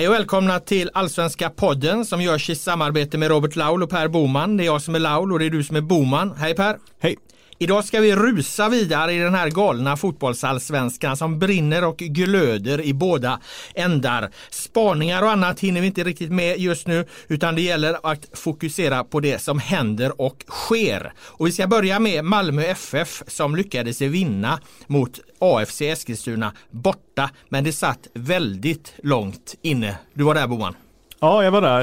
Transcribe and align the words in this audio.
Hej 0.00 0.08
och 0.08 0.14
välkomna 0.14 0.60
till 0.60 0.90
Allsvenska 0.94 1.50
podden 1.50 2.04
som 2.04 2.22
görs 2.22 2.50
i 2.50 2.54
samarbete 2.54 3.18
med 3.18 3.28
Robert 3.28 3.56
Laul 3.56 3.82
och 3.82 3.90
Per 3.90 4.08
Boman. 4.08 4.56
Det 4.56 4.64
är 4.64 4.66
jag 4.66 4.82
som 4.82 4.94
är 4.94 4.98
Laul 4.98 5.32
och 5.32 5.38
det 5.38 5.46
är 5.46 5.50
du 5.50 5.64
som 5.64 5.76
är 5.76 5.80
Boman. 5.80 6.34
Hej 6.36 6.54
Per! 6.54 6.78
Hej! 7.00 7.16
Idag 7.62 7.84
ska 7.84 8.00
vi 8.00 8.16
rusa 8.16 8.68
vidare 8.68 9.12
i 9.12 9.18
den 9.18 9.34
här 9.34 9.50
galna 9.50 9.96
fotbollsallsvenskan 9.96 11.16
som 11.16 11.38
brinner 11.38 11.84
och 11.84 11.96
glöder 11.96 12.80
i 12.80 12.94
båda 12.94 13.40
ändar. 13.74 14.30
Spaningar 14.50 15.22
och 15.22 15.30
annat 15.30 15.60
hinner 15.60 15.80
vi 15.80 15.86
inte 15.86 16.04
riktigt 16.04 16.30
med 16.30 16.58
just 16.58 16.86
nu 16.86 17.06
utan 17.28 17.54
det 17.54 17.62
gäller 17.62 17.96
att 18.02 18.28
fokusera 18.32 19.04
på 19.04 19.20
det 19.20 19.38
som 19.38 19.58
händer 19.58 20.20
och 20.20 20.44
sker. 20.48 21.12
Och 21.18 21.46
vi 21.46 21.52
ska 21.52 21.66
börja 21.66 21.98
med 21.98 22.24
Malmö 22.24 22.62
FF 22.62 23.22
som 23.26 23.56
lyckades 23.56 24.00
vinna 24.00 24.60
mot 24.86 25.20
AFC 25.38 25.80
Eskilstuna 25.80 26.52
borta 26.70 27.30
men 27.48 27.64
det 27.64 27.72
satt 27.72 28.08
väldigt 28.14 28.94
långt 29.02 29.54
inne. 29.62 29.98
Du 30.14 30.24
var 30.24 30.34
där 30.34 30.46
Boman. 30.46 30.74
Ja, 31.20 31.44
jag 31.44 31.50
var 31.50 31.60
där. 31.60 31.82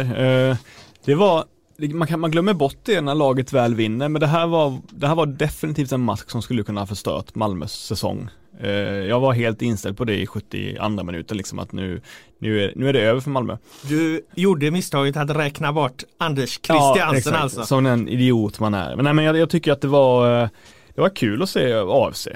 Eh, 0.50 0.58
det 1.05 1.16
var 1.16 1.45
man, 1.77 2.08
kan, 2.08 2.20
man 2.20 2.31
glömmer 2.31 2.54
bort 2.54 2.77
det 2.84 3.02
när 3.02 3.16
laget 3.16 3.54
väl 3.54 3.76
vinner, 3.76 4.09
men 4.09 4.20
det 4.20 4.27
här, 4.27 4.48
var, 4.48 4.77
det 4.90 5.08
här 5.08 5.16
var 5.16 5.26
definitivt 5.26 5.91
en 5.91 6.02
match 6.02 6.23
som 6.27 6.41
skulle 6.41 6.63
kunna 6.63 6.81
ha 6.81 6.88
förstört 6.88 7.36
Malmös 7.36 7.73
säsong. 7.73 8.30
Eh, 8.59 8.70
jag 8.70 9.20
var 9.20 9.34
helt 9.34 9.62
inställd 9.62 9.98
på 9.98 10.05
det 10.05 10.22
i 10.22 10.27
72 10.27 11.03
minuten, 11.03 11.38
liksom 11.38 11.59
att 11.59 11.72
nu, 11.72 12.02
nu, 12.40 12.63
är, 12.63 12.73
nu 12.76 12.90
är 12.90 12.94
det 12.94 13.02
över 13.02 13.22
för 13.22 13.30
Malmö. 13.30 13.58
Du 13.81 14.22
gjorde 14.36 14.72
misstaget 14.72 15.17
att 15.17 15.30
räkna 15.30 15.73
bort 15.73 16.03
Anders 16.17 16.50
Christiansen 16.50 17.34
ja, 17.34 17.40
alltså. 17.40 17.66
Som 17.66 17.84
den 17.84 18.08
idiot 18.08 18.59
man 18.59 18.73
är. 18.73 18.95
Men, 18.95 19.05
nej, 19.05 19.14
men 19.14 19.25
jag, 19.25 19.38
jag, 19.38 19.50
tycker 19.50 19.72
att 19.72 19.81
det 19.81 19.88
var, 19.88 20.41
eh, 20.44 20.50
det 20.95 21.02
var 21.02 21.09
kul 21.09 21.44
att 21.44 21.50
se 21.50 21.73
AFC. 21.73 22.28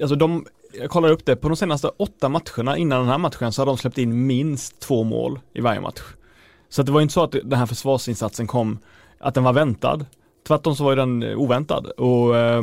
Alltså 0.00 0.16
de, 0.16 0.46
jag 0.80 0.90
kollar 0.90 1.08
upp 1.08 1.26
det, 1.26 1.36
på 1.36 1.48
de 1.48 1.56
senaste 1.56 1.88
åtta 1.88 2.28
matcherna 2.28 2.76
innan 2.76 3.00
den 3.00 3.08
här 3.08 3.18
matchen 3.18 3.52
så 3.52 3.60
har 3.60 3.66
de 3.66 3.78
släppt 3.78 3.98
in 3.98 4.26
minst 4.26 4.80
två 4.80 5.02
mål 5.04 5.40
i 5.54 5.60
varje 5.60 5.80
match. 5.80 6.00
Så 6.72 6.82
det 6.82 6.92
var 6.92 7.00
inte 7.00 7.14
så 7.14 7.22
att 7.22 7.32
den 7.32 7.58
här 7.58 7.66
försvarsinsatsen 7.66 8.46
kom, 8.46 8.78
att 9.18 9.34
den 9.34 9.44
var 9.44 9.52
väntad. 9.52 10.06
Tvärtom 10.48 10.76
så 10.76 10.84
var 10.84 10.96
den 10.96 11.22
eh, 11.22 11.36
oväntad 11.38 11.86
och 11.86 12.36
eh, 12.36 12.62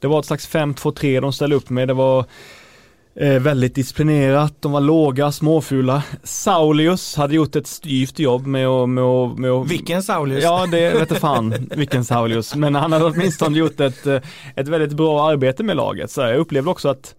det 0.00 0.06
var 0.06 0.20
ett 0.20 0.26
slags 0.26 0.48
5-2-3 0.48 1.20
de 1.20 1.32
ställde 1.32 1.56
upp 1.56 1.70
med. 1.70 1.88
Det 1.88 1.94
var 1.94 2.24
eh, 3.14 3.42
väldigt 3.42 3.74
disciplinerat, 3.74 4.54
de 4.60 4.72
var 4.72 4.80
låga, 4.80 5.32
småfula. 5.32 6.02
Saulius 6.22 7.16
hade 7.16 7.34
gjort 7.34 7.56
ett 7.56 7.66
styvt 7.66 8.18
jobb 8.18 8.46
med 8.46 8.66
att, 8.68 8.88
med 8.88 9.04
att, 9.04 9.38
med 9.38 9.50
att 9.50 9.70
Vilken 9.70 10.02
Saulius? 10.02 10.44
Ja, 10.44 10.66
det 10.70 10.90
vet 10.90 11.18
fan 11.18 11.68
vilken 11.70 12.04
Saulius. 12.04 12.54
Men 12.54 12.74
han 12.74 12.92
hade 12.92 13.04
åtminstone 13.04 13.58
gjort 13.58 13.80
ett, 13.80 14.06
eh, 14.06 14.20
ett 14.56 14.68
väldigt 14.68 14.92
bra 14.92 15.30
arbete 15.30 15.62
med 15.62 15.76
laget. 15.76 16.10
Så 16.10 16.20
jag 16.20 16.36
upplevde 16.36 16.70
också 16.70 16.88
att 16.88 17.14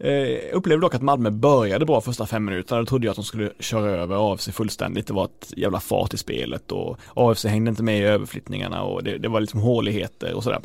Eh, 0.00 0.38
upplevde 0.52 0.86
dock 0.86 0.94
att 0.94 1.02
Malmö 1.02 1.30
började 1.30 1.86
bra 1.86 2.00
första 2.00 2.26
fem 2.26 2.44
minuterna. 2.44 2.80
Då 2.80 2.86
trodde 2.86 3.06
jag 3.06 3.10
att 3.10 3.16
de 3.16 3.24
skulle 3.24 3.52
köra 3.60 3.90
över 3.90 4.32
AFC 4.32 4.48
fullständigt. 4.48 5.06
Det 5.06 5.12
var 5.12 5.24
ett 5.24 5.52
jävla 5.56 5.80
fart 5.80 6.14
i 6.14 6.16
spelet 6.16 6.72
och 6.72 6.98
AFC 7.14 7.44
hängde 7.44 7.70
inte 7.70 7.82
med 7.82 7.98
i 7.98 8.02
överflyttningarna 8.02 8.82
och 8.82 9.04
det, 9.04 9.18
det 9.18 9.28
var 9.28 9.40
liksom 9.40 9.60
håligheter 9.60 10.34
och 10.34 10.42
sådär. 10.42 10.60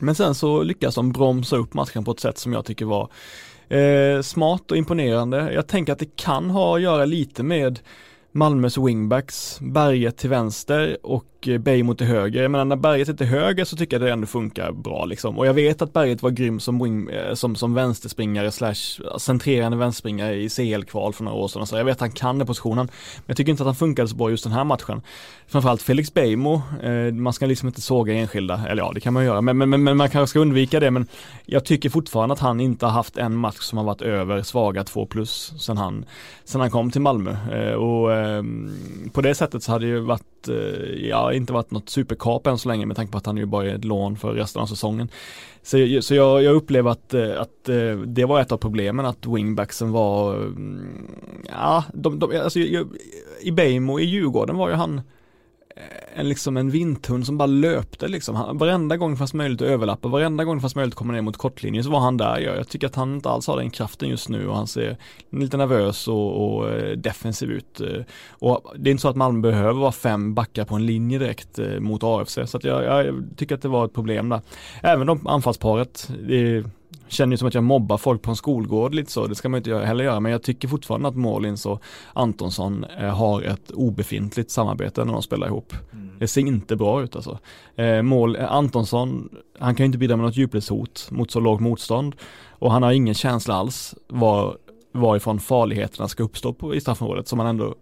Men 0.00 0.14
sen 0.14 0.34
så 0.34 0.62
lyckas 0.62 0.94
de 0.94 1.12
bromsa 1.12 1.56
upp 1.56 1.74
matchen 1.74 2.04
på 2.04 2.10
ett 2.10 2.20
sätt 2.20 2.38
som 2.38 2.52
jag 2.52 2.64
tycker 2.64 2.84
var 2.84 3.10
eh, 3.68 4.22
smart 4.22 4.70
och 4.70 4.76
imponerande. 4.76 5.52
Jag 5.52 5.66
tänker 5.66 5.92
att 5.92 5.98
det 5.98 6.16
kan 6.16 6.50
ha 6.50 6.76
att 6.76 6.82
göra 6.82 7.04
lite 7.04 7.42
med 7.42 7.80
Malmös 8.32 8.78
wingbacks, 8.78 9.58
Berget 9.60 10.16
till 10.16 10.30
vänster 10.30 10.98
och 11.02 11.37
och 11.38 11.48
eh, 11.48 11.58
Bejmo 11.58 11.94
till 11.94 12.06
höger. 12.06 12.42
Jag 12.42 12.50
menar 12.50 12.64
när 12.64 12.76
Berget 12.76 13.08
är 13.08 13.12
till 13.12 13.26
höger 13.26 13.64
så 13.64 13.76
tycker 13.76 13.96
jag 13.96 14.06
det 14.06 14.12
ändå 14.12 14.26
funkar 14.26 14.72
bra 14.72 15.04
liksom. 15.04 15.38
Och 15.38 15.46
jag 15.46 15.54
vet 15.54 15.82
att 15.82 15.92
Berget 15.92 16.22
var 16.22 16.30
grym 16.30 16.60
som, 16.60 16.78
wing, 16.78 17.10
eh, 17.10 17.34
som, 17.34 17.56
som 17.56 17.74
vänsterspringare 17.74 18.50
slash 18.50 19.00
centrerande 19.18 19.78
vänsterspringare 19.78 20.34
i 20.34 20.48
CL-kval 20.48 21.12
för 21.12 21.24
några 21.24 21.38
år 21.38 21.48
sedan. 21.48 21.66
Så 21.66 21.76
jag 21.76 21.84
vet 21.84 21.96
att 21.96 22.00
han 22.00 22.12
kan 22.12 22.38
den 22.38 22.46
positionen. 22.46 22.86
Men 22.86 23.24
jag 23.26 23.36
tycker 23.36 23.50
inte 23.50 23.62
att 23.62 23.66
han 23.66 23.74
funkade 23.74 24.08
så 24.08 24.16
bra 24.16 24.30
just 24.30 24.44
den 24.44 24.52
här 24.52 24.64
matchen. 24.64 25.02
Framförallt 25.46 25.82
Felix 25.82 26.14
Bejmo, 26.14 26.62
eh, 26.82 27.14
man 27.14 27.32
ska 27.32 27.46
liksom 27.46 27.68
inte 27.68 27.80
såga 27.80 28.14
enskilda, 28.14 28.66
eller 28.68 28.82
ja 28.82 28.92
det 28.94 29.00
kan 29.00 29.12
man 29.12 29.24
göra, 29.24 29.40
men, 29.40 29.58
men, 29.58 29.84
men, 29.84 29.96
man 29.96 30.10
kanske 30.10 30.30
ska 30.30 30.40
undvika 30.40 30.80
det. 30.80 30.90
Men 30.90 31.06
jag 31.46 31.64
tycker 31.64 31.90
fortfarande 31.90 32.32
att 32.32 32.40
han 32.40 32.60
inte 32.60 32.86
har 32.86 32.92
haft 32.92 33.16
en 33.16 33.36
match 33.36 33.60
som 33.60 33.78
har 33.78 33.84
varit 33.84 34.02
över 34.02 34.42
svaga 34.42 34.84
2 34.84 35.06
plus 35.06 35.52
sen 35.58 35.76
han, 35.76 36.04
sen 36.44 36.60
han 36.60 36.70
kom 36.70 36.90
till 36.90 37.00
Malmö. 37.00 37.36
Eh, 37.52 37.74
och 37.74 38.12
eh, 38.12 38.42
på 39.12 39.20
det 39.20 39.34
sättet 39.34 39.62
så 39.62 39.72
hade 39.72 39.84
det 39.84 39.88
ju 39.88 40.00
varit, 40.00 40.37
Eh, 40.48 41.08
ja 41.08 41.32
inte 41.32 41.52
varit 41.52 41.70
något 41.70 41.88
superkap 41.88 42.46
än 42.46 42.58
så 42.58 42.68
länge 42.68 42.86
med 42.86 42.96
tanke 42.96 43.12
på 43.12 43.18
att 43.18 43.26
han 43.26 43.36
ju 43.36 43.46
bara 43.46 43.66
är 43.66 43.74
ett 43.74 43.84
lån 43.84 44.16
för 44.16 44.32
resten 44.32 44.62
av 44.62 44.66
säsongen. 44.66 45.08
Så, 45.62 45.98
så 46.00 46.14
jag, 46.14 46.42
jag 46.42 46.54
upplever 46.54 46.90
att, 46.90 47.14
eh, 47.14 47.40
att 47.40 47.68
eh, 47.68 47.98
det 48.06 48.24
var 48.24 48.40
ett 48.40 48.52
av 48.52 48.56
problemen 48.56 49.06
att 49.06 49.26
wingbacksen 49.26 49.92
var, 49.92 50.36
mm, 50.36 51.06
ja, 51.50 51.84
de, 51.94 52.18
de, 52.18 52.40
alltså, 52.40 52.58
i 53.40 53.52
Bejmo 53.52 54.00
i 54.00 54.04
Djurgården 54.04 54.56
var 54.56 54.68
ju 54.68 54.74
han 54.74 55.00
en, 56.14 56.28
liksom 56.28 56.56
en 56.56 56.70
vinthund 56.70 57.26
som 57.26 57.38
bara 57.38 57.46
löpte 57.46 58.08
liksom. 58.08 58.34
Han, 58.34 58.58
varenda 58.58 58.96
gång 58.96 59.10
det 59.10 59.16
fanns 59.16 59.34
möjlighet 59.34 59.62
att 59.62 59.68
överlappa, 59.68 60.08
varenda 60.08 60.44
gång 60.44 60.56
det 60.56 60.60
fanns 60.60 60.74
möjlighet 60.74 60.94
att 60.94 60.98
komma 60.98 61.12
ner 61.12 61.20
mot 61.20 61.36
kortlinjen 61.36 61.84
så 61.84 61.90
var 61.90 62.00
han 62.00 62.16
där. 62.16 62.38
Jag, 62.38 62.56
jag 62.56 62.68
tycker 62.68 62.86
att 62.86 62.94
han 62.94 63.14
inte 63.14 63.28
alls 63.28 63.46
har 63.46 63.56
den 63.56 63.70
kraften 63.70 64.08
just 64.08 64.28
nu 64.28 64.48
och 64.48 64.56
han 64.56 64.66
ser 64.66 64.96
lite 65.30 65.56
nervös 65.56 66.08
och, 66.08 66.56
och 66.56 66.70
eh, 66.70 66.96
defensiv 66.96 67.50
ut. 67.50 67.80
Eh, 67.80 68.02
och 68.30 68.72
det 68.76 68.90
är 68.90 68.92
inte 68.92 69.02
så 69.02 69.08
att 69.08 69.16
Malmö 69.16 69.40
behöver 69.40 69.80
vara 69.80 69.92
fem 69.92 70.34
backar 70.34 70.64
på 70.64 70.74
en 70.74 70.86
linje 70.86 71.18
direkt 71.18 71.58
mot 71.78 72.04
AFC 72.04 72.38
så 72.46 72.56
att 72.56 72.64
jag, 72.64 72.84
jag 72.84 73.24
tycker 73.36 73.54
att 73.54 73.62
det 73.62 73.68
var 73.68 73.84
ett 73.84 73.94
problem 73.94 74.28
där. 74.28 74.40
Även 74.82 75.08
om 75.08 75.26
anfallsparet, 75.26 76.10
det 76.28 76.64
känner 77.08 77.32
ju 77.32 77.36
som 77.36 77.48
att 77.48 77.54
jag 77.54 77.64
mobbar 77.64 77.96
folk 77.96 78.22
på 78.22 78.30
en 78.30 78.36
skolgård 78.36 78.94
lite 78.94 79.12
så, 79.12 79.26
det 79.26 79.34
ska 79.34 79.48
man 79.48 79.58
inte 79.58 79.74
heller 79.74 80.04
göra, 80.04 80.20
men 80.20 80.32
jag 80.32 80.42
tycker 80.42 80.68
fortfarande 80.68 81.08
att 81.08 81.16
Målins 81.16 81.66
och 81.66 81.82
Antonsson 82.12 82.84
eh, 82.84 83.16
har 83.16 83.42
ett 83.42 83.70
obefintligt 83.70 84.50
samarbete 84.50 85.04
när 85.04 85.12
de 85.12 85.22
spelar 85.22 85.46
ihop. 85.46 85.72
Mm. 85.92 86.10
Det 86.18 86.28
ser 86.28 86.40
inte 86.40 86.76
bra 86.76 87.02
ut 87.02 87.16
alltså. 87.16 87.38
Eh, 87.76 88.02
mål, 88.02 88.36
eh, 88.36 88.52
Antonsson, 88.52 89.28
han 89.58 89.74
kan 89.74 89.84
ju 89.84 89.86
inte 89.86 89.98
bidra 89.98 90.16
med 90.16 90.26
något 90.26 90.36
djupledshot 90.36 91.08
mot 91.10 91.30
så 91.30 91.40
lågt 91.40 91.60
motstånd 91.60 92.14
och 92.48 92.72
han 92.72 92.82
har 92.82 92.92
ingen 92.92 93.14
känsla 93.14 93.54
alls 93.54 93.94
var, 94.08 94.56
varifrån 94.92 95.40
farligheterna 95.40 96.08
ska 96.08 96.22
uppstå 96.22 96.52
på, 96.52 96.74
i 96.74 96.80
straffområdet 96.80 97.28
som 97.28 97.36
man 97.36 97.46
ändå 97.46 97.74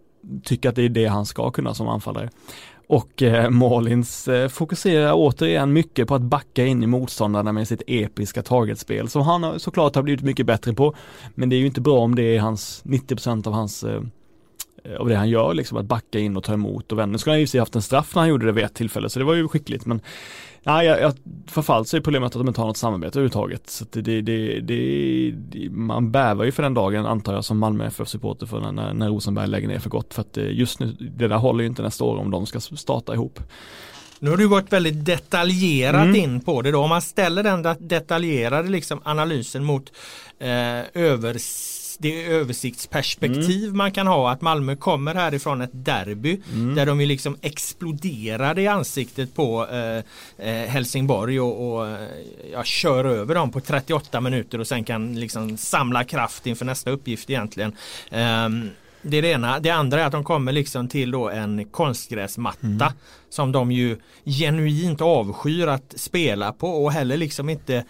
tycker 0.42 0.68
att 0.68 0.74
det 0.74 0.82
är 0.82 0.88
det 0.88 1.06
han 1.06 1.26
ska 1.26 1.50
kunna 1.50 1.74
som 1.74 1.88
anfallare. 1.88 2.30
Och 2.88 3.22
eh, 3.22 3.50
Malins 3.50 4.28
eh, 4.28 4.48
fokuserar 4.48 5.12
återigen 5.14 5.72
mycket 5.72 6.08
på 6.08 6.14
att 6.14 6.22
backa 6.22 6.64
in 6.66 6.82
i 6.82 6.86
motståndarna 6.86 7.52
med 7.52 7.68
sitt 7.68 7.82
episka 7.86 8.42
targetspel 8.42 9.08
som 9.08 9.22
han 9.22 9.60
såklart 9.60 9.94
har 9.94 10.02
blivit 10.02 10.24
mycket 10.24 10.46
bättre 10.46 10.72
på. 10.72 10.94
Men 11.34 11.48
det 11.48 11.56
är 11.56 11.58
ju 11.58 11.66
inte 11.66 11.80
bra 11.80 11.98
om 11.98 12.14
det 12.14 12.22
är 12.22 12.40
hans 12.40 12.82
90% 12.84 13.46
av 13.46 13.52
hans 13.52 13.84
eh, 13.84 14.02
av 14.98 15.08
det 15.08 15.16
han 15.16 15.28
gör, 15.28 15.54
liksom 15.54 15.78
att 15.78 15.86
backa 15.86 16.18
in 16.18 16.36
och 16.36 16.44
ta 16.44 16.52
emot 16.52 16.92
och 16.92 16.98
vända. 16.98 17.12
Nu 17.12 17.18
skulle 17.18 17.32
han 17.32 17.44
ju 17.44 17.58
haft 17.60 17.74
en 17.74 17.82
straff 17.82 18.14
när 18.14 18.22
han 18.22 18.28
gjorde 18.28 18.46
det 18.46 18.52
vid 18.52 18.64
ett 18.64 18.74
tillfälle, 18.74 19.08
så 19.08 19.18
det 19.18 19.24
var 19.24 19.34
ju 19.34 19.48
skickligt. 19.48 19.86
Men 19.86 20.00
nej, 20.66 20.86
jag, 20.86 21.00
jag, 21.00 21.12
framförallt 21.46 21.88
så 21.88 21.96
är 21.96 22.00
problemet 22.00 22.26
att 22.26 22.40
de 22.40 22.48
inte 22.48 22.60
har 22.60 22.66
något 22.66 22.76
samarbete 22.76 23.18
överhuvudtaget. 23.18 23.70
Så 23.70 23.84
det, 23.90 24.00
det, 24.00 24.20
det, 24.60 24.60
det, 24.60 25.70
man 25.70 26.10
bävar 26.10 26.44
ju 26.44 26.52
för 26.52 26.62
den 26.62 26.74
dagen, 26.74 27.06
antar 27.06 27.34
jag, 27.34 27.44
som 27.44 27.58
Malmö 27.58 27.86
FF-supporter 27.86 28.46
för 28.46 28.72
när, 28.72 28.94
när 28.94 29.08
Rosenberg 29.08 29.48
lägger 29.48 29.68
ner 29.68 29.78
för 29.78 29.90
gott. 29.90 30.14
För 30.14 30.20
att 30.20 30.36
just 30.36 30.80
nu, 30.80 30.96
det 31.00 31.28
där 31.28 31.36
håller 31.36 31.60
ju 31.60 31.68
inte 31.68 31.82
nästa 31.82 32.04
år 32.04 32.16
om 32.18 32.30
de 32.30 32.46
ska 32.46 32.60
starta 32.60 33.14
ihop. 33.14 33.40
Nu 34.18 34.30
har 34.30 34.36
du 34.36 34.48
gått 34.48 34.72
väldigt 34.72 35.04
detaljerat 35.04 36.04
mm. 36.04 36.16
in 36.16 36.40
på 36.40 36.62
det 36.62 36.70
då. 36.70 36.80
Om 36.80 36.88
man 36.88 37.02
ställer 37.02 37.42
den 37.42 37.62
detaljerade 37.80 38.68
liksom 38.68 39.00
analysen 39.04 39.64
mot 39.64 39.92
eh, 40.38 41.02
övers 41.02 41.75
det 41.98 42.24
översiktsperspektiv 42.24 43.64
mm. 43.64 43.76
man 43.76 43.92
kan 43.92 44.06
ha 44.06 44.30
att 44.30 44.40
Malmö 44.40 44.76
kommer 44.76 45.14
härifrån 45.14 45.60
ett 45.60 45.70
derby 45.72 46.40
mm. 46.52 46.74
där 46.74 46.86
de 46.86 47.00
ju 47.00 47.06
liksom 47.06 47.36
exploderade 47.42 48.62
i 48.62 48.66
ansiktet 48.66 49.34
på 49.34 49.66
eh, 49.66 50.48
eh, 50.48 50.68
Helsingborg 50.68 51.40
och, 51.40 51.76
och 51.76 51.88
eh, 51.88 52.08
ja, 52.52 52.64
kör 52.64 53.04
över 53.04 53.34
dem 53.34 53.50
på 53.50 53.60
38 53.60 54.20
minuter 54.20 54.60
och 54.60 54.66
sen 54.66 54.84
kan 54.84 55.20
liksom 55.20 55.56
samla 55.56 56.04
kraft 56.04 56.46
inför 56.46 56.64
nästa 56.64 56.90
uppgift 56.90 57.30
egentligen. 57.30 57.72
Um, 58.10 58.70
det 59.02 59.16
är 59.16 59.22
det 59.22 59.28
ena. 59.28 59.60
Det 59.60 59.70
andra 59.70 60.00
är 60.00 60.06
att 60.06 60.12
de 60.12 60.24
kommer 60.24 60.52
liksom 60.52 60.88
till 60.88 61.10
då 61.10 61.30
en 61.30 61.64
konstgräsmatta 61.64 62.66
mm. 62.66 62.92
som 63.30 63.52
de 63.52 63.72
ju 63.72 63.96
genuint 64.24 65.00
avskyr 65.00 65.66
att 65.66 65.94
spela 65.96 66.52
på 66.52 66.84
och 66.84 66.92
heller 66.92 67.16
liksom 67.16 67.48
inte 67.48 67.84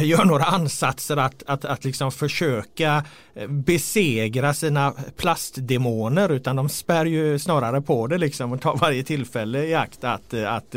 gör 0.00 0.24
några 0.24 0.44
ansatser 0.44 1.16
att, 1.16 1.42
att, 1.46 1.64
att 1.64 1.84
liksom 1.84 2.12
försöka 2.12 3.04
eh, 3.34 3.48
besegra 3.48 4.54
sina 4.54 4.94
plastdemoner 5.16 6.28
utan 6.32 6.56
de 6.56 6.68
spär 6.68 7.04
ju 7.04 7.38
snarare 7.38 7.80
på 7.80 8.06
det 8.06 8.18
liksom 8.18 8.52
och 8.52 8.60
tar 8.60 8.76
varje 8.76 9.02
tillfälle 9.02 9.64
i 9.64 9.74
akt 9.74 10.04
att, 10.04 10.34
att, 10.34 10.46
att 10.46 10.74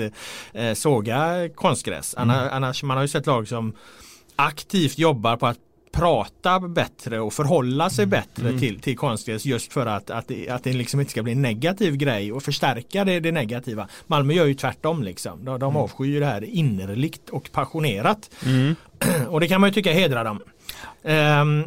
eh, 0.53 0.73
såga 0.73 1.49
konstgräs. 1.55 2.15
Mm. 2.17 2.35
Annars, 2.51 2.83
man 2.83 2.97
har 2.97 3.03
ju 3.03 3.07
sett 3.07 3.25
lag 3.25 3.47
som 3.47 3.73
aktivt 4.35 4.97
jobbar 4.97 5.38
på 5.38 5.47
att 5.47 5.59
prata 5.97 6.59
bättre 6.59 7.19
och 7.19 7.33
förhålla 7.33 7.89
sig 7.89 8.03
mm. 8.03 8.09
bättre 8.09 8.47
mm. 8.47 8.59
till, 8.59 8.79
till 8.79 8.97
konstgräs 8.97 9.45
just 9.45 9.73
för 9.73 9.85
att, 9.85 10.09
att, 10.09 10.27
det, 10.27 10.49
att 10.49 10.63
det 10.63 10.73
liksom 10.73 10.99
inte 10.99 11.11
ska 11.11 11.23
bli 11.23 11.31
en 11.31 11.41
negativ 11.41 11.95
grej 11.95 12.31
och 12.31 12.44
förstärka 12.44 13.05
det, 13.05 13.19
det 13.19 13.31
negativa. 13.31 13.88
Malmö 14.07 14.33
gör 14.33 14.45
ju 14.45 14.53
tvärtom 14.53 15.03
liksom. 15.03 15.45
De, 15.45 15.59
de 15.59 15.69
mm. 15.69 15.77
avskyr 15.77 16.19
det 16.19 16.25
här 16.25 16.44
innerligt 16.44 17.29
och 17.29 17.51
passionerat. 17.51 18.29
Mm. 18.45 18.75
Och 19.27 19.39
det 19.39 19.47
kan 19.47 19.61
man 19.61 19.69
ju 19.69 19.73
tycka 19.73 19.91
hedrar 19.91 20.23
dem. 20.23 20.41
Um, 21.03 21.65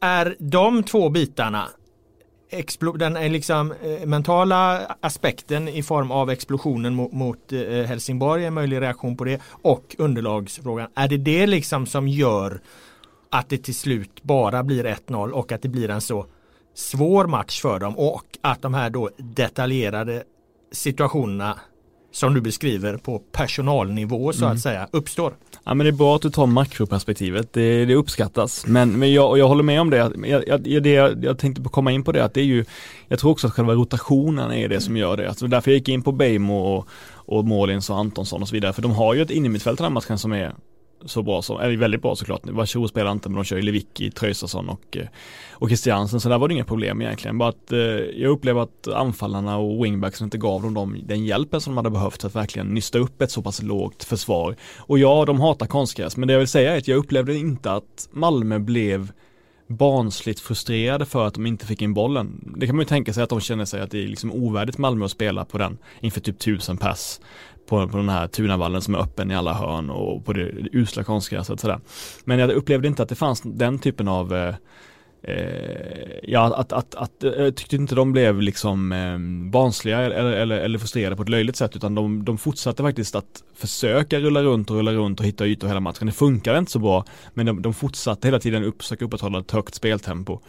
är 0.00 0.36
de 0.38 0.82
två 0.82 1.08
bitarna 1.08 1.68
den 2.98 3.16
är 3.16 3.28
liksom 3.28 3.72
eh, 3.72 4.06
mentala 4.06 4.80
aspekten 5.00 5.68
i 5.68 5.82
form 5.82 6.10
av 6.10 6.30
explosionen 6.30 6.94
mot, 6.94 7.12
mot 7.12 7.52
eh, 7.52 7.60
Helsingborg, 7.60 8.44
en 8.44 8.54
möjlig 8.54 8.80
reaktion 8.80 9.16
på 9.16 9.24
det 9.24 9.40
och 9.62 9.96
underlagsfrågan. 9.98 10.88
Är 10.94 11.08
det 11.08 11.16
det 11.16 11.46
liksom 11.46 11.86
som 11.86 12.08
gör 12.08 12.60
att 13.32 13.48
det 13.48 13.58
till 13.58 13.74
slut 13.74 14.22
bara 14.22 14.62
blir 14.62 14.84
1-0 14.84 15.30
och 15.30 15.52
att 15.52 15.62
det 15.62 15.68
blir 15.68 15.90
en 15.90 16.00
så 16.00 16.26
svår 16.74 17.26
match 17.26 17.60
för 17.60 17.78
dem 17.78 17.98
och 17.98 18.24
att 18.40 18.62
de 18.62 18.74
här 18.74 18.90
då 18.90 19.10
detaljerade 19.16 20.22
situationerna 20.72 21.58
som 22.12 22.34
du 22.34 22.40
beskriver 22.40 22.96
på 22.96 23.18
personalnivå 23.18 24.32
så 24.32 24.44
mm. 24.44 24.56
att 24.56 24.60
säga 24.60 24.88
uppstår. 24.90 25.32
Ja 25.64 25.74
men 25.74 25.84
det 25.84 25.90
är 25.90 25.92
bra 25.92 26.16
att 26.16 26.22
du 26.22 26.30
tar 26.30 26.46
makroperspektivet, 26.46 27.52
det, 27.52 27.84
det 27.84 27.94
uppskattas. 27.94 28.66
Men, 28.66 28.98
men 28.98 29.12
jag, 29.12 29.38
jag 29.38 29.48
håller 29.48 29.62
med 29.62 29.80
om 29.80 29.90
det. 29.90 29.96
Jag, 30.26 30.48
jag, 30.48 30.82
det 30.82 30.90
jag 31.22 31.38
tänkte 31.38 31.62
komma 31.62 31.92
in 31.92 32.04
på 32.04 32.12
det 32.12 32.24
att 32.24 32.34
det 32.34 32.40
är 32.40 32.44
ju, 32.44 32.64
jag 33.08 33.18
tror 33.18 33.30
också 33.30 33.46
att 33.46 33.52
själva 33.52 33.72
rotationen 33.72 34.52
är 34.52 34.68
det 34.68 34.80
som 34.80 34.96
gör 34.96 35.16
det. 35.16 35.28
Alltså 35.28 35.46
därför 35.46 35.70
jag 35.70 35.78
gick 35.78 35.88
in 35.88 36.02
på 36.02 36.12
Bejmo 36.12 36.58
och, 36.58 36.88
och 37.12 37.44
Målins 37.44 37.90
och 37.90 37.98
Antonsson 37.98 38.42
och 38.42 38.48
så 38.48 38.54
vidare. 38.54 38.72
För 38.72 38.82
de 38.82 38.90
har 38.90 39.14
ju 39.14 39.22
ett 39.22 39.30
innermittfält 39.30 39.78
den 39.78 39.84
här 39.84 39.90
matchen 39.90 40.18
som 40.18 40.32
är 40.32 40.54
så 41.06 41.22
bra 41.22 41.42
som, 41.42 41.60
eller 41.60 41.76
väldigt 41.76 42.02
bra 42.02 42.16
såklart. 42.16 42.40
Varsho 42.44 42.88
spelar 42.88 43.12
inte 43.12 43.28
men 43.28 43.36
de 43.36 43.44
kör 43.44 43.56
ju 43.56 43.62
Lewicki, 43.62 44.10
Tröjsason 44.10 44.68
och, 44.68 44.96
eh, 44.96 45.06
och 45.50 45.68
Christiansen 45.68 46.20
så 46.20 46.28
där 46.28 46.38
var 46.38 46.48
det 46.48 46.54
inga 46.54 46.64
problem 46.64 47.02
egentligen. 47.02 47.38
Bara 47.38 47.48
att 47.48 47.72
eh, 47.72 47.78
jag 47.78 48.30
upplever 48.30 48.60
att 48.60 48.88
anfallarna 48.88 49.56
och 49.56 49.84
wingbacksen 49.84 50.24
inte 50.24 50.38
gav 50.38 50.62
dem 50.62 50.74
de, 50.74 51.00
den 51.06 51.24
hjälpen 51.24 51.60
som 51.60 51.70
de 51.72 51.76
hade 51.76 51.90
behövt 51.90 52.20
för 52.20 52.28
att 52.28 52.36
verkligen 52.36 52.66
nysta 52.66 52.98
upp 52.98 53.22
ett 53.22 53.30
så 53.30 53.42
pass 53.42 53.62
lågt 53.62 54.04
försvar. 54.04 54.56
Och 54.78 54.98
ja, 54.98 55.24
de 55.24 55.40
hatar 55.40 55.66
konstgräs 55.66 56.16
men 56.16 56.28
det 56.28 56.32
jag 56.32 56.38
vill 56.38 56.48
säga 56.48 56.74
är 56.74 56.78
att 56.78 56.88
jag 56.88 56.98
upplevde 56.98 57.34
inte 57.34 57.72
att 57.72 58.08
Malmö 58.12 58.58
blev 58.58 59.12
barnsligt 59.66 60.40
frustrerade 60.40 61.06
för 61.06 61.26
att 61.26 61.34
de 61.34 61.46
inte 61.46 61.66
fick 61.66 61.82
in 61.82 61.94
bollen. 61.94 62.54
Det 62.56 62.66
kan 62.66 62.76
man 62.76 62.82
ju 62.82 62.88
tänka 62.88 63.12
sig 63.12 63.22
att 63.22 63.30
de 63.30 63.40
känner 63.40 63.64
sig 63.64 63.80
att 63.80 63.90
det 63.90 64.04
är 64.04 64.08
liksom 64.08 64.32
ovärdigt 64.32 64.78
Malmö 64.78 65.04
att 65.04 65.10
spela 65.10 65.44
på 65.44 65.58
den 65.58 65.78
inför 66.00 66.20
typ 66.20 66.38
tusen 66.38 66.76
pass 66.76 67.20
på, 67.66 67.88
på 67.88 67.96
den 67.96 68.08
här 68.08 68.26
Tunavallen 68.26 68.82
som 68.82 68.94
är 68.94 68.98
öppen 68.98 69.30
i 69.30 69.34
alla 69.34 69.54
hörn 69.54 69.90
och 69.90 70.24
på 70.24 70.32
det 70.32 70.52
usla 70.72 71.04
konstgräset 71.04 71.60
sådär. 71.60 71.80
Men 72.24 72.38
jag 72.38 72.50
upplevde 72.50 72.88
inte 72.88 73.02
att 73.02 73.08
det 73.08 73.14
fanns 73.14 73.42
den 73.44 73.78
typen 73.78 74.08
av 74.08 74.34
eh, 74.34 74.54
eh 75.22 76.08
ja, 76.22 76.54
att, 76.56 76.72
att, 76.72 76.94
att, 76.94 77.12
jag 77.18 77.46
eh, 77.46 77.52
tyckte 77.52 77.76
inte 77.76 77.94
de 77.94 78.12
blev 78.12 78.42
liksom 78.42 78.92
eh, 78.92 79.18
barnsliga 79.50 80.00
eller, 80.00 80.32
eller, 80.32 80.58
eller 80.58 80.78
frustrerade 80.78 81.16
på 81.16 81.22
ett 81.22 81.28
löjligt 81.28 81.56
sätt 81.56 81.76
utan 81.76 81.94
de, 81.94 82.24
de 82.24 82.38
fortsatte 82.38 82.82
faktiskt 82.82 83.14
att 83.14 83.42
försöka 83.54 84.18
rulla 84.18 84.42
runt 84.42 84.70
och 84.70 84.76
rulla 84.76 84.92
runt 84.92 85.20
och 85.20 85.26
hitta 85.26 85.46
ytor 85.46 85.68
hela 85.68 85.80
matchen. 85.80 86.06
Det 86.06 86.12
funkade 86.12 86.58
inte 86.58 86.72
så 86.72 86.78
bra 86.78 87.04
men 87.34 87.46
de, 87.46 87.62
de 87.62 87.74
fortsatte 87.74 88.28
hela 88.28 88.38
tiden 88.38 88.64
upp, 88.64 88.82
försöka 88.82 89.04
upprätthålla 89.04 89.38
ett 89.38 89.50
högt 89.50 89.74
speltempo. 89.74 90.40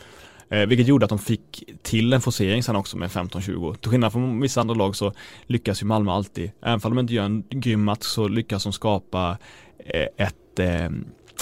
Eh, 0.53 0.67
vilket 0.67 0.87
gjorde 0.87 1.05
att 1.05 1.09
de 1.09 1.19
fick 1.19 1.63
till 1.81 2.13
en 2.13 2.21
forcering 2.21 2.63
sen 2.63 2.75
också 2.75 2.97
med 2.97 3.09
15-20. 3.09 3.75
Till 3.75 3.91
skillnad 3.91 4.11
från 4.11 4.41
vissa 4.41 4.61
andra 4.61 4.75
lag 4.75 4.95
så 4.95 5.13
lyckas 5.45 5.81
ju 5.81 5.85
Malmö 5.85 6.11
alltid, 6.11 6.51
även 6.61 6.79
om 6.83 6.95
de 6.95 6.99
inte 6.99 7.13
gör 7.13 7.25
en 7.25 7.43
grym 7.49 7.83
match 7.83 8.03
så 8.03 8.27
lyckas 8.27 8.63
de 8.63 8.73
skapa 8.73 9.37
eh, 9.77 10.25
ett 10.27 10.59
eh, 10.59 10.89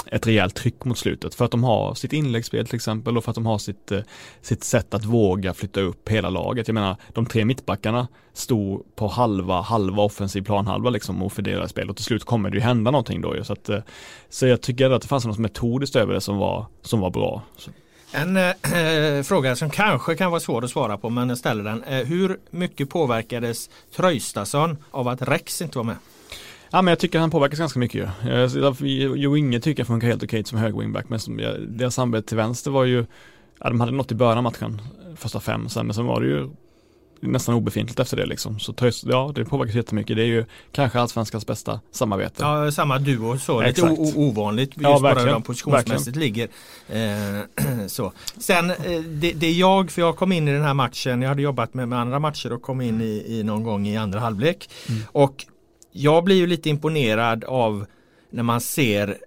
ett 0.06 0.28
rejält 0.28 0.56
tryck 0.56 0.86
mot 0.86 0.98
slutet 0.98 1.36
för 1.36 1.46
att 1.46 1.52
de 1.52 1.64
har 1.64 1.94
sitt 1.94 2.14
inläggsspel 2.14 2.66
till 2.66 2.76
exempel 2.76 3.18
och 3.18 3.24
för 3.24 3.32
att 3.32 3.36
de 3.36 3.46
har 3.46 3.58
sitt, 3.58 3.92
eh, 3.92 4.00
sitt 4.42 4.64
sätt 4.64 4.94
att 4.94 5.06
våga 5.06 5.54
flytta 5.54 5.82
upp 5.82 6.10
hela 6.10 6.30
laget. 6.30 6.68
Jag 6.68 6.76
menar, 6.76 6.96
de 7.14 7.26
tre 7.26 7.46
mittbackarna 7.46 8.08
stod 8.34 8.96
på 8.96 9.08
halva, 9.08 9.62
halva 9.62 10.04
offensiv 10.04 10.42
planhalva 10.42 10.90
liksom 10.90 11.24
och 11.24 11.34
fördelade 11.34 11.70
spel 11.70 11.90
och 11.90 11.96
till 11.96 12.06
slut 12.06 12.24
kommer 12.24 12.50
det 12.50 12.58
ju 12.58 12.64
hända 12.64 12.92
någonting 12.92 13.22
då 13.22 13.36
ju. 13.36 13.44
Så, 13.44 13.54
att, 13.54 13.70
eh, 13.70 13.80
så 14.30 14.48
jag 14.48 14.62
tycker 14.62 14.90
att 14.90 15.02
det 15.02 15.08
fanns 15.08 15.26
något 15.26 15.38
metodiskt 15.38 15.96
över 15.96 16.14
det 16.14 16.22
som 16.22 16.38
var, 16.38 16.66
som 16.82 17.00
var 17.00 17.10
bra. 17.10 17.42
Så. 17.58 17.72
En 18.12 18.38
äh, 18.38 19.24
fråga 19.24 19.56
som 19.56 19.70
kanske 19.70 20.16
kan 20.16 20.32
vara 20.32 20.40
svår 20.40 20.64
att 20.64 20.72
svara 20.72 20.98
på 20.98 21.10
men 21.10 21.30
jag 21.30 21.38
ställer 21.38 21.64
den. 21.64 21.84
Eh, 21.84 22.06
hur 22.06 22.40
mycket 22.50 22.90
påverkades 22.90 23.70
Tröjstason 23.96 24.78
av 24.92 25.08
att 25.08 25.22
Rex 25.22 25.62
inte 25.62 25.78
var 25.78 25.86
med? 25.86 25.96
Ja 26.70 26.82
men 26.82 26.92
jag 26.92 27.00
tycker 27.00 27.20
han 27.20 27.32
påverkas 27.32 27.60
ganska 27.60 27.80
mycket 27.80 28.10
ju. 28.24 28.32
Eh, 28.32 28.74
jo 29.16 29.38
Inge 29.38 29.60
tycker 29.60 29.80
jag 29.80 29.88
funkar 29.88 30.08
helt 30.08 30.24
okej 30.24 30.44
som 30.44 30.58
hög 30.58 30.78
wingback 30.78 31.10
men 31.10 31.20
som, 31.20 31.38
deras 31.68 31.96
samarbete 31.96 32.28
till 32.28 32.38
vänster 32.38 32.72
var 32.72 32.84
ju 32.84 33.06
Ja 33.64 33.70
de 33.70 33.80
hade 33.80 33.92
något 33.92 34.12
i 34.12 34.16
början 34.16 34.38
av 34.38 34.44
matchen, 34.44 34.82
första 35.16 35.40
fem, 35.40 35.70
sen, 35.70 35.86
men 35.86 35.94
sen 35.94 36.06
var 36.06 36.22
det 36.22 36.28
ju 36.28 36.50
nästan 37.22 37.56
obefintligt 37.56 38.00
efter 38.00 38.18
det 38.18 38.26
liksom. 38.26 38.60
Så 38.60 38.74
ja, 39.04 39.32
det 39.36 39.46
påverkar 39.46 39.76
jättemycket. 39.76 40.16
Det 40.16 40.22
är 40.22 40.28
ju 40.28 40.46
kanske 40.72 41.00
allsvenskans 41.00 41.48
bästa 41.48 41.80
samarbete. 41.92 42.44
Ja, 42.44 42.72
samma 42.72 43.00
duo 43.00 43.38
så. 43.38 43.62
Lite 43.62 43.82
ovanligt 44.16 44.70
just 44.70 44.84
ja, 44.84 45.00
bara 45.02 45.26
de 45.26 45.44
positionsmässigt 45.44 46.18
ligger. 46.18 46.48
Eh, 46.90 47.88
så. 47.88 48.14
Sen 48.38 48.70
eh, 48.70 49.02
det, 49.02 49.34
det 49.34 49.52
jag, 49.52 49.92
för 49.92 50.02
jag 50.02 50.18
kom 50.18 50.32
in 50.32 50.48
i 50.48 50.52
den 50.52 50.64
här 50.64 50.74
matchen, 50.74 51.22
jag 51.22 51.30
hade 51.30 51.42
jobbat 51.42 51.74
med, 51.74 51.88
med 51.88 52.00
andra 52.00 52.20
matcher 52.20 52.54
och 52.54 52.62
kom 52.62 52.82
in 52.82 53.02
i, 53.02 53.26
i 53.28 53.44
någon 53.44 53.64
gång 53.64 53.88
i 53.88 53.98
andra 53.98 54.20
halvlek. 54.20 54.70
Mm. 54.90 55.02
Och 55.12 55.46
jag 55.92 56.24
blir 56.24 56.36
ju 56.36 56.48
lite 56.48 56.70
imponerad 56.70 57.44
av 57.44 57.86
när 58.30 58.44
man 58.44 58.62
ser 58.62 59.18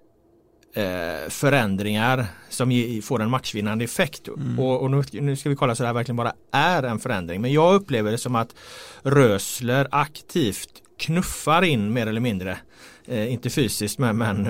eh, 0.75 1.29
förändringar 1.29 2.25
som 2.49 3.01
får 3.03 3.21
en 3.21 3.29
matchvinnande 3.29 3.85
effekt. 3.85 4.27
Mm. 4.27 4.59
Och, 4.59 4.81
och 4.81 4.91
nu, 4.91 5.03
nu, 5.11 5.35
ska 5.35 5.49
vi 5.49 5.55
kolla 5.55 5.75
så 5.75 5.83
det 5.83 5.87
här 5.87 5.93
verkligen 5.93 6.15
bara 6.15 6.33
är 6.51 6.83
en 6.83 6.99
förändring. 6.99 7.41
Men 7.41 7.53
jag 7.53 7.75
upplever 7.75 8.11
det 8.11 8.17
som 8.17 8.35
att 8.35 8.55
Rösler 9.03 9.87
aktivt 9.91 10.69
knuffar 10.97 11.61
in 11.61 11.93
mer 11.93 12.07
eller 12.07 12.21
mindre 12.21 12.57
Eh, 13.07 13.33
inte 13.33 13.49
fysiskt 13.49 13.99
men, 13.99 14.17
men 14.17 14.47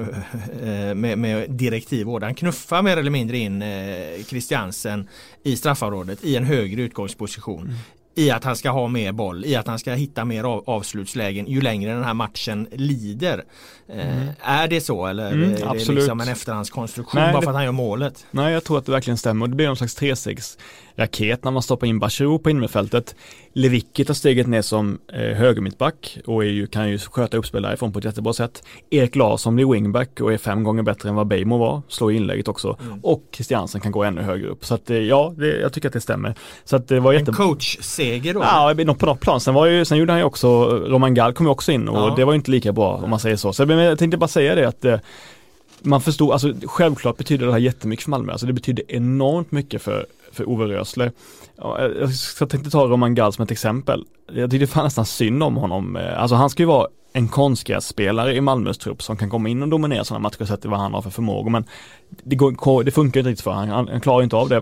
eh, 0.63 0.95
med, 0.95 1.17
med 1.17 1.51
direktiv 1.51 2.07
Han 2.07 2.35
knuffar 2.35 2.81
mer 2.81 2.97
eller 2.97 3.11
mindre 3.11 3.37
in 3.37 3.61
eh, 3.61 4.23
Christiansen 4.27 5.07
i 5.43 5.57
straffområdet 5.57 6.23
i 6.23 6.35
en 6.35 6.43
högre 6.43 6.81
utgångsposition. 6.81 7.61
Mm 7.61 7.75
i 8.15 8.31
att 8.31 8.43
han 8.43 8.55
ska 8.55 8.69
ha 8.69 8.87
mer 8.87 9.11
boll, 9.11 9.45
i 9.45 9.55
att 9.55 9.67
han 9.67 9.79
ska 9.79 9.93
hitta 9.93 10.25
mer 10.25 10.43
av, 10.43 10.63
avslutslägen 10.69 11.47
ju 11.47 11.61
längre 11.61 11.93
den 11.93 12.03
här 12.03 12.13
matchen 12.13 12.67
lider. 12.71 13.43
Eh, 13.89 14.17
mm. 14.17 14.27
är 14.41 14.67
det 14.67 14.81
så 14.81 15.05
eller 15.05 15.31
mm, 15.31 15.53
är 15.53 15.57
det 15.57 15.69
absolut. 15.69 15.99
liksom 15.99 16.21
en 16.21 16.27
efterhandskonstruktion 16.27 17.21
nej, 17.21 17.33
bara 17.33 17.41
för 17.41 17.49
att 17.49 17.55
han 17.55 17.65
gör 17.65 17.71
målet? 17.71 18.25
Nej, 18.31 18.53
jag 18.53 18.63
tror 18.63 18.77
att 18.77 18.85
det 18.85 18.91
verkligen 18.91 19.17
stämmer. 19.17 19.47
Det 19.47 19.55
blir 19.55 19.67
någon 19.67 19.77
slags 19.77 20.01
3-6 20.01 20.57
raket 20.95 21.43
när 21.43 21.51
man 21.51 21.61
stoppar 21.61 21.87
in 21.87 21.99
Bachirou 21.99 22.39
på 22.39 22.49
innerfältet. 22.49 23.15
Lewicki 23.53 24.05
tar 24.05 24.13
steget 24.13 24.47
ner 24.47 24.61
som 24.61 24.99
eh, 25.13 25.19
högermittback 25.19 26.17
och 26.25 26.43
är 26.43 26.49
ju, 26.49 26.67
kan 26.67 26.89
ju 26.89 26.97
sköta 26.97 27.37
uppspel 27.37 27.61
därifrån 27.61 27.93
på 27.93 27.99
ett 27.99 28.05
jättebra 28.05 28.33
sätt. 28.33 28.63
Erik 28.89 29.15
Larsson 29.15 29.55
blir 29.55 29.71
wingback 29.71 30.21
och 30.21 30.33
är 30.33 30.37
fem 30.37 30.63
gånger 30.63 30.83
bättre 30.83 31.09
än 31.09 31.15
vad 31.15 31.27
Bejmo 31.27 31.57
var, 31.57 31.81
slår 31.87 32.11
inlägget 32.11 32.47
också. 32.47 32.77
Mm. 32.81 32.99
Och 33.03 33.23
Christiansen 33.31 33.81
kan 33.81 33.91
gå 33.91 34.03
ännu 34.03 34.21
högre 34.21 34.47
upp. 34.47 34.65
Så 34.65 34.75
att 34.75 34.89
eh, 34.89 34.97
ja, 34.97 35.33
det, 35.37 35.59
jag 35.59 35.73
tycker 35.73 35.87
att 35.87 35.93
det 35.93 36.01
stämmer. 36.01 36.35
Så 36.63 36.75
att 36.75 36.87
det 36.87 36.99
var 36.99 37.13
jätte... 37.13 37.31
En 37.31 37.35
coachseger 38.05 38.33
då? 38.33 38.39
Ja, 38.39 38.73
på 38.97 39.05
något 39.05 39.19
plan. 39.19 39.39
Sen, 39.39 39.53
var 39.53 39.65
ju, 39.65 39.85
sen 39.85 39.97
gjorde 39.97 40.13
han 40.13 40.19
ju 40.19 40.25
också, 40.25 40.65
Roman 40.65 41.13
Gall 41.13 41.33
kom 41.33 41.45
ju 41.45 41.51
också 41.51 41.71
in 41.71 41.87
och 41.87 41.97
ja. 41.97 42.13
det 42.15 42.25
var 42.25 42.33
ju 42.33 42.35
inte 42.35 42.51
lika 42.51 42.71
bra 42.71 42.95
om 43.03 43.09
man 43.09 43.19
säger 43.19 43.35
så. 43.35 43.53
Så 43.53 43.63
jag 43.63 43.99
tänkte 43.99 44.17
bara 44.17 44.27
säga 44.27 44.55
det 44.55 44.67
att 44.67 44.85
eh, 44.85 44.99
man 45.81 46.01
förstod, 46.01 46.31
alltså 46.31 46.53
självklart 46.65 47.17
betyder 47.17 47.45
det 47.45 47.51
här 47.51 47.59
jättemycket 47.59 48.03
för 48.03 48.11
Malmö, 48.11 48.31
alltså 48.31 48.47
det 48.47 48.53
betyder 48.53 48.83
enormt 48.87 49.51
mycket 49.51 49.81
för, 49.81 50.05
för 50.31 50.49
Ove 50.49 50.65
Rösler. 50.65 51.11
Jag 52.39 52.49
tänkte 52.49 52.69
ta 52.69 52.85
Roman 52.85 53.15
Gall 53.15 53.33
som 53.33 53.43
ett 53.43 53.51
exempel. 53.51 54.05
Jag 54.33 54.51
tyckte 54.51 54.67
fan 54.67 54.83
nästan 54.83 55.05
synd 55.05 55.43
om 55.43 55.55
honom. 55.55 55.99
Alltså 56.17 56.35
han 56.35 56.49
ska 56.49 56.63
ju 56.63 56.67
vara 56.67 56.87
en 57.13 57.27
konstgrässpelare 57.27 58.35
i 58.35 58.41
Malmös 58.41 58.77
trupp 58.77 59.03
som 59.03 59.17
kan 59.17 59.29
komma 59.29 59.49
in 59.49 59.63
och 59.63 59.69
dominera 59.69 60.03
sådana 60.03 60.21
matcher 60.23 60.45
sett 60.45 60.61
till 60.61 60.69
vad 60.69 60.79
han 60.79 60.93
har 60.93 61.01
för 61.01 61.09
förmågor 61.09 61.49
men 61.49 61.65
det, 62.23 62.35
går, 62.35 62.83
det 62.83 62.91
funkar 62.91 63.19
inte 63.19 63.29
riktigt 63.29 63.43
för 63.43 63.51
honom. 63.51 63.69
Han, 63.69 63.87
han 63.87 64.01
klarar 64.01 64.23
inte 64.23 64.35
av 64.35 64.49
det 64.49 64.61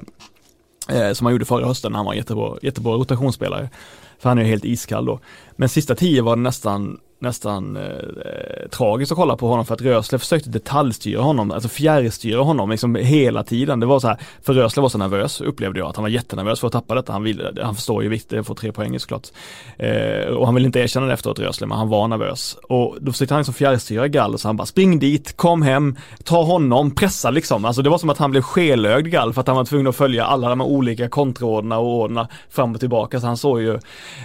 eh, 0.90 1.14
som 1.14 1.26
han 1.26 1.34
gjorde 1.34 1.46
förra 1.46 1.66
hösten 1.66 1.92
när 1.92 1.98
han 2.00 2.06
var 2.06 2.14
jättebra, 2.14 2.58
jättebra 2.62 2.94
rotationsspelare. 2.94 3.70
För 4.20 4.30
han 4.30 4.38
är 4.38 4.44
ju 4.44 4.50
helt 4.50 4.66
iskall 4.66 5.06
då. 5.06 5.20
Men 5.56 5.70
sista 5.70 5.96
tio 5.96 6.22
var 6.22 6.36
det 6.36 6.42
nästan 6.42 7.00
nästan 7.24 7.78
eh, 7.78 7.84
eh, 7.84 8.70
tragiskt 8.70 9.12
att 9.12 9.18
kolla 9.18 9.38
på 9.38 9.48
honom 9.48 9.66
för 9.66 9.74
att 9.74 9.82
Rösle 9.82 10.20
försökte 10.20 10.50
detaljstyra 10.50 11.22
honom, 11.22 11.52
alltså 11.52 11.70
fjärrstyra 11.70 12.42
honom 12.42 12.70
liksom 12.70 12.96
hela 12.96 13.44
tiden. 13.44 13.80
Det 13.80 13.86
var 13.86 14.00
så 14.00 14.08
här, 14.08 14.18
för 14.42 14.54
Rösle 14.54 14.82
var 14.82 14.90
så 14.90 14.98
nervös 14.98 15.42
upplevde 15.42 15.80
jag, 15.80 15.90
att 15.90 15.96
han 15.96 16.04
var 16.04 16.10
jättenervös 16.10 16.60
för 16.60 16.68
att 16.68 16.74
tappa 16.74 16.96
detta. 16.96 17.14
Han, 17.14 17.24
vill, 17.24 17.60
han 17.62 17.76
förstår 17.76 18.04
ju 18.04 18.10
vikten 18.10 18.40
att 18.40 18.48
få 18.48 18.56
tre 18.56 18.72
poäng 18.72 19.00
såklart. 19.00 19.28
Eh, 19.78 20.26
och 20.26 20.46
han 20.46 20.56
vill 20.56 20.66
inte 20.66 20.80
erkänna 20.80 21.06
det 21.06 21.14
efteråt 21.14 21.40
Rösle, 21.40 21.68
men 21.68 21.78
han 21.78 21.90
var 21.90 22.08
nervös. 22.08 22.58
Och 22.64 22.98
då 23.02 23.12
försökte 23.12 23.34
han 23.34 23.40
liksom 23.40 23.54
fjärrstyra 23.54 24.08
Gall, 24.08 24.40
så 24.40 24.48
han 24.48 24.58
bara 24.58 24.66
spring 24.66 25.00
dit, 25.00 25.38
kom 25.38 25.62
hem, 25.62 25.96
ta 26.24 26.44
honom, 26.44 26.96
pressa 26.96 27.30
liksom. 27.30 27.66
Alltså 27.66 27.82
det 27.82 27.90
var 27.90 27.98
som 27.98 28.10
att 28.10 28.18
han 28.18 28.32
blev 28.32 28.42
skelögd 28.42 29.08
Gall 29.12 29.34
för 29.34 29.42
att 29.42 29.48
han 29.48 29.56
var 29.56 29.66
tvungen 29.66 29.88
att 29.88 29.96
följa 29.96 30.26
alla 30.26 30.50
de 30.50 30.60
här 30.60 30.68
olika 30.68 31.10
kontraorderna 31.10 31.78
och 31.78 31.88
ordna 31.88 32.28
fram 32.50 32.74
och 32.74 32.80
tillbaka. 32.80 33.20
Så 33.20 33.28
han 33.28 33.38
såg 33.38 33.62
ju, 33.62 33.80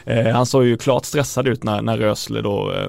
eh, 0.05 0.35
han 0.35 0.47
såg 0.47 0.65
ju 0.65 0.77
klart 0.77 1.05
stressad 1.05 1.49
ut 1.49 1.65
när, 1.65 1.83
när 1.83 1.99
Rösle 1.99 2.41
då 2.41 2.73
eh, 2.73 2.88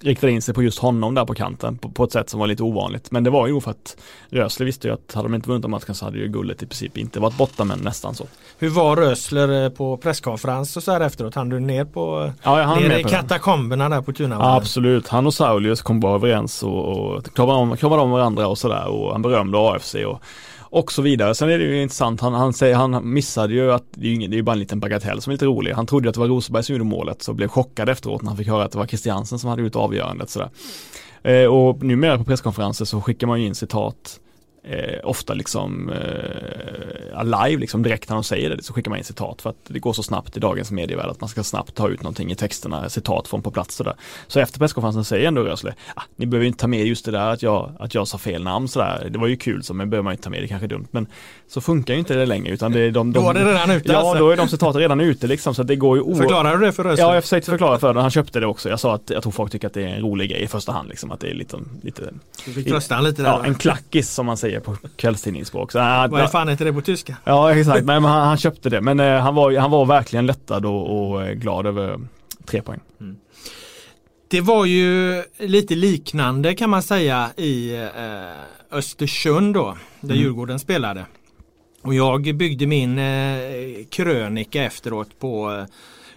riktade 0.00 0.32
in 0.32 0.42
sig 0.42 0.54
på 0.54 0.62
just 0.62 0.78
honom 0.78 1.14
där 1.14 1.24
på 1.24 1.34
kanten 1.34 1.78
på, 1.78 1.90
på, 1.90 2.04
ett 2.04 2.12
sätt 2.12 2.30
som 2.30 2.40
var 2.40 2.46
lite 2.46 2.62
ovanligt. 2.62 3.10
Men 3.10 3.24
det 3.24 3.30
var 3.30 3.46
ju 3.46 3.60
för 3.60 3.70
att 3.70 3.96
Rösler 4.30 4.66
visste 4.66 4.88
ju 4.88 4.94
att 4.94 5.14
hade 5.14 5.28
de 5.28 5.34
inte 5.34 5.48
vunnit 5.48 5.70
matchen 5.70 5.94
så 5.94 6.04
hade 6.04 6.18
ju 6.18 6.28
guldet 6.28 6.62
i 6.62 6.66
princip 6.66 6.98
inte 6.98 7.20
varit 7.20 7.36
borta 7.36 7.64
men 7.64 7.78
nästan 7.78 8.14
så. 8.14 8.26
Hur 8.58 8.68
var 8.68 8.96
Rösler 8.96 9.64
eh, 9.64 9.70
på 9.70 9.96
presskonferens 9.96 10.76
och 10.76 10.82
så 10.82 10.92
här 10.92 11.00
efteråt? 11.00 11.34
Han 11.34 11.48
du 11.48 11.60
ner 11.60 11.84
på 11.84 12.32
ja, 12.42 12.62
han 12.62 12.82
ner 12.82 12.98
i 12.98 13.04
katakomberna 13.04 13.88
där 13.88 14.02
på 14.02 14.12
Tunavallen? 14.12 14.50
Ja, 14.50 14.56
absolut, 14.56 15.08
han 15.08 15.26
och 15.26 15.34
Saulius 15.34 15.82
kom 15.82 16.00
bra 16.00 16.14
överens 16.14 16.62
och, 16.62 16.88
och 16.88 17.34
kramade 17.34 17.58
om, 17.58 17.76
kramade 17.76 18.02
om 18.02 18.10
varandra 18.10 18.46
och 18.46 18.58
sådär 18.58 18.88
och 18.88 19.12
han 19.12 19.22
berömde 19.22 19.58
AFC 19.58 19.94
och 19.94 20.22
och 20.70 20.92
så 20.92 21.02
vidare. 21.02 21.34
Sen 21.34 21.50
är 21.50 21.58
det 21.58 21.64
ju 21.64 21.82
intressant, 21.82 22.20
han, 22.20 22.34
han, 22.34 22.52
säger, 22.52 22.74
han 22.74 23.12
missade 23.12 23.54
ju 23.54 23.72
att 23.72 23.84
det 23.90 24.06
är 24.06 24.08
ju, 24.08 24.14
ingen, 24.14 24.30
det 24.30 24.38
är 24.38 24.42
bara 24.42 24.52
en 24.52 24.58
liten 24.58 24.80
bagatell 24.80 25.20
som 25.20 25.30
är 25.30 25.34
lite 25.34 25.46
rolig. 25.46 25.72
Han 25.72 25.86
trodde 25.86 26.08
att 26.08 26.14
det 26.14 26.20
var 26.20 26.28
Rosenberg 26.28 26.64
som 26.64 26.74
gjorde 26.74 26.84
målet 26.84 27.22
så 27.22 27.32
blev 27.32 27.48
chockad 27.48 27.88
efteråt 27.88 28.22
när 28.22 28.28
han 28.28 28.36
fick 28.36 28.48
höra 28.48 28.64
att 28.64 28.72
det 28.72 28.78
var 28.78 28.86
Christiansen 28.86 29.38
som 29.38 29.50
hade 29.50 29.62
gjort 29.62 29.76
avgörandet. 29.76 30.30
Sådär. 30.30 30.50
Eh, 31.22 31.44
och 31.44 31.82
numera 31.82 32.18
på 32.18 32.24
presskonferenser 32.24 32.84
så 32.84 33.00
skickar 33.00 33.26
man 33.26 33.40
ju 33.40 33.46
in 33.46 33.54
citat 33.54 34.20
eh, 34.70 35.00
ofta 35.04 35.34
liksom 35.34 35.90
eh, 35.92 37.24
live 37.24 37.60
liksom 37.60 37.82
direkt 37.82 38.08
när 38.08 38.16
de 38.16 38.24
säger 38.24 38.50
det 38.50 38.62
så 38.62 38.72
skickar 38.72 38.90
man 38.90 38.98
in 38.98 39.04
citat 39.04 39.42
för 39.42 39.50
att 39.50 39.56
det 39.68 39.78
går 39.78 39.92
så 39.92 40.02
snabbt 40.02 40.36
i 40.36 40.40
dagens 40.40 40.70
medievärld 40.70 41.10
att 41.10 41.20
man 41.20 41.28
ska 41.28 41.42
snabbt 41.42 41.74
ta 41.74 41.88
ut 41.88 42.02
någonting 42.02 42.30
i 42.30 42.34
texterna, 42.34 42.88
citat 42.88 43.28
från 43.28 43.42
på 43.42 43.50
plats 43.50 43.74
sådär. 43.74 43.94
Så 44.26 44.40
efter 44.40 44.58
presskonferensen 44.58 45.04
säger 45.04 45.28
ändå 45.28 45.42
Rösle, 45.42 45.74
ah, 45.94 46.02
ni 46.16 46.26
behöver 46.26 46.46
inte 46.46 46.58
ta 46.58 46.66
med 46.66 46.86
just 46.86 47.04
det 47.04 47.10
där 47.10 47.30
att 47.30 47.42
jag, 47.42 47.72
att 47.78 47.94
jag 47.94 48.08
sa 48.08 48.18
fel 48.18 48.42
namn 48.42 48.68
sådär, 48.68 49.08
det 49.10 49.18
var 49.18 49.26
ju 49.26 49.36
kul 49.36 49.62
så 49.62 49.74
men 49.74 49.90
behöver 49.90 50.04
man 50.04 50.12
inte 50.12 50.24
ta 50.24 50.30
med, 50.30 50.42
det 50.42 50.48
kanske 50.48 50.66
är 50.66 50.68
dumt. 50.68 50.86
Men 50.90 51.06
så 51.48 51.60
funkar 51.60 51.94
ju 51.94 52.00
inte 52.00 52.14
det 52.14 52.26
längre 52.26 52.54
utan 52.54 52.72
det 52.72 52.80
är 52.80 52.90
de, 52.90 53.12
de 53.12 53.24
Då 53.24 53.30
är 53.30 53.34
det 53.34 53.44
redan 53.44 53.70
ute 53.70 53.92
Ja, 53.92 53.98
alltså. 53.98 54.18
då 54.24 54.30
är 54.30 54.36
de 54.36 54.48
citaten 54.48 54.80
redan 54.80 55.00
ute 55.00 55.26
liksom 55.26 55.54
så 55.54 55.62
det 55.62 55.76
går 55.76 55.98
ju 55.98 56.14
Förklarar 56.14 56.56
du 56.56 56.66
det 56.66 56.72
för 56.72 56.84
Rösle? 56.84 57.04
Ja, 57.04 57.14
jag 57.14 57.22
försökte 57.22 57.50
förklara 57.50 57.78
för 57.78 57.86
honom, 57.86 58.00
han 58.00 58.10
köpte 58.10 58.40
det 58.40 58.46
också. 58.46 58.68
Jag 58.68 58.80
sa 58.80 58.94
att 58.94 59.10
jag 59.10 59.22
tror 59.22 59.32
folk 59.32 59.52
tycker 59.52 59.66
att 59.66 59.74
det 59.74 59.82
är 59.82 59.88
en 59.88 60.00
rolig 60.00 60.30
grej 60.30 60.42
i 60.42 60.46
första 60.46 60.72
hand 60.72 60.88
liksom, 60.88 61.12
att 61.12 61.20
det 61.20 61.30
är 61.30 61.34
lite, 61.34 61.56
lite 61.82 62.02
Du 62.44 62.52
fick 62.52 62.68
trösta 62.68 63.00
lite 63.00 63.22
där. 63.22 63.28
Ja, 63.28 63.44
en 63.44 63.54
klackis 63.54 64.10
som 64.10 64.26
man 64.26 64.36
säger 64.36 64.57
på 64.60 64.76
kvällstidningsspråk. 64.96 65.72
Så, 65.72 65.78
äh, 65.78 66.08
Vad 66.08 66.30
fan 66.30 66.48
heter 66.48 66.64
det 66.64 66.72
på 66.72 66.80
tyska? 66.80 67.16
Ja 67.24 67.56
exakt, 67.56 67.84
men 67.84 68.04
han, 68.04 68.26
han 68.26 68.36
köpte 68.36 68.70
det. 68.70 68.80
Men 68.80 69.00
eh, 69.00 69.20
han, 69.20 69.34
var, 69.34 69.56
han 69.56 69.70
var 69.70 69.86
verkligen 69.86 70.26
lättad 70.26 70.66
och, 70.66 71.10
och 71.10 71.26
glad 71.26 71.66
över 71.66 72.00
tre 72.44 72.62
poäng. 72.62 72.80
Mm. 73.00 73.16
Det 74.30 74.40
var 74.40 74.64
ju 74.64 75.22
lite 75.38 75.74
liknande 75.74 76.54
kan 76.54 76.70
man 76.70 76.82
säga 76.82 77.30
i 77.36 77.76
eh, 77.76 77.88
Östersund 78.70 79.54
då, 79.54 79.76
där 80.00 80.10
mm. 80.10 80.22
Djurgården 80.22 80.58
spelade. 80.58 81.06
Och 81.82 81.94
jag 81.94 82.36
byggde 82.36 82.66
min 82.66 82.98
eh, 82.98 83.84
krönika 83.90 84.64
efteråt 84.64 85.18
på 85.18 85.52
eh, 85.52 85.64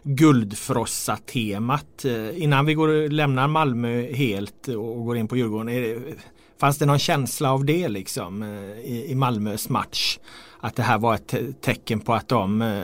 Guldfrossa-temat. 0.03 2.05
Eh, 2.05 2.43
innan 2.43 2.65
vi 2.65 2.73
går, 2.73 3.09
lämnar 3.09 3.47
Malmö 3.47 4.13
helt 4.13 4.67
och 4.67 5.05
går 5.05 5.17
in 5.17 5.27
på 5.27 5.37
Djurgården. 5.37 6.15
Fanns 6.61 6.77
det 6.77 6.85
någon 6.85 6.99
känsla 6.99 7.51
av 7.51 7.65
det 7.65 7.87
liksom 7.87 8.43
eh, 8.43 8.49
i, 8.91 9.05
i 9.11 9.15
Malmös 9.15 9.69
match? 9.69 10.19
Att 10.59 10.75
det 10.75 10.83
här 10.83 10.97
var 10.97 11.15
ett 11.15 11.33
tecken 11.61 11.99
på 11.99 12.13
att 12.13 12.27
de 12.27 12.61
eh, 12.61 12.83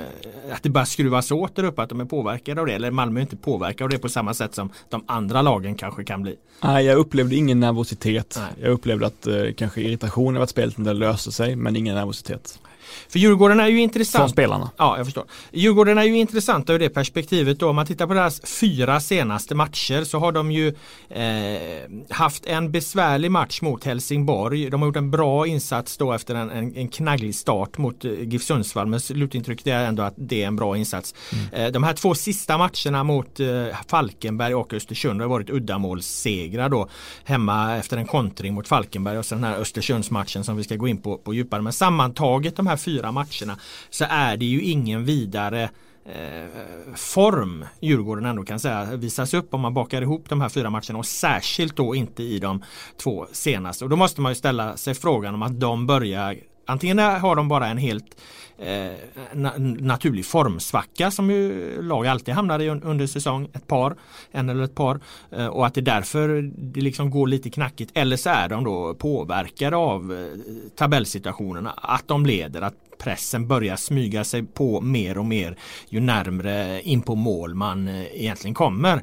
att 0.52 0.64
det 0.64 0.70
bara 0.70 0.86
skruvas 0.86 1.32
åt 1.32 1.56
där 1.56 1.64
uppe, 1.64 1.82
att 1.82 1.90
de 1.90 2.02
är 2.02 2.06
påverkade 2.06 2.62
av 2.62 2.68
det. 2.68 2.74
Eller 2.74 2.92
Malmö 2.92 3.20
är 3.20 3.22
inte 3.22 3.36
påverkade 3.36 3.84
av 3.84 3.90
det 3.90 3.98
på 4.00 4.10
samma 4.10 4.34
sätt 4.34 4.56
som 4.56 4.70
de 4.90 5.04
andra 5.08 5.42
lagen 5.42 5.76
kanske 5.76 6.04
kan 6.04 6.22
bli. 6.22 6.36
Nej, 6.64 6.86
jag 6.86 6.98
upplevde 6.98 7.36
ingen 7.36 7.60
nervositet. 7.60 8.40
Nej. 8.40 8.66
Jag 8.66 8.72
upplevde 8.72 9.08
att 9.08 9.28
eh, 9.28 9.36
kanske 9.58 9.82
irritation 9.82 10.36
över 10.36 10.44
att 10.44 10.50
spelet 10.50 10.78
inte 10.78 10.94
löste 10.94 11.32
sig, 11.32 11.56
men 11.56 11.76
ingen 11.76 11.96
nervositet. 11.96 12.60
För 13.10 13.20
Djurgården 13.20 13.60
är 13.60 13.68
ju 13.68 13.82
intressant. 13.82 14.22
Från 14.22 14.30
spelarna. 14.30 14.72
Ja, 14.78 14.98
jag 14.98 15.06
förstår. 15.06 15.26
Djurgården 15.52 15.98
är 15.98 16.04
ju 16.04 16.18
intressanta 16.18 16.74
ur 16.74 16.80
det 16.80 16.90
perspektivet 16.90 17.60
då. 17.60 17.70
Om 17.70 17.76
man 17.76 17.86
tittar 17.86 18.08
på 18.08 18.14
deras 18.14 18.42
fyra 18.42 19.00
senaste 19.00 19.56
matcher 19.56 20.04
så 20.04 20.20
har 20.20 20.32
de 20.32 20.52
ju 20.52 20.68
eh, 21.10 22.06
haft 22.10 22.46
en 22.46 22.72
besvärlig 22.72 23.32
match 23.32 23.62
mot 23.62 23.84
Helsingborg. 23.84 24.70
De 24.70 24.82
har 24.82 24.88
gjort 24.88 24.96
en 24.96 25.12
bra 25.12 25.48
insats 25.48 25.98
då 25.98 26.14
efter 26.14 26.36
en, 26.36 26.50
en, 26.50 26.76
en 26.76 26.88
knagglig 26.88 27.36
start 27.36 27.78
mot 27.78 28.06
eh, 28.06 28.12
GIF 28.12 28.44
Sundsvall. 28.44 28.88
Men 28.88 29.00
slutintrycket 29.00 29.68
är 29.68 29.86
ändå 29.86 30.04
att 30.04 30.14
det 30.18 30.44
är 30.44 30.48
en 30.48 30.56
bra 30.56 30.78
insats. 30.78 31.16
Mm. 31.34 31.66
Eh, 31.66 31.72
de 31.72 31.84
här 31.84 31.94
två 31.94 32.16
sista 32.16 32.58
matcherna 32.58 33.04
mot 33.04 33.40
eh, 33.40 33.48
Falkenberg 33.88 34.56
och 34.56 34.74
Östersund 34.74 35.22
har 35.22 35.28
varit 35.28 35.50
uddamålssegrar 35.50 36.70
då. 36.70 36.88
Hemma 37.24 37.78
efter 37.78 37.98
en 37.98 38.08
kontring 38.08 38.54
mot 38.54 38.68
Falkenberg 38.68 39.18
och 39.18 39.26
sen 39.26 39.42
den 39.42 39.52
här 39.52 39.60
Östersundsmatchen 39.60 40.44
som 40.44 40.58
vi 40.58 40.64
ska 40.64 40.76
gå 40.76 40.88
in 40.88 41.02
på, 41.02 41.18
på 41.18 41.34
djupare. 41.34 41.62
Men 41.62 41.74
sammantaget 41.74 42.56
de 42.56 42.68
här 42.68 42.77
fyra 42.78 43.12
matcherna 43.12 43.60
så 43.90 44.06
är 44.10 44.38
det 44.38 44.46
ju 44.46 44.62
ingen 44.62 45.06
vidare 45.06 45.70
eh, 46.06 46.94
form 46.96 47.66
Djurgården 47.80 48.26
ändå 48.26 48.44
kan 48.44 48.60
säga 48.60 48.86
visas 48.96 49.34
upp 49.34 49.54
om 49.54 49.62
man 49.62 49.74
bakar 49.74 50.02
ihop 50.02 50.30
de 50.30 50.42
här 50.42 50.50
fyra 50.50 50.70
matcherna 50.70 51.00
och 51.00 51.06
särskilt 51.06 51.76
då 51.76 51.96
inte 51.96 52.24
i 52.24 52.40
de 52.40 52.64
två 52.98 53.28
senaste. 53.32 53.84
Och 53.84 53.90
då 53.90 53.96
måste 53.96 54.22
man 54.22 54.32
ju 54.32 54.36
ställa 54.36 54.78
sig 54.78 54.94
frågan 54.94 55.34
om 55.34 55.42
att 55.42 55.60
de 55.60 55.88
börjar 55.88 56.38
Antingen 56.70 57.00
har 57.00 57.36
de 57.36 57.48
bara 57.48 57.68
en 57.68 57.78
helt 57.78 58.22
eh, 58.58 58.92
na 59.34 59.54
naturlig 59.58 60.26
formsvacka 60.26 61.12
som 61.12 61.32
ju 61.32 61.82
lag 61.82 62.08
alltid 62.08 62.34
hamnar 62.34 62.60
i 62.60 62.70
under 62.70 63.08
säsong. 63.08 63.50
Ett 63.54 63.68
par, 63.68 63.96
en 64.32 64.50
eller 64.50 64.64
ett 64.64 64.76
par. 64.76 65.00
Eh, 65.32 65.48
och 65.48 65.66
att 65.66 65.74
det 65.74 65.82
därför 65.82 66.52
det 66.58 66.82
liksom 66.82 67.10
går 67.10 67.28
lite 67.28 67.50
knackigt. 67.50 67.92
Eller 67.94 68.18
så 68.18 68.30
är 68.30 68.50
de 68.50 68.64
då 68.64 68.94
påverkade 68.94 69.76
av 69.76 70.14
eh, 70.14 70.40
tabellsituationerna. 70.76 71.74
Att 71.78 72.08
de 72.08 72.26
leder, 72.26 72.62
att 72.62 72.76
pressen 72.98 73.48
börjar 73.48 73.76
smyga 73.76 74.24
sig 74.24 74.44
på 74.44 74.82
mer 74.82 75.18
och 75.18 75.26
mer 75.26 75.58
ju 75.90 76.00
närmre 76.00 76.82
in 76.82 77.02
på 77.02 77.16
mål 77.16 77.56
man 77.56 77.88
eh, 77.88 78.22
egentligen 78.22 78.56
kommer. 78.56 79.02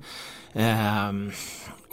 Ehm, 0.52 1.32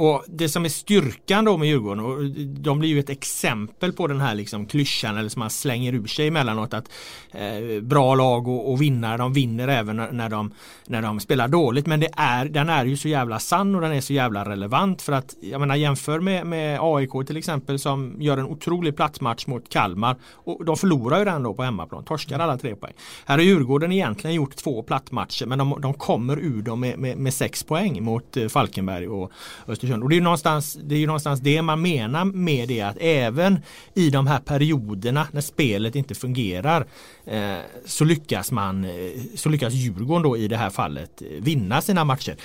och 0.01 0.23
det 0.27 0.49
som 0.49 0.65
är 0.65 0.69
styrkan 0.69 1.45
då 1.45 1.57
med 1.57 1.67
Djurgården 1.67 2.05
och 2.05 2.23
de 2.61 2.79
blir 2.79 2.89
ju 2.89 2.99
ett 2.99 3.09
exempel 3.09 3.93
på 3.93 4.07
den 4.07 4.21
här 4.21 4.35
liksom 4.35 4.65
klyschan 4.65 5.17
eller 5.17 5.29
som 5.29 5.39
man 5.39 5.49
slänger 5.49 5.93
ur 5.93 6.07
sig 6.07 6.27
emellanåt 6.27 6.73
att 6.73 6.89
eh, 7.31 7.81
bra 7.81 8.15
lag 8.15 8.47
och, 8.47 8.71
och 8.71 8.81
vinnare 8.81 9.17
de 9.17 9.33
vinner 9.33 9.67
även 9.67 9.95
när 9.95 10.29
de, 10.29 10.51
när 10.87 11.01
de 11.01 11.19
spelar 11.19 11.47
dåligt 11.47 11.87
men 11.87 11.99
det 11.99 12.09
är, 12.17 12.45
den 12.45 12.69
är 12.69 12.85
ju 12.85 12.97
så 12.97 13.07
jävla 13.07 13.39
sann 13.39 13.75
och 13.75 13.81
den 13.81 13.91
är 13.91 14.01
så 14.01 14.13
jävla 14.13 14.45
relevant 14.45 15.01
för 15.01 15.13
att 15.13 15.35
jag 15.41 15.59
menar 15.59 15.75
jämför 15.75 16.19
med, 16.19 16.45
med 16.45 16.79
AIK 16.81 17.11
till 17.27 17.37
exempel 17.37 17.79
som 17.79 18.15
gör 18.19 18.37
en 18.37 18.45
otrolig 18.45 18.95
platsmatch 18.95 19.47
mot 19.47 19.69
Kalmar 19.69 20.15
och 20.23 20.65
de 20.65 20.77
förlorar 20.77 21.19
ju 21.19 21.25
den 21.25 21.43
då 21.43 21.53
på 21.53 21.63
hemmaplan, 21.63 22.03
torskar 22.03 22.39
alla 22.39 22.57
tre 22.57 22.75
poäng. 22.75 22.93
Här 23.25 23.37
har 23.37 23.43
Djurgården 23.43 23.91
egentligen 23.91 24.35
gjort 24.35 24.55
två 24.55 24.83
plattmatcher 24.83 25.45
men 25.45 25.57
de, 25.57 25.81
de 25.81 25.93
kommer 25.93 26.39
ur 26.39 26.61
dem 26.61 26.79
med, 26.79 26.99
med, 26.99 27.17
med 27.17 27.33
sex 27.33 27.63
poäng 27.63 28.03
mot 28.03 28.37
eh, 28.37 28.47
Falkenberg 28.47 29.07
och 29.07 29.31
Östersund 29.67 29.90
Östersund. 29.91 30.03
Och 30.03 30.09
det 30.09 30.17
är, 30.17 30.21
någonstans, 30.21 30.77
det 30.83 30.95
är 30.95 30.99
ju 30.99 31.07
någonstans 31.07 31.39
det 31.39 31.61
man 31.61 31.81
menar 31.81 32.25
med 32.25 32.67
det 32.67 32.81
att 32.81 32.97
även 32.99 33.59
i 33.95 34.09
de 34.09 34.27
här 34.27 34.39
perioderna 34.39 35.27
när 35.31 35.41
spelet 35.41 35.95
inte 35.95 36.15
fungerar 36.15 36.85
eh, 37.25 37.57
så 37.85 38.03
lyckas 38.03 38.51
man, 38.51 38.85
eh, 38.85 38.91
så 39.35 39.49
lyckas 39.49 39.73
Djurgården 39.73 40.23
då 40.23 40.37
i 40.37 40.47
det 40.47 40.57
här 40.57 40.69
fallet 40.69 41.21
eh, 41.21 41.43
vinna 41.43 41.81
sina 41.81 42.03
matcher. 42.03 42.35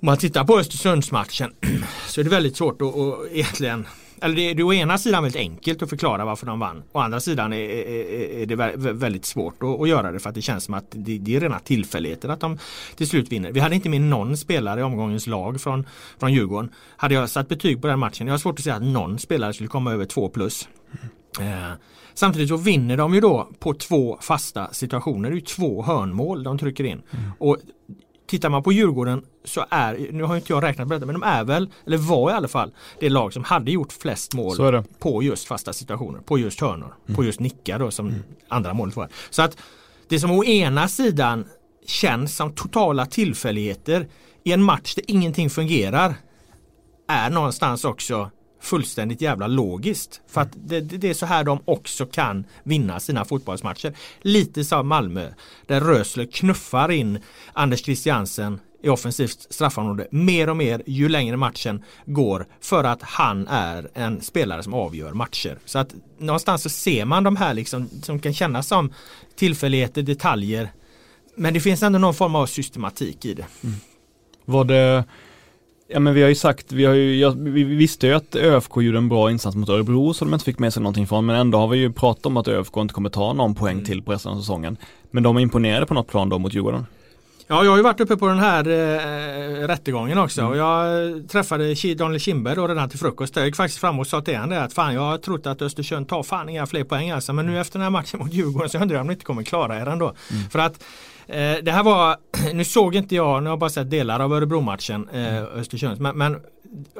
Om 0.00 0.06
man 0.06 0.16
tittar 0.16 0.44
på 0.44 0.58
Östersundsmatchen 0.58 1.52
så 2.08 2.20
är 2.20 2.24
det 2.24 2.30
väldigt 2.30 2.56
svårt 2.56 2.82
att, 2.82 2.96
att 2.96 3.32
egentligen 3.32 3.86
eller 4.22 4.36
det, 4.36 4.54
det 4.54 4.62
är 4.62 4.64
å 4.64 4.72
ena 4.72 4.98
sidan 4.98 5.22
väldigt 5.22 5.40
enkelt 5.40 5.82
att 5.82 5.90
förklara 5.90 6.24
varför 6.24 6.46
de 6.46 6.60
vann. 6.60 6.82
Å 6.92 6.98
andra 6.98 7.20
sidan 7.20 7.52
är, 7.52 7.58
är, 7.58 8.42
är 8.42 8.46
det 8.46 8.56
väldigt 8.92 9.24
svårt 9.24 9.62
att, 9.62 9.80
att, 9.80 9.88
göra 9.88 10.12
det 10.12 10.18
för 10.18 10.28
att 10.28 10.34
det 10.34 10.42
känns 10.42 10.64
som 10.64 10.74
att 10.74 10.84
det, 10.90 11.18
det 11.18 11.36
är 11.36 11.40
rena 11.40 11.58
tillfälligheter 11.58 12.28
att 12.28 12.40
de 12.40 12.58
till 12.96 13.08
slut 13.08 13.32
vinner. 13.32 13.52
Vi 13.52 13.60
hade 13.60 13.74
inte 13.74 13.88
med 13.88 14.00
någon 14.00 14.36
spelare 14.36 14.80
i 14.80 14.82
omgångens 14.82 15.26
lag 15.26 15.60
från, 15.60 15.86
från 16.18 16.32
Djurgården. 16.32 16.70
Hade 16.96 17.14
jag 17.14 17.30
satt 17.30 17.48
betyg 17.48 17.82
på 17.82 17.86
den 17.86 17.98
matchen, 17.98 18.26
jag 18.26 18.34
har 18.34 18.38
svårt 18.38 18.58
att 18.58 18.64
säga 18.64 18.76
att 18.76 18.82
någon 18.82 19.18
spelare 19.18 19.52
skulle 19.52 19.68
komma 19.68 19.92
över 19.92 20.04
två 20.04 20.28
plus. 20.28 20.68
Mm. 21.40 21.52
Eh, 21.52 21.70
samtidigt 22.14 22.48
så 22.48 22.56
vinner 22.56 22.96
de 22.96 23.14
ju 23.14 23.20
då 23.20 23.50
på 23.58 23.74
två 23.74 24.18
fasta 24.20 24.72
situationer. 24.72 25.30
Det 25.30 25.34
är 25.34 25.36
ju 25.36 25.40
två 25.40 25.82
hörnmål 25.82 26.42
de 26.42 26.58
trycker 26.58 26.84
in. 26.84 27.02
Mm. 27.10 27.30
Och 27.38 27.56
Tittar 28.32 28.48
man 28.48 28.62
på 28.62 28.72
Djurgården 28.72 29.22
så 29.44 29.64
är, 29.70 30.08
nu 30.12 30.22
har 30.22 30.36
inte 30.36 30.52
jag 30.52 30.62
räknat 30.62 30.88
på 30.88 30.94
detta, 30.94 31.06
men 31.06 31.14
de 31.14 31.22
är 31.22 31.44
väl, 31.44 31.70
eller 31.86 31.96
var 31.96 32.30
i 32.30 32.34
alla 32.34 32.48
fall, 32.48 32.72
det 33.00 33.08
lag 33.08 33.32
som 33.32 33.44
hade 33.44 33.70
gjort 33.70 33.92
flest 33.92 34.34
mål 34.34 34.84
på 34.98 35.22
just 35.22 35.44
fasta 35.44 35.72
situationer, 35.72 36.20
på 36.20 36.38
just 36.38 36.60
hörnor, 36.60 36.94
mm. 37.06 37.16
på 37.16 37.24
just 37.24 37.40
nickar 37.40 37.78
då 37.78 37.90
som 37.90 38.08
mm. 38.08 38.22
andra 38.48 38.74
målet 38.74 38.96
var. 38.96 39.08
Så 39.30 39.42
att 39.42 39.56
det 40.08 40.20
som 40.20 40.30
å 40.30 40.44
ena 40.44 40.88
sidan 40.88 41.44
känns 41.86 42.36
som 42.36 42.54
totala 42.54 43.06
tillfälligheter 43.06 44.08
i 44.44 44.52
en 44.52 44.62
match 44.62 44.94
där 44.94 45.04
ingenting 45.08 45.50
fungerar 45.50 46.14
är 47.08 47.30
någonstans 47.30 47.84
också 47.84 48.30
fullständigt 48.62 49.20
jävla 49.20 49.46
logiskt. 49.46 50.20
För 50.28 50.40
att 50.40 50.48
det, 50.54 50.80
det, 50.80 51.10
är 51.10 51.14
så 51.14 51.26
här 51.26 51.44
de 51.44 51.60
också 51.64 52.06
kan 52.06 52.44
vinna 52.62 53.00
sina 53.00 53.24
fotbollsmatcher. 53.24 53.94
Lite 54.20 54.64
som 54.64 54.88
Malmö 54.88 55.28
där 55.66 55.80
Rösler 55.80 56.26
knuffar 56.32 56.90
in 56.90 57.18
Anders 57.52 57.84
Christiansen 57.84 58.60
i 58.82 58.88
offensivt 58.88 59.46
straffområde 59.50 60.08
mer 60.10 60.48
och 60.48 60.56
mer 60.56 60.82
ju 60.86 61.08
längre 61.08 61.36
matchen 61.36 61.84
går 62.06 62.46
för 62.60 62.84
att 62.84 63.02
han 63.02 63.48
är 63.48 63.88
en 63.94 64.20
spelare 64.20 64.62
som 64.62 64.74
avgör 64.74 65.12
matcher. 65.12 65.58
Så 65.64 65.78
att 65.78 65.94
någonstans 66.18 66.62
så 66.62 66.68
ser 66.68 67.04
man 67.04 67.24
de 67.24 67.36
här 67.36 67.54
liksom 67.54 67.88
som 68.02 68.20
kan 68.20 68.34
kännas 68.34 68.66
som 68.66 68.92
tillfälligheter, 69.36 70.02
detaljer. 70.02 70.72
Men 71.34 71.54
det 71.54 71.60
finns 71.60 71.82
ändå 71.82 71.98
någon 71.98 72.14
form 72.14 72.34
av 72.34 72.46
systematik 72.46 73.24
i 73.24 73.34
det. 73.34 73.46
Mm. 73.64 73.76
Var 74.44 74.64
det 74.64 75.04
Ja 75.92 76.00
men 76.00 76.14
vi 76.14 76.22
har 76.22 76.28
ju 76.28 76.34
sagt, 76.34 76.72
vi, 76.72 76.84
har 76.84 76.94
ju, 76.94 77.16
ja, 77.16 77.34
vi 77.36 77.64
visste 77.64 78.06
ju 78.06 78.14
att 78.14 78.36
ÖFK 78.36 78.76
gjorde 78.76 78.98
en 78.98 79.08
bra 79.08 79.30
insats 79.30 79.56
mot 79.56 79.68
Örebro 79.68 80.14
som 80.14 80.28
de 80.28 80.34
inte 80.34 80.44
fick 80.44 80.58
med 80.58 80.72
sig 80.72 80.82
någonting 80.82 81.06
från 81.06 81.26
men 81.26 81.36
ändå 81.36 81.58
har 81.58 81.68
vi 81.68 81.78
ju 81.78 81.92
pratat 81.92 82.26
om 82.26 82.36
att 82.36 82.48
ÖFK 82.48 82.76
inte 82.76 82.94
kommer 82.94 83.10
ta 83.10 83.32
någon 83.32 83.54
poäng 83.54 83.72
mm. 83.72 83.84
till 83.84 84.02
på 84.02 84.12
resten 84.12 84.32
av 84.32 84.36
säsongen. 84.36 84.76
Men 85.10 85.22
de 85.22 85.36
är 85.36 85.40
imponerade 85.40 85.86
på 85.86 85.94
något 85.94 86.08
plan 86.08 86.28
då 86.28 86.38
mot 86.38 86.54
Djurgården? 86.54 86.86
Ja, 87.46 87.64
jag 87.64 87.70
har 87.70 87.76
ju 87.76 87.82
varit 87.82 88.00
uppe 88.00 88.16
på 88.16 88.26
den 88.26 88.38
här 88.38 88.68
eh, 88.68 89.66
rättegången 89.66 90.18
också 90.18 90.40
mm. 90.40 90.52
och 90.52 90.58
jag 90.58 91.28
träffade 91.28 91.94
Daniel 91.94 92.20
Kindberg 92.20 92.56
då 92.56 92.68
redan 92.68 92.88
till 92.88 92.98
frukost. 92.98 93.36
Jag 93.36 93.46
gick 93.46 93.56
faktiskt 93.56 93.80
fram 93.80 93.98
och 93.98 94.06
sa 94.06 94.20
till 94.20 94.36
honom 94.36 94.58
att 94.58 94.72
fan 94.72 94.94
jag 94.94 95.00
har 95.00 95.18
trott 95.18 95.46
att 95.46 95.62
Östersund 95.62 96.08
tar 96.08 96.22
fan 96.22 96.48
inga 96.48 96.66
fler 96.66 96.84
poäng 96.84 97.10
alltså. 97.10 97.32
Men 97.32 97.46
nu 97.46 97.60
efter 97.60 97.78
den 97.78 97.82
här 97.82 97.90
matchen 97.90 98.20
mot 98.20 98.32
Djurgården 98.32 98.68
så 98.68 98.78
undrar 98.78 98.96
jag 98.96 99.00
om 99.00 99.06
de 99.06 99.12
inte 99.12 99.24
kommer 99.24 99.42
klara 99.42 99.80
er 99.80 99.86
ändå. 99.86 100.14
Mm. 100.30 100.50
För 100.50 100.58
att 100.58 100.84
det 101.62 101.72
här 101.72 101.82
var, 101.82 102.16
nu 102.54 102.64
såg 102.64 102.94
inte 102.94 103.14
jag, 103.14 103.42
nu 103.42 103.48
har 103.48 103.52
jag 103.52 103.58
bara 103.58 103.70
sett 103.70 103.90
delar 103.90 104.20
av 104.20 104.32
Örebro-matchen, 104.32 105.08
eh, 105.12 105.36
mm. 105.36 105.44
Östersund. 105.44 106.00
Men, 106.00 106.18
men, 106.18 106.40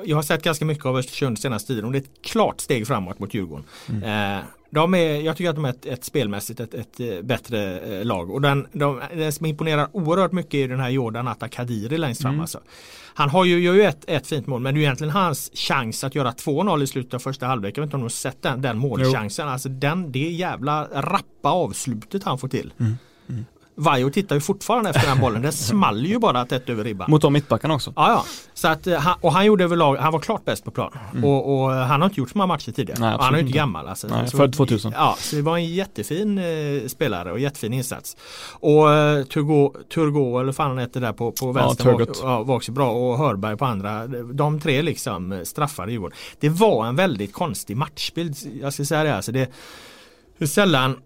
jag 0.05 0.17
har 0.17 0.23
sett 0.23 0.43
ganska 0.43 0.65
mycket 0.65 0.87
av 0.87 0.97
Östersund 0.97 1.39
senaste 1.39 1.67
tiden 1.67 1.85
och 1.85 1.93
det 1.93 1.99
är 1.99 2.03
ett 2.03 2.23
klart 2.23 2.61
steg 2.61 2.87
framåt 2.87 3.19
mot 3.19 3.35
Djurgården. 3.35 3.65
Mm. 3.89 4.39
Eh, 4.39 4.45
de 4.71 4.95
är, 4.95 5.21
jag 5.21 5.37
tycker 5.37 5.51
att 5.51 5.57
de 5.57 5.65
är 5.65 5.71
ett, 5.71 5.87
ett 5.87 6.05
spelmässigt 6.05 6.61
ett, 6.61 6.75
ett, 6.75 7.01
eh, 7.01 7.23
bättre 7.23 7.81
eh, 7.81 8.05
lag. 8.05 8.31
Och 8.31 8.41
den, 8.41 8.67
de, 8.73 9.01
den 9.15 9.33
som 9.33 9.47
imponerar 9.47 9.89
oerhört 9.93 10.33
mycket 10.33 10.55
är 10.55 10.69
den 10.69 10.81
här 10.81 10.89
Jordan 10.89 11.29
Atta 11.29 11.49
Kadiri 11.49 11.99
längst 11.99 12.23
fram. 12.23 12.31
Mm. 12.31 12.41
Alltså. 12.41 12.61
Han 13.15 13.31
har 13.31 13.45
ju, 13.45 13.61
gör 13.61 13.75
ju 13.75 13.83
ett, 13.83 14.05
ett 14.07 14.27
fint 14.27 14.47
mål 14.47 14.61
men 14.61 14.75
det 14.75 14.81
är 14.81 14.83
egentligen 14.83 15.11
hans 15.11 15.51
chans 15.55 16.05
att 16.05 16.15
göra 16.15 16.31
2-0 16.31 16.83
i 16.83 16.87
slutet 16.87 17.15
av 17.15 17.19
första 17.19 17.47
halvlek. 17.47 17.79
Jag 17.79 17.83
vet 17.83 17.87
inte 17.87 17.97
om 17.97 18.01
du 18.01 18.05
har 18.05 18.11
sett 18.11 18.43
den, 18.43 18.63
den 18.63 18.79
målchansen. 18.79 19.49
Alltså 19.49 19.69
den, 19.69 20.13
det 20.13 20.31
jävla 20.31 20.89
rappa 20.93 21.51
avslutet 21.51 22.25
han 22.25 22.39
får 22.39 22.49
till. 22.49 22.73
Mm. 22.79 22.97
Mm. 23.29 23.45
Vajo 23.75 24.11
tittar 24.11 24.37
ju 24.37 24.41
fortfarande 24.41 24.91
efter 24.91 25.07
den 25.07 25.21
bollen. 25.21 25.43
Det 25.43 25.53
small 25.53 26.07
ju 26.07 26.19
bara 26.19 26.47
tätt 26.47 26.69
över 26.69 26.85
ribban. 26.85 27.11
Mot 27.11 27.23
de 27.23 27.33
mittbackarna 27.33 27.75
också. 27.75 27.93
Ja, 27.97 28.09
ja. 28.09 28.25
Så 28.55 28.69
att, 28.69 28.87
eh, 28.87 29.17
och 29.21 29.33
han 29.33 29.47
gjorde 29.47 29.65
överlag, 29.65 29.97
han 29.97 30.13
var 30.13 30.21
klart 30.21 30.45
bäst 30.45 30.65
på 30.65 30.71
plan. 30.71 30.99
Mm. 31.13 31.25
Och, 31.25 31.65
och, 31.65 31.71
han 31.71 32.01
har 32.01 32.09
inte 32.09 32.21
gjort 32.21 32.31
så 32.31 32.39
många 32.39 32.47
matcher 32.47 32.73
tidigare. 32.73 33.01
Nej, 33.01 33.17
han 33.21 33.35
är 33.35 33.39
ju 33.39 33.45
inte 33.47 33.59
gammal. 33.59 33.89
Alltså. 33.89 34.07
Nej, 34.07 34.31
född 34.31 34.53
2000. 34.53 34.93
Ja, 34.97 35.17
så 35.19 35.37
det 35.37 35.43
var 35.43 35.57
en 35.57 35.67
jättefin 35.67 36.39
eh, 36.39 36.89
spelare 36.89 37.33
och 37.33 37.39
jättefin 37.39 37.73
insats. 37.73 38.17
Och 38.53 38.93
eh, 38.93 39.25
Turgo, 39.25 39.75
Turgo 39.95 40.41
eller 40.41 40.53
fan 40.53 40.69
han 40.69 40.79
heter 40.79 41.01
där 41.01 41.13
på, 41.13 41.33
på 41.33 41.53
vänster 41.53 41.89
ja, 41.89 41.97
var, 41.97 42.07
ja, 42.23 42.43
var 42.43 42.57
också 42.57 42.73
bra 42.73 42.91
och 42.91 43.19
Hörberg 43.19 43.57
på 43.57 43.65
andra. 43.65 44.07
De 44.07 44.61
tre 44.61 44.83
liksom 44.83 45.33
eh, 45.33 45.43
straffade 45.43 45.93
Djurgården. 45.93 46.17
Det 46.41 46.49
var 46.49 46.87
en 46.87 46.97
väldigt 46.97 47.33
konstig 47.33 47.77
matchbild. 47.77 48.37
Jag 48.61 48.73
ska 48.73 48.85
säga 48.85 49.05
det. 49.05 49.17
Alltså 49.17 49.33
det 49.33 49.53
hur 50.39 50.47
sällan 50.47 50.97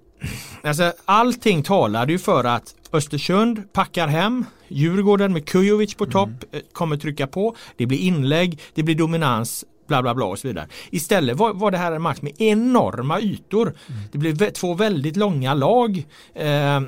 Alltså, 0.63 0.93
allting 1.05 1.63
talade 1.63 2.13
ju 2.13 2.19
för 2.19 2.45
att 2.45 2.75
Östersund 2.93 3.73
packar 3.73 4.09
hem 4.09 4.45
Djurgården 4.69 5.33
med 5.33 5.49
Kujovic 5.49 5.95
på 5.95 6.07
topp 6.07 6.31
mm. 6.53 6.65
kommer 6.73 6.97
trycka 6.97 7.27
på. 7.27 7.57
Det 7.77 7.87
blir 7.87 7.99
inlägg, 7.99 8.61
det 8.75 8.83
blir 8.83 8.95
dominans 8.95 9.65
bla 9.87 10.03
bla 10.03 10.15
bla 10.15 10.25
och 10.25 10.39
så 10.39 10.49
vidare. 10.49 10.67
Istället 10.91 11.37
var, 11.37 11.55
var 11.55 11.71
det 11.71 11.79
här 11.79 11.93
en 11.93 12.03
match 12.03 12.19
med 12.21 12.33
enorma 12.39 13.21
ytor. 13.21 13.63
Mm. 13.67 14.01
Det 14.13 14.19
blev 14.19 14.51
två 14.51 14.75
väldigt 14.75 15.17
långa 15.17 15.55
lag. 15.55 16.07
Eh, 16.35 16.81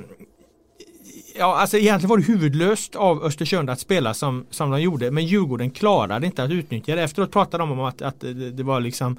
ja, 1.38 1.56
alltså 1.56 1.78
egentligen 1.78 2.08
var 2.08 2.16
det 2.16 2.24
huvudlöst 2.24 2.96
av 2.96 3.24
Östersund 3.24 3.70
att 3.70 3.80
spela 3.80 4.14
som, 4.14 4.46
som 4.50 4.70
de 4.70 4.80
gjorde 4.82 5.10
men 5.10 5.26
Djurgården 5.26 5.70
klarade 5.70 6.26
inte 6.26 6.42
att 6.42 6.50
utnyttja 6.50 6.96
det. 6.96 7.02
Efteråt 7.02 7.32
pratade 7.32 7.62
de 7.62 7.70
om 7.70 7.80
att, 7.80 8.02
att 8.02 8.20
det, 8.20 8.50
det 8.50 8.62
var 8.62 8.80
liksom 8.80 9.18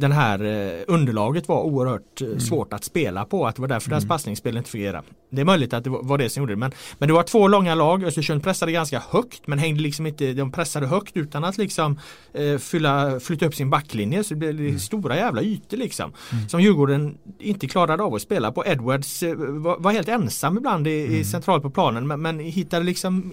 den 0.00 0.12
här 0.12 0.44
eh, 0.44 0.82
underlaget 0.86 1.48
var 1.48 1.62
oerhört 1.62 2.20
eh, 2.20 2.26
mm. 2.26 2.40
svårt 2.40 2.72
att 2.72 2.84
spela 2.84 3.24
på. 3.24 3.46
Att 3.46 3.56
det 3.56 3.60
var 3.60 3.68
därför 3.68 3.88
mm. 3.88 3.98
deras 3.98 4.08
passningsspel 4.08 4.56
inte 4.56 4.70
fungerade. 4.70 5.02
Det 5.30 5.40
är 5.40 5.44
möjligt 5.44 5.72
att 5.72 5.84
det 5.84 5.90
var 5.90 6.18
det 6.18 6.30
som 6.30 6.42
gjorde 6.42 6.52
det. 6.52 6.56
Men, 6.56 6.72
men 6.98 7.08
det 7.08 7.12
var 7.12 7.22
två 7.22 7.48
långa 7.48 7.74
lag. 7.74 8.04
Östersund 8.04 8.42
pressade 8.42 8.72
ganska 8.72 9.02
högt 9.10 9.46
men 9.46 9.58
hängde 9.58 9.82
liksom 9.82 10.06
inte, 10.06 10.32
de 10.32 10.52
pressade 10.52 10.86
högt 10.86 11.16
utan 11.16 11.44
att 11.44 11.58
liksom 11.58 11.98
eh, 12.32 12.58
fylla, 12.58 13.20
flytta 13.20 13.46
upp 13.46 13.54
sin 13.54 13.70
backlinje. 13.70 14.24
Så 14.24 14.34
det 14.34 14.38
blev 14.38 14.60
mm. 14.60 14.78
stora 14.78 15.16
jävla 15.16 15.42
ytor 15.42 15.76
liksom. 15.76 16.12
Mm. 16.32 16.48
Som 16.48 16.60
Djurgården 16.60 17.18
inte 17.38 17.66
klarade 17.66 18.02
av 18.02 18.14
att 18.14 18.22
spela 18.22 18.52
på. 18.52 18.66
Edwards 18.66 19.22
eh, 19.22 19.34
var, 19.36 19.78
var, 19.78 19.92
helt 19.92 20.08
ensam 20.08 20.56
ibland 20.56 20.88
i, 20.88 21.04
mm. 21.06 21.20
i 21.20 21.24
centralt 21.24 21.62
på 21.62 21.70
planen 21.70 22.06
men, 22.06 22.22
men 22.22 22.38
hittade 22.38 22.84
liksom 22.84 23.32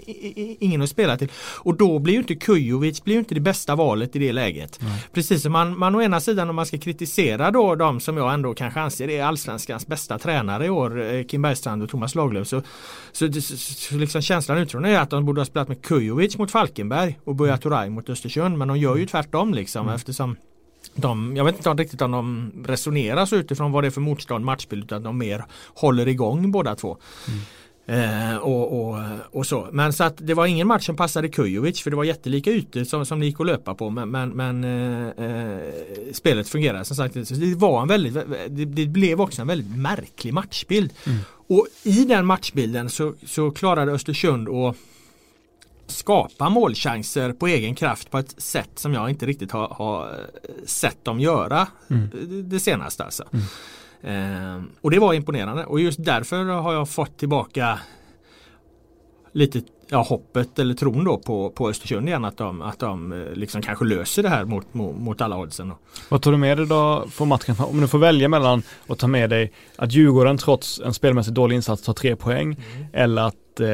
ingen 0.60 0.82
att 0.82 0.90
spela 0.90 1.18
till. 1.18 1.32
Och 1.58 1.78
då 1.78 2.00
blir 2.00 2.14
ju 2.14 2.20
inte 2.20 2.36
Kujovic 2.36 3.04
blir 3.04 3.14
ju 3.14 3.20
inte 3.20 3.36
det 3.36 3.42
bästa 3.42 3.76
valet 3.76 4.16
i 4.16 4.20
det 4.20 4.34
läget. 4.34 4.80
Precis 5.14 5.42
som 5.42 5.52
man, 5.52 5.80
man 5.80 5.96
å 5.96 6.02
ena 6.02 6.20
sidan 6.20 6.50
man 6.58 6.66
ska 6.66 6.78
kritisera 6.78 7.52
då 7.52 7.76
de 7.76 8.00
som 8.00 8.18
jag 8.18 8.34
ändå 8.34 8.54
kanske 8.54 8.80
anser 8.80 9.10
är 9.10 9.24
allsvenskans 9.24 9.88
bästa 9.88 10.20
tränare 10.20 10.66
i 10.66 10.70
år, 10.70 11.02
eh, 11.02 11.24
Kim 11.24 11.42
Bergstrand 11.42 11.84
och 11.84 11.90
Thomas 11.90 12.16
Lagerlöf, 12.16 12.48
så, 12.48 12.62
så, 13.12 13.34
så, 13.34 13.58
så 13.58 13.96
liksom 13.96 14.22
känslan 14.22 14.58
utifrån 14.58 14.86
är 14.86 15.00
att 15.00 15.10
de 15.10 15.26
borde 15.26 15.42
ha 15.42 15.46
spelat 15.46 15.68
med 15.68 15.82
Kujovic 15.82 16.38
mot 16.38 16.52
Falkenberg 16.52 17.20
och 17.24 17.36
Buya 17.36 17.58
Turay 17.58 17.90
mot 17.90 18.10
Östersund, 18.10 18.58
men 18.58 18.68
de 18.68 18.78
gör 18.78 18.96
ju 18.96 19.06
tvärtom 19.06 19.54
liksom 19.54 19.82
mm. 19.82 19.96
eftersom 19.96 20.36
de, 20.96 21.38
jag 21.38 21.46
vet 21.46 21.56
inte 21.56 21.70
riktigt 21.70 22.02
om 22.02 22.12
de 22.12 22.52
resonerar 22.68 23.26
så 23.26 23.36
utifrån 23.36 23.72
vad 23.72 23.84
det 23.84 23.88
är 23.88 23.92
för 23.92 24.02
motstånd 24.02 24.46
matchbild 24.46 24.84
utan 24.84 25.04
de 25.04 25.18
mer 25.18 25.46
håller 25.74 26.08
igång 26.08 26.52
båda 26.52 26.76
två. 26.76 26.98
Mm. 27.28 27.40
Eh, 27.90 28.38
och, 28.38 28.90
och, 28.90 29.04
och, 29.32 29.46
så. 29.46 29.68
Men 29.72 29.94
så 29.94 30.04
att 30.04 30.14
det 30.18 30.34
var 30.34 30.46
ingen 30.46 30.68
match 30.68 30.86
som 30.86 30.96
passade 30.96 31.30
Kujovic 31.30 31.82
för 31.82 31.90
det 31.90 31.96
var 31.96 32.04
jättelika 32.04 32.52
ytor 32.52 32.84
som, 32.84 33.06
som 33.06 33.20
det 33.20 33.26
gick 33.26 33.40
att 33.40 33.46
löpa 33.46 33.74
på. 33.74 33.90
Men, 33.90 34.10
men, 34.10 34.30
men 34.30 34.64
eh, 34.64 35.26
eh 35.26 35.60
spelet 36.14 36.50
fungerade 36.50 36.86
som 36.86 36.96
sagt. 36.96 37.14
det, 37.14 37.56
var 37.56 37.82
en 37.82 37.88
väldigt, 37.88 38.14
det, 38.50 38.66
det, 38.66 38.86
blev 38.86 39.22
också 39.22 39.42
en 39.42 39.48
väldigt 39.48 39.78
märklig 39.78 40.34
matchbild. 40.34 40.94
Mm. 41.06 41.20
Och 41.48 41.68
i 41.84 42.06
den 42.06 42.26
matchbilden 42.26 42.90
så, 42.90 43.14
så 43.26 43.52
klarade 43.52 43.92
Östersund 43.92 44.50
att 44.50 44.76
skapa 45.88 46.50
målchanser 46.50 47.34
på 47.34 47.48
egen 47.48 47.76
kraft 47.76 48.12
på 48.12 48.18
ett 48.18 48.42
sätt 48.42 48.72
som 48.76 48.94
jag 48.94 49.10
inte 49.10 49.26
riktigt 49.26 49.52
har, 49.52 49.68
har 49.68 50.26
sett 50.66 51.06
dem 51.06 51.20
göra 51.20 51.68
mm. 51.90 52.10
det, 52.10 52.42
det 52.42 52.60
senaste. 52.60 53.04
Alltså. 53.04 53.24
Mm. 53.34 53.46
Eh, 54.02 54.62
och 54.82 54.92
det 54.92 55.00
var 55.00 55.14
imponerande 55.14 55.66
och 55.66 55.80
just 55.80 56.06
därför 56.06 56.44
har 56.44 56.74
jag 56.74 56.90
fått 56.90 57.18
tillbaka 57.18 57.80
lite 59.32 59.62
ja, 59.90 60.02
hoppet 60.02 60.60
eller 60.60 60.74
tron 60.74 61.04
då 61.04 61.18
på, 61.18 61.50
på 61.50 61.70
Östersund 61.70 62.08
igen 62.08 62.26
att 62.26 62.38
de, 62.38 62.62
att 62.62 62.80
de 62.80 63.12
eh, 63.12 63.34
liksom 63.34 63.62
kanske 63.62 63.86
löser 63.86 64.24
det 64.24 64.30
här 64.30 64.46
mot, 64.46 64.74
mot, 64.74 64.96
mot 64.96 65.22
alla 65.22 65.38
oddsen. 65.38 65.74
Vad 66.10 66.22
tar 66.22 66.32
du 66.32 66.38
med 66.38 66.58
dig 66.58 66.68
då 66.68 67.06
från 67.12 67.28
matchen? 67.28 67.56
Om 67.60 67.82
du 67.82 67.88
får 67.88 68.00
välja 68.00 68.30
mellan 68.30 68.64
att 68.88 69.00
ta 69.00 69.08
med 69.08 69.30
dig 69.30 69.52
att 69.76 69.92
Djurgården 69.92 70.38
trots 70.38 70.82
en 70.86 70.94
spelmässigt 70.94 71.36
dålig 71.36 71.56
insats 71.56 71.84
tar 71.84 71.94
tre 71.94 72.16
poäng 72.16 72.46
mm. 72.46 72.88
eller 72.94 73.22
att 73.22 73.36
eh, 73.60 73.68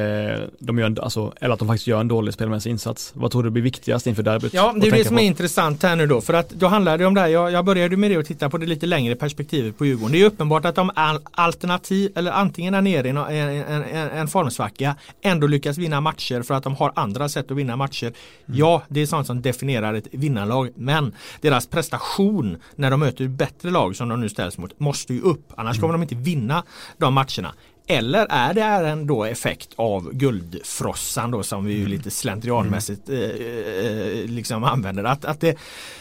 de 0.59 0.77
gör 0.77 0.85
en, 0.85 0.99
alltså, 0.99 1.33
eller 1.41 1.53
att 1.53 1.59
de 1.59 1.67
faktiskt 1.67 1.87
gör 1.87 1.99
en 1.99 2.07
dålig 2.07 2.33
spelmässig 2.33 2.69
insats. 2.69 3.11
Vad 3.15 3.31
tror 3.31 3.43
du 3.43 3.49
blir 3.49 3.63
viktigast 3.63 4.07
inför 4.07 4.23
derbyt? 4.23 4.53
Ja, 4.53 4.73
det 4.77 4.87
är 4.87 4.91
det 4.91 5.05
som 5.05 5.15
på? 5.15 5.21
är 5.21 5.25
intressant 5.25 5.83
här 5.83 5.95
nu 5.95 6.07
då. 6.07 6.21
För 6.21 6.33
att 6.33 6.49
då 6.49 6.67
handlar 6.67 6.97
det 6.97 7.05
om 7.05 7.13
det 7.13 7.21
här, 7.21 7.27
jag, 7.27 7.51
jag 7.51 7.65
började 7.65 7.97
med 7.97 8.11
det 8.11 8.17
och 8.17 8.25
titta 8.25 8.49
på 8.49 8.57
det 8.57 8.65
lite 8.65 8.85
längre 8.85 9.15
perspektivet 9.15 9.77
på 9.77 9.85
Djurgården. 9.85 10.11
Det 10.11 10.21
är 10.21 10.25
uppenbart 10.25 10.65
att 10.65 10.75
de 10.75 10.91
alternativ, 11.31 12.11
eller 12.15 12.31
antingen 12.31 12.73
är 12.73 12.81
nere 12.81 13.07
i 13.07 13.09
en, 13.09 13.17
en, 13.17 13.83
en, 13.83 14.09
en 14.09 14.27
formsvacka, 14.27 14.95
ändå 15.21 15.47
lyckas 15.47 15.77
vinna 15.77 16.01
matcher 16.01 16.41
för 16.41 16.53
att 16.53 16.63
de 16.63 16.75
har 16.75 16.91
andra 16.95 17.29
sätt 17.29 17.51
att 17.51 17.57
vinna 17.57 17.75
matcher. 17.75 18.05
Mm. 18.05 18.59
Ja, 18.59 18.81
det 18.87 19.01
är 19.01 19.05
sånt 19.05 19.27
som 19.27 19.41
definierar 19.41 19.93
ett 19.93 20.07
vinnarlag. 20.11 20.69
Men 20.75 21.13
deras 21.41 21.67
prestation 21.67 22.57
när 22.75 22.91
de 22.91 22.99
möter 22.99 23.27
bättre 23.27 23.69
lag 23.69 23.95
som 23.95 24.09
de 24.09 24.21
nu 24.21 24.29
ställs 24.29 24.57
mot 24.57 24.79
måste 24.79 25.13
ju 25.13 25.21
upp. 25.21 25.53
Annars 25.57 25.77
mm. 25.77 25.81
kommer 25.81 25.93
de 25.93 26.01
inte 26.01 26.15
vinna 26.15 26.63
de 26.97 27.13
matcherna. 27.13 27.53
Eller 27.87 28.27
är 28.29 28.53
det 28.53 28.63
en 28.63 29.07
då 29.07 29.23
effekt 29.23 29.69
av 29.75 30.13
guldfrossan 30.13 31.31
då 31.31 31.43
som 31.43 31.65
vi 31.65 31.73
ju 31.73 31.79
mm. 31.79 31.91
lite 31.91 32.11
slentrianmässigt 32.11 33.09
mm. 33.09 33.21
eh, 33.21 34.19
eh, 34.19 34.25
liksom 34.25 34.63
använder. 34.63 35.03
Att, 35.03 35.25
att, 35.25 35.41
det, 35.41 35.57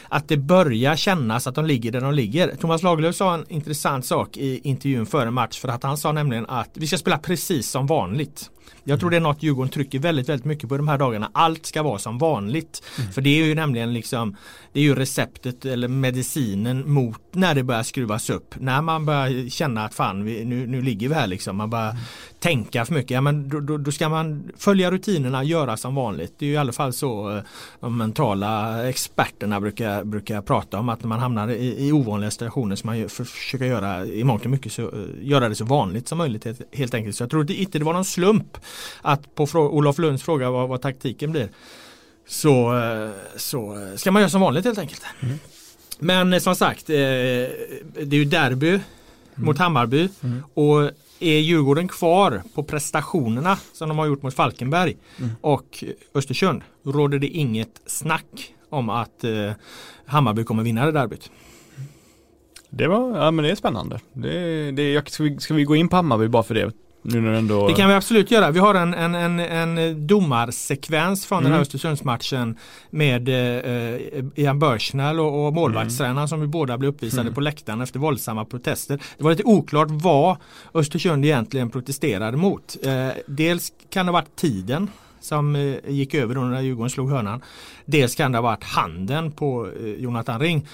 att 0.09 0.29
det 0.29 0.37
börjar 0.37 0.97
kännas 0.97 1.47
att 1.47 1.55
de 1.55 1.67
ligger 1.67 1.93
där 1.93 2.01
de 2.01 2.15
ligger. 2.15 2.57
Thomas 2.57 2.83
Lagerlöf 2.83 3.17
sa 3.17 3.35
en 3.35 3.45
intressant 3.49 4.07
sak 4.07 4.37
i 4.37 4.61
intervjun 4.65 5.07
före 5.07 5.31
match 5.31 5.61
för 5.61 5.69
att 5.69 5.83
han 5.83 5.99
sa 5.99 6.13
nämligen 6.13 6.47
att 6.47 6.71
vi 6.75 6.87
ska 6.87 6.99
spela 6.99 7.19
precis 7.19 7.71
som 7.71 7.87
vanligt. 7.87 8.51
Jag 8.85 9.01
tror 9.01 9.11
det 9.11 9.17
är 9.17 9.21
något 9.21 9.43
Djurgården 9.43 9.71
trycker 9.71 9.99
väldigt, 9.99 10.29
väldigt 10.29 10.45
mycket 10.45 10.69
på 10.69 10.77
de 10.77 10.89
här 10.89 10.99
dagarna. 10.99 11.31
Allt 11.35 11.67
ska 11.67 11.83
vara 11.83 11.99
som 11.99 12.19
vanligt. 12.19 12.83
Mm. 12.99 13.13
För 13.13 13.21
det 13.21 13.41
är 13.41 13.45
ju 13.45 13.55
nämligen 13.55 13.93
liksom 13.93 14.37
Det 14.73 14.81
är 14.81 14.85
ju 14.85 14.95
receptet 14.95 15.65
eller 15.65 15.89
medicinen 15.89 16.93
mot 16.93 17.21
när 17.33 17.55
det 17.55 17.63
börjar 17.63 17.83
skruvas 17.83 18.31
upp. 18.31 18.55
När 18.61 18.83
man 18.83 19.07
börjar 19.07 19.49
känna 19.49 19.85
att 19.85 19.95
fan 19.95 20.25
vi, 20.25 20.45
nu, 20.45 20.67
nu 20.67 20.83
ligger 20.83 21.09
vi 21.09 21.15
här 21.15 21.27
liksom. 21.27 21.57
Man 21.57 21.71
börjar 21.71 21.91
mm. 21.91 22.03
tänka 22.39 22.85
för 22.85 22.95
mycket. 22.95 23.11
Ja, 23.11 23.21
men 23.21 23.49
då, 23.49 23.61
då, 23.61 23.79
då, 23.79 23.93
ska 23.93 24.09
man 24.09 24.51
följa 24.57 24.91
rutinerna, 24.91 25.45
göra 25.45 25.77
som 25.77 25.95
vanligt. 25.95 26.35
Det 26.39 26.45
är 26.45 26.49
ju 26.49 26.55
i 26.55 26.57
alla 26.59 26.73
fall 26.73 26.93
så 26.93 27.37
eh, 27.37 27.43
de 27.81 27.97
mentala 27.99 28.83
experterna 28.89 29.61
brukar, 29.61 30.05
brukar 30.05 30.43
prata 30.43 30.79
om 30.79 30.89
att 30.89 31.01
när 31.01 31.09
man 31.09 31.19
hamnar 31.19 31.49
i, 31.49 31.89
i 31.89 31.93
ovanliga 31.93 32.31
situationer 32.31 32.77
så 32.77 32.87
man 32.87 33.09
försöker 33.09 33.65
göra 33.65 34.07
i 34.07 34.25
mångt 34.25 34.45
och 34.45 34.51
mycket 34.51 34.73
så, 34.73 34.83
eh, 34.83 34.89
göra 35.21 35.49
det 35.49 35.55
så 35.55 35.65
vanligt 35.65 36.09
som 36.09 36.19
möjligt 36.19 36.47
helt 36.73 36.95
enkelt. 36.95 37.17
Så 37.17 37.23
jag 37.23 37.31
tror 37.31 37.51
inte 37.51 37.79
det 37.79 37.85
var 37.85 37.93
någon 37.93 38.05
slump 38.05 38.52
att 39.03 39.35
på 39.35 39.47
Olof 39.55 39.99
Lunds 39.99 40.23
fråga 40.23 40.51
vad, 40.51 40.69
vad 40.69 40.83
taktiken 40.83 41.33
blir 41.33 41.49
så, 42.27 42.79
eh, 42.79 43.11
så 43.37 43.89
ska 43.97 44.11
man 44.11 44.23
göra 44.23 44.31
som 44.31 44.41
vanligt 44.41 44.65
helt 44.65 44.79
enkelt. 44.79 45.03
Mm. 45.21 45.39
Men 45.99 46.33
eh, 46.33 46.39
som 46.39 46.57
sagt, 46.57 46.91
eh, 46.91 46.95
det 46.95 48.11
är 48.11 48.15
ju 48.15 48.25
derby 48.25 48.69
mm. 48.69 48.83
mot 49.37 49.59
Hammarby 49.59 50.09
mm. 50.23 50.43
och 50.55 50.91
är 51.21 51.39
Djurgården 51.39 51.89
kvar 51.89 52.43
på 52.55 52.63
prestationerna 52.63 53.59
som 53.73 53.89
de 53.89 53.99
har 53.99 54.07
gjort 54.07 54.23
mot 54.23 54.35
Falkenberg 54.35 54.97
mm. 55.19 55.31
och 55.41 55.85
Östersund 56.15 56.63
råder 56.85 57.19
det 57.19 57.29
inget 57.29 57.81
snack 57.87 58.55
om 58.69 58.91
att 58.91 59.25
Hammarby 60.07 60.45
kommer 60.45 60.63
vinna 60.63 60.87
det 60.87 60.93
derbyt. 60.93 61.31
Det 62.71 62.87
var, 62.87 63.19
ja 63.19 63.31
men 63.31 63.45
det 63.45 63.51
är 63.51 63.55
spännande. 63.55 64.01
Det, 64.13 64.71
det, 64.71 65.11
ska, 65.11 65.23
vi, 65.23 65.41
ska 65.41 65.55
vi 65.55 65.65
gå 65.65 65.77
in 65.77 65.89
på 65.89 65.97
Hammarby 65.97 66.29
bara 66.29 66.43
för 66.43 66.55
det? 66.55 66.73
Ändå... 67.05 67.69
Det 67.69 67.75
kan 67.75 67.89
vi 67.89 67.95
absolut 67.95 68.31
göra. 68.31 68.51
Vi 68.51 68.59
har 68.59 68.75
en, 68.75 68.95
en, 68.95 69.15
en, 69.15 69.39
en 69.79 70.07
domarsekvens 70.07 71.27
från 71.27 71.39
mm. 71.39 71.45
den 71.45 71.53
här 71.53 71.59
mm. 71.59 71.63
Östersundsmatchen 71.63 72.59
med 72.91 73.29
eh, 73.29 74.01
Ian 74.35 74.59
Börsnäll 74.59 75.21
och, 75.21 75.47
och 75.47 75.55
målvaktstränaren 75.55 76.17
mm. 76.17 76.29
som 76.29 76.41
vi 76.41 76.47
båda 76.47 76.79
blev 76.79 76.89
uppvisade 76.89 77.21
mm. 77.21 77.35
på 77.35 77.41
läktaren 77.41 77.81
efter 77.81 77.99
våldsamma 77.99 78.45
protester. 78.45 79.01
Det 79.17 79.25
var 79.25 79.31
lite 79.31 79.45
oklart 79.45 79.89
vad 79.91 80.37
Östersund 80.75 81.25
egentligen 81.25 81.71
protesterade 81.71 82.37
mot. 82.37 82.77
Eh, 82.83 83.09
dels 83.27 83.73
kan 83.91 84.07
det 84.07 84.13
ha 84.13 84.19
varit 84.21 84.37
tiden 84.37 84.89
som 85.21 85.57
eh, 85.57 85.75
gick 85.89 86.15
över 86.15 86.35
då 86.35 86.41
när 86.41 86.61
Djurgården 86.61 86.91
slog 86.91 87.11
hörnan. 87.11 87.41
Dels 87.85 88.15
kan 88.15 88.33
det 88.33 88.39
ha 88.39 88.43
varit 88.43 88.65
handen 88.65 89.33
på 89.33 89.69
eh, 89.81 89.87
Jonathan 89.87 90.41
Ring. 90.41 90.67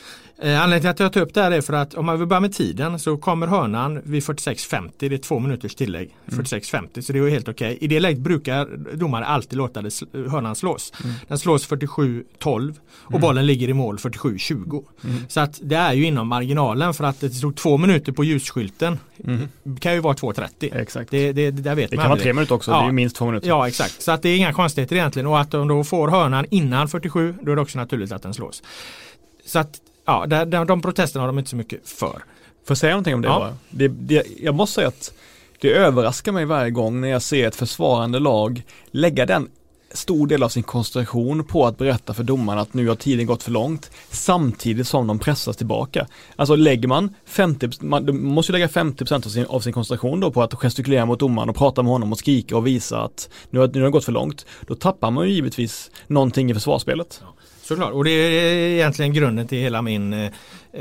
Eh, 0.42 0.62
anledningen 0.62 0.81
till 0.81 0.90
att 0.90 1.01
jag 1.01 1.12
tar 1.12 1.20
upp 1.20 1.35
det 1.35 1.42
här 1.42 1.51
är 1.51 1.61
för 1.61 1.72
att 1.72 1.94
om 1.94 2.07
man 2.07 2.18
vill 2.18 2.29
börja 2.29 2.40
med 2.40 2.53
tiden 2.53 2.98
så 2.98 3.16
kommer 3.16 3.46
hörnan 3.46 4.01
vid 4.05 4.22
46.50. 4.22 4.90
Det 4.98 5.07
är 5.07 5.18
två 5.18 5.38
minuters 5.38 5.74
tillägg. 5.74 6.16
Mm. 6.33 6.44
46.50 6.44 7.01
så 7.01 7.12
det 7.12 7.18
är 7.18 7.31
helt 7.31 7.48
okej. 7.48 7.74
Okay. 7.74 7.85
I 7.85 7.87
det 7.87 8.01
läget 8.01 8.18
brukar 8.18 8.66
domare 8.96 9.24
alltid 9.24 9.57
låta 9.57 9.83
det, 9.83 9.90
hörnan 10.12 10.57
slås. 10.57 10.92
Mm. 11.05 11.14
Den 11.29 11.38
slås 11.38 11.68
47.12 11.68 12.74
och 12.90 13.11
mm. 13.11 13.20
bollen 13.20 13.46
ligger 13.46 13.68
i 13.68 13.72
mål 13.72 13.96
47.20. 13.96 14.85
Mm. 15.05 15.16
Så 15.29 15.40
att 15.40 15.59
det 15.62 15.77
är 15.77 15.92
ju 15.92 16.05
inom 16.05 16.29
marginalen 16.29 16.94
för 16.94 17.05
att 17.05 17.20
det 17.20 17.31
stod 17.31 17.57
två 17.57 17.77
minuter 17.77 18.12
på 18.12 18.24
ljusskylten. 18.24 18.98
Mm. 19.24 19.48
Kan 19.81 19.94
ju 19.94 20.01
vara 20.01 20.14
2.30. 20.14 20.77
Exakt. 20.81 21.11
Det, 21.11 21.33
det, 21.33 21.51
det, 21.51 21.74
vet 21.74 21.90
det 21.90 21.96
man 21.96 22.03
kan 22.03 22.11
vara 22.11 22.20
tre 22.20 22.33
minuter 22.33 22.55
också. 22.55 22.70
Ja. 22.70 22.83
Det 22.83 22.88
är 22.88 22.92
minst 22.92 23.16
två 23.16 23.27
minuter. 23.27 23.48
Ja 23.48 23.68
exakt. 23.68 24.03
Så 24.03 24.12
att 24.12 24.22
det 24.22 24.29
är 24.29 24.37
inga 24.37 24.53
konstigheter 24.53 24.96
egentligen 24.96 25.27
och 25.27 25.40
att 25.40 25.51
de 25.51 25.68
då 25.68 25.85
får 25.85 26.09
hörnan 26.09 26.46
innan 26.51 26.88
47 26.88 27.35
då 27.42 27.53
är 27.53 27.57
det 27.57 27.62
också 27.62 27.79
naturligt 27.79 28.12
att 28.12 28.22
den 28.22 28.35
slås. 28.35 28.62
Så 29.44 29.59
att 29.59 29.81
ja, 30.08 30.26
de, 30.26 30.66
de 30.66 30.82
protesterna 30.82 31.22
har 31.22 31.26
de 31.26 31.38
inte 31.38 31.50
så 31.50 31.56
mycket 31.56 31.88
för. 31.88 32.08
Får 32.08 32.22
jag 32.68 32.78
säga 32.78 32.92
någonting 32.92 33.14
om 33.14 33.22
det? 33.22 33.28
Ja. 33.28 33.52
det, 33.70 33.88
det 33.88 34.26
jag 34.40 34.54
måste 34.54 34.74
säga 34.74 34.88
att 34.88 35.12
det 35.60 35.72
överraskar 35.72 36.32
mig 36.32 36.44
varje 36.44 36.70
gång 36.70 37.00
när 37.00 37.08
jag 37.08 37.22
ser 37.22 37.48
ett 37.48 37.56
försvarande 37.56 38.18
lag 38.18 38.62
lägga 38.90 39.26
den 39.26 39.48
stor 39.92 40.26
del 40.26 40.42
av 40.42 40.48
sin 40.48 40.62
koncentration 40.62 41.44
på 41.44 41.66
att 41.66 41.78
berätta 41.78 42.14
för 42.14 42.22
domaren 42.22 42.58
att 42.58 42.74
nu 42.74 42.88
har 42.88 42.94
tiden 42.94 43.26
gått 43.26 43.42
för 43.42 43.50
långt 43.50 43.90
samtidigt 44.10 44.88
som 44.88 45.06
de 45.06 45.18
pressas 45.18 45.56
tillbaka. 45.56 46.06
Alltså 46.36 46.56
lägger 46.56 46.88
man 46.88 47.14
50, 47.24 47.70
man 47.80 48.22
måste 48.22 48.52
ju 48.52 48.58
lägga 48.58 48.66
50% 48.66 49.14
av 49.14 49.30
sin, 49.30 49.46
av 49.46 49.60
sin 49.60 49.72
koncentration 49.72 50.20
då 50.20 50.30
på 50.30 50.42
att 50.42 50.54
gestikulera 50.54 51.06
mot 51.06 51.20
domaren 51.20 51.48
och 51.48 51.56
prata 51.56 51.82
med 51.82 51.92
honom 51.92 52.12
och 52.12 52.18
skrika 52.18 52.56
och 52.56 52.66
visa 52.66 53.00
att 53.00 53.28
nu 53.50 53.60
har, 53.60 53.68
nu 53.68 53.80
har 53.80 53.86
det 53.86 53.92
gått 53.92 54.04
för 54.04 54.12
långt. 54.12 54.46
Då 54.66 54.74
tappar 54.74 55.10
man 55.10 55.26
ju 55.28 55.34
givetvis 55.34 55.90
någonting 56.06 56.50
i 56.50 56.54
försvarsspelet. 56.54 57.22
Ja. 57.24 57.34
Såklart, 57.68 57.92
och 57.92 58.04
det 58.04 58.11
är 58.11 58.52
egentligen 58.54 59.12
grunden 59.12 59.48
till 59.48 59.59
hela 59.59 59.83
min 59.83 60.12
eh, 60.12 60.31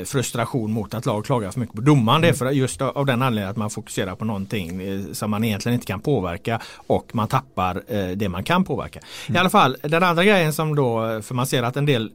frustration 0.05 0.71
mot 0.71 0.93
att 0.93 1.05
lag 1.05 1.25
klagar 1.25 1.51
för 1.51 1.59
mycket 1.59 1.75
på 1.75 1.81
domaren. 1.81 2.21
Det 2.21 2.27
är 2.27 2.29
mm. 2.29 2.37
för 2.37 2.51
just 2.51 2.81
av 2.81 3.05
den 3.05 3.21
anledningen 3.21 3.51
att 3.51 3.57
man 3.57 3.69
fokuserar 3.69 4.15
på 4.15 4.25
någonting 4.25 4.81
eh, 4.81 5.13
som 5.13 5.31
man 5.31 5.43
egentligen 5.43 5.73
inte 5.73 5.85
kan 5.85 5.99
påverka 5.99 6.61
och 6.75 7.15
man 7.15 7.27
tappar 7.27 7.83
eh, 7.87 8.07
det 8.07 8.29
man 8.29 8.43
kan 8.43 8.63
påverka. 8.63 8.99
Mm. 9.27 9.35
I 9.35 9.39
alla 9.39 9.49
fall, 9.49 9.77
den 9.81 10.03
andra 10.03 10.23
grejen 10.23 10.53
som 10.53 10.75
då, 10.75 11.21
för 11.21 11.35
man 11.35 11.47
ser 11.47 11.63
att 11.63 11.77
en 11.77 11.85
del 11.85 12.11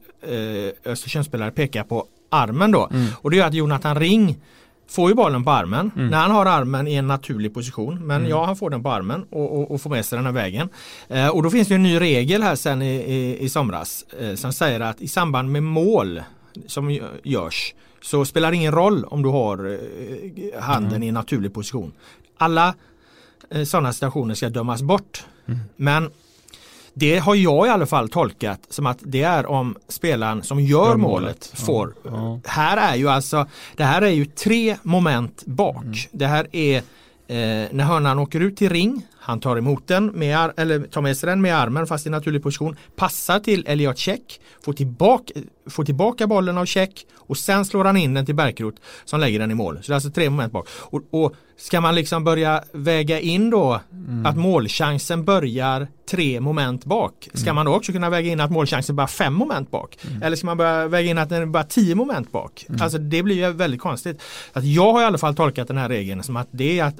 Östersundsspelare 0.85 1.51
pekar 1.51 1.83
på 1.83 2.05
armen 2.29 2.71
då. 2.71 2.89
Mm. 2.91 3.07
Och 3.15 3.31
det 3.31 3.39
är 3.39 3.45
att 3.45 3.53
Jonathan 3.53 3.99
Ring 3.99 4.37
får 4.89 5.09
ju 5.09 5.15
bollen 5.15 5.43
på 5.43 5.51
armen 5.51 5.91
mm. 5.95 6.07
när 6.07 6.17
han 6.17 6.31
har 6.31 6.45
armen 6.45 6.87
i 6.87 6.95
en 6.95 7.07
naturlig 7.07 7.53
position. 7.53 8.07
Men 8.07 8.17
mm. 8.17 8.29
ja, 8.29 8.45
han 8.45 8.55
får 8.55 8.69
den 8.69 8.83
på 8.83 8.91
armen 8.91 9.25
och, 9.29 9.59
och, 9.59 9.71
och 9.71 9.81
får 9.81 9.89
med 9.89 10.05
sig 10.05 10.17
den 10.17 10.25
här 10.25 10.33
vägen. 10.33 10.69
Eh, 11.07 11.27
och 11.27 11.43
då 11.43 11.49
finns 11.49 11.67
det 11.67 11.75
en 11.75 11.83
ny 11.83 11.99
regel 11.99 12.43
här 12.43 12.55
sen 12.55 12.81
i, 12.81 12.95
i, 12.95 13.37
i 13.39 13.49
somras 13.49 14.05
eh, 14.19 14.35
som 14.35 14.53
säger 14.53 14.79
att 14.79 15.01
i 15.01 15.07
samband 15.07 15.51
med 15.51 15.63
mål 15.63 16.21
som 16.67 16.99
görs 17.23 17.73
så 18.01 18.25
spelar 18.25 18.51
det 18.51 18.57
ingen 18.57 18.71
roll 18.71 19.05
om 19.05 19.23
du 19.23 19.29
har 19.29 19.71
eh, 19.71 20.61
handen 20.61 20.91
mm. 20.91 21.03
i 21.03 21.07
en 21.07 21.13
naturlig 21.13 21.53
position. 21.53 21.93
Alla 22.37 22.75
eh, 23.49 23.63
sådana 23.63 23.93
situationer 23.93 24.35
ska 24.35 24.49
dömas 24.49 24.81
bort. 24.81 25.25
Mm. 25.45 25.59
Men 25.75 26.09
det 26.93 27.17
har 27.17 27.35
jag 27.35 27.67
i 27.67 27.69
alla 27.69 27.85
fall 27.85 28.09
tolkat 28.09 28.59
som 28.69 28.85
att 28.85 28.97
det 29.01 29.23
är 29.23 29.45
om 29.45 29.75
spelaren 29.87 30.43
som 30.43 30.59
gör 30.59 30.95
målet, 30.95 30.99
målet 30.99 31.51
får. 31.53 31.93
Ja. 32.03 32.39
Här 32.45 32.77
är 32.77 32.95
ju 32.95 33.09
alltså, 33.09 33.47
det 33.75 33.83
här 33.83 34.01
är 34.01 34.09
ju 34.09 34.25
tre 34.25 34.77
moment 34.83 35.43
bak. 35.45 35.83
Mm. 35.83 35.97
Det 36.11 36.27
här 36.27 36.47
är 36.51 36.77
eh, 37.27 37.67
när 37.71 37.83
hörnan 37.83 38.19
åker 38.19 38.39
ut 38.39 38.57
till 38.57 38.69
ring, 38.69 39.07
han 39.19 39.39
tar 39.39 39.57
emot 39.57 39.87
den 39.87 40.05
med, 40.05 40.51
eller 40.57 40.79
tar 40.79 41.01
med 41.01 41.17
sig 41.17 41.29
den 41.29 41.41
med 41.41 41.57
armen 41.57 41.87
fast 41.87 42.07
i 42.07 42.09
naturlig 42.09 42.43
position, 42.43 42.75
passar 42.95 43.39
till 43.39 43.63
Elliot 43.67 43.97
Check, 43.97 44.41
får 44.65 44.73
tillbaka, 44.73 45.33
får 45.69 45.85
tillbaka 45.85 46.27
bollen 46.27 46.57
av 46.57 46.65
Check 46.65 47.05
och 47.15 47.37
sen 47.37 47.65
slår 47.65 47.85
han 47.85 47.97
in 47.97 48.13
den 48.13 48.25
till 48.25 48.35
Bärkroth 48.35 48.81
som 49.05 49.19
lägger 49.19 49.39
den 49.39 49.51
i 49.51 49.55
mål. 49.55 49.77
Så 49.81 49.87
det 49.87 49.93
är 49.93 49.95
alltså 49.95 50.11
tre 50.11 50.29
moment 50.29 50.53
bak. 50.53 50.67
Och, 50.71 51.01
och 51.11 51.35
ska 51.57 51.81
man 51.81 51.95
liksom 51.95 52.23
börja 52.23 52.63
väga 52.71 53.19
in 53.19 53.49
då 53.49 53.81
mm. 53.91 54.25
att 54.25 54.37
målchansen 54.37 55.25
börjar 55.25 55.87
tre 56.09 56.39
moment 56.39 56.85
bak. 56.85 57.29
Ska 57.33 57.43
mm. 57.43 57.55
man 57.55 57.65
då 57.65 57.75
också 57.75 57.91
kunna 57.91 58.09
väga 58.09 58.31
in 58.31 58.39
att 58.39 58.51
målchansen 58.51 58.95
bara 58.95 59.07
fem 59.07 59.33
moment 59.33 59.71
bak? 59.71 59.97
Mm. 60.07 60.23
Eller 60.23 60.35
ska 60.35 60.45
man 60.45 60.57
börja 60.57 60.87
väga 60.87 61.09
in 61.09 61.17
att 61.17 61.29
den 61.29 61.41
är 61.41 61.45
bara 61.45 61.63
tio 61.63 61.95
moment 61.95 62.31
bak? 62.31 62.65
Mm. 62.69 62.81
Alltså 62.81 62.97
det 62.97 63.23
blir 63.23 63.35
ju 63.35 63.51
väldigt 63.51 63.81
konstigt. 63.81 64.21
Att 64.53 64.63
jag 64.63 64.93
har 64.93 65.01
i 65.01 65.05
alla 65.05 65.17
fall 65.17 65.35
tolkat 65.35 65.67
den 65.67 65.77
här 65.77 65.89
regeln 65.89 66.23
som 66.23 66.35
att 66.35 66.47
det 66.51 66.79
är 66.79 66.83
att 66.83 66.99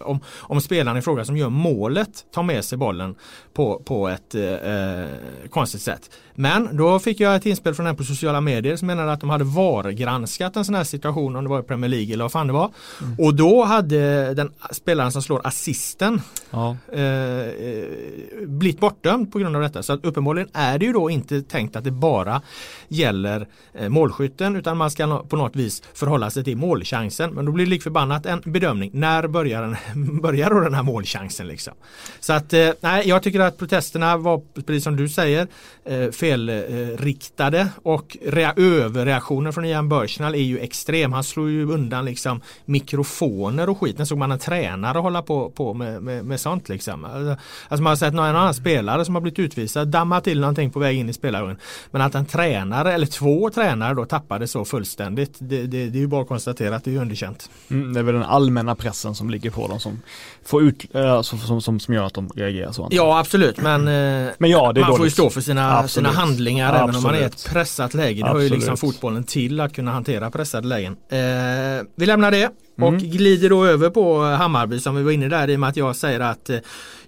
om, 0.00 0.20
om 0.36 0.60
spelaren 0.60 0.96
i 0.96 1.02
fråga 1.02 1.24
som 1.24 1.36
gör 1.36 1.48
målet 1.48 2.24
tar 2.34 2.42
med 2.42 2.64
sig 2.64 2.78
bollen 2.78 3.14
på, 3.52 3.82
på 3.84 4.08
ett 4.08 4.34
eh, 4.34 5.50
konstigt 5.50 5.82
sätt. 5.82 6.10
Men 6.34 6.76
då 6.76 6.98
fick 6.98 7.20
jag 7.20 7.36
ett 7.36 7.46
inspel 7.46 7.74
från 7.74 7.86
en 7.86 7.96
på 7.98 8.04
sociala 8.04 8.40
medier 8.40 8.76
som 8.76 8.86
menade 8.86 9.12
att 9.12 9.20
de 9.20 9.30
hade 9.30 9.44
VAR-granskat 9.44 10.56
en 10.56 10.64
sån 10.64 10.74
här 10.74 10.84
situation 10.84 11.36
om 11.36 11.44
det 11.44 11.50
var 11.50 11.60
i 11.60 11.62
Premier 11.62 11.88
League 11.88 12.14
eller 12.14 12.24
vad 12.24 12.32
fan 12.32 12.46
det 12.46 12.52
var. 12.52 12.70
Mm. 13.02 13.14
Och 13.18 13.34
då 13.34 13.64
hade 13.64 14.34
den 14.34 14.52
spelaren 14.70 15.12
som 15.12 15.22
slår 15.22 15.40
assisten 15.44 16.20
ja. 16.50 16.76
eh, 16.92 17.02
eh 17.02 17.84
blivit 18.46 18.80
bortdömd 18.80 19.32
på 19.32 19.38
grund 19.38 19.56
av 19.56 19.62
detta. 19.62 19.82
Så 19.82 19.92
att 19.92 20.04
uppenbarligen 20.04 20.48
är 20.52 20.78
det 20.78 20.86
ju 20.86 20.92
då 20.92 21.10
inte 21.10 21.42
tänkt 21.42 21.76
att 21.76 21.84
det 21.84 21.90
bara 21.90 22.42
gäller 22.88 23.46
eh, 23.74 23.88
målskytten 23.88 24.56
utan 24.56 24.76
man 24.76 24.90
ska 24.90 25.22
på 25.28 25.36
något 25.36 25.56
vis 25.56 25.82
förhålla 25.94 26.30
sig 26.30 26.44
till 26.44 26.56
målchansen. 26.56 27.30
Men 27.30 27.44
då 27.44 27.52
blir 27.52 27.64
det 27.64 27.70
lik 27.70 27.82
förbannat 27.82 28.26
en 28.26 28.42
bedömning. 28.44 28.90
När 28.94 29.28
börjar, 29.28 29.62
den, 29.62 30.20
börjar 30.22 30.50
då 30.50 30.60
den 30.60 30.74
här 30.74 30.82
målchansen? 30.82 31.46
Liksom? 31.46 31.74
Så 32.20 32.32
att 32.32 32.52
eh, 32.52 32.70
nej, 32.80 33.08
jag 33.08 33.22
tycker 33.22 33.40
att 33.40 33.58
protesterna 33.58 34.16
var, 34.16 34.42
precis 34.54 34.84
som 34.84 34.96
du 34.96 35.08
säger, 35.08 35.46
eh, 35.84 36.10
felriktade 36.10 37.68
och 37.88 38.16
överreaktionen 38.56 39.52
från 39.52 39.64
Ian 39.64 39.88
Börsnall 39.88 40.34
är 40.34 40.42
ju 40.42 40.58
extrem. 40.58 41.12
Han 41.12 41.24
slår 41.24 41.50
ju 41.50 41.72
undan 41.72 42.04
liksom 42.04 42.40
mikrofoner 42.64 43.68
och 43.68 43.80
skit. 43.80 43.98
När 43.98 44.04
såg 44.04 44.18
man 44.18 44.32
en 44.32 44.38
tränare 44.38 44.98
hålla 44.98 45.22
på, 45.22 45.50
på 45.50 45.74
med, 45.74 46.02
med, 46.02 46.24
med 46.24 46.40
sånt 46.40 46.68
liksom. 46.68 47.04
Alltså 47.04 47.82
man 47.82 47.90
har 47.90 47.96
sett 47.96 48.14
någon 48.14 48.24
annan 48.24 48.54
spelare 48.54 49.04
som 49.04 49.14
har 49.14 49.22
blivit 49.22 49.38
utvisad 49.38 49.88
damma 49.88 50.20
till 50.20 50.40
någonting 50.40 50.70
på 50.70 50.78
väg 50.78 50.98
in 50.98 51.08
i 51.08 51.12
spelarrummet. 51.12 51.58
Men 51.90 52.02
att 52.02 52.14
en 52.14 52.26
tränare 52.26 52.92
eller 52.92 53.06
två 53.06 53.50
tränare 53.50 53.94
då 53.94 54.04
tappade 54.04 54.46
så 54.46 54.64
fullständigt. 54.64 55.36
Det, 55.38 55.66
det, 55.66 55.86
det 55.86 55.98
är 55.98 56.00
ju 56.00 56.06
bara 56.06 56.22
att 56.22 56.28
konstatera 56.28 56.76
att 56.76 56.84
det 56.84 56.94
är 56.94 57.00
underkänt. 57.00 57.50
Mm, 57.70 57.92
det 57.92 58.00
är 58.00 58.04
väl 58.04 58.14
den 58.14 58.24
allmänna 58.24 58.74
pressen 58.74 59.14
som 59.14 59.30
ligger 59.30 59.50
på 59.50 59.68
dem 59.68 59.80
som 59.80 60.02
får 60.44 60.62
ut, 60.62 60.94
äh, 60.94 61.22
som, 61.22 61.60
som, 61.60 61.80
som 61.80 61.94
gör 61.94 62.04
att 62.04 62.14
de 62.14 62.28
reagerar 62.34 62.72
så. 62.72 62.88
Ja 62.90 63.18
absolut 63.18 63.60
men, 63.60 63.80
eh, 63.80 64.32
men 64.38 64.50
ja, 64.50 64.72
man 64.76 64.96
får 64.96 65.04
ju 65.04 65.10
stå 65.10 65.30
för 65.30 65.40
sina, 65.40 65.88
sina 65.88 66.10
handlingar 66.10 66.68
absolut. 66.68 66.82
även 66.82 66.96
om 66.96 67.02
man 67.02 67.14
är 67.14 67.26
ett 67.26 67.44
pressat 67.78 67.94
läge. 67.94 68.22
Det 68.22 68.28
hör 68.28 68.40
ju 68.40 68.48
liksom 68.48 68.76
fotbollen 68.76 69.24
till 69.24 69.60
att 69.60 69.72
kunna 69.72 69.90
hantera 69.90 70.30
pressade 70.30 70.68
lägen. 70.68 70.96
Eh, 71.08 71.86
vi 71.96 72.06
lämnar 72.06 72.30
det 72.30 72.50
och 72.76 72.88
mm. 72.88 73.00
glider 73.00 73.50
då 73.50 73.64
över 73.64 73.90
på 73.90 74.20
Hammarby 74.20 74.80
som 74.80 74.96
vi 74.96 75.02
var 75.02 75.12
inne 75.12 75.28
där 75.28 75.50
i 75.50 75.56
och 75.56 75.60
med 75.60 75.68
att 75.68 75.76
jag 75.76 75.96
säger 75.96 76.20
att 76.20 76.50
eh, 76.50 76.58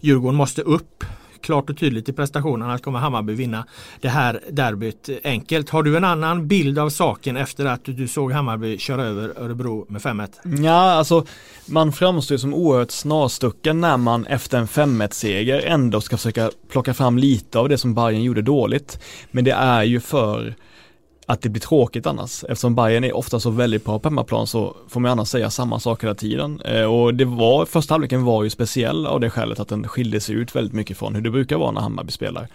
Djurgården 0.01 0.37
måste 0.37 0.63
upp 0.63 1.05
klart 1.43 1.71
och 1.71 1.79
tydligt 1.79 2.09
i 2.09 2.13
prestationen 2.13 2.71
att 2.71 2.83
kommer 2.83 2.99
Hammarby 2.99 3.35
vinna 3.35 3.67
det 4.01 4.09
här 4.09 4.41
derbyt 4.51 5.09
enkelt. 5.25 5.71
Har 5.71 5.83
du 5.83 5.97
en 5.97 6.05
annan 6.05 6.49
bild 6.49 6.79
av 6.79 6.91
saken 6.91 7.37
efter 7.37 7.65
att 7.65 7.85
du 7.85 8.09
såg 8.09 8.33
Hammarby 8.33 8.79
köra 8.79 9.05
över 9.05 9.33
Örebro 9.37 9.87
med 9.89 10.03
5-1? 10.03 10.29
Ja, 10.65 10.93
alltså 10.93 11.27
man 11.67 11.93
framstår 11.93 12.37
som 12.37 12.55
oerhört 12.55 12.91
snarstucken 12.91 13.81
när 13.81 13.97
man 13.97 14.27
efter 14.27 14.59
en 14.59 14.67
5-1 14.67 15.13
seger 15.13 15.61
ändå 15.67 16.01
ska 16.01 16.17
försöka 16.17 16.51
plocka 16.71 16.95
fram 16.95 17.19
lite 17.19 17.59
av 17.59 17.69
det 17.69 17.79
som 17.79 17.95
Bayern 17.95 18.23
gjorde 18.23 18.43
dåligt. 18.43 19.01
Men 19.31 19.45
det 19.45 19.53
är 19.53 19.83
ju 19.83 20.01
för 20.01 20.55
att 21.31 21.43
det 21.43 21.49
blir 21.49 21.61
tråkigt 21.61 22.07
annars. 22.07 22.45
Eftersom 22.45 22.75
Bayern 22.75 23.05
är 23.05 23.17
ofta 23.17 23.41
så 23.41 23.51
väldigt 23.51 23.85
bra 23.85 23.99
på 23.99 24.09
hemmaplan 24.09 24.47
så 24.47 24.77
får 24.89 25.01
man 25.01 25.11
annars 25.11 25.29
säga 25.29 25.51
samma 25.51 25.81
sak 25.81 26.05
hela 26.05 26.15
tiden. 26.15 26.61
Eh, 26.61 26.85
och 26.85 27.15
det 27.15 27.25
var, 27.25 27.67
första 27.67 27.95
halvleken 27.95 28.25
var 28.25 28.45
ju 28.45 28.51
speciell 28.51 29.07
av 29.07 29.21
det 29.21 29.31
skälet 29.31 29.61
att 29.61 29.69
den 29.69 29.89
skilde 29.89 30.21
sig 30.21 30.35
ut 30.35 30.57
väldigt 30.57 30.73
mycket 30.73 30.99
från 30.99 31.15
hur 31.15 31.23
det 31.23 31.31
brukar 31.31 31.57
vara 31.57 31.71
när 31.71 31.81
Hammarby 31.81 32.13
spelar. 32.13 32.49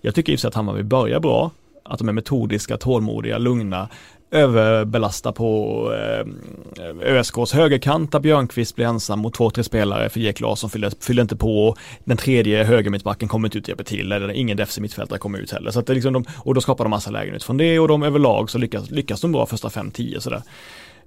Jag 0.00 0.14
tycker 0.14 0.32
i 0.32 0.36
och 0.36 0.38
för 0.38 0.40
sig 0.40 0.48
att 0.48 0.54
Hammarby 0.54 0.82
börjar 0.82 1.20
bra, 1.20 1.50
att 1.84 1.98
de 1.98 2.08
är 2.08 2.12
metodiska, 2.12 2.76
tålmodiga, 2.76 3.38
lugna, 3.38 3.88
överbelasta 4.30 5.32
på 5.32 5.92
eh, 5.92 7.14
ÖSKs 7.14 7.52
högerkant 7.52 8.12
där 8.12 8.20
Björnqvist 8.20 8.76
blir 8.76 8.86
ensam 8.86 9.18
mot 9.18 9.34
två, 9.34 9.50
tre 9.50 9.64
spelare 9.64 10.08
för 10.08 10.20
Jek 10.20 10.40
Larsson 10.40 10.70
fyller, 10.70 10.92
fyller 11.00 11.22
inte 11.22 11.36
på. 11.36 11.76
Den 12.04 12.16
tredje 12.16 12.64
högermittbacken 12.64 13.28
kommer 13.28 13.48
inte 13.48 13.58
ut 13.58 13.64
och 13.64 13.68
hjälper 13.68 13.84
till, 13.84 14.12
eller 14.12 14.30
ingen 14.30 14.56
defensiv 14.56 14.82
mittfältare 14.82 15.18
kommer 15.18 15.38
ut 15.38 15.52
heller. 15.52 15.70
Så 15.70 15.80
att 15.80 15.86
det 15.86 15.94
liksom 15.94 16.12
de, 16.12 16.24
och 16.36 16.54
då 16.54 16.60
skapar 16.60 16.84
de 16.84 16.90
massa 16.90 17.10
lägen 17.10 17.34
utifrån 17.34 17.56
det 17.56 17.78
och 17.78 17.88
de 17.88 18.02
överlag 18.02 18.50
så 18.50 18.58
lyckas, 18.58 18.90
lyckas 18.90 19.20
de 19.20 19.32
bra 19.32 19.46
första 19.46 19.68
5-10 19.68 20.18
sådär. 20.18 20.42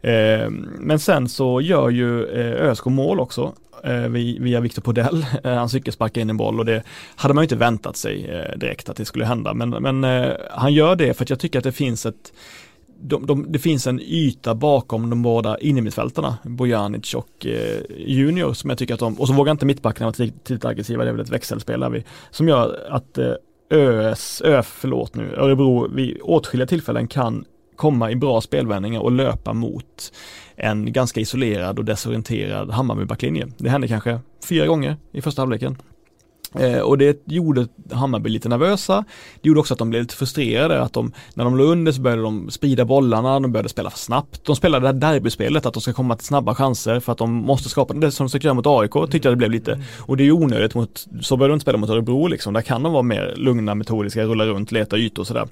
Eh, 0.02 0.50
men 0.80 1.00
sen 1.00 1.30
så 1.30 1.62
gör 1.62 1.90
ju 1.90 2.26
eh, 2.26 2.70
ÖSK 2.70 2.86
mål 2.86 3.20
också 3.20 3.54
eh, 3.84 4.08
via 4.40 4.60
Victor 4.60 4.82
Podell. 4.82 5.26
Eh, 5.44 5.54
han 5.54 5.70
cykelsparkar 5.70 6.22
in 6.22 6.30
en 6.30 6.38
boll 6.38 6.60
och 6.60 6.66
det 6.66 6.84
hade 7.16 7.34
man 7.34 7.42
ju 7.42 7.46
inte 7.46 7.56
väntat 7.56 7.98
sig 7.98 8.30
eh, 8.30 8.58
direkt 8.58 8.90
att 8.90 8.98
det 8.98 9.06
skulle 9.06 9.26
hända. 9.26 9.54
Men, 9.54 9.70
men 9.70 10.04
eh, 10.04 10.34
han 10.52 10.74
gör 10.74 10.96
det 10.96 11.14
för 11.14 11.24
att 11.24 11.30
jag 11.30 11.40
tycker 11.40 11.60
att 11.60 11.64
det 11.64 11.72
finns 11.72 12.06
ett 12.06 12.34
de, 13.04 13.26
de, 13.26 13.52
det 13.52 13.60
finns 13.60 13.88
en 13.88 14.00
yta 14.00 14.56
bakom 14.56 15.10
de 15.10 15.22
båda 15.22 15.58
innermittfältarna, 15.58 16.38
Bojanic 16.44 17.14
och 17.14 17.46
eh, 17.46 17.82
Junior 17.98 18.54
som 18.54 18.70
jag 18.70 18.80
tycker 18.80 18.94
att 18.94 19.00
de, 19.00 19.20
och 19.20 19.28
så 19.28 19.34
vågar 19.34 19.52
inte 19.52 19.66
mittbackarna 19.66 20.06
vara 20.06 20.14
tillräckligt 20.14 20.66
aggressiva, 20.66 21.04
det 21.04 21.10
är 21.10 21.14
väl 21.14 21.22
ett 21.22 21.30
växelspel 21.30 21.80
där 21.80 21.90
vi, 21.90 22.04
som 22.32 22.48
gör 22.48 22.88
att 22.90 23.18
eh, 23.18 23.34
ÖS, 23.72 24.42
Ö, 24.42 24.62
förlåt 24.64 25.16
nu, 25.16 25.36
Örebro 25.36 25.88
vid 25.88 26.18
åtskilliga 26.22 26.68
tillfällen 26.68 27.08
kan 27.08 27.46
komma 27.76 28.12
i 28.12 28.16
bra 28.16 28.42
spelvändningar 28.42 29.00
och 29.00 29.12
löpa 29.12 29.54
mot 29.54 30.14
en 30.56 30.94
ganska 30.94 31.20
isolerad 31.20 31.80
och 31.80 31.86
desorienterad 31.86 32.72
Hammarby-backlinje. 32.72 33.52
Det 33.58 33.70
hände 33.70 33.88
kanske 33.88 34.20
fyra 34.50 34.66
gånger 34.66 34.98
i 35.12 35.22
första 35.22 35.42
halvleken. 35.42 35.78
Eh, 36.60 36.80
och 36.80 36.98
det 36.98 37.22
gjorde 37.26 37.68
Hammarby 37.92 38.30
lite 38.30 38.50
nervösa. 38.50 39.06
Det 39.42 39.48
gjorde 39.48 39.60
också 39.60 39.74
att 39.74 39.80
de 39.80 39.90
blev 39.90 40.02
lite 40.02 40.16
frustrerade, 40.16 40.82
att 40.82 40.94
de, 40.94 41.12
när 41.34 41.44
de 41.44 41.58
låg 41.58 41.68
under 41.68 41.92
så 41.92 42.02
började 42.02 42.22
de 42.22 42.50
sprida 42.52 42.86
bollarna, 42.86 43.40
de 43.40 43.52
började 43.52 43.70
spela 43.70 43.90
för 43.90 43.98
snabbt. 43.98 44.46
De 44.46 44.56
spelade 44.56 44.92
det 44.92 45.06
här 45.06 45.14
derbyspelet, 45.14 45.66
att 45.66 45.74
de 45.74 45.82
ska 45.82 45.94
komma 45.94 46.16
till 46.16 46.28
snabba 46.28 46.56
chanser 46.56 47.00
för 47.00 47.12
att 47.12 47.18
de 47.18 47.32
måste 47.34 47.70
skapa 47.70 47.94
det 47.94 48.12
som 48.12 48.26
de 48.26 48.30
ska 48.30 48.40
göra 48.48 48.54
mot 48.54 48.68
AIK, 48.68 49.12
tyckte 49.12 49.28
jag 49.28 49.34
det 49.34 49.38
blev 49.38 49.52
lite. 49.52 49.84
Och 50.00 50.18
det 50.18 50.24
är 50.24 50.26
ju 50.26 50.32
onödigt 50.32 50.76
mot, 50.76 51.08
så 51.22 51.38
började 51.38 51.52
de 51.52 51.54
inte 51.54 51.64
spela 51.64 51.78
mot 51.78 51.90
Örebro 51.90 52.28
liksom, 52.28 52.54
där 52.54 52.62
kan 52.62 52.84
de 52.84 52.94
vara 52.94 53.04
mer 53.04 53.34
lugna, 53.38 53.76
metodiska, 53.76 54.24
rulla 54.24 54.46
runt, 54.46 54.72
leta 54.72 54.98
ytor 54.98 55.24
och 55.24 55.28
sådär. 55.28 55.48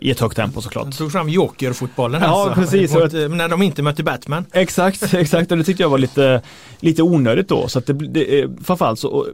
I 0.00 0.10
ett 0.10 0.20
högt 0.20 0.36
tempo 0.36 0.60
såklart. 0.60 0.84
De 0.84 0.92
tog 0.92 1.12
fram 1.12 1.28
jokerfotbollen 1.28 2.22
ja, 2.22 2.28
alltså. 2.28 2.60
precis. 2.60 2.94
Mot, 2.94 3.12
när 3.12 3.48
de 3.48 3.62
inte 3.62 3.82
mötte 3.82 4.02
Batman. 4.02 4.44
Exakt, 4.52 5.14
exakt, 5.14 5.52
och 5.52 5.58
det 5.58 5.64
tyckte 5.64 5.82
jag 5.82 5.90
var 5.90 5.98
lite, 5.98 6.42
lite 6.80 7.02
onödigt 7.02 7.48
då. 7.48 7.68
Så 7.68 7.78
att 7.78 7.86
det, 7.86 7.92
det 7.92 8.50
framförallt 8.64 8.98
så, 8.98 9.26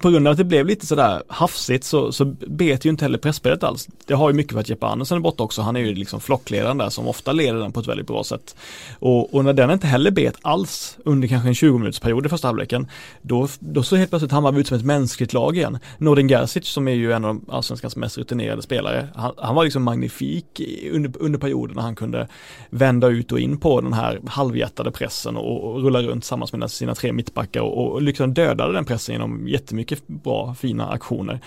på 0.00 0.10
grund 0.10 0.28
av 0.28 0.32
att 0.32 0.38
det 0.38 0.44
blev 0.46 0.66
lite 0.66 0.86
sådär 0.86 1.22
hafsigt 1.28 1.84
så, 1.84 2.12
så 2.12 2.24
bet 2.46 2.84
ju 2.84 2.90
inte 2.90 3.04
heller 3.04 3.18
pressspelet 3.18 3.64
alls. 3.64 3.88
Det 4.06 4.14
har 4.14 4.30
ju 4.30 4.36
mycket 4.36 4.52
för 4.52 4.60
att 4.60 4.68
Jeppe 4.68 4.86
Andersen 4.86 5.16
är 5.16 5.22
borta 5.22 5.42
också. 5.42 5.62
Han 5.62 5.76
är 5.76 5.80
ju 5.80 5.94
liksom 5.94 6.20
flockledaren 6.20 6.78
där 6.78 6.88
som 6.88 7.08
ofta 7.08 7.32
leder 7.32 7.60
den 7.60 7.72
på 7.72 7.80
ett 7.80 7.86
väldigt 7.86 8.06
bra 8.06 8.24
sätt. 8.24 8.56
Och, 8.98 9.34
och 9.34 9.44
när 9.44 9.52
den 9.52 9.70
inte 9.70 9.86
heller 9.86 10.10
bet 10.10 10.36
alls 10.42 10.98
under 11.04 11.28
kanske 11.28 11.48
en 11.48 11.54
20 11.54 11.78
minuters 11.78 12.00
period 12.00 12.26
i 12.26 12.28
första 12.28 12.48
halvleken, 12.48 12.86
då, 13.22 13.48
då 13.58 13.82
så 13.82 13.96
helt 13.96 14.10
plötsligt 14.10 14.32
Hammarby 14.32 14.60
ut 14.60 14.66
som 14.66 14.76
ett 14.76 14.84
mänskligt 14.84 15.32
lag 15.32 15.56
igen. 15.56 15.78
Nordin 15.98 16.28
Gerzic 16.28 16.66
som 16.66 16.88
är 16.88 16.92
ju 16.92 17.12
en 17.12 17.24
av 17.24 17.34
de 17.34 17.52
allsvenskans 17.52 17.96
mest 17.96 18.18
rutinerade 18.18 18.62
spelare, 18.62 19.08
han, 19.14 19.32
han 19.38 19.54
var 19.54 19.64
liksom 19.64 19.82
magnifik 19.82 20.60
under, 20.92 21.12
under 21.18 21.38
perioden 21.38 21.76
när 21.76 21.82
han 21.82 21.94
kunde 21.94 22.28
vända 22.70 23.08
ut 23.08 23.32
och 23.32 23.40
in 23.40 23.58
på 23.58 23.80
den 23.80 23.92
här 23.92 24.20
halvhjärtade 24.26 24.90
pressen 24.90 25.36
och, 25.36 25.64
och 25.64 25.82
rulla 25.82 26.02
runt 26.02 26.22
tillsammans 26.22 26.52
med 26.52 26.70
sina 26.70 26.94
tre 26.94 27.12
mittbackar 27.12 27.60
och, 27.60 27.92
och 27.92 28.02
liksom 28.02 28.34
dödade 28.34 28.72
den 28.72 28.84
pressen 28.84 29.12
genom 29.12 29.48
jättemycket 29.48 30.06
bra, 30.06 30.35
fina 30.58 30.88
aktioner. 30.88 31.40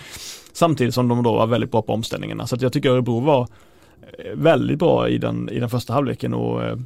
Samtidigt 0.52 0.94
som 0.94 1.08
de 1.08 1.22
då 1.22 1.32
var 1.32 1.46
väldigt 1.46 1.70
bra 1.70 1.82
på 1.82 1.92
omställningarna. 1.92 2.46
Så 2.46 2.54
att 2.54 2.62
jag 2.62 2.72
tycker 2.72 2.90
Örebro 2.90 3.20
var 3.20 3.48
eh, 4.18 4.34
väldigt 4.34 4.78
bra 4.78 5.08
i 5.08 5.18
den, 5.18 5.48
i 5.48 5.60
den 5.60 5.70
första 5.70 5.92
halvleken 5.92 6.34
och 6.34 6.64
eh, 6.64 6.76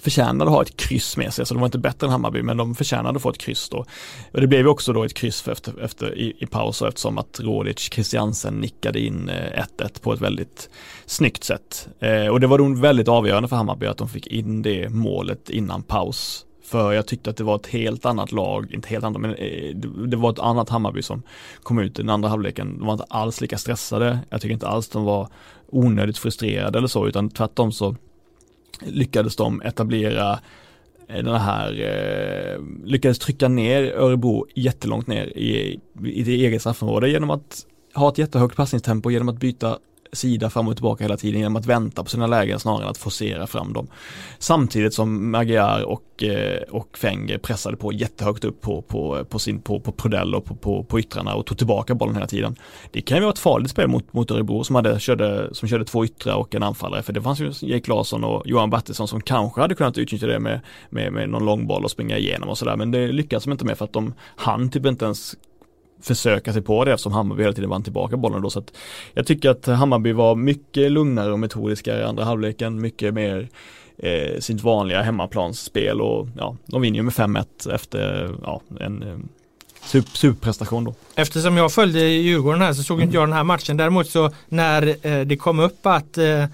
förtjänade 0.00 0.50
att 0.50 0.56
ha 0.56 0.62
ett 0.62 0.76
kryss 0.76 1.16
med 1.16 1.34
sig, 1.34 1.46
så 1.46 1.54
de 1.54 1.60
var 1.60 1.66
inte 1.66 1.78
bättre 1.78 2.06
än 2.06 2.10
Hammarby, 2.10 2.42
men 2.42 2.56
de 2.56 2.74
förtjänade 2.74 3.16
att 3.16 3.22
få 3.22 3.30
ett 3.30 3.38
kryss 3.38 3.68
då. 3.68 3.84
Och 4.32 4.40
det 4.40 4.46
blev 4.46 4.60
ju 4.60 4.66
också 4.66 4.92
då 4.92 5.04
ett 5.04 5.14
kryss 5.14 5.48
efter, 5.48 5.84
efter 5.84 6.18
i, 6.18 6.36
i 6.38 6.46
paus 6.46 6.82
eftersom 6.82 7.18
att 7.18 7.40
Rodic 7.40 7.78
Christiansen 7.78 8.54
nickade 8.54 9.00
in 9.00 9.28
eh, 9.28 9.64
1-1 9.78 10.02
på 10.02 10.12
ett 10.12 10.20
väldigt 10.20 10.70
snyggt 11.06 11.44
sätt. 11.44 11.88
Eh, 12.00 12.26
och 12.26 12.40
det 12.40 12.46
var 12.46 12.58
nog 12.58 12.78
väldigt 12.78 13.08
avgörande 13.08 13.48
för 13.48 13.56
Hammarby 13.56 13.86
att 13.86 13.98
de 13.98 14.08
fick 14.08 14.26
in 14.26 14.62
det 14.62 14.88
målet 14.88 15.50
innan 15.50 15.82
paus. 15.82 16.46
För 16.72 16.92
jag 16.92 17.06
tyckte 17.06 17.30
att 17.30 17.36
det 17.36 17.44
var 17.44 17.56
ett 17.56 17.66
helt 17.66 18.06
annat 18.06 18.32
lag, 18.32 18.72
inte 18.72 18.88
helt 18.88 19.04
annat, 19.04 19.20
men 19.20 19.34
eh, 19.34 19.76
det 20.06 20.16
var 20.16 20.32
ett 20.32 20.38
annat 20.38 20.68
Hammarby 20.68 21.02
som 21.02 21.22
kom 21.62 21.78
ut 21.78 21.98
i 21.98 22.02
den 22.02 22.10
andra 22.10 22.28
halvleken. 22.28 22.78
De 22.78 22.86
var 22.86 22.92
inte 22.92 23.06
alls 23.08 23.40
lika 23.40 23.58
stressade. 23.58 24.18
Jag 24.30 24.40
tycker 24.40 24.52
inte 24.52 24.68
alls 24.68 24.88
de 24.88 25.04
var 25.04 25.28
onödigt 25.68 26.18
frustrerade 26.18 26.78
eller 26.78 26.88
så, 26.88 27.08
utan 27.08 27.30
tvärtom 27.30 27.72
så 27.72 27.96
lyckades 28.80 29.36
de 29.36 29.62
etablera 29.62 30.32
eh, 31.08 31.24
den 31.24 31.34
här, 31.34 31.72
eh, 31.72 32.60
lyckades 32.84 33.18
trycka 33.18 33.48
ner 33.48 33.82
Örebro 33.82 34.46
jättelångt 34.54 35.06
ner 35.06 35.26
i, 35.26 35.80
i 36.04 36.22
det 36.22 36.32
eget 36.32 36.60
straffområde 36.60 37.10
genom 37.10 37.30
att 37.30 37.66
ha 37.94 38.08
ett 38.08 38.18
jättehögt 38.18 38.56
passningstempo, 38.56 39.10
genom 39.10 39.28
att 39.28 39.40
byta 39.40 39.78
sida 40.12 40.50
fram 40.50 40.68
och 40.68 40.76
tillbaka 40.76 41.04
hela 41.04 41.16
tiden 41.16 41.40
genom 41.40 41.56
att 41.56 41.66
vänta 41.66 42.04
på 42.04 42.10
sina 42.10 42.26
lägen 42.26 42.60
snarare 42.60 42.82
än 42.82 42.90
att 42.90 42.98
forcera 42.98 43.46
fram 43.46 43.72
dem. 43.72 43.86
Samtidigt 44.38 44.94
som 44.94 45.30
Magyar 45.30 45.84
och, 45.84 46.22
eh, 46.22 46.62
och 46.70 46.98
Fenger 46.98 47.38
pressade 47.38 47.76
på 47.76 47.92
jättehögt 47.92 48.44
upp 48.44 48.60
på, 48.60 48.82
på, 48.82 49.24
på, 49.24 49.38
sin, 49.38 49.60
på, 49.60 49.80
på 49.80 49.92
Prodell 49.92 50.34
och 50.34 50.44
på, 50.44 50.54
på, 50.54 50.84
på 50.84 51.00
yttrarna 51.00 51.34
och 51.34 51.46
tog 51.46 51.58
tillbaka 51.58 51.94
bollen 51.94 52.14
hela 52.14 52.26
tiden. 52.26 52.56
Det 52.90 53.00
kan 53.00 53.16
ju 53.16 53.20
vara 53.20 53.32
ett 53.32 53.38
farligt 53.38 53.70
spel 53.70 53.88
mot, 53.88 54.12
mot 54.12 54.30
Örebro 54.30 54.64
som, 54.64 54.76
hade, 54.76 55.00
körde, 55.00 55.54
som 55.54 55.68
körde 55.68 55.84
två 55.84 56.04
yttrar 56.04 56.34
och 56.34 56.54
en 56.54 56.62
anfallare 56.62 57.02
för 57.02 57.12
det 57.12 57.22
fanns 57.22 57.40
ju 57.40 57.52
Jake 57.60 57.90
Larsson 57.90 58.24
och 58.24 58.42
Johan 58.46 58.70
Bertilsson 58.70 59.08
som 59.08 59.20
kanske 59.20 59.60
hade 59.60 59.74
kunnat 59.74 59.98
utnyttja 59.98 60.26
det 60.26 60.38
med, 60.38 60.60
med, 60.90 61.12
med 61.12 61.28
någon 61.28 61.44
långboll 61.44 61.84
och 61.84 61.90
springa 61.90 62.18
igenom 62.18 62.48
och 62.48 62.58
sådär 62.58 62.76
men 62.76 62.90
det 62.90 63.12
lyckades 63.12 63.44
de 63.44 63.52
inte 63.52 63.64
med 63.64 63.78
för 63.78 63.84
att 63.84 63.92
de 63.92 64.14
hann 64.36 64.70
typ 64.70 64.86
inte 64.86 65.04
ens 65.04 65.36
försöka 66.02 66.52
sig 66.52 66.62
på 66.62 66.84
det 66.84 66.92
eftersom 66.92 67.12
Hammarby 67.12 67.42
hela 67.42 67.54
tiden 67.54 67.70
vann 67.70 67.82
tillbaka 67.82 68.16
bollen 68.16 68.42
då. 68.42 68.50
Så 68.50 68.62
jag 69.14 69.26
tycker 69.26 69.50
att 69.50 69.66
Hammarby 69.66 70.12
var 70.12 70.34
mycket 70.34 70.92
lugnare 70.92 71.32
och 71.32 71.38
metodiska 71.38 72.00
i 72.00 72.02
andra 72.02 72.24
halvleken, 72.24 72.80
mycket 72.80 73.14
mer 73.14 73.48
eh, 73.98 74.40
sitt 74.40 74.62
vanliga 74.62 75.02
hemmaplansspel 75.02 76.00
och 76.00 76.28
ja, 76.36 76.56
de 76.66 76.82
vinner 76.82 76.96
ju 76.96 77.02
med 77.02 77.12
5-1 77.14 77.74
efter 77.74 78.30
ja, 78.42 78.60
en 78.80 79.02
eh, 79.02 79.18
superprestation 80.12 80.84
då. 80.84 80.94
Eftersom 81.14 81.56
jag 81.56 81.72
följde 81.72 82.00
Djurgården 82.00 82.62
här 82.62 82.72
så 82.72 82.82
såg 82.82 83.02
inte 83.02 83.14
jag 83.14 83.28
den 83.28 83.32
här 83.32 83.44
matchen. 83.44 83.76
Däremot 83.76 84.08
så 84.08 84.30
när 84.48 85.06
eh, 85.06 85.20
det 85.20 85.36
kom 85.36 85.60
upp 85.60 85.86
att 85.86 86.18
eh, 86.18 86.44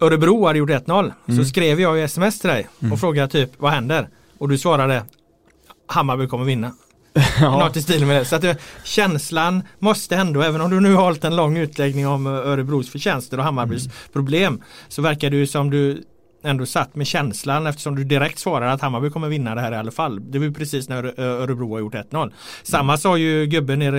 Örebro 0.00 0.46
hade 0.46 0.58
gjort 0.58 0.70
1-0 0.70 1.12
mm. 1.26 1.44
så 1.44 1.48
skrev 1.48 1.80
jag 1.80 1.98
i 1.98 2.02
sms 2.02 2.40
till 2.40 2.50
dig 2.50 2.68
och 2.76 2.82
mm. 2.82 2.98
frågade 2.98 3.28
typ 3.28 3.50
vad 3.56 3.72
händer? 3.72 4.08
Och 4.38 4.48
du 4.48 4.58
svarade 4.58 5.02
Hammarby 5.86 6.26
kommer 6.26 6.44
vinna. 6.44 6.72
ja. 7.40 7.58
Något 7.58 7.76
i 7.76 7.82
stil 7.82 8.06
med 8.06 8.16
det. 8.16 8.24
Så 8.24 8.36
att 8.36 8.42
det, 8.42 8.56
känslan 8.84 9.62
måste 9.78 10.16
ändå, 10.16 10.42
även 10.42 10.60
om 10.60 10.70
du 10.70 10.80
nu 10.80 10.94
har 10.94 11.02
hållit 11.02 11.24
en 11.24 11.36
lång 11.36 11.56
utläggning 11.56 12.06
om 12.06 12.26
Örebros 12.26 12.90
förtjänster 12.90 13.38
och 13.38 13.44
Hammarbys 13.44 13.84
mm. 13.84 13.96
problem, 14.12 14.62
så 14.88 15.02
verkar 15.02 15.30
det 15.30 15.36
ju 15.36 15.46
som 15.46 15.70
du 15.70 16.02
ändå 16.42 16.66
satt 16.66 16.94
med 16.94 17.06
känslan 17.06 17.66
eftersom 17.66 17.96
du 17.96 18.04
direkt 18.04 18.38
svarar 18.38 18.66
att 18.66 18.80
Hammarby 18.80 19.10
kommer 19.10 19.28
vinna 19.28 19.54
det 19.54 19.60
här 19.60 19.72
i 19.72 19.76
alla 19.76 19.90
fall. 19.90 20.30
Det 20.30 20.38
var 20.38 20.50
precis 20.50 20.88
när 20.88 21.20
Örebro 21.20 21.72
har 21.72 21.80
gjort 21.80 21.94
1-0. 21.94 22.32
Samma 22.62 22.92
mm. 22.92 22.98
sa 22.98 23.16
ju 23.16 23.46
gubben 23.46 23.82
i 23.82 23.90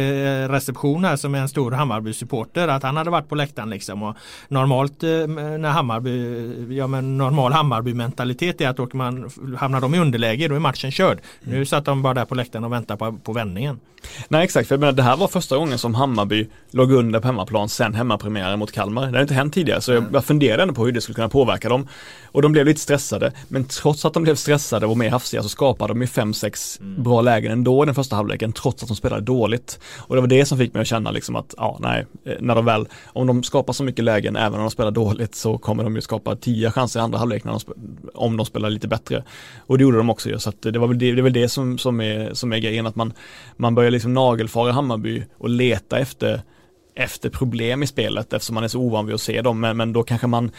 reception 0.48 1.06
här 1.06 1.16
som 1.16 1.36
är 1.36 1.40
en 1.40 1.50
stor 1.50 1.72
Hammarby-supporter 1.72 2.68
att 2.68 2.84
han 2.84 2.98
hade 2.98 3.10
varit 3.10 3.30
på 3.30 3.36
läktaren 3.36 3.70
liksom. 3.70 4.04
Och 4.04 4.16
normalt 4.48 5.04
eh, 5.04 5.10
när 5.10 5.70
Hammarby, 5.70 6.76
ja 6.78 6.88
men 6.88 7.18
normal 7.18 7.52
Hammarby-mentalitet 7.52 8.62
är 8.62 8.70
att 8.70 8.80
åker 8.80 8.98
man, 8.98 9.30
hamnar 9.58 9.82
de 9.82 9.96
i 9.96 10.00
underläge 10.00 10.48
då 10.48 10.56
är 10.56 10.60
matchen 10.60 10.92
körd. 10.92 11.20
Mm. 11.44 11.60
Nu 11.60 11.66
satt 11.66 11.86
de 11.86 12.02
bara 12.02 12.14
där 12.14 12.26
på 12.26 12.36
läktaren 12.36 12.64
och 12.64 12.74
väntade 12.74 12.98
på, 12.98 13.18
på 13.24 13.34
vändningen. 13.34 13.80
Nej 14.28 14.44
exakt, 14.44 14.68
för 14.68 14.78
menar, 14.78 14.94
det 14.94 15.04
här 15.04 15.18
var 15.18 15.28
första 15.28 15.58
gången 15.58 15.78
som 15.78 15.96
Hammarby 15.96 16.50
låg 16.72 16.92
under 16.92 17.20
på 17.20 17.28
hemmaplan 17.28 17.70
sen 17.70 17.94
hemmapremiären 17.94 18.60
mot 18.60 18.72
Kalmar. 18.72 19.12
Det 19.12 19.18
har 19.18 19.22
inte 19.22 19.34
hänt 19.34 19.54
tidigare 19.54 19.82
så 19.82 19.92
jag, 19.92 20.04
jag 20.14 20.26
funderade 20.26 20.64
ändå 20.64 20.74
på 20.74 20.86
hur 20.86 20.92
det 20.92 21.02
skulle 21.02 21.16
kunna 21.16 21.30
påverka 21.30 21.70
dem. 21.70 21.88
Och 22.32 22.42
de 22.42 22.52
blev 22.52 22.66
lite 22.66 22.80
stressade, 22.80 23.32
men 23.48 23.66
trots 23.66 24.06
att 24.06 24.14
de 24.14 24.24
blev 24.24 24.36
stressade 24.36 24.86
och 24.86 24.98
mer 24.98 25.10
hafsiga 25.10 25.44
så 25.44 25.50
skapade 25.50 25.94
de 25.94 26.02
ju 26.02 26.08
5-6 26.08 26.82
mm. 26.82 27.04
bra 27.04 27.22
lägen 27.22 27.52
ändå 27.52 27.84
i 27.84 27.86
den 27.86 27.96
första 27.96 28.16
halvleken, 28.16 28.54
trots 28.54 28.84
att 28.84 28.90
de 28.90 28.96
spelade 28.96 29.22
dåligt. 29.22 29.80
Och 29.98 30.16
det 30.16 30.22
var 30.22 30.28
det 30.28 30.46
som 30.46 30.58
fick 30.58 30.74
mig 30.74 30.82
att 30.82 30.88
känna 30.88 31.12
liksom 31.12 31.36
att, 31.36 31.54
ja, 31.58 31.78
nej, 31.82 32.06
eh, 32.26 32.34
när 32.40 32.56
de 32.56 32.66
väl, 32.66 32.88
om 33.06 33.28
de 33.28 33.44
skapar 33.44 33.74
så 33.74 33.84
mycket 33.84 34.06
lägen, 34.06 34.36
även 34.36 34.54
om 34.54 34.62
de 34.62 34.72
spelar 34.72 34.92
dåligt, 34.92 35.36
så 35.36 35.58
kommer 35.58 35.84
de 35.84 35.96
ju 35.96 36.02
skapa 36.02 36.36
10 36.36 36.72
chanser 36.72 37.00
i 37.00 37.04
andra 37.04 37.18
halvlek 37.18 37.44
de, 37.44 37.60
om 38.14 38.38
de 38.38 38.46
spelar 38.46 38.70
lite 38.70 38.88
bättre. 38.88 39.24
Och 39.60 39.78
det 39.78 39.82
gjorde 39.82 39.98
de 39.98 40.10
också 40.10 40.30
ju, 40.30 40.40
så 40.40 40.50
att 40.50 40.62
det 40.62 40.80
var 40.80 40.88
väl 40.88 41.00
det, 41.00 41.12
det, 41.12 41.22
väl 41.22 41.34
det 41.34 41.50
som, 41.50 41.78
som, 41.78 42.02
är, 42.02 42.34
som 42.34 42.54
är 42.54 42.58
grejen, 42.58 42.88
att 42.88 42.96
man, 42.96 43.14
man 43.58 43.76
börjar 43.76 43.92
liksom 43.92 44.14
nagelfara 44.14 44.72
Hammarby 44.72 45.24
och 45.38 45.50
leta 45.50 46.00
efter 46.00 46.42
efter 46.98 47.30
problem 47.30 47.84
i 47.84 47.88
spelet 47.88 48.34
eftersom 48.34 48.54
man 48.54 48.64
är 48.64 48.68
så 48.68 48.80
ovan 48.80 49.06
vid 49.06 49.16
att 49.16 49.22
se 49.22 49.42
dem 49.42 49.60
men, 49.60 49.78
men 49.78 49.94
då 49.94 50.04
kanske 50.04 50.28
man 50.28 50.52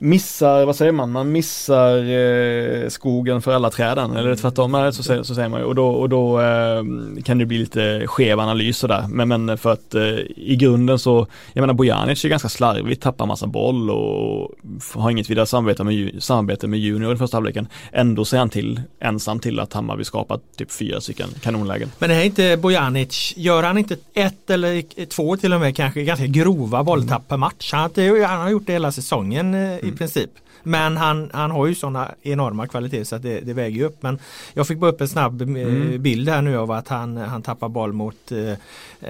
missar, 0.00 0.64
vad 0.64 0.76
säger 0.76 0.92
man, 0.92 1.12
man 1.12 1.32
missar 1.32 1.96
eh, 2.10 2.88
skogen 2.88 3.42
för 3.42 3.52
alla 3.52 3.70
träden 3.70 4.16
eller 4.16 4.36
tvärtom 4.36 4.74
eh, 4.74 4.90
så, 4.90 5.02
så, 5.02 5.24
så 5.24 5.34
säger 5.34 5.48
man 5.48 5.60
ju 5.60 5.66
och 5.66 5.74
då, 5.74 5.88
och 5.88 6.08
då 6.08 6.40
eh, 6.40 6.82
kan 7.24 7.38
det 7.38 7.46
bli 7.46 7.58
lite 7.58 8.02
skev 8.06 8.40
analys 8.40 8.78
sådär 8.78 9.04
men, 9.08 9.28
men 9.28 9.58
för 9.58 9.72
att 9.72 9.94
eh, 9.94 10.02
i 10.36 10.56
grunden 10.60 10.98
så, 10.98 11.26
jag 11.52 11.60
menar 11.60 11.74
Bojanic 11.74 12.24
är 12.24 12.28
ganska 12.28 12.48
slarvigt, 12.48 13.02
tappar 13.02 13.26
massa 13.26 13.46
boll 13.46 13.90
och 13.90 14.50
har 14.94 15.10
inget 15.10 15.30
vidare 15.30 15.46
samarbete 15.46 15.84
med, 15.84 16.22
samarbete 16.22 16.66
med 16.66 16.80
Junior 16.80 17.14
i 17.14 17.16
första 17.16 17.36
halvleken. 17.36 17.68
Ändå 17.92 18.24
ser 18.24 18.38
han 18.38 18.50
till, 18.50 18.80
ensam 19.00 19.40
till 19.40 19.60
att 19.60 19.72
Hammarby 19.72 20.04
skapat 20.04 20.42
typ 20.56 20.72
fyra 20.72 21.00
stycken 21.00 21.28
kanonlägen. 21.42 21.90
Men 21.98 22.10
det 22.10 22.16
är 22.16 22.24
inte 22.24 22.56
Bojanic, 22.56 23.34
gör 23.36 23.62
han 23.62 23.78
inte 23.78 23.96
ett 24.14 24.50
eller 24.50 25.06
två 25.06 25.36
till 25.36 25.52
och 25.52 25.60
med 25.60 25.76
kanske 25.76 26.02
ganska 26.02 26.26
grova 26.26 26.84
bolltapp 26.84 27.28
per 27.28 27.36
match? 27.36 27.72
Han, 27.72 27.90
han 28.26 28.40
har 28.40 28.50
gjort 28.50 28.66
det 28.66 28.72
hela 28.72 28.92
säsongen 28.92 29.54
eh, 29.54 29.87
i 29.88 29.96
princip. 29.96 30.30
Men 30.62 30.96
han, 30.96 31.30
han 31.32 31.50
har 31.50 31.66
ju 31.66 31.74
sådana 31.74 32.14
enorma 32.22 32.66
kvaliteter 32.66 33.04
så 33.04 33.16
att 33.16 33.22
det, 33.22 33.40
det 33.40 33.52
väger 33.52 33.76
ju 33.76 33.84
upp. 33.84 34.02
Men 34.02 34.18
jag 34.54 34.66
fick 34.66 34.78
bara 34.78 34.90
upp 34.90 35.00
en 35.00 35.08
snabb 35.08 35.42
eh, 35.42 35.48
mm. 35.48 36.02
bild 36.02 36.28
här 36.28 36.42
nu 36.42 36.56
av 36.56 36.70
att 36.70 36.88
han, 36.88 37.16
han 37.16 37.42
tappar 37.42 37.68
boll 37.68 37.92
mot 37.92 38.32
eh, 38.32 38.50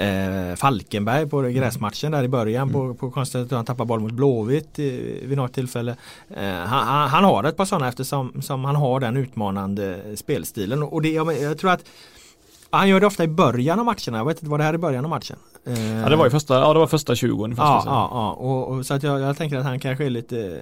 eh 0.03 0.55
Falkenberg 0.57 1.27
på 1.27 1.41
gräsmatchen 1.43 2.13
där 2.13 2.23
i 2.23 2.29
början. 2.29 2.69
Mm. 2.69 2.73
På, 2.73 2.95
på 2.95 3.11
konstigt 3.11 3.41
att 3.41 3.51
han 3.51 3.65
tappar 3.65 3.85
boll 3.85 4.01
mot 4.01 4.13
Blåvitt 4.13 4.79
vid 5.23 5.37
något 5.37 5.53
tillfälle. 5.53 5.97
Eh, 6.37 6.45
han, 6.45 7.09
han, 7.09 7.25
har 7.25 7.45
ett 7.45 7.57
par 7.57 7.65
sådana 7.65 7.89
eftersom 7.89 8.43
som 8.43 8.65
han 8.65 8.77
har 8.77 9.01
den 9.01 9.17
utmanande 9.17 10.01
spelstilen. 10.17 10.83
Och 10.83 11.03
det, 11.03 11.11
jag, 11.11 11.41
jag 11.41 11.59
tror 11.59 11.71
att 11.71 11.85
han 12.71 12.89
gör 12.89 13.01
det 13.01 13.07
ofta 13.07 13.25
i 13.25 13.29
början 13.29 13.79
av 13.79 13.85
matcherna. 13.85 14.19
Jag 14.19 14.25
vet 14.25 14.39
inte, 14.39 14.51
var 14.51 14.59
det 14.59 14.65
här 14.65 14.75
i 14.75 14.79
början 14.79 15.05
av 15.05 15.11
matchen? 15.11 15.37
Ja 16.03 16.09
det 16.09 16.17
var 16.17 16.25
ju 16.25 16.31
första, 16.31 16.55
ja, 16.55 16.73
det 16.73 16.79
var 16.79 16.87
första 16.87 17.15
20 17.15 17.49
Ja, 17.49 17.55
ja, 17.57 17.83
ja. 17.87 18.33
Och, 18.33 18.69
och, 18.69 18.87
så 18.87 18.95
att 18.95 19.03
jag, 19.03 19.21
jag 19.21 19.37
tänker 19.37 19.57
att 19.57 19.65
han 19.65 19.81
kanske 19.81 20.05
är 20.05 20.11
lite 20.11 20.61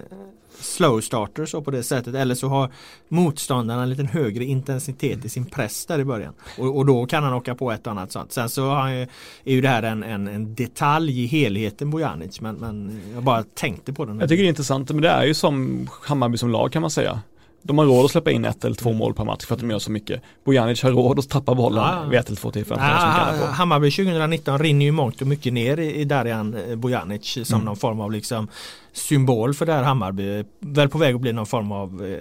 slow 0.61 1.01
starter 1.01 1.47
så 1.47 1.63
på 1.63 1.71
det 1.71 1.83
sättet 1.83 2.15
eller 2.15 2.35
så 2.35 2.49
har 2.49 2.71
motståndarna 3.09 3.83
en 3.83 3.91
liten 3.91 4.07
högre 4.07 4.45
intensitet 4.45 5.25
i 5.25 5.29
sin 5.29 5.45
press 5.45 5.87
där 5.87 5.99
i 5.99 6.05
början. 6.05 6.33
Och, 6.59 6.77
och 6.77 6.87
då 6.87 7.07
kan 7.07 7.25
han 7.25 7.33
åka 7.33 7.55
på 7.55 7.73
ett 7.73 7.87
och 7.87 7.93
annat 7.93 8.13
sånt. 8.13 8.33
Sen 8.33 8.49
så 8.49 8.75
är 8.75 9.09
ju 9.45 9.61
det 9.61 9.69
här 9.69 9.83
en, 9.83 10.03
en, 10.03 10.29
en 10.29 10.55
detalj 10.55 11.23
i 11.23 11.27
helheten 11.27 11.91
Bojanic 11.91 12.41
men, 12.41 12.55
men 12.55 13.01
jag 13.15 13.23
bara 13.23 13.43
tänkte 13.43 13.93
på 13.93 14.05
den. 14.05 14.21
Jag 14.21 14.29
tycker 14.29 14.43
det 14.43 14.47
är 14.47 14.51
intressant 14.51 14.91
men 14.91 15.03
det 15.03 15.09
är 15.09 15.25
ju 15.25 15.35
som 15.35 15.89
Hammarby 16.03 16.39
som 16.39 16.51
lag 16.51 16.73
kan 16.73 16.83
man 16.83 16.91
säga 16.91 17.21
de 17.67 17.79
har 17.79 17.87
råd 17.87 18.05
att 18.05 18.11
släppa 18.11 18.31
in 18.31 18.45
ett 18.45 18.65
eller 18.65 18.77
två 18.77 18.93
mål 18.93 19.15
per 19.15 19.25
match 19.25 19.45
för 19.45 19.55
att 19.55 19.61
de 19.61 19.71
gör 19.71 19.79
så 19.79 19.91
mycket. 19.91 20.23
Bojanic 20.45 20.83
har 20.83 20.91
råd 20.91 21.19
att 21.19 21.29
tappa 21.29 21.55
bollen 21.55 21.85
ja. 21.85 22.05
vid 22.11 22.21
ett 22.21 22.27
eller 22.27 22.37
två 22.37 22.51
tillfällen. 22.51 22.85
Ja, 22.85 23.47
Hammarby 23.47 23.91
2019 23.91 24.59
rinner 24.59 24.87
ju 24.87 24.93
mångt 24.93 25.21
och 25.21 25.27
mycket 25.27 25.53
ner 25.53 25.79
i, 25.79 25.95
i 25.95 26.05
Darijan 26.05 26.55
eh, 26.55 26.77
Bojanic 26.77 27.39
som 27.45 27.55
mm. 27.55 27.65
någon 27.65 27.77
form 27.77 28.01
av 28.01 28.13
liksom 28.13 28.49
symbol 28.97 29.55
för 29.55 29.67
det 29.67 29.73
här 29.73 29.83
Hammarby. 29.83 30.45
Väl 30.61 30.89
på 30.89 30.99
väg 30.99 31.15
att 31.15 31.21
bli 31.21 31.33
någon 31.33 31.47
form 31.47 31.73
av 31.73 32.07
eh, 32.07 32.19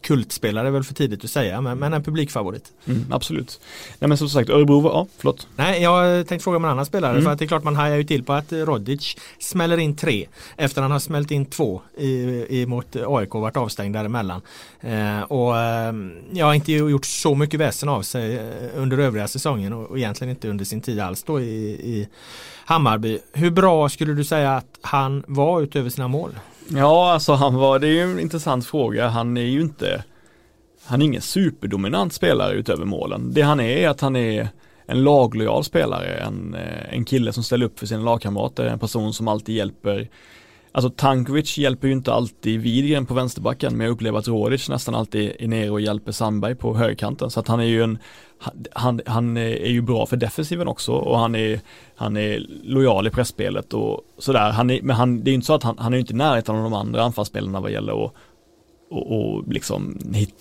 kultspelare, 0.00 0.70
väl 0.70 0.84
för 0.84 0.94
tidigt 0.94 1.24
att 1.24 1.30
säga, 1.30 1.60
men, 1.60 1.78
men 1.78 1.92
en 1.92 2.02
publikfavorit. 2.02 2.72
Mm, 2.86 3.04
absolut. 3.10 3.60
Nej 3.98 4.08
men 4.08 4.18
som 4.18 4.28
sagt, 4.28 4.50
Örebro, 4.50 4.82
ja 4.84 5.06
förlåt. 5.18 5.48
Nej, 5.56 5.82
jag 5.82 6.28
tänkte 6.28 6.44
fråga 6.44 6.56
om 6.56 6.64
en 6.64 6.70
annan 6.70 6.86
spelare, 6.86 7.12
mm. 7.12 7.24
för 7.24 7.30
att 7.30 7.38
det 7.38 7.44
är 7.44 7.46
klart 7.46 7.64
man 7.64 7.76
hajar 7.76 7.96
ju 7.96 8.04
till 8.04 8.24
på 8.24 8.32
att 8.32 8.52
Rodic 8.52 9.16
smäller 9.38 9.78
in 9.78 9.96
tre 9.96 10.26
efter 10.56 10.82
han 10.82 10.90
har 10.90 10.98
smält 10.98 11.30
in 11.30 11.46
två 11.46 11.82
i, 11.98 12.08
i, 12.48 12.66
mot 12.66 12.96
AIK 12.96 13.34
och 13.34 13.40
varit 13.40 13.56
avstängd 13.56 13.94
däremellan. 13.94 14.40
Eh, 14.80 15.22
och 15.22 15.58
eh, 15.58 15.94
jag 16.32 16.46
har 16.46 16.54
inte 16.54 16.72
gjort 16.72 17.06
så 17.06 17.34
mycket 17.34 17.60
väsen 17.60 17.88
av 17.88 18.02
sig 18.02 18.36
eh, 18.36 18.44
under 18.74 18.98
övriga 18.98 19.28
säsongen 19.28 19.72
och, 19.72 19.90
och 19.90 19.98
egentligen 19.98 20.30
inte 20.30 20.48
under 20.48 20.64
sin 20.64 20.80
tid 20.80 21.00
alls 21.00 21.22
då 21.22 21.40
i, 21.40 21.70
i 21.70 22.08
Hammarby. 22.72 23.18
Hur 23.32 23.50
bra 23.50 23.88
skulle 23.88 24.14
du 24.14 24.24
säga 24.24 24.52
att 24.52 24.78
han 24.80 25.24
var 25.26 25.60
utöver 25.60 25.90
sina 25.90 26.08
mål? 26.08 26.30
Ja, 26.68 27.12
alltså 27.12 27.32
han 27.32 27.54
var, 27.54 27.78
det 27.78 27.86
är 27.86 27.90
ju 27.90 28.02
en 28.02 28.18
intressant 28.18 28.66
fråga. 28.66 29.08
Han 29.08 29.36
är 29.36 29.42
ju 29.42 29.60
inte, 29.60 30.04
han 30.84 31.02
är 31.02 31.06
ingen 31.06 31.22
superdominant 31.22 32.12
spelare 32.12 32.54
utöver 32.54 32.84
målen. 32.84 33.32
Det 33.34 33.42
han 33.42 33.60
är 33.60 33.76
är 33.76 33.88
att 33.88 34.00
han 34.00 34.16
är 34.16 34.48
en 34.86 35.04
laglojal 35.04 35.64
spelare, 35.64 36.06
en, 36.06 36.54
eh, 36.54 36.94
en 36.94 37.04
kille 37.04 37.32
som 37.32 37.42
ställer 37.42 37.66
upp 37.66 37.78
för 37.78 37.86
sina 37.86 38.02
lagkamrater, 38.02 38.66
en 38.66 38.78
person 38.78 39.12
som 39.12 39.28
alltid 39.28 39.54
hjälper 39.54 40.08
Alltså 40.74 40.90
Tankovic 40.90 41.58
hjälper 41.58 41.88
ju 41.88 41.92
inte 41.92 42.12
alltid 42.12 42.60
Widgren 42.60 43.06
på 43.06 43.14
vänsterbacken 43.14 43.76
men 43.76 43.86
jag 43.86 43.94
upplever 43.94 44.18
att 44.18 44.28
Rodic 44.28 44.68
nästan 44.68 44.94
alltid 44.94 45.32
är 45.38 45.48
nere 45.48 45.70
och 45.70 45.80
hjälper 45.80 46.12
Sandberg 46.12 46.54
på 46.54 46.76
högerkanten 46.76 47.30
så 47.30 47.40
att 47.40 47.48
han 47.48 47.60
är 47.60 47.64
ju 47.64 47.82
en 47.82 47.98
han, 48.72 49.00
han 49.06 49.36
är 49.36 49.70
ju 49.70 49.82
bra 49.82 50.06
för 50.06 50.16
defensiven 50.16 50.68
också 50.68 50.92
och 50.92 51.18
han 51.18 51.34
är, 51.34 51.60
han 51.96 52.16
är 52.16 52.46
lojal 52.62 53.06
i 53.06 53.10
pressspelet 53.10 53.74
och 53.74 54.00
sådär. 54.18 54.50
Han 54.50 54.70
är, 54.70 54.82
men 54.82 54.96
han, 54.96 55.24
det 55.24 55.28
är 55.28 55.32
ju 55.32 55.34
inte 55.34 55.46
så 55.46 55.54
att 55.54 55.62
han, 55.62 55.78
han 55.78 55.94
är 55.94 55.98
inte 55.98 56.12
i 56.12 56.16
närheten 56.16 56.56
av 56.56 56.62
de 56.62 56.74
andra 56.74 57.02
anfallsspelarna 57.02 57.60
vad 57.60 57.70
gäller 57.70 58.04
att 58.04 58.12
och, 58.92 59.34
och 59.36 59.48
liksom 59.48 59.98
hitta, 60.14 60.40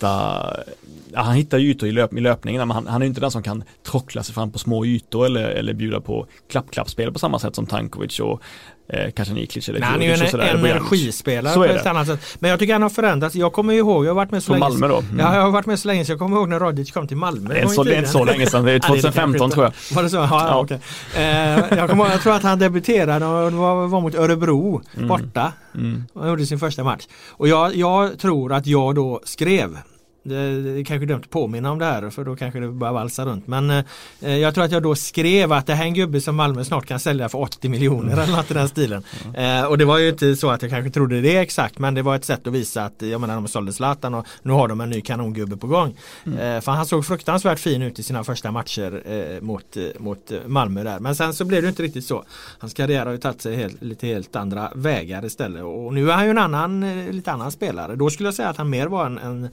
ja, 1.12 1.22
han 1.22 1.36
hittar 1.36 1.60
ytor 1.60 1.90
i, 1.90 1.92
löp, 1.92 2.14
i 2.14 2.20
löpningen 2.20 2.68
men 2.68 2.76
han, 2.76 2.88
han 2.88 3.02
är 3.02 3.06
inte 3.06 3.22
den 3.22 3.32
som 3.32 3.44
kan 3.44 3.64
trockla 3.84 4.24
sig 4.24 4.36
fram 4.36 4.52
på 4.52 4.60
små 4.60 4.86
ytor 4.86 5.26
eller, 5.26 5.50
eller 5.50 5.74
bjuda 5.74 6.02
på 6.02 6.26
klapp-klappspel 6.48 7.14
på 7.14 7.20
samma 7.20 7.40
sätt 7.40 7.56
som 7.56 7.66
Tankovic 7.66 8.20
och 8.20 8.42
eh, 8.90 9.12
kanske 9.12 9.34
Niklic 9.34 9.70
eller 9.70 9.80
Nej, 9.80 9.90
Han 9.90 10.02
är 10.02 10.06
ju 10.06 10.14
en, 10.14 10.40
en 10.40 10.66
energispelare 10.66 11.54
på 11.56 11.66
ett 11.66 11.86
annat 11.86 12.08
sätt. 12.08 12.38
Men 12.40 12.50
jag 12.50 12.60
tycker 12.60 12.74
han 12.74 12.82
har 12.82 12.90
förändrats. 12.90 13.36
Jag 13.36 13.54
kommer 13.54 13.74
ihåg, 13.74 14.06
jag 14.06 14.10
har 14.10 14.16
varit 14.16 14.32
med 14.32 14.44
så 14.44 14.48
Från 14.48 14.60
länge. 14.60 14.70
Malmö 14.70 14.88
då? 14.88 14.98
Mm. 15.00 15.20
Ja, 15.20 15.36
jag 15.36 15.42
har 15.42 15.52
varit 15.52 15.66
med 15.66 15.80
så 15.80 15.88
länge 15.88 16.06
så 16.06 16.12
jag 16.12 16.20
kommer 16.20 16.38
ihåg 16.38 16.50
när 16.50 16.60
Rodic 16.60 16.92
kom 16.92 17.08
till 17.08 17.18
Malmö. 17.18 17.54
Det 17.54 17.60
är, 17.60 17.68
så, 17.68 17.84
det 17.84 17.94
är 17.94 17.98
inte 17.98 18.10
så 18.10 18.26
länge 18.26 18.46
sedan, 18.46 18.66
det 18.66 18.72
är 18.72 18.80
2015 18.88 19.52
tror 19.52 19.64
jag. 19.64 19.96
Var 19.96 20.04
det 20.04 20.10
så? 20.10 20.18
Ja, 20.18 20.28
ja. 20.32 20.60
Okay. 20.60 20.78
Eh, 21.16 21.78
jag, 21.78 21.90
kommer, 21.90 22.10
jag 22.12 22.22
tror 22.22 22.34
att 22.34 22.44
han 22.44 22.60
debuterade 22.60 23.26
och 23.26 23.52
var, 23.52 23.88
var 23.88 24.02
mot 24.02 24.16
Örebro 24.16 24.82
mm. 24.96 25.08
borta. 25.08 25.54
Mm. 25.76 26.04
Han 26.16 26.30
gjorde 26.30 26.46
sin 26.46 26.60
första 26.60 26.84
match. 26.84 27.08
Och 27.30 27.48
jag, 27.48 27.76
jag 27.76 28.20
tror 28.20 28.54
att 28.54 28.68
jag 28.68 28.96
då 28.96 29.22
skrev 29.24 29.78
det, 30.24 30.36
är 30.36 30.84
kanske 30.84 31.06
dumt 31.06 31.22
att 31.24 31.30
påminna 31.30 31.72
om 31.72 31.80
det 31.80 31.86
här 31.86 32.10
för 32.10 32.24
då 32.24 32.36
kanske 32.36 32.60
det 32.60 32.68
bara 32.68 32.92
valsar 32.92 33.26
runt. 33.26 33.48
Men 33.48 33.70
eh, 33.70 34.36
jag 34.38 34.54
tror 34.54 34.64
att 34.64 34.72
jag 34.72 34.84
då 34.84 34.96
skrev 34.96 35.52
att 35.52 35.68
det 35.68 35.74
här 35.74 35.84
är 35.84 35.88
en 35.88 35.94
gubbe 35.94 36.22
som 36.22 36.36
Malmö 36.36 36.64
snart 36.64 36.86
kan 36.86 37.00
sälja 37.00 37.30
för 37.30 37.42
80 37.42 37.70
miljoner 37.70 38.14
eller 38.14 38.36
något 38.36 38.52
i 38.52 38.54
den 38.54 38.70
stilen. 38.70 39.04
Mm. 39.26 39.64
Eh, 39.64 39.70
och 39.70 39.78
det 39.78 39.86
var 39.86 39.98
ju 39.98 40.10
inte 40.10 40.36
så 40.36 40.50
att 40.50 40.62
jag 40.62 40.72
kanske 40.72 40.92
trodde 40.92 41.22
det 41.22 41.38
exakt 41.38 41.80
men 41.80 41.94
det 41.94 42.02
var 42.02 42.16
ett 42.16 42.26
sätt 42.26 42.48
att 42.48 42.54
visa 42.54 42.86
att 42.86 43.02
jag 43.02 43.22
menar 43.22 43.36
de 43.36 43.48
sålde 43.48 43.74
Zlatan 43.74 44.14
och 44.14 44.28
nu 44.42 44.54
har 44.54 44.68
de 44.68 44.82
en 44.82 44.90
ny 44.90 45.02
kanongubbe 45.02 45.58
på 45.58 45.68
gång. 45.68 45.98
Mm. 46.26 46.40
Eh, 46.40 46.62
för 46.62 46.72
han 46.72 46.86
såg 46.86 47.06
fruktansvärt 47.06 47.60
fin 47.60 47.82
ut 47.82 48.00
i 48.00 48.04
sina 48.04 48.24
första 48.24 48.52
matcher 48.52 49.02
eh, 49.06 49.42
mot, 49.42 49.78
eh, 49.78 49.84
mot 49.98 50.32
Malmö 50.46 50.84
där. 50.84 51.00
Men 51.00 51.16
sen 51.16 51.34
så 51.34 51.46
blev 51.46 51.62
det 51.62 51.70
inte 51.70 51.84
riktigt 51.84 52.06
så. 52.06 52.24
Hans 52.60 52.74
karriär 52.74 53.06
har 53.06 53.12
ju 53.12 53.18
tagit 53.18 53.42
sig 53.42 53.56
helt, 53.56 53.82
lite 53.82 54.08
helt 54.08 54.36
andra 54.36 54.72
vägar 54.76 55.26
istället 55.26 55.64
och 55.64 55.94
nu 55.94 56.12
är 56.12 56.16
han 56.16 56.26
ju 56.26 56.32
en 56.32 56.38
annan, 56.38 56.84
eh, 56.84 57.12
lite 57.12 57.32
annan 57.32 57.52
spelare. 57.52 57.96
Då 57.96 58.10
skulle 58.10 58.28
jag 58.28 58.34
säga 58.34 58.50
att 58.50 58.58
han 58.58 58.70
mer 58.70 58.88
var 58.88 59.06
en, 59.06 59.18
en 59.18 59.50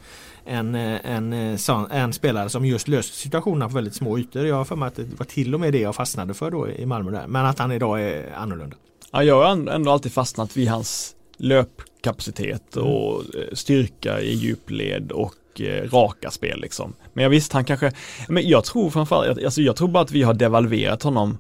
en, 0.49 0.75
en, 0.75 1.33
en, 1.91 2.13
spelare 2.13 2.49
som 2.49 2.65
just 2.65 2.89
löste 2.89 3.17
situationerna 3.17 3.69
på 3.69 3.75
väldigt 3.75 3.95
små 3.95 4.19
ytor. 4.19 4.47
Jag 4.47 4.57
har 4.57 4.65
för 4.65 4.77
mig 4.77 4.87
att 4.87 4.97
det 4.97 5.19
var 5.19 5.27
till 5.27 5.55
och 5.55 5.61
med 5.61 5.73
det 5.73 5.81
jag 5.81 5.95
fastnade 5.95 6.35
för 6.35 6.51
då 6.51 6.69
i 6.69 6.87
Malmö 6.87 7.11
där. 7.11 7.27
Men 7.27 7.47
att 7.47 7.59
han 7.59 7.73
idag 7.73 8.03
är 8.03 8.33
annorlunda. 8.37 8.77
Ja, 9.13 9.23
jag 9.23 9.45
har 9.45 9.71
ändå 9.71 9.91
alltid 9.91 10.13
fastnat 10.13 10.57
vid 10.57 10.69
hans 10.69 11.15
löpkapacitet 11.37 12.77
mm. 12.77 12.89
och 12.89 13.23
mm. 13.35 13.57
styrka 13.57 14.21
i 14.21 14.35
djupled 14.35 15.13
och 15.13 15.61
eh, 15.61 15.91
raka 15.91 16.31
spel 16.31 16.61
liksom. 16.61 16.95
Men 17.13 17.23
jag 17.23 17.31
visst, 17.31 17.53
han 17.53 17.65
kanske, 17.65 17.93
men 18.29 18.49
jag 18.49 18.65
tror 18.65 18.91
framförallt, 18.91 19.45
alltså 19.45 19.63
jag 19.63 19.77
tror 19.77 19.89
bara 19.89 20.05
att 20.05 20.11
vi 20.11 20.23
har 20.23 20.35
devalverat 20.35 21.03
honom 21.03 21.39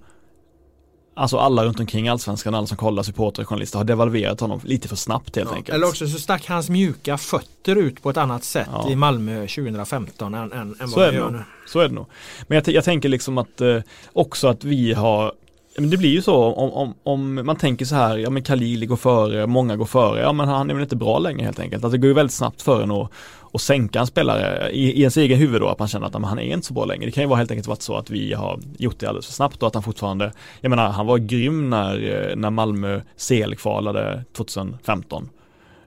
Alltså 1.18 1.38
alla 1.38 1.64
runt 1.64 1.80
omkring 1.80 2.08
allsvenskan, 2.08 2.54
alla 2.54 2.66
som 2.66 2.76
kollar, 2.76 3.02
supportrar 3.02 3.44
journalister 3.44 3.78
har 3.78 3.84
devalverat 3.84 4.40
honom 4.40 4.60
lite 4.64 4.88
för 4.88 4.96
snabbt 4.96 5.36
helt 5.36 5.50
ja, 5.50 5.56
enkelt. 5.56 5.74
Eller 5.74 5.88
också 5.88 6.06
så 6.06 6.18
stack 6.18 6.46
hans 6.46 6.70
mjuka 6.70 7.18
fötter 7.18 7.76
ut 7.76 8.02
på 8.02 8.10
ett 8.10 8.16
annat 8.16 8.44
sätt 8.44 8.68
ja. 8.72 8.90
i 8.90 8.96
Malmö 8.96 9.40
2015 9.40 10.34
än, 10.34 10.52
än, 10.52 10.76
än 10.80 10.90
vad 10.90 11.08
det 11.08 11.14
gör 11.14 11.30
nu. 11.30 11.42
Så 11.66 11.80
är 11.80 11.88
det 11.88 11.94
nog. 11.94 12.06
Men 12.46 12.56
jag, 12.56 12.68
jag 12.68 12.84
tänker 12.84 13.08
liksom 13.08 13.38
att 13.38 13.60
eh, 13.60 13.80
också 14.12 14.48
att 14.48 14.64
vi 14.64 14.92
har 14.92 15.32
men 15.80 15.90
det 15.90 15.96
blir 15.96 16.10
ju 16.10 16.22
så 16.22 16.44
om, 16.44 16.72
om, 16.72 16.94
om 17.02 17.46
man 17.46 17.56
tänker 17.56 17.84
så 17.84 17.94
här, 17.94 18.18
ja 18.18 18.30
men 18.30 18.42
Khalili 18.42 18.86
går 18.86 18.96
före, 18.96 19.46
många 19.46 19.76
går 19.76 19.84
före, 19.84 20.20
ja 20.20 20.32
men 20.32 20.48
han 20.48 20.70
är 20.70 20.74
väl 20.74 20.82
inte 20.82 20.96
bra 20.96 21.18
längre 21.18 21.44
helt 21.44 21.60
enkelt. 21.60 21.84
Alltså 21.84 21.96
det 21.96 22.00
går 22.00 22.08
ju 22.08 22.14
väldigt 22.14 22.34
snabbt 22.34 22.62
för 22.62 22.82
en 22.82 22.90
att, 22.90 23.10
att 23.52 23.60
sänka 23.60 24.00
en 24.00 24.06
spelare 24.06 24.70
i, 24.70 24.92
i 24.92 25.00
ens 25.00 25.16
egen 25.16 25.38
huvud 25.38 25.60
då, 25.60 25.68
att 25.68 25.78
man 25.78 25.88
känner 25.88 26.06
att 26.06 26.14
han 26.14 26.38
är 26.38 26.54
inte 26.54 26.66
så 26.66 26.74
bra 26.74 26.84
längre. 26.84 27.04
Det 27.04 27.10
kan 27.10 27.22
ju 27.22 27.28
vara 27.28 27.38
helt 27.38 27.50
enkelt 27.50 27.68
varit 27.68 27.82
så 27.82 27.96
att 27.96 28.10
vi 28.10 28.32
har 28.32 28.60
gjort 28.78 28.98
det 28.98 29.06
alldeles 29.06 29.26
för 29.26 29.32
snabbt 29.32 29.62
och 29.62 29.68
att 29.68 29.74
han 29.74 29.82
fortfarande, 29.82 30.32
jag 30.60 30.70
menar 30.70 30.88
han 30.88 31.06
var 31.06 31.18
grym 31.18 31.70
när, 31.70 32.28
eh, 32.30 32.36
när 32.36 32.50
Malmö 32.50 33.00
CL 33.16 33.54
kvalade 33.54 34.24
2015. 34.36 35.28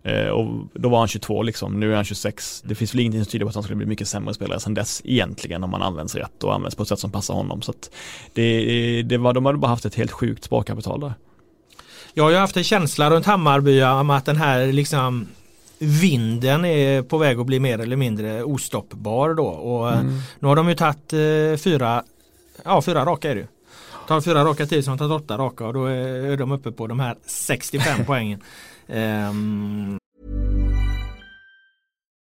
Eh, 0.03 0.27
och 0.27 0.67
då 0.73 0.89
var 0.89 0.99
han 0.99 1.07
22 1.07 1.43
liksom, 1.43 1.79
nu 1.79 1.91
är 1.91 1.95
han 1.95 2.05
26. 2.05 2.63
Det 2.65 2.75
finns 2.75 2.93
väl 2.93 2.99
ingenting 2.99 3.23
som 3.23 3.31
tyder 3.31 3.45
på 3.45 3.49
att 3.49 3.55
han 3.55 3.63
skulle 3.63 3.77
bli 3.77 3.85
mycket 3.85 4.07
sämre 4.07 4.33
spelare 4.33 4.59
sen 4.59 4.73
dess 4.73 5.01
egentligen 5.05 5.63
om 5.63 5.69
man 5.69 5.81
används 5.81 6.15
rätt 6.15 6.43
och 6.43 6.53
används 6.53 6.75
på 6.75 6.83
ett 6.83 6.89
sätt 6.89 6.99
som 6.99 7.11
passar 7.11 7.33
honom. 7.33 7.61
Så 7.61 7.73
det, 8.33 9.01
det 9.01 9.17
var, 9.17 9.33
de 9.33 9.45
hade 9.45 9.57
bara 9.57 9.67
haft 9.67 9.85
ett 9.85 9.95
helt 9.95 10.11
sjukt 10.11 10.43
sparkapital 10.43 10.99
där. 10.99 11.13
Jag 12.13 12.23
har 12.23 12.31
ju 12.31 12.37
haft 12.37 12.57
en 12.57 12.63
känsla 12.63 13.09
runt 13.09 13.25
Hammarby 13.25 13.83
om 13.83 14.09
att 14.09 14.25
den 14.25 14.37
här 14.37 14.67
liksom 14.67 15.27
vinden 15.79 16.65
är 16.65 17.01
på 17.01 17.17
väg 17.17 17.39
att 17.39 17.45
bli 17.45 17.59
mer 17.59 17.79
eller 17.79 17.95
mindre 17.95 18.43
ostoppbar 18.43 19.33
då. 19.33 19.47
Och 19.47 19.93
mm. 19.93 20.19
Nu 20.39 20.47
har 20.47 20.55
de 20.55 20.69
ju 20.69 20.75
tagit 20.75 21.13
eh, 21.13 21.63
fyra, 21.63 22.03
ja 22.65 22.81
fyra 22.81 23.05
raka 23.05 23.29
är 23.29 23.35
det 23.35 23.41
ju. 23.41 23.47
Tar 24.07 24.21
fyra 24.21 24.45
raka 24.45 24.65
tid 24.65 24.85
som 24.85 24.97
tagit 24.97 25.11
åtta 25.11 25.37
raka 25.37 25.65
och 25.65 25.73
då 25.73 25.85
är 25.85 26.37
de 26.37 26.51
uppe 26.51 26.71
på 26.71 26.87
de 26.87 26.99
här 26.99 27.15
65 27.25 27.99
poängen. 28.05 28.41
Um, 28.89 29.97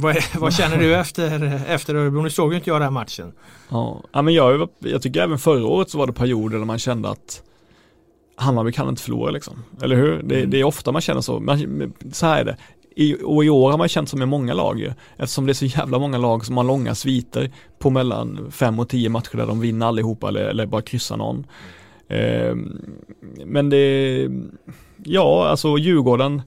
Vad, 0.00 0.16
vad 0.38 0.52
känner 0.54 0.78
du 0.78 0.94
efter, 0.96 1.60
efter 1.68 1.94
Örebro? 1.94 2.22
Nu 2.22 2.30
såg 2.30 2.52
ju 2.52 2.58
inte 2.58 2.70
jag 2.70 2.80
den 2.80 2.92
matchen. 2.92 3.32
Ja, 3.68 4.02
men 4.12 4.34
jag, 4.34 4.68
jag 4.78 5.02
tycker 5.02 5.20
även 5.22 5.38
förra 5.38 5.66
året 5.66 5.90
så 5.90 5.98
var 5.98 6.06
det 6.06 6.12
perioder 6.12 6.58
där 6.58 6.64
man 6.64 6.78
kände 6.78 7.08
att 7.08 7.42
Hammarby 8.36 8.72
kan 8.72 8.88
inte 8.88 9.02
förlora 9.02 9.30
liksom. 9.30 9.54
Eller 9.82 9.96
hur? 9.96 10.22
Det, 10.22 10.36
Mm. 10.38 10.50
det 10.50 10.60
är 10.60 10.64
ofta 10.64 10.92
man 10.92 11.02
känner 11.02 11.20
så. 11.20 11.40
Man, 11.40 11.92
så 12.12 12.26
här 12.26 12.40
är 12.40 12.44
det. 12.44 12.56
I, 12.96 13.16
och 13.24 13.44
i 13.44 13.48
år 13.50 13.70
har 13.70 13.78
man 13.78 13.88
känt 13.88 14.08
som 14.08 14.22
i 14.22 14.26
många 14.26 14.54
lag 14.54 14.78
ju. 14.80 14.92
Eftersom 15.16 15.46
det 15.46 15.52
är 15.52 15.54
så 15.54 15.64
jävla 15.64 15.98
många 15.98 16.18
lag 16.18 16.46
som 16.46 16.56
har 16.56 16.64
långa 16.64 16.94
sviter 16.94 17.50
på 17.78 17.90
mellan 17.90 18.50
fem 18.50 18.78
och 18.78 18.88
tio 18.88 19.08
matcher 19.08 19.36
där 19.36 19.46
de 19.46 19.60
vinner 19.60 19.86
allihopa 19.86 20.28
eller, 20.28 20.40
eller 20.44 20.66
bara 20.66 20.82
kryssar 20.82 21.16
någon. 21.16 21.46
Ehm, 22.08 22.78
men 23.44 23.70
det, 23.70 24.28
ja 25.04 25.48
alltså 25.48 25.78
Djurgården 25.78 26.42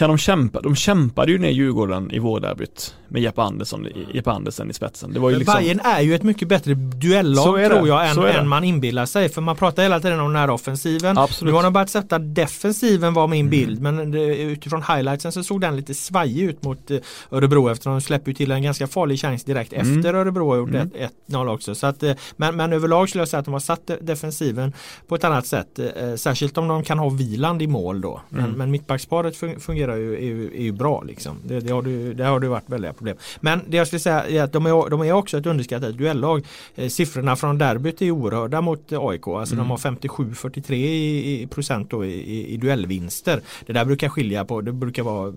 kan 0.00 0.08
de 0.10 0.18
kämpa? 0.18 0.60
De 0.60 0.76
kämpade 0.76 1.32
ju 1.32 1.38
ner 1.38 1.50
Djurgården 1.50 2.10
i 2.10 2.18
vårderbyt 2.18 2.94
med 3.08 3.22
Jeppe 3.22 3.42
Andersson, 3.42 3.86
Jeppe 4.14 4.30
Andersen 4.30 4.70
i 4.70 4.72
spetsen. 4.72 5.12
Det 5.12 5.20
var 5.20 5.30
ju 5.30 5.36
liksom, 5.38 5.54
Bayern 5.58 5.80
är 5.84 6.00
ju 6.00 6.14
ett 6.14 6.22
mycket 6.22 6.48
bättre 6.48 6.74
duellag 6.74 7.44
tror 7.44 7.88
jag 7.88 8.10
än, 8.10 8.18
än 8.40 8.48
man 8.48 8.64
inbillar 8.64 9.06
sig. 9.06 9.28
För 9.28 9.40
man 9.40 9.56
pratar 9.56 9.82
hela 9.82 10.00
tiden 10.00 10.20
om 10.20 10.26
den 10.32 10.36
här 10.40 10.50
offensiven. 10.50 11.18
Absolut. 11.18 11.52
Nu 11.52 11.56
har 11.56 11.62
de 11.62 11.72
börjat 11.72 11.90
sätta 11.90 12.18
defensiven 12.18 13.14
var 13.14 13.24
Mm. 13.24 13.30
min 13.30 13.50
bild. 13.50 13.80
Men 13.80 14.10
det, 14.10 14.36
utifrån 14.36 14.82
highlightsen 14.82 15.32
så 15.32 15.42
såg 15.42 15.60
den 15.60 15.76
lite 15.76 15.94
svajig 15.94 16.42
ut 16.44 16.62
mot 16.62 16.90
eh, 16.90 16.98
Örebro 17.30 17.68
eftersom 17.68 17.92
de 17.92 18.00
släpper 18.00 18.32
till 18.32 18.50
en 18.50 18.62
ganska 18.62 18.86
farlig 18.86 19.20
chans 19.20 19.44
direkt 19.44 19.72
Mm. 19.72 19.98
efter 19.98 20.14
Örebro 20.14 20.48
har 20.50 20.56
gjort 20.56 20.68
Mm. 20.70 20.86
ett 20.94 21.10
1-0 21.28 21.48
också. 21.48 21.74
Så 21.74 21.86
att, 21.86 22.02
eh, 22.02 22.12
men, 22.36 22.56
men 22.56 22.72
överlag 22.72 23.08
skulle 23.08 23.20
jag 23.22 23.28
säga 23.28 23.38
att 23.38 23.44
de 23.44 23.52
har 23.52 23.60
satt 23.60 23.86
de- 23.86 23.96
defensiven 24.00 24.72
på 25.08 25.14
ett 25.14 25.24
annat 25.24 25.46
sätt. 25.46 25.78
Eh, 25.78 26.14
Särskilt 26.16 26.58
om 26.58 26.68
de 26.68 26.82
kan 26.82 26.98
ha 26.98 27.08
Viland 27.08 27.62
i 27.62 27.66
mål 27.66 28.00
då. 28.00 28.20
Men, 28.28 28.44
Mm. 28.44 28.58
men 28.58 28.70
mittbacksparet 28.70 29.34
fun- 29.40 29.58
fungerar 29.90 29.96
ju, 29.96 30.14
är 30.14 30.34
ju, 30.34 30.46
är 30.46 30.62
ju 30.62 30.72
bra 30.72 31.02
liksom. 31.02 31.36
Det, 31.44 31.60
det, 31.60 31.72
har 31.72 31.82
du, 31.82 32.14
det 32.14 32.24
har 32.24 32.40
det 32.40 32.48
varit 32.48 32.70
väldiga 32.70 32.92
problem. 32.92 33.16
Men 33.40 33.60
det 33.68 33.76
jag 33.76 33.86
skulle 33.86 34.00
säga 34.00 34.26
är 34.26 34.42
att 34.42 34.52
de 34.52 34.66
är, 34.66 34.90
de 34.90 35.00
är 35.00 35.12
också 35.12 35.38
ett 35.38 35.46
underskattat 35.46 35.98
duellag. 35.98 36.46
Eh, 36.74 36.88
siffrorna 36.88 37.36
från 37.36 37.58
derbyt 37.58 38.02
är 38.02 38.10
oerhörda 38.10 38.60
mot 38.60 38.92
AIK. 38.92 39.28
Alltså 39.28 39.56
de 39.56 39.70
har 39.70 39.76
57-43 39.76 40.72
i, 40.72 41.42
i 41.42 41.46
procent 41.46 41.90
då 41.90 42.04
i, 42.04 42.12
i, 42.12 42.54
i 42.54 42.56
duellvinster. 42.56 43.40
Det 43.66 43.72
där 43.72 43.84
brukar 43.84 44.08
skilja 44.08 44.44
på, 44.44 44.60
det 44.60 44.72
brukar 44.72 45.02
vara 45.02 45.32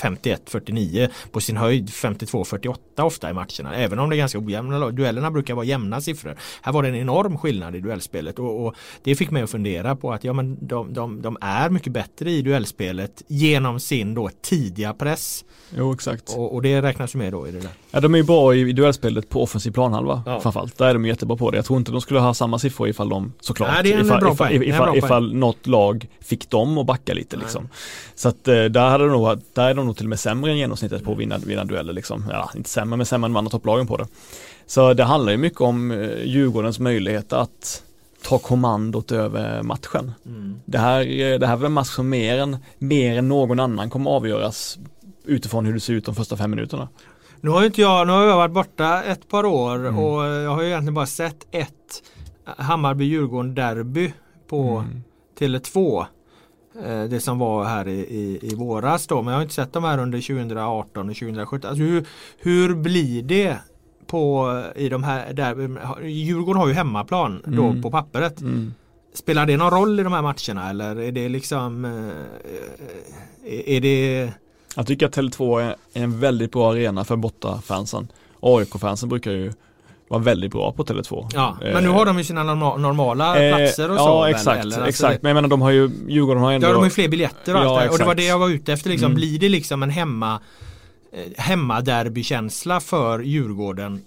51-49 0.00 1.08
på 1.32 1.40
sin 1.40 1.56
höjd 1.56 1.88
52-48 1.88 2.76
ofta 2.96 3.30
i 3.30 3.32
matcherna. 3.32 3.74
Även 3.74 3.98
om 3.98 4.10
det 4.10 4.16
är 4.16 4.18
ganska 4.18 4.38
ojämna 4.38 4.78
lag. 4.78 4.94
Duellerna 4.94 5.30
brukar 5.30 5.54
vara 5.54 5.64
jämna 5.64 6.00
siffror. 6.00 6.36
Här 6.62 6.72
var 6.72 6.82
det 6.82 6.88
en 6.88 6.94
enorm 6.94 7.38
skillnad 7.38 7.76
i 7.76 7.80
duellspelet 7.80 8.38
och, 8.38 8.66
och 8.66 8.74
det 9.04 9.14
fick 9.14 9.30
mig 9.30 9.42
att 9.42 9.50
fundera 9.50 9.96
på 9.96 10.12
att 10.12 10.24
ja, 10.24 10.32
men 10.32 10.58
de, 10.60 10.92
de, 10.92 11.22
de 11.22 11.36
är 11.40 11.70
mycket 11.70 11.92
bättre 11.92 12.30
i 12.30 12.42
duellspelet 12.42 13.22
genom 13.58 13.80
sin 13.80 14.14
då 14.14 14.30
tidiga 14.42 14.94
press. 14.94 15.44
Jo 15.76 15.92
exakt. 15.92 16.34
Och, 16.36 16.54
och 16.54 16.62
det 16.62 16.82
räknas 16.82 17.14
ju 17.14 17.18
med 17.18 17.32
då 17.32 17.48
i 17.48 17.50
det 17.50 17.60
där. 17.60 17.70
Ja 17.90 18.00
de 18.00 18.14
är 18.14 18.18
ju 18.18 18.24
bra 18.24 18.54
i, 18.54 18.60
i 18.60 18.72
duellspelet 18.72 19.28
på 19.28 19.42
offensiv 19.42 19.70
planhalva 19.70 20.22
Ja. 20.26 20.40
framförallt. 20.40 20.78
Där 20.78 20.86
är 20.86 20.92
de 20.94 21.06
jättebra 21.06 21.36
på 21.36 21.50
det. 21.50 21.56
Jag 21.58 21.64
tror 21.64 21.78
inte 21.78 21.92
de 21.92 22.00
skulle 22.00 22.20
ha 22.20 22.34
samma 22.34 22.58
siffror 22.58 22.88
ifall 22.88 23.08
de 23.08 23.32
såklart, 23.40 23.70
Nej, 23.72 23.82
det 23.82 23.92
är 23.92 23.98
en 23.98 24.06
ifall, 24.06 24.20
bra 24.20 24.32
ifall, 24.32 24.52
ifall, 24.62 24.86
bra 24.86 24.96
ifall, 24.96 25.34
något 25.34 25.66
lag 25.66 26.06
fick 26.20 26.50
dem 26.50 26.78
att 26.78 26.86
backa 26.86 27.14
lite 27.14 27.36
liksom. 27.36 27.68
Så 28.14 28.28
att 28.28 28.48
eh, 28.48 28.64
där, 28.64 28.90
hade 28.90 29.04
de 29.04 29.12
nog, 29.12 29.40
där 29.52 29.68
är 29.68 29.74
de 29.74 29.86
nog 29.86 29.96
till 29.96 30.06
och 30.06 30.10
med 30.10 30.20
sämre 30.20 30.50
än 30.50 30.58
genomsnittet 30.58 31.04
på 31.04 31.12
att 31.12 31.18
vinna, 31.18 31.38
vinna 31.38 31.64
dueller 31.64 31.92
liksom. 31.92 32.24
Ja, 32.30 32.50
inte 32.56 32.70
sämre 32.70 32.96
men 32.96 33.06
sämre 33.06 33.26
än 33.26 33.32
de 33.32 33.38
andra 33.38 33.50
topplagen 33.50 33.86
på 33.86 33.96
det. 33.96 34.06
Så 34.66 34.94
det 34.94 35.04
handlar 35.04 35.32
ju 35.32 35.38
mycket 35.38 35.60
om 35.60 35.90
eh, 35.90 36.24
Djurgårdens 36.24 36.78
möjlighet 36.78 37.32
att 37.32 37.82
ta 38.22 38.38
kommandot 38.38 39.12
över 39.12 39.62
matchen. 39.62 40.12
Det 40.64 40.78
här, 40.78 41.04
det 41.38 41.46
här 41.46 41.52
är 41.52 41.56
väl 41.56 41.66
en 41.66 41.72
match 41.72 41.88
som 41.88 42.08
mer 42.08 42.38
än, 42.38 42.56
mer 42.78 43.18
än 43.18 43.28
någon 43.28 43.60
annan 43.60 43.90
kommer 43.90 44.10
avgöras 44.10 44.78
utifrån 45.24 45.66
hur 45.66 45.74
det 45.74 45.80
ser 45.80 45.92
ut 45.92 46.04
de 46.04 46.14
första 46.14 46.36
fem 46.36 46.50
minuterna. 46.50 46.88
Nu 47.40 47.50
har 47.50 47.60
ju 47.60 47.66
inte 47.66 47.80
jag, 47.80 48.06
nu 48.06 48.12
har 48.12 48.24
jag 48.24 48.36
varit 48.36 48.52
borta 48.54 49.02
ett 49.02 49.28
par 49.28 49.44
år 49.46 49.76
Mm. 49.76 49.98
och 49.98 50.24
jag 50.24 50.50
har 50.50 50.62
ju 50.62 50.68
egentligen 50.68 50.94
bara 50.94 51.06
sett 51.06 51.46
ett 51.50 52.02
Hammarby-Djurgården 52.58 53.54
derby 53.54 54.12
på 54.48 54.62
Mm. 54.76 55.02
Tele2. 55.38 56.04
Eh, 56.86 57.04
Det 57.04 57.20
som 57.20 57.38
var 57.38 57.64
här 57.64 57.88
i, 57.88 57.98
i, 58.00 58.38
i 58.42 58.54
våras 58.54 59.06
då. 59.06 59.22
Men 59.22 59.32
jag 59.32 59.38
har 59.38 59.42
inte 59.42 59.54
sett 59.54 59.72
de 59.72 59.84
här 59.84 59.98
under 59.98 60.20
2018 60.20 61.08
och 61.08 61.16
2017. 61.16 61.70
Alltså 61.70 61.82
hur, 61.84 62.06
hur 62.38 62.74
blir 62.74 63.22
det 63.22 63.56
på 64.08 64.62
i 64.76 64.88
de 64.88 65.04
här 65.04 65.32
där, 65.32 65.54
Djurgården 66.06 66.60
har 66.60 66.68
ju 66.68 66.74
hemmaplan 66.74 67.42
då 67.46 67.64
Mm. 67.66 67.82
på 67.82 67.90
pappret. 67.90 68.40
Mm. 68.40 68.74
Spelar 69.14 69.46
det 69.46 69.56
någon 69.56 69.70
roll 69.70 70.00
i 70.00 70.02
de 70.02 70.12
här 70.12 70.22
matcherna 70.22 70.70
eller 70.70 71.00
är 71.00 71.12
det 71.12 71.28
liksom 71.28 71.84
eh, 71.84 73.70
Är 73.76 73.80
det 73.80 74.30
Jag 74.76 74.86
tycker 74.86 75.06
att 75.06 75.16
Tele2 75.16 75.60
är 75.60 75.74
en 75.92 76.20
väldigt 76.20 76.52
bra 76.52 76.72
arena 76.72 77.04
för 77.04 77.16
bortafansen. 77.16 78.08
AIK-fansen 78.40 79.08
brukar 79.08 79.30
ju 79.30 79.52
vara 80.08 80.20
väldigt 80.22 80.52
bra 80.52 80.72
på 80.72 80.84
Tele2. 80.84 81.26
Ja, 81.34 81.56
Eh, 81.64 81.72
men 81.72 81.82
nu 81.84 81.88
har 81.90 82.06
de 82.06 82.18
ju 82.18 82.24
sina 82.24 82.42
norma 82.42 82.76
normala 82.76 83.42
eh, 83.48 83.56
platser 83.56 83.90
och 83.90 83.96
så. 83.96 84.02
Ja 84.04 84.30
exakt, 84.30 84.60
eller? 84.60 84.76
Alltså 84.76 84.88
exakt. 84.88 85.22
Men 85.22 85.30
jag 85.30 85.34
menar 85.34 85.48
de 85.48 85.62
har 85.62 85.70
ju, 85.70 85.90
Djurgården 86.08 86.42
har 86.42 86.52
ändå 86.52 86.66
Ja, 86.66 86.72
de 86.72 86.76
har 86.78 86.84
ju 86.84 86.90
fler 86.90 87.08
biljetter 87.08 87.54
och 87.54 87.60
Ja, 87.60 87.80
allt 87.80 87.82
det. 87.82 87.88
Och 87.90 87.98
det 87.98 88.04
var 88.04 88.14
det 88.14 88.26
jag 88.26 88.38
var 88.38 88.48
ute 88.48 88.72
efter 88.72 88.90
liksom. 88.90 89.06
Mm. 89.06 89.14
Blir 89.16 89.38
det 89.38 89.48
liksom 89.48 89.82
en 89.82 89.90
hemma 89.90 90.32
eh, 90.34 90.40
hemmaderbykänsla 91.36 92.80
för 92.80 93.18
Djurgården 93.18 94.02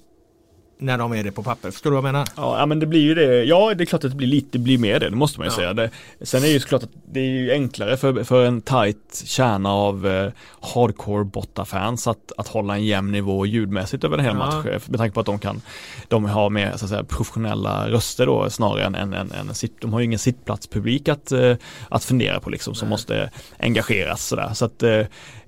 när 0.80 0.98
de 0.98 1.14
är 1.14 1.24
det 1.24 1.32
på 1.32 1.44
papper? 1.44 1.72
Förstår 1.72 1.90
du 1.92 1.96
vad 1.96 2.06
jag 2.08 2.14
menar? 2.14 2.28
Ja 2.36 2.66
men 2.66 2.80
det 2.80 2.86
blir 2.86 3.02
ju 3.02 3.16
det, 3.16 3.44
ja 3.44 3.74
det 3.74 3.84
är 3.84 3.86
klart 3.86 4.04
att 4.04 4.12
det 4.12 4.18
blir 4.18 4.28
lite, 4.28 4.48
det 4.52 4.60
blir 4.60 4.78
mer 4.78 5.00
det, 5.00 5.10
det 5.10 5.16
måste 5.16 5.40
man 5.40 5.46
ju 5.48 5.52
Ja. 5.52 5.56
säga. 5.56 5.74
Det, 5.74 5.90
sen 6.22 6.40
är 6.44 6.48
det 6.48 6.54
ju 6.54 6.60
såklart 6.60 6.84
att 6.84 6.90
det 7.12 7.20
är 7.20 7.24
ju 7.26 7.52
enklare 7.52 7.98
för, 7.98 8.24
för 8.24 8.46
en 8.46 8.62
tight 8.62 9.24
kärna 9.26 9.70
av 9.74 10.08
eh, 10.08 10.32
hardcore 10.74 11.24
bottafans 11.24 12.08
att, 12.08 12.32
att 12.38 12.48
hålla 12.48 12.74
en 12.76 12.86
jämn 12.86 13.12
nivå 13.12 13.46
ljudmässigt 13.46 14.04
över 14.04 14.18
en 14.18 14.26
hel 14.26 14.34
Ja. 14.34 14.46
match. 14.46 14.66
eh, 14.66 14.82
Med 14.88 14.98
tanke 15.00 15.14
på 15.14 15.20
att 15.20 15.26
de 15.26 15.40
kan, 15.40 15.62
de 16.08 16.26
har 16.26 16.50
mer 16.50 16.74
så 16.78 16.86
att 16.86 16.90
säga 16.90 17.04
professionella 17.04 17.90
röster 17.90 18.26
då 18.26 18.50
snarare 18.50 18.84
än, 18.84 18.96
än, 18.96 19.14
än, 19.14 19.32
än 19.32 19.54
sitt, 19.56 19.82
de 19.82 19.94
har 19.94 20.00
ju 20.00 20.06
ingen 20.06 20.20
sittplatspublik 20.20 21.08
att, 21.08 21.32
eh, 21.32 21.56
att 21.90 22.04
fundera 22.04 22.40
på 22.40 22.50
liksom 22.50 22.76
som 22.76 22.86
Nej. 22.88 22.90
måste 22.94 23.30
engageras 23.60 24.28
sådär. 24.28 24.52
Så 24.54 24.66
att, 24.66 24.84
eh, 24.84 25.02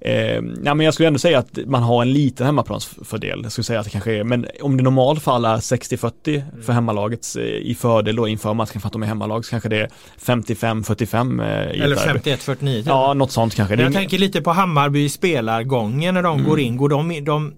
eh, 0.05 0.13
ja, 0.63 0.73
men 0.73 0.79
jag 0.79 0.93
skulle 0.93 1.07
ändå 1.07 1.19
säga 1.19 1.39
att 1.39 1.59
man 1.65 1.83
har 1.83 2.01
en 2.01 2.13
liten 2.13 2.45
hemmaplansfördel. 2.45 3.39
Jag 3.43 3.51
skulle 3.51 3.65
säga 3.65 3.79
att 3.79 3.85
det 3.85 3.91
kanske 3.91 4.13
är, 4.13 4.23
men 4.23 4.47
om 4.61 4.77
det 4.77 4.83
normalt 4.83 5.23
fall 5.23 5.45
är 5.45 5.57
60-40 5.57 6.61
för 6.65 6.73
hemmalagets 6.73 7.35
eh, 7.35 7.43
i 7.43 7.75
fördel 7.79 8.15
då 8.15 8.27
inför 8.27 8.53
matchen 8.53 8.81
för 8.81 8.87
att 8.87 8.93
de 8.93 9.03
är 9.03 9.07
hemmalag 9.07 9.45
så 9.45 9.49
kanske 9.51 9.69
det 9.69 9.77
är 9.81 9.89
55-45 10.19 11.41
eh, 11.41 11.83
Eller 11.83 11.95
derby. 11.95 12.19
51-49. 12.19 12.77
typ. 12.77 12.85
Ja, 12.87 13.13
något 13.13 13.31
sånt 13.31 13.55
kanske. 13.55 13.71
Men 13.75 13.77
Det 13.77 13.83
jag 13.83 13.93
tänker 13.93 14.17
lite 14.17 14.41
på 14.41 14.51
Hammarby 14.51 15.09
spelargången 15.09 16.13
när 16.13 16.23
de 16.23 16.33
Mm. 16.33 16.49
går 16.49 16.59
in. 16.59 16.77
Går 16.77 16.89
de, 16.89 17.23
de, 17.25 17.53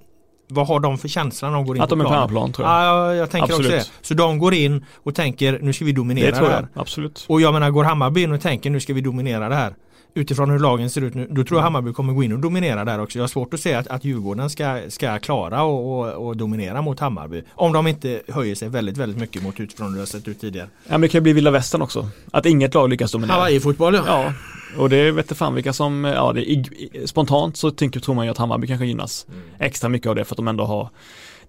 vad 0.50 0.68
har 0.68 0.80
de 0.80 0.98
för 0.98 1.08
känsla 1.08 1.48
när 1.50 1.56
de 1.56 1.66
går 1.66 1.76
in 1.76 1.82
att 1.82 1.90
de 1.90 2.00
är 2.02 2.06
på 2.06 2.10
hemmaplan 2.12 2.54
tror 2.54 2.68
jag. 2.68 2.76
Ja, 2.76 3.14
jag, 3.16 3.32
tänker 3.32 3.54
Absolut. 3.54 3.74
också 3.82 3.92
det. 4.02 4.08
Så 4.08 4.14
de 4.14 4.38
går 4.40 4.54
in 4.54 4.86
och 5.04 5.16
tänker 5.16 5.60
nu 5.62 5.74
ska 5.74 5.86
vi 5.86 5.92
dominera 5.92 6.26
det 6.26 6.32
det, 6.32 6.38
tror 6.38 6.50
här. 6.50 6.68
jag, 6.74 6.82
absolut. 6.82 7.26
Och 7.30 7.42
jag 7.42 7.54
menar 7.54 7.70
går 7.70 7.84
Hammarby 7.84 8.24
in 8.24 8.32
och 8.32 8.42
tänker 8.42 8.70
nu 8.70 8.80
ska 8.80 8.94
vi 8.94 9.02
dominera 9.02 9.50
det 9.50 9.56
här. 9.56 9.74
Utifrån 10.18 10.50
hur 10.50 10.60
lagen 10.60 10.90
ser 10.90 11.02
ut 11.02 11.14
nu, 11.14 11.28
då 11.32 11.44
tror 11.44 11.58
jag 11.58 11.64
Hammarby 11.64 11.94
kommer 11.94 12.14
gå 12.14 12.24
in 12.24 12.34
och 12.34 12.40
dominera 12.40 12.86
där 12.86 13.00
också. 13.00 13.18
Jag 13.18 13.24
har 13.24 13.28
svårt 13.28 13.54
att 13.54 13.60
se 13.60 13.74
att, 13.74 13.88
att 13.88 14.06
Djurgården 14.06 14.50
ska, 14.50 14.82
ska 14.88 15.20
klara 15.20 15.64
och, 15.64 16.00
och, 16.00 16.28
och 16.28 16.38
dominera 16.38 16.82
mot 16.82 17.00
Hammarby. 17.00 17.44
Om 17.52 17.74
de 17.74 17.88
inte 17.88 18.22
höjer 18.28 18.56
sig 18.56 18.70
väldigt, 18.70 18.98
väldigt 18.98 19.20
mycket 19.20 19.44
mot 19.44 19.60
utifrån 19.60 19.88
hur 19.88 19.96
det 19.96 20.02
har 20.02 20.06
sett 20.06 20.28
ut 20.28 20.42
tidigare. 20.42 20.68
Ja, 20.84 20.92
men 20.92 21.02
det 21.02 21.08
kan 21.08 21.20
ju 21.20 21.24
bli 21.24 21.34
vilda 21.34 21.52
västern 21.52 21.82
också. 21.82 22.10
Att 22.32 22.46
inget 22.46 22.74
lag 22.74 22.90
lyckas 22.90 23.12
dominera. 23.12 23.36
Hawaii-fotboll 23.36 23.94
ja. 23.94 24.04
Ja, 24.08 24.34
och 24.78 24.90
det 24.90 25.12
vet 25.12 25.26
inte 25.26 25.36
fan 25.36 25.56
vilka 25.56 25.74
som, 25.74 26.04
ja 26.04 26.34
det, 26.34 26.52
i, 26.52 26.54
i, 26.94 27.08
spontant 27.08 27.58
så 27.58 27.72
tänker, 27.72 28.00
tror 28.00 28.16
man 28.16 28.26
ju 28.26 28.32
att 28.32 28.38
Hammarby 28.38 28.68
kanske 28.68 28.86
gynnas 28.86 29.26
extra 29.60 29.90
mycket 29.90 30.10
av 30.10 30.16
det 30.16 30.26
för 30.26 30.34
att 30.34 30.38
de 30.38 30.48
ändå 30.48 30.64
har 30.64 30.90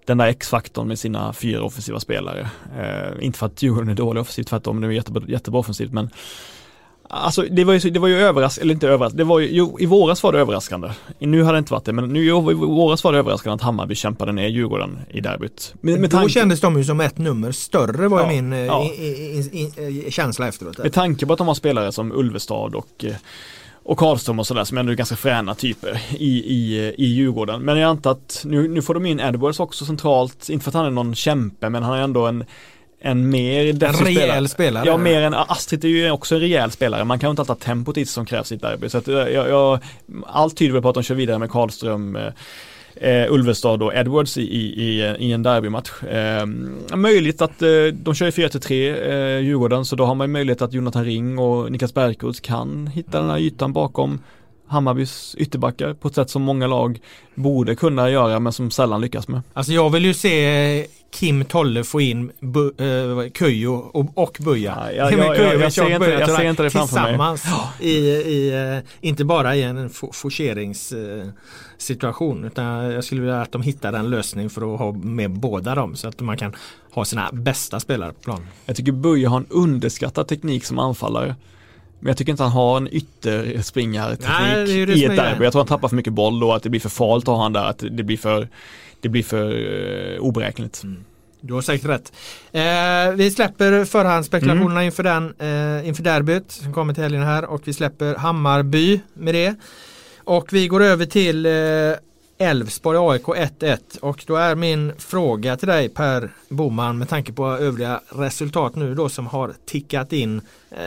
den 0.05 0.17
där 0.17 0.27
X-faktorn 0.27 0.87
med 0.87 0.99
sina 0.99 1.33
fyra 1.33 1.63
offensiva 1.63 1.99
spelare. 1.99 2.49
Eh, 2.79 3.25
inte 3.25 3.39
för 3.39 3.45
att 3.45 3.63
Djurgården 3.63 3.89
är 3.89 3.95
dålig 3.95 4.21
offensivt, 4.21 4.47
tvärtom, 4.47 4.81
de 4.81 4.87
är 4.87 4.91
jättebra, 4.91 5.23
jättebra 5.27 5.59
offensivt 5.59 5.91
men 5.91 6.09
Alltså 7.09 7.41
det 7.41 7.63
var 7.63 7.73
ju, 7.73 7.89
det 7.89 7.99
var 7.99 8.07
ju 8.07 8.19
överraskande, 8.19 8.65
eller 8.65 8.73
inte 8.73 8.87
överraskande, 8.87 9.23
det 9.23 9.27
var 9.27 9.39
ju, 9.39 9.47
jo, 9.51 9.77
i 9.79 9.85
våras 9.85 10.23
var 10.23 10.33
det 10.33 10.39
överraskande. 10.39 10.89
Nu 11.19 11.43
hade 11.43 11.55
det 11.55 11.59
inte 11.59 11.73
varit 11.73 11.85
det, 11.85 11.93
men 11.93 12.09
nu 12.13 12.25
i 12.25 12.31
våras 12.53 13.03
var 13.03 13.13
det 13.13 13.19
överraskande 13.19 13.55
att 13.55 13.61
Hammarby 13.61 13.95
kämpade 13.95 14.31
ner 14.31 14.47
Djurgården 14.47 14.99
i 15.09 15.21
derbyt. 15.21 15.73
Med, 15.81 15.99
med 15.99 16.09
Då 16.09 16.17
tanke- 16.17 16.33
kändes 16.33 16.61
de 16.61 16.77
ju 16.77 16.83
som 16.83 16.99
ett 17.01 17.17
nummer 17.17 17.51
större 17.51 18.07
var 18.07 18.21
Ja, 18.21 18.27
min 18.27 18.53
eh, 18.53 18.59
ja. 18.59 18.83
i, 18.83 18.87
i, 18.87 20.05
i, 20.07 20.11
känsla 20.11 20.47
efteråt. 20.47 20.77
Med 20.77 20.93
tanke 20.93 21.25
på 21.25 21.33
att 21.33 21.37
de 21.37 21.47
har 21.47 21.55
spelare 21.55 21.91
som 21.91 22.11
Ulvestad 22.11 22.75
och, 22.75 23.05
eh, 23.05 23.13
och 23.83 23.97
Karlström 23.97 24.39
och 24.39 24.47
sådär 24.47 24.63
som 24.63 24.77
ändå 24.77 24.91
är 24.91 24.95
ganska 24.95 25.15
fräna 25.15 25.55
typer 25.55 26.01
i, 26.11 26.53
i, 26.55 26.93
i 26.97 27.05
Djurgården. 27.05 27.61
Men 27.61 27.77
jag 27.77 27.89
antar 27.89 28.11
att 28.11 28.41
nu, 28.45 28.67
nu 28.67 28.81
får 28.81 28.93
de 28.93 29.05
in 29.05 29.19
Edwards 29.19 29.59
också 29.59 29.85
centralt, 29.85 30.49
inte 30.49 30.63
för 30.63 30.71
att 30.71 30.75
han 30.75 30.85
är 30.85 30.89
någon 30.91 31.15
kämpe 31.15 31.69
men 31.69 31.83
han 31.83 31.97
är 31.97 32.01
ändå 32.01 32.25
en 32.27 32.43
en 32.99 33.29
mer 33.29 33.83
En 33.83 33.93
rejäl 33.93 34.49
spelare. 34.49 34.85
Ja, 34.85 34.97
mer 34.97 35.21
än 35.21 35.33
Astrid 35.33 35.85
är 35.85 35.89
ju 35.89 36.11
också 36.11 36.35
en 36.35 36.41
rejäl 36.41 36.71
spelare. 36.71 37.03
Man 37.03 37.19
kan 37.19 37.27
ju 37.27 37.31
inte 37.31 37.41
alltid 37.41 37.55
ha 37.55 37.73
tempot 37.73 37.97
i 37.97 38.05
som 38.05 38.25
krävs 38.25 38.51
i 38.51 38.55
ett 38.55 38.61
derby. 38.61 38.89
Så 38.89 38.97
att 38.97 39.07
jag, 39.07 39.31
jag, 39.31 39.79
allt 40.25 40.57
tyder 40.57 40.73
väl 40.73 40.81
på 40.81 40.89
att 40.89 40.95
de 40.95 41.03
kör 41.03 41.15
vidare 41.15 41.39
med 41.39 41.51
Karlström 41.51 42.15
eh, 42.15 42.33
eh, 43.01 43.33
Ulvestad 43.33 43.83
och 43.83 43.95
Edwards 43.95 44.37
i, 44.37 44.41
i, 44.41 45.15
i 45.19 45.31
en 45.31 45.43
derbymatch. 45.43 46.03
Eh, 46.03 46.45
möjligt 46.95 47.41
att 47.41 47.61
eh, 47.61 47.69
de 47.93 48.13
kör 48.15 48.27
i 48.27 48.31
4-3 48.31 49.09
eh, 49.09 49.39
Djurgården 49.39 49.85
så 49.85 49.95
då 49.95 50.05
har 50.05 50.15
man 50.15 50.31
möjlighet 50.31 50.61
att 50.61 50.73
Jonathan 50.73 51.05
Ring 51.05 51.39
och 51.39 51.71
Niklas 51.71 51.93
Bergkroos 51.93 52.39
kan 52.39 52.87
hitta 52.87 53.21
den 53.21 53.29
här 53.29 53.39
ytan 53.39 53.73
bakom 53.73 54.19
Hammarbys 54.67 55.35
ytterbackar 55.37 55.93
på 55.93 56.07
ett 56.07 56.15
sätt 56.15 56.29
som 56.29 56.41
många 56.41 56.67
lag 56.67 56.99
borde 57.35 57.75
kunna 57.75 58.09
göra 58.09 58.39
men 58.39 58.53
som 58.53 58.71
sällan 58.71 59.01
lyckas 59.01 59.27
med. 59.27 59.41
Alltså 59.53 59.73
jag 59.73 59.89
vill 59.89 60.05
ju 60.05 60.13
se 60.13 60.87
Kim 61.11 61.45
Tolle 61.45 61.83
få 61.83 62.01
in 62.01 62.31
bu, 62.39 62.73
uh, 62.81 63.29
Köjo 63.29 63.73
och, 63.73 64.17
och 64.17 64.37
Buja. 64.39 64.77
Ja, 64.79 64.91
ja, 64.91 65.11
ja, 65.11 65.35
jag, 65.35 65.61
jag, 65.61 65.73
ser 65.73 65.95
inte, 65.95 66.09
jag 66.09 66.29
ser 66.29 66.43
inte 66.43 66.63
det 66.63 66.69
framför 66.69 66.95
mig. 66.95 67.05
Tillsammans 67.05 67.45
i, 67.79 67.97
i 67.97 68.75
uh, 68.77 68.83
inte 69.01 69.25
bara 69.25 69.55
i 69.55 69.63
en 69.63 69.89
forceringssituation 69.89 72.45
utan 72.45 72.65
jag 72.65 73.03
skulle 73.03 73.21
vilja 73.21 73.41
att 73.41 73.51
de 73.51 73.61
hittar 73.61 73.93
en 73.93 74.09
lösning 74.09 74.49
för 74.49 74.73
att 74.73 74.79
ha 74.79 74.91
med 74.91 75.31
båda 75.31 75.75
dem 75.75 75.95
så 75.95 76.07
att 76.07 76.19
man 76.19 76.37
kan 76.37 76.55
ha 76.91 77.05
sina 77.05 77.29
bästa 77.31 77.79
spelare 77.79 78.13
på 78.13 78.19
plan. 78.19 78.47
Jag 78.65 78.75
tycker 78.75 78.91
Buja 78.91 79.29
har 79.29 79.37
en 79.37 79.47
underskattad 79.49 80.27
teknik 80.27 80.65
som 80.65 80.79
anfallare. 80.79 81.35
Men 81.99 82.07
jag 82.07 82.17
tycker 82.17 82.31
inte 82.31 82.43
han 82.43 82.51
har 82.51 82.77
en 82.77 82.87
ytterspringarteknik 82.91 84.97
i 84.97 85.05
ett 85.05 85.15
derby. 85.15 85.43
Jag 85.43 85.51
tror 85.51 85.59
han 85.59 85.67
tappar 85.67 85.87
för 85.87 85.95
mycket 85.95 86.13
boll 86.13 86.43
och 86.43 86.55
att 86.55 86.63
det 86.63 86.69
blir 86.69 86.81
för 86.81 86.89
farligt 86.89 87.27
att 87.27 87.35
ha 87.35 87.43
han 87.43 87.53
där. 87.53 87.65
Att 87.65 87.83
det 87.91 88.03
blir 88.03 88.17
för, 88.17 88.47
det 89.01 89.09
blir 89.09 89.23
för 89.23 89.53
uh, 89.53 90.19
oberäkneligt. 90.19 90.83
Mm. 90.83 91.03
Du 91.41 91.53
har 91.53 91.61
säkert 91.61 91.89
rätt. 91.89 92.13
Eh, 92.51 93.15
vi 93.15 93.31
släpper 93.31 93.85
förhandsspekulationerna 93.85 94.71
mm. 94.71 94.85
inför, 94.85 95.03
den, 95.03 95.33
eh, 95.39 95.87
inför 95.87 96.03
derbyt 96.03 96.51
som 96.51 96.73
kommer 96.73 96.93
till 96.93 97.03
helgen 97.03 97.23
här 97.23 97.45
och 97.45 97.61
vi 97.65 97.73
släpper 97.73 98.15
Hammarby 98.15 99.01
med 99.13 99.33
det. 99.33 99.55
Och 100.23 100.53
vi 100.53 100.67
går 100.67 100.83
över 100.83 101.05
till 101.05 101.45
eh, 101.45 101.51
Elfsborg 102.37 102.97
AIK 102.97 103.23
1-1 103.23 103.99
och 103.99 104.23
då 104.27 104.35
är 104.35 104.55
min 104.55 104.93
fråga 104.97 105.57
till 105.57 105.67
dig 105.67 105.89
Per 105.89 106.31
Boman 106.49 106.97
med 106.97 107.09
tanke 107.09 107.33
på 107.33 107.47
övriga 107.47 108.01
resultat 108.09 108.75
nu 108.75 108.95
då 108.95 109.09
som 109.09 109.27
har 109.27 109.53
tickat 109.65 110.13
in. 110.13 110.41
Eh, 110.71 110.77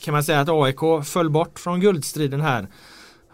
kan 0.00 0.14
man 0.14 0.24
säga 0.24 0.40
att 0.40 0.48
AIK 0.48 1.04
föll 1.04 1.30
bort 1.30 1.58
från 1.58 1.80
guldstriden 1.80 2.40
här 2.40 2.66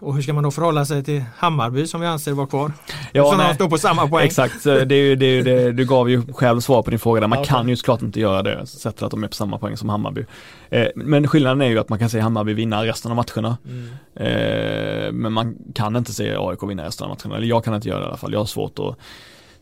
och 0.03 0.15
hur 0.15 0.23
ska 0.23 0.33
man 0.33 0.45
då 0.45 0.51
förhålla 0.51 0.85
sig 0.85 1.05
till 1.05 1.25
Hammarby 1.37 1.87
som 1.87 2.01
vi 2.01 2.07
anser 2.07 2.33
var 2.33 2.47
kvar? 2.47 2.73
Ja, 3.13 3.33
som 3.33 3.55
står 3.55 3.69
på 3.69 3.79
samma 3.79 4.09
poäng. 4.09 4.27
Exakt, 4.27 4.65
det, 4.65 4.85
det, 4.85 5.15
det, 5.15 5.43
det, 5.43 5.73
du 5.73 5.85
gav 5.85 6.11
ju 6.11 6.33
själv 6.33 6.61
svar 6.61 6.83
på 6.83 6.91
din 6.91 6.99
fråga 6.99 7.21
där. 7.21 7.29
Man 7.29 7.45
kan 7.45 7.69
ju 7.69 7.77
såklart 7.77 8.03
inte 8.03 8.21
göra 8.21 8.43
det, 8.43 8.67
sett 8.67 9.03
att 9.03 9.11
de 9.11 9.25
är 9.25 9.29
på 9.29 9.35
samma 9.35 9.59
poäng 9.59 9.77
som 9.77 9.89
Hammarby. 9.89 10.25
Eh, 10.71 10.87
men 10.95 11.29
skillnaden 11.29 11.61
är 11.61 11.67
ju 11.67 11.79
att 11.79 11.89
man 11.89 11.99
kan 11.99 12.11
se 12.11 12.21
Hammarby 12.21 12.55
vinna 12.55 12.85
resten 12.87 13.11
av 13.11 13.17
matcherna. 13.17 13.59
Mm. 13.65 13.89
Eh, 14.15 15.13
men 15.13 15.33
man 15.33 15.57
kan 15.75 15.97
inte 15.97 16.13
se 16.13 16.37
AIK 16.39 16.63
vinna 16.63 16.85
resten 16.85 17.11
av 17.11 17.19
matcherna, 17.19 17.37
eller 17.37 17.47
jag 17.47 17.65
kan 17.65 17.75
inte 17.75 17.89
göra 17.89 17.99
det 17.99 18.05
i 18.05 18.09
alla 18.09 18.17
fall. 18.17 18.33
Jag 18.33 18.41
har 18.41 18.47
svårt 18.47 18.79
att 18.79 18.99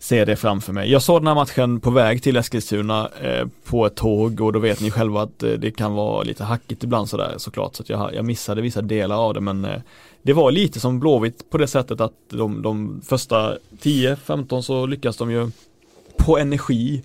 se 0.01 0.25
det 0.25 0.37
framför 0.37 0.73
mig. 0.73 0.91
Jag 0.91 1.03
såg 1.03 1.21
den 1.21 1.27
här 1.27 1.35
matchen 1.35 1.81
på 1.81 1.91
väg 1.91 2.23
till 2.23 2.37
Eskilstuna 2.37 3.09
eh, 3.23 3.47
på 3.65 3.87
ett 3.87 3.95
tåg 3.95 4.41
och 4.41 4.53
då 4.53 4.59
vet 4.59 4.81
ni 4.81 4.91
själva 4.91 5.23
att 5.23 5.43
eh, 5.43 5.51
det 5.51 5.71
kan 5.71 5.95
vara 5.95 6.23
lite 6.23 6.45
hackigt 6.45 6.85
ibland 6.85 7.09
sådär 7.09 7.35
såklart 7.37 7.77
så 7.77 7.83
jag, 7.87 8.15
jag 8.15 8.25
missade 8.25 8.63
vissa 8.63 8.83
delar 8.83 9.17
av 9.17 9.35
det 9.35 9.41
men 9.41 9.65
eh, 9.65 9.81
det 10.23 10.33
var 10.33 10.51
lite 10.51 10.81
som 10.81 11.01
Blåvitt 11.01 11.51
på 11.51 11.59
det 11.59 11.67
sättet 11.67 12.01
att 12.01 12.13
de, 12.29 12.63
de 12.63 13.01
första 13.05 13.59
10-15 13.83 14.61
så 14.61 14.87
lyckas 14.87 15.17
de 15.17 15.31
ju 15.31 15.51
på 16.17 16.39
energi 16.39 17.03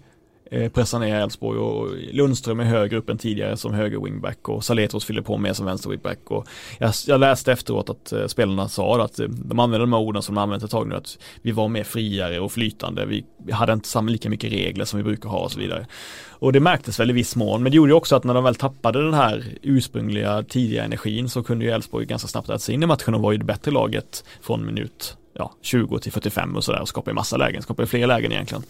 Eh, 0.52 0.60
pressar 0.60 0.70
pressa 0.70 1.00
ner 1.00 1.16
Elfsborg 1.16 1.60
och 1.60 1.90
Lundström 2.12 2.60
är 2.60 2.64
högre 2.64 2.98
upp 2.98 3.10
än 3.10 3.18
tidigare 3.18 3.58
som 3.58 3.74
höger 3.74 4.00
wingback 4.00 4.50
och 4.50 4.64
Saletros 4.64 5.06
fyller 5.06 5.22
på 5.22 5.38
med 5.38 5.56
som 5.56 5.66
vänster 5.66 5.90
wingback 5.90 6.32
och 6.32 6.48
jag, 6.78 6.94
jag 7.08 7.20
läste 7.20 7.52
efteråt 7.52 7.90
att 7.90 8.12
eh, 8.12 8.28
spelarna 8.28 8.70
sa 8.70 9.04
att 9.04 9.20
eh, 9.20 9.28
de 9.28 9.60
använder 9.60 9.86
de 9.86 9.94
här 9.94 10.00
orden 10.00 10.22
som 10.22 10.36
de 10.36 10.42
använt 10.42 10.64
ett 10.64 10.72
tag 10.72 10.88
nu 10.88 10.96
att 10.96 11.18
vi 11.42 11.52
var 11.52 11.68
mer 11.68 11.84
friare 11.84 12.40
och 12.40 12.52
flytande, 12.52 13.06
vi, 13.06 13.26
vi 13.46 13.52
hade 13.52 13.74
inte 13.74 13.88
samma 13.88 14.12
lika 14.12 14.30
mycket 14.30 14.52
regler 14.52 14.86
som 14.86 14.98
vi 14.98 15.04
brukar 15.04 15.30
ha 15.30 15.40
och 15.40 15.52
så 15.52 15.60
vidare. 15.60 15.88
Och 16.30 16.54
det 16.54 16.60
märktes 16.60 17.00
väl 17.00 17.10
i 17.10 17.14
viss 17.14 17.36
mån, 17.36 17.64
men 17.64 17.72
det 17.72 17.76
gjorde 17.76 17.92
ju 17.92 17.96
också 17.96 18.16
att 18.16 18.24
när 18.24 18.34
de 18.34 18.44
väl 18.44 18.56
tappade 18.56 19.04
den 19.04 19.14
här 19.14 19.46
ursprungliga 19.62 20.44
tidiga 20.44 20.84
energin 20.84 21.30
så 21.30 21.44
kunde 21.44 21.66
ju 21.66 21.72
Elfsborg 21.72 22.06
ganska 22.06 22.28
snabbt 22.28 22.50
äta 22.50 22.60
sig 22.60 22.76
in 22.76 22.84
i 22.84 22.86
matchen 22.86 23.16
och 23.16 23.22
var 23.22 23.32
ju 23.32 23.38
det 23.38 23.46
bättre 23.46 23.72
laget 23.72 24.24
från 24.42 24.66
minut 24.66 25.18
ja, 25.34 25.52
20 25.62 26.00
till 26.00 26.12
45 26.12 26.56
och 26.56 26.64
sådär 26.64 26.82
och 26.82 26.88
skapade 26.88 27.16
massa 27.16 27.38
lägen, 27.38 27.62
skapade 27.62 27.88
fler 27.88 28.08
lägen 28.08 28.32
egentligen. 28.32 28.64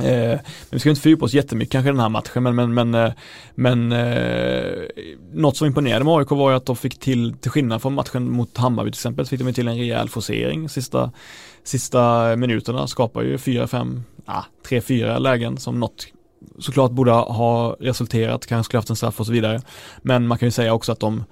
Eh, 0.00 0.28
men 0.28 0.70
vi 0.70 0.78
ska 0.78 0.88
inte 0.88 1.02
fördjupa 1.02 1.24
oss 1.24 1.34
jättemycket 1.34 1.72
kanske 1.72 1.88
i 1.88 1.92
den 1.92 2.00
här 2.00 2.08
matchen 2.08 2.42
men, 2.42 2.54
men, 2.54 2.74
men, 2.74 2.94
eh, 2.94 3.12
men 3.54 3.92
eh, 3.92 4.72
något 5.32 5.56
som 5.56 5.66
imponerade 5.66 6.04
med 6.04 6.14
AIK 6.14 6.30
var 6.30 6.50
ju 6.50 6.56
att 6.56 6.66
de 6.66 6.76
fick 6.76 6.98
till, 6.98 7.34
till 7.40 7.50
skillnad 7.50 7.82
från 7.82 7.94
matchen 7.94 8.30
mot 8.30 8.56
Hammarby 8.56 8.90
till 8.90 8.98
exempel, 8.98 9.26
så 9.26 9.30
fick 9.30 9.40
de 9.40 9.52
till 9.52 9.68
en 9.68 9.76
rejäl 9.76 10.08
forcering 10.08 10.68
sista, 10.68 11.12
sista 11.64 12.36
minuterna, 12.36 12.86
skapar 12.86 13.22
ju 13.22 13.38
fyra, 13.38 13.66
fem, 13.66 14.02
ah, 14.26 14.44
tre, 14.68 14.80
fyra 14.80 15.18
lägen 15.18 15.56
som 15.56 15.80
något 15.80 16.06
såklart 16.58 16.90
borde 16.90 17.10
ha 17.10 17.76
resulterat, 17.80 18.46
kanske 18.46 18.64
skulle 18.64 18.78
haft 18.78 18.90
en 18.90 18.96
straff 18.96 19.20
och 19.20 19.26
så 19.26 19.32
vidare. 19.32 19.60
Men 20.02 20.26
man 20.26 20.38
kan 20.38 20.46
ju 20.46 20.50
säga 20.50 20.72
också 20.72 20.92
att 20.92 21.00
de 21.00 21.24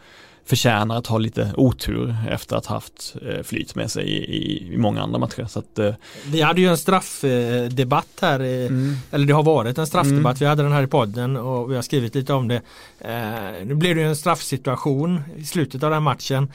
förtjänar 0.46 0.98
att 0.98 1.06
ha 1.06 1.18
lite 1.18 1.52
otur 1.56 2.16
efter 2.30 2.56
att 2.56 2.66
ha 2.66 2.76
haft 2.76 3.16
eh, 3.28 3.42
flyt 3.42 3.74
med 3.74 3.90
sig 3.90 4.04
i, 4.04 4.74
i, 4.74 4.76
många 4.78 5.02
andra 5.02 5.18
matcher. 5.18 5.46
Så 5.48 5.58
att, 5.58 5.78
eh, 5.78 5.94
vi 6.26 6.42
hade 6.42 6.60
ju 6.60 6.68
en 6.68 6.78
straffdebatt 6.78 8.18
här, 8.20 8.40
mm. 8.40 8.96
eller 9.10 9.26
det 9.26 9.32
har 9.32 9.42
varit 9.42 9.78
en 9.78 9.86
straffdebatt. 9.86 10.36
Mm. 10.36 10.38
Vi 10.38 10.46
hade 10.46 10.62
den 10.62 10.72
här 10.72 10.82
i 10.82 10.86
podden 10.86 11.36
och 11.36 11.70
vi 11.70 11.74
har 11.74 11.82
skrivit 11.82 12.14
lite 12.14 12.32
om 12.32 12.48
det. 12.48 12.62
Eh, 12.98 13.66
nu 13.66 13.74
blev 13.74 13.94
det 13.96 14.00
ju 14.00 14.08
en 14.08 14.16
straffsituation 14.16 15.20
i 15.36 15.44
slutet 15.44 15.82
av 15.82 15.90
den 15.90 16.02
matchen 16.02 16.52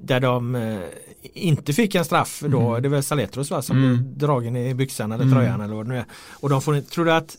där 0.00 0.20
de 0.20 0.78
inte 1.22 1.72
fick 1.72 1.94
en 1.94 2.04
straff 2.04 2.42
då. 2.46 2.60
Mm. 2.60 2.82
Det 2.82 2.88
var 2.88 3.02
Saletros 3.02 3.50
va, 3.50 3.62
som 3.62 3.84
mm. 3.84 4.14
dragen 4.16 4.56
i 4.56 4.74
byxan 4.74 5.12
eller 5.12 5.24
tröjan 5.24 5.54
mm. 5.54 5.60
eller 5.60 5.74
vad 5.74 5.86
det 5.86 5.92
nu 5.92 5.98
är. 5.98 6.04
Och 6.30 6.48
de 6.48 6.62
får, 6.62 6.80
tror 6.80 7.04
du 7.04 7.12
att 7.12 7.36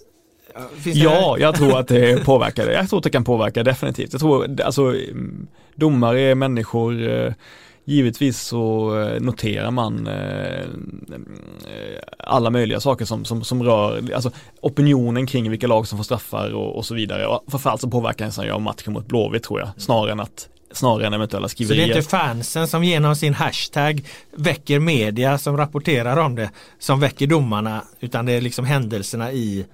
ja, 0.83 1.37
jag 1.39 1.55
tror 1.55 1.79
att 1.79 1.87
det 1.87 2.25
påverkar 2.25 2.65
det. 2.65 2.73
Jag 2.73 2.89
tror 2.89 2.97
att 2.97 3.03
det 3.03 3.09
kan 3.09 3.23
påverka 3.23 3.63
definitivt. 3.63 4.13
Jag 4.13 4.21
tror, 4.21 4.61
alltså 4.61 4.95
domare 5.75 6.21
är 6.21 6.35
människor 6.35 7.09
eh, 7.09 7.33
Givetvis 7.85 8.41
så 8.41 8.95
eh, 9.01 9.21
noterar 9.21 9.71
man 9.71 10.07
eh, 10.07 10.65
alla 12.17 12.49
möjliga 12.49 12.79
saker 12.79 13.05
som, 13.05 13.25
som, 13.25 13.43
som 13.43 13.63
rör, 13.63 14.13
alltså 14.13 14.31
opinionen 14.61 15.27
kring 15.27 15.49
vilka 15.49 15.67
lag 15.67 15.87
som 15.87 15.97
får 15.97 16.03
straffar 16.03 16.53
och, 16.53 16.75
och 16.75 16.85
så 16.85 16.95
vidare. 16.95 17.27
Och 17.27 17.43
framförallt 17.47 17.81
så 17.81 17.89
påverkas 17.89 18.37
han 18.37 18.45
ju 18.45 18.51
av 18.51 18.61
matchen 18.61 18.93
mot 18.93 19.07
Blåvitt 19.07 19.43
tror 19.43 19.59
jag, 19.59 19.69
snarare 19.77 20.11
än 20.11 20.19
att 20.19 20.49
snarare 20.71 21.07
än 21.07 21.13
eventuella 21.13 21.47
skriverier. 21.47 21.83
Så 21.83 21.87
det 21.87 21.93
är 21.93 21.97
inte 21.97 22.09
fansen 22.09 22.67
som 22.67 22.83
genom 22.83 23.15
sin 23.15 23.33
hashtag 23.33 24.01
väcker 24.35 24.79
media 24.79 25.37
som 25.37 25.57
rapporterar 25.57 26.17
om 26.17 26.35
det 26.35 26.49
som 26.79 26.99
väcker 26.99 27.27
domarna 27.27 27.83
utan 27.99 28.25
det 28.25 28.31
är 28.31 28.41
liksom 28.41 28.65
händelserna 28.65 29.31
i 29.31 29.65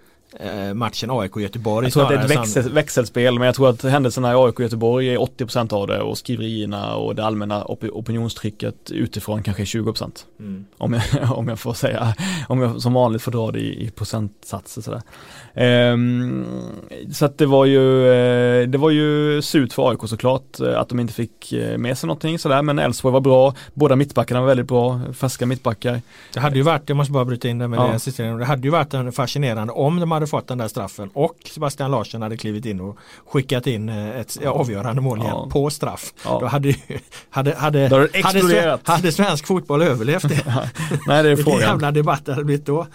matchen 0.74 1.12
AIK-Göteborg. 1.12 1.86
Jag 1.86 1.94
tror 1.94 2.04
att 2.04 2.10
det 2.10 2.16
är 2.16 2.24
ett 2.24 2.32
växel, 2.32 2.74
växelspel 2.74 3.40
men 3.40 3.46
jag 3.46 3.56
tror 3.56 3.70
att 3.70 3.84
händelserna 3.84 4.32
i 4.32 4.36
AIK-Göteborg 4.36 5.14
är 5.14 5.18
80% 5.18 5.74
av 5.74 5.88
det 5.88 6.02
och 6.02 6.18
skriverierna 6.18 6.96
och 6.96 7.16
det 7.16 7.26
allmänna 7.26 7.66
op 7.66 7.84
opinionstrycket 7.84 8.92
utifrån 8.92 9.44
kanske 9.44 9.64
är 9.64 9.66
20%. 9.66 10.26
Mm. 10.40 10.66
Om, 10.78 10.94
jag, 10.94 11.32
om 11.38 11.48
jag 11.48 11.60
får 11.60 11.74
säga, 11.74 12.16
om 12.48 12.62
jag 12.62 12.82
som 12.82 12.94
vanligt 12.94 13.22
får 13.22 13.32
dra 13.32 13.52
det 13.52 13.60
i, 13.60 13.86
i 13.86 13.90
procentsatser 13.92 14.82
sådär. 14.82 15.02
Um, 15.54 16.46
så 17.14 17.26
att 17.26 17.38
det 17.38 17.46
var 17.46 17.66
ju, 17.66 18.08
eh, 18.08 18.68
det 18.68 18.78
var 18.78 18.90
ju 18.90 19.42
surt 19.42 19.74
för 19.74 19.90
AIK 19.90 20.00
såklart 20.06 20.60
eh, 20.60 20.80
att 20.80 20.90
de 20.90 21.00
inte 21.00 21.14
fick 21.14 21.54
med 21.78 21.98
sig 21.98 22.08
någonting 22.08 22.40
sådär 22.40 22.62
men 22.62 22.80
Elfsborg 22.80 23.14
var 23.14 23.22
bra, 23.22 23.54
båda 23.74 23.96
mittbackarna 23.96 24.40
var 24.40 24.48
väldigt 24.48 24.68
bra, 24.68 25.02
färska 25.14 25.46
mittbackar. 25.46 26.02
Det 26.34 26.40
hade 26.40 26.56
ju 26.56 26.62
varit, 26.62 26.90
jag 26.90 26.98
måste 26.98 27.14
bara 27.14 27.26
bryta 27.26 27.48
in 27.48 27.58
det 27.58 27.68
med 27.68 27.80
ja. 27.80 28.00
det, 28.18 28.38
det 28.38 28.46
hade 28.46 28.62
ju 28.62 28.70
varit 28.70 29.16
fascinerande 29.16 29.74
om 29.74 30.00
de 30.00 30.12
hade 30.12 30.28
fått 30.28 30.48
den 30.48 30.58
där 30.58 30.68
straffen 30.68 31.10
och 31.14 31.36
Sebastian 31.46 31.92
Larsson 31.92 32.22
hade 32.22 32.38
klivit 32.38 32.66
in 32.66 32.82
och 32.82 32.98
skickat 33.26 33.68
in 33.68 33.90
eh, 33.90 34.20
ett 34.20 34.46
avgörande 34.46 35.02
mål 35.02 35.20
igen 35.20 35.32
ja. 35.36 35.50
på 35.52 35.70
straff. 35.70 36.14
Ja. 36.26 36.38
Då 36.40 36.46
hade, 36.46 36.76
hade, 37.30 37.56
hade, 37.56 38.10
hade, 38.24 38.80
hade, 38.84 39.12
svensk 39.12 39.48
fotboll 39.48 39.82
överlevt 39.82 40.30
det? 40.30 40.44
Nej 41.08 41.24
det 41.24 41.30
är 41.30 41.36
frågan. 41.36 41.36
Vilken 41.36 41.60
jävla 41.60 41.92
debatt 41.92 42.26
det 42.26 42.34
hade 42.34 42.46
blivit 42.46 42.66
då. 42.66 42.88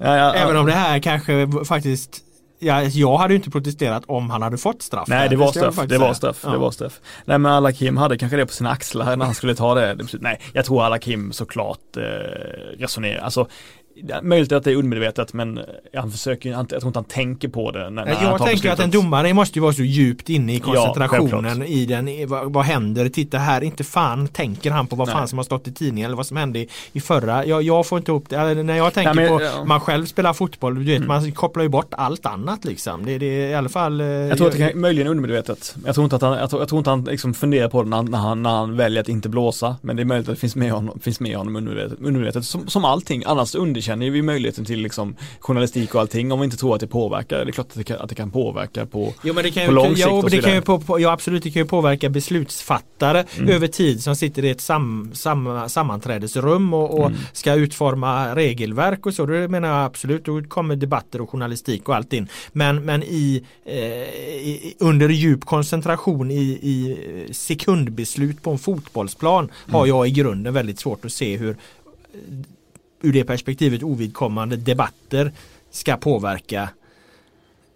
Ja, 0.00 0.34
Även 0.34 0.56
om 0.56 0.66
det 0.66 0.72
här 0.72 0.98
kanske 0.98 1.48
faktiskt 1.64 2.24
Ja, 2.62 2.82
jag 2.82 3.16
hade 3.16 3.34
inte 3.34 3.50
protesterat 3.50 4.04
om 4.06 4.30
han 4.30 4.42
hade 4.42 4.58
fått 4.58 4.82
straff. 4.82 5.08
Nej, 5.08 5.28
det 5.28 5.36
var 5.36 5.50
straff. 5.50 5.78
Det 5.88 5.98
var 5.98 6.14
straff. 6.14 6.40
Ja. 6.44 6.50
Det 6.50 6.58
var 6.58 6.70
straff. 6.70 7.00
Nej, 7.24 7.38
men 7.38 7.52
Alakim 7.52 7.96
hade 7.96 8.18
kanske 8.18 8.36
det 8.36 8.46
på 8.46 8.52
sina 8.52 8.70
axlar 8.70 9.16
när 9.16 9.24
han 9.24 9.34
skulle 9.34 9.54
ta 9.54 9.74
det. 9.74 9.98
Nej, 10.12 10.40
jag 10.52 10.64
tror 10.64 10.84
Alakim 10.84 11.32
såklart 11.32 11.96
eh, 11.96 12.02
resonerar. 12.78 13.20
Alltså, 13.20 13.46
möjligt 14.22 14.52
att 14.52 14.64
det 14.64 14.70
är 14.70 14.76
undermedvetet 14.76 15.32
men 15.32 15.60
han 15.94 16.10
försöker 16.10 16.52
han, 16.54 16.66
jag 16.70 16.80
tror 16.80 16.88
inte 16.88 16.98
han 16.98 17.04
tänker 17.04 17.48
på 17.48 17.70
det. 17.70 17.90
När, 17.90 18.04
när 18.04 18.10
jag 18.10 18.38
tänker 18.38 18.52
beslutet. 18.52 18.72
att 18.72 18.80
en 18.84 18.90
domare 18.90 19.34
måste 19.34 19.58
ju 19.58 19.62
vara 19.62 19.72
så 19.72 19.82
djupt 19.82 20.28
inne 20.28 20.54
i 20.54 20.60
koncentrationen 20.60 21.44
självklart. 21.44 21.68
i 21.68 21.86
den, 21.86 22.28
vad, 22.28 22.52
vad 22.52 22.64
händer, 22.64 23.08
titta 23.08 23.38
här, 23.38 23.62
inte 23.64 23.84
fan 23.84 24.28
tänker 24.28 24.70
han 24.70 24.86
på 24.86 24.96
vad 24.96 25.08
Nej. 25.08 25.16
fan 25.16 25.28
som 25.28 25.38
har 25.38 25.44
stått 25.44 25.68
i 25.68 25.72
tidningen 25.72 26.06
eller 26.06 26.16
vad 26.16 26.26
som 26.26 26.36
hände 26.36 26.58
i, 26.58 26.68
i 26.92 27.00
förra. 27.00 27.46
Jag, 27.46 27.62
jag 27.62 27.86
får 27.86 27.98
inte 27.98 28.10
ihop 28.10 28.24
det, 28.28 28.36
Eller 28.36 28.62
när 28.62 28.76
jag 28.76 28.94
tänker 28.94 29.14
Nej, 29.14 29.28
men, 29.28 29.38
på, 29.38 29.44
ja. 29.44 29.54
Mm. 29.56 29.68
man 29.68 29.80
själv 29.80 30.06
spelar 30.06 30.32
fotboll, 30.32 30.74
du 30.74 30.84
vet 30.98 31.06
man 31.06 31.32
kopplar 31.32 31.62
ju 31.62 31.68
bort 31.68 31.94
allt 31.94 32.26
annat 32.26 32.64
liksom. 32.64 33.04
Det, 33.04 33.18
det 33.18 33.26
är 33.26 33.48
i 33.50 33.54
alla 33.54 33.68
fall. 33.68 34.00
eh, 34.00 34.06
Jag 34.06 34.36
tror 34.38 34.46
att 34.46 34.56
det 34.56 34.70
kan, 34.70 34.80
möjligen 34.80 35.08
undermedvetet. 35.08 35.74
Jag 35.86 35.94
tror 35.94 36.04
inte 36.04 36.16
att 36.16 36.22
han, 36.22 36.32
jag 36.38 36.50
tror, 36.50 36.62
jag 36.62 36.68
tror 36.68 36.78
inte 36.78 36.90
han 36.90 37.04
liksom 37.04 37.34
funderar 37.34 37.68
på 37.68 37.82
det 37.82 37.88
när, 37.88 37.96
han- 37.96 38.06
när, 38.10 38.18
han, 38.18 38.42
när 38.42 38.50
han 38.50 38.76
väljer 38.76 39.00
att 39.00 39.08
inte 39.08 39.28
blåsa. 39.28 39.76
Men 39.82 39.96
det 39.96 40.02
är 40.02 40.04
möjligt 40.04 40.28
att 40.28 40.34
det 40.34 40.40
finns 40.40 40.56
med 40.56 40.72
honom, 40.72 40.98
finns 41.00 41.20
med 41.20 41.36
honom 41.36 41.56
undermedvetet. 41.56 41.98
undermedvetet. 41.98 42.44
Som, 42.44 42.68
som 42.68 42.84
allting, 42.84 43.22
annars 43.26 43.54
underkänner 43.54 43.89
vi 43.98 44.22
möjligheten 44.22 44.64
till 44.64 44.80
liksom 44.80 45.16
journalistik 45.40 45.94
och 45.94 46.00
allting 46.00 46.32
om 46.32 46.40
vi 46.40 46.44
inte 46.44 46.56
tror 46.56 46.74
att 46.74 46.80
det 46.80 46.86
påverkar. 46.86 47.44
Det 47.44 47.50
är 47.50 47.52
klart 47.52 47.66
att 47.66 47.74
det 47.74 47.84
kan, 47.84 47.96
att 47.98 48.08
det 48.08 48.14
kan 48.14 48.30
påverka 48.30 48.86
på 48.86 49.14
Jo 49.22 49.34
men 49.34 49.44
det 49.44 49.50
kan 49.50 49.66
på 49.66 49.72
lång 49.72 49.96
sikt 49.96 50.08
så 50.08 50.22
det 50.28 50.42
kan 50.42 50.54
ju 50.54 50.60
på, 50.60 51.00
ja 51.00 51.12
absolut 51.12 51.42
det 51.42 51.50
kan 51.50 51.62
ju 51.62 51.68
påverka 51.68 52.08
beslutsfattare 52.08 53.24
Mm. 53.38 53.48
över 53.50 53.66
tid 53.66 54.02
som 54.02 54.16
sitter 54.16 54.44
i 54.44 54.50
ett 54.50 54.60
sam, 54.60 55.10
sam, 55.14 55.64
sammanträdesrum 55.68 56.74
och, 56.74 56.98
och 57.00 57.06
Mm. 57.06 57.18
ska 57.32 57.54
utforma 57.54 58.34
regelverk 58.34 59.06
och 59.06 59.14
så. 59.14 59.26
Då 59.26 59.32
menar 59.48 59.68
jag 59.68 59.84
absolut, 59.84 60.24
då 60.24 60.42
kommer 60.42 60.76
debatter 60.76 61.20
och 61.20 61.30
journalistik 61.30 61.88
och 61.88 61.96
allt 61.96 62.12
in. 62.12 62.28
Men, 62.52 62.84
men 62.84 63.02
i, 63.02 63.42
eh, 63.64 63.76
i, 63.76 64.74
under 64.78 65.08
djup 65.08 65.44
koncentration 65.44 66.30
i, 66.30 66.36
i 66.62 66.96
sekundbeslut 67.32 68.42
på 68.42 68.50
en 68.50 68.58
fotbollsplan 68.58 69.50
har 69.70 69.78
Mm. 69.80 69.88
jag 69.96 70.08
i 70.08 70.10
grunden 70.10 70.54
väldigt 70.54 70.78
svårt 70.78 71.04
att 71.04 71.12
se 71.12 71.36
hur 71.36 71.56
ur 73.02 73.12
det 73.12 73.24
perspektivet 73.24 73.82
ovidkommande 73.82 74.56
debatter 74.56 75.32
ska 75.70 75.96
påverka 75.96 76.68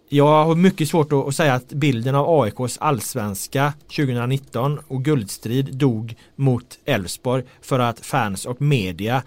jag 0.09 0.45
har 0.45 0.55
mycket 0.55 0.89
svårt 0.89 1.13
att 1.13 1.35
säga 1.35 1.53
att 1.53 1.69
bilden 1.69 2.15
av 2.15 2.41
AIKs 2.41 2.77
allsvenska 2.77 3.73
2019 3.95 4.79
och 4.87 5.03
guldstrid 5.03 5.75
dog 5.75 6.15
mot 6.35 6.79
Elfsborg 6.85 7.43
för 7.61 7.79
att 7.79 8.05
fans 8.05 8.45
och 8.45 8.61
media 8.61 9.23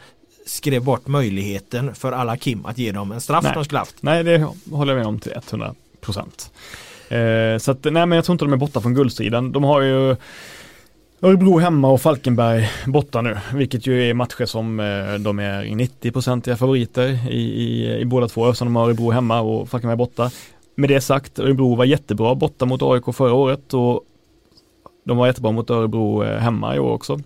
skrev 0.47 0.85
bort 0.85 1.07
möjligheten 1.07 1.95
för 1.95 2.13
alla 2.13 2.37
Kim 2.37 2.67
att 2.67 2.79
ge 2.79 2.93
dem 2.93 3.13
en 3.13 3.21
straff 3.21 3.45
Nej. 3.45 3.53
de 3.55 3.65
skulle 3.65 3.79
haft. 3.79 4.03
Nej, 4.03 4.25
det 4.25 4.49
håller 4.71 4.93
jag 4.93 4.99
med 4.99 5.07
om 5.07 5.21
till 5.21 5.33
100 5.33 5.75
procent. 6.01 6.53
Eh, 7.09 7.59
så 7.59 7.71
att, 7.71 7.85
nej 7.85 8.07
men 8.07 8.13
jag 8.13 8.25
tror 8.25 8.35
inte 8.35 8.45
de 8.45 8.53
är 8.53 8.57
borta 8.57 8.81
från 8.81 8.95
guldstriden. 8.95 9.53
De 9.53 9.65
har 9.65 9.81
ju 9.81 10.17
Örebro 11.21 11.59
hemma 11.59 11.89
och 11.89 12.01
Falkenberg 12.01 12.69
borta 12.87 13.23
nu, 13.23 13.39
vilket 13.55 13.87
ju 13.87 14.11
är 14.11 14.15
matcher 14.15 14.45
som 14.45 14.81
eh, 14.81 15.15
de 15.15 15.39
är 15.39 15.63
90-procentiga 15.65 16.57
favoriter 16.57 17.31
i, 17.31 17.41
i, 17.41 17.99
i 18.01 18.05
båda 18.05 18.29
två 18.29 18.47
eftersom 18.49 18.67
de 18.69 18.77
har 18.77 18.85
Örebro 18.85 19.11
hemma 19.11 19.41
och 19.41 19.69
Falkenberg 19.69 19.97
borta. 19.97 20.31
Med 20.75 20.91
det 20.91 21.01
sagt, 21.01 21.39
Örebro 21.39 21.75
var 21.75 21.85
jättebra 21.85 22.35
borta 22.35 22.67
mot 22.67 22.83
AIK 22.83 23.05
förra 23.15 23.33
året 23.33 23.75
och 23.75 24.03
de 25.05 25.17
var 25.17 25.27
jättebra 25.27 25.53
mot 25.53 25.71
Örebro 25.71 26.25
eh, 26.25 26.39
hemma 26.39 26.77
i 26.77 26.79
år 26.79 26.93
också. 26.93 27.21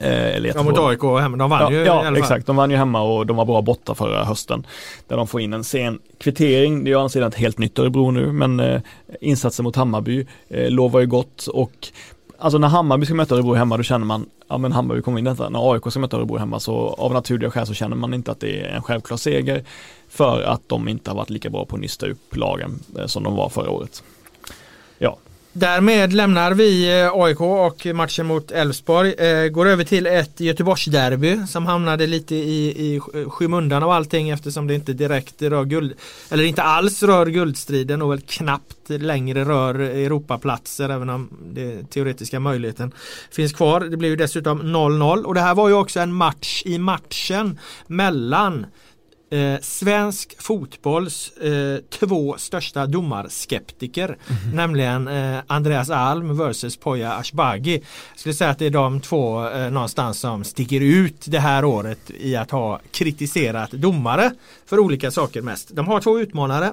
Eh, 0.00 0.38
Ja, 0.38 0.62
mot 0.62 0.78
AIK 0.78 1.02
hemma, 1.02 1.36
de 1.36 1.50
vann 1.50 1.60
Ja, 1.60 1.70
ju 1.70 1.84
ja 1.84 2.16
exakt. 2.16 2.46
De 2.46 2.56
vann 2.56 2.70
ju 2.70 2.76
hemma 2.76 3.02
och 3.02 3.26
de 3.26 3.36
var 3.36 3.44
bra 3.44 3.62
borta 3.62 3.94
förra 3.94 4.24
hösten. 4.24 4.66
Där 5.08 5.16
de 5.16 5.26
får 5.26 5.40
in 5.40 5.52
en 5.52 5.64
sen 5.64 5.98
kvittering. 6.18 6.84
Det 6.84 6.90
är 6.90 6.96
å 6.96 6.98
andra 6.98 7.08
sidan 7.08 7.28
ett 7.28 7.34
helt 7.34 7.58
nytt 7.58 7.78
Örebro 7.78 8.10
nu, 8.10 8.32
men 8.32 8.60
eh, 8.60 8.80
insatsen 9.20 9.64
mot 9.64 9.76
Hammarby 9.76 10.26
eh, 10.48 10.70
lovar 10.70 11.00
ju 11.00 11.06
gott 11.06 11.46
och 11.46 11.88
Alltså 12.40 12.58
när 12.58 12.68
Hammarby 12.68 13.06
ska 13.06 13.14
möta 13.14 13.34
Örebro 13.34 13.54
hemma 13.54 13.76
då 13.76 13.82
känner 13.82 14.06
man, 14.06 14.26
ja 14.48 14.58
men 14.58 14.72
Hammarby 14.72 15.02
kommer 15.02 15.18
in 15.18 15.26
i 15.26 15.30
detta. 15.30 15.48
När 15.48 15.72
AIK 15.72 15.82
ska 15.90 16.00
möta 16.00 16.16
Örebro 16.16 16.36
hemma 16.36 16.60
så 16.60 16.76
av 16.76 17.12
naturliga 17.12 17.50
skäl 17.50 17.66
så 17.66 17.74
känner 17.74 17.96
man 17.96 18.14
inte 18.14 18.30
att 18.30 18.40
det 18.40 18.60
är 18.60 18.68
en 18.68 18.82
självklar 18.82 19.16
seger. 19.16 19.64
För 20.08 20.42
att 20.42 20.62
de 20.66 20.88
inte 20.88 21.10
har 21.10 21.16
varit 21.16 21.30
lika 21.30 21.50
bra 21.50 21.64
på 21.64 21.76
att 21.76 21.82
nysta 21.82 22.06
upp 22.06 22.36
lagen 22.36 22.80
eh, 22.98 23.06
som 23.06 23.22
de 23.22 23.36
var 23.36 23.48
förra 23.48 23.70
året. 23.70 24.02
Därmed 25.58 26.12
lämnar 26.12 26.54
vi 26.54 27.00
eh, 27.00 27.10
AIK 27.14 27.40
och 27.40 27.86
matchen 27.94 28.26
mot 28.26 28.50
Elfsborg. 28.50 29.12
Eh, 29.12 29.48
går 29.48 29.66
över 29.66 29.84
till 29.84 30.06
ett 30.06 30.40
Göteborgsderby 30.40 31.46
som 31.46 31.66
hamnade 31.66 32.06
lite 32.06 32.34
i, 32.34 32.68
i 32.68 33.00
skymundan 33.28 33.82
av 33.82 33.90
allting 33.90 34.30
eftersom 34.30 34.66
det 34.66 34.74
inte 34.74 34.92
direkt 34.92 35.42
rör 35.42 35.64
guld 35.64 35.94
eller 36.30 36.44
inte 36.44 36.62
alls 36.62 37.02
rör 37.02 37.26
guldstriden 37.26 38.02
och 38.02 38.12
väl 38.12 38.20
knappt 38.20 38.88
längre 38.88 39.44
rör 39.44 39.74
Europaplatser 39.74 40.88
även 40.88 41.10
om 41.10 41.28
den 41.40 41.86
teoretiska 41.86 42.40
möjligheten 42.40 42.92
finns 43.30 43.52
kvar. 43.52 43.80
Det 43.80 43.96
blev 43.96 44.10
ju 44.10 44.16
dessutom 44.16 44.62
0-0 44.62 45.22
och 45.22 45.34
det 45.34 45.40
här 45.40 45.54
var 45.54 45.68
ju 45.68 45.74
också 45.74 46.00
en 46.00 46.12
match 46.12 46.62
i 46.64 46.78
matchen 46.78 47.58
mellan 47.86 48.66
Eh, 49.30 49.60
svensk 49.60 50.42
fotbolls 50.42 51.30
eh, 51.30 51.78
två 51.90 52.34
största 52.38 52.86
domarskeptiker 52.86 54.16
nämligen 54.52 55.08
eh, 55.08 55.40
Andreas 55.46 55.90
Alm 55.90 56.36
versus 56.36 56.76
Poya 56.76 57.12
Ashbagi. 57.12 57.74
Jag 58.10 58.20
skulle 58.20 58.34
säga 58.34 58.50
att 58.50 58.58
det 58.58 58.66
är 58.66 58.70
de 58.70 59.00
två 59.00 59.48
eh, 59.48 59.70
någonstans 59.70 60.20
som 60.20 60.44
sticker 60.44 60.80
ut 60.80 61.24
det 61.26 61.38
här 61.38 61.64
året 61.64 62.10
i 62.18 62.36
att 62.36 62.50
ha 62.50 62.80
kritiserat 62.90 63.70
domare 63.70 64.32
för 64.66 64.78
olika 64.78 65.10
saker 65.10 65.42
mest. 65.42 65.68
De 65.72 65.86
har 65.86 66.00
två 66.00 66.20
utmanare. 66.20 66.72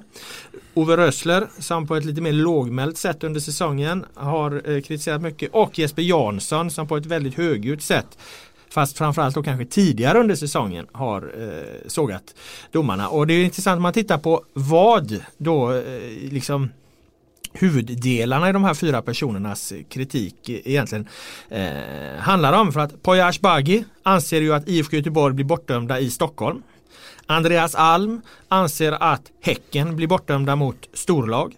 Ove 0.74 0.98
Rössler 0.98 1.48
som 1.60 1.88
på 1.88 1.96
ett 1.96 2.06
lite 2.06 2.22
mer 2.22 2.32
lågmält 2.32 2.98
sätt 2.98 3.24
under 3.24 3.40
säsongen 3.40 4.06
har 4.14 4.52
eh, 4.56 4.82
kritiserat 4.82 5.22
mycket 5.22 5.50
och 5.54 5.80
Jesper 5.80 6.02
Jansson 6.02 6.72
som 6.72 6.88
på 6.88 6.98
ett 6.98 7.06
väldigt 7.06 7.36
högljutt 7.36 7.82
sätt 7.82 8.18
Fast 8.76 8.98
framförallt 8.98 9.36
då 9.36 9.44
kanske 9.44 9.66
tidigare 9.66 10.20
under 10.20 10.36
säsongen 10.36 10.88
har 10.92 11.22
eh, 11.22 11.88
sågat 11.88 12.36
domarna. 12.72 13.10
Och 13.10 13.28
det 13.28 13.34
är 13.34 13.46
intressant 13.46 13.78
om 13.78 13.84
man 13.84 13.94
tittar 13.94 14.18
på 14.18 14.44
vad 14.54 15.24
då 15.38 15.74
eh, 15.74 15.82
liksom 16.32 16.70
huvuddelarna 17.54 18.50
i 18.50 18.54
de 18.54 18.64
här 18.64 18.74
fyra 18.74 19.02
personernas 19.02 19.74
kritik 19.90 20.50
egentligen 20.50 21.08
eh, 21.50 22.20
handlar 22.20 22.54
om. 22.54 22.74
För 22.74 22.80
att 22.80 23.04
Poya 23.04 23.28
Ashbagi 23.28 23.86
anser 24.04 24.42
ju 24.42 24.54
att 24.54 24.68
IFK 24.68 24.96
Göteborg 24.96 25.34
blir 25.34 25.46
bortdömda 25.46 26.00
i 26.00 26.10
Stockholm. 26.10 26.64
Andreas 27.26 27.76
Alm 27.76 28.22
anser 28.48 28.92
att 28.92 29.32
Häcken 29.42 29.96
blir 29.96 30.08
bortdömda 30.08 30.56
mot 30.56 30.90
storlag. 30.94 31.56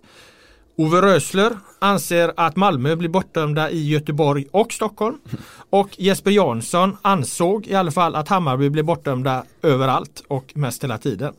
Ove 0.75 1.01
Rösler 1.01 1.57
anser 1.79 2.33
att 2.37 2.55
Malmö 2.55 2.95
blir 2.95 3.09
bortdömda 3.09 3.71
i 3.71 3.87
Göteborg 3.87 4.45
och 4.51 4.73
Stockholm. 4.73 5.17
Och 5.69 5.89
Jesper 5.97 6.31
Jansson 6.31 6.97
ansåg 7.01 7.67
i 7.67 7.75
alla 7.75 7.91
fall 7.91 8.15
att 8.15 8.27
Hammarby 8.27 8.69
blir 8.69 8.83
bortdömda 8.83 9.43
överallt 9.63 10.23
och 10.27 10.51
mest 10.53 10.83
hela 10.83 10.97
tiden. 10.97 11.33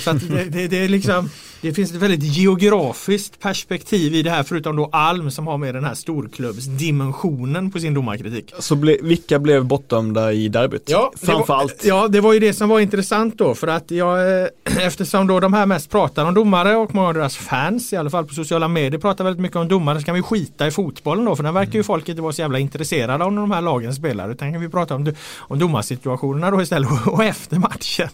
Så 0.00 0.12
det, 0.12 0.44
det, 0.44 0.68
det, 0.68 0.84
är 0.84 0.88
liksom, 0.88 1.28
det 1.60 1.72
finns 1.72 1.90
ett 1.90 1.96
väldigt 1.96 2.36
geografiskt 2.36 3.40
perspektiv 3.40 4.14
i 4.14 4.22
det 4.22 4.30
här 4.30 4.42
förutom 4.42 4.76
då 4.76 4.88
Alm 4.92 5.30
som 5.30 5.46
har 5.46 5.58
med 5.58 5.74
den 5.74 5.84
här 5.84 5.94
storklubbsdimensionen 5.94 7.70
på 7.70 7.78
sin 7.78 7.94
domarkritik. 7.94 8.52
Så 8.58 8.74
ble, 8.76 8.96
vilka 9.02 9.38
blev 9.38 9.64
bortdömda 9.64 10.32
i 10.32 10.48
derbyt? 10.48 10.86
det 10.86 10.94
var- 10.94 11.12
Framförallt. 11.16 11.84
Ja, 11.84 12.08
det 12.08 12.20
var 12.20 12.32
ju 12.32 12.38
det 12.40 12.54
som 12.54 12.68
var 12.68 12.80
intressant 12.80 13.38
då 13.38 13.54
för 13.54 13.68
att 13.68 13.90
jag, 13.90 14.42
eh, 14.42 14.46
eftersom 14.86 15.26
då 15.26 15.40
de 15.40 15.52
här 15.52 15.66
mest 15.66 15.90
pratar 15.90 16.24
om 16.24 16.34
domare 16.34 16.76
och 16.76 16.94
många 16.94 17.08
av 17.08 17.14
deras 17.14 17.36
fans, 17.36 17.92
i 17.92 17.96
alla 17.96 18.10
fall 18.10 18.26
på 18.26 18.34
sociala 18.34 18.68
medier, 18.68 19.00
pratar 19.00 19.24
väldigt 19.24 19.40
mycket 19.42 19.56
om 19.56 19.68
domare 19.68 19.81
så 20.00 20.04
kan 20.06 20.14
vi 20.14 20.22
skita 20.22 20.66
i 20.66 20.70
fotbollen 20.70 21.24
då 21.24 21.36
för 21.36 21.42
den 21.42 21.54
verkar 21.54 21.72
ju 21.72 21.82
folk 21.82 22.08
inte 22.08 22.22
vara 22.22 22.32
så 22.32 22.40
jävla 22.42 22.58
intresserade 22.58 23.24
av 23.24 23.32
när 23.32 23.40
de 23.40 23.50
här 23.50 23.60
lagen 23.60 23.94
spelar. 23.94 24.30
Utan 24.30 24.52
kan 24.52 24.60
vi 24.60 24.68
prata 24.68 24.94
om, 24.94 25.12
om 25.38 25.58
domarsituationerna 25.58 26.50
då 26.50 26.62
istället 26.62 26.90
och 27.06 27.24
efter 27.24 27.58
matchen. 27.58 28.08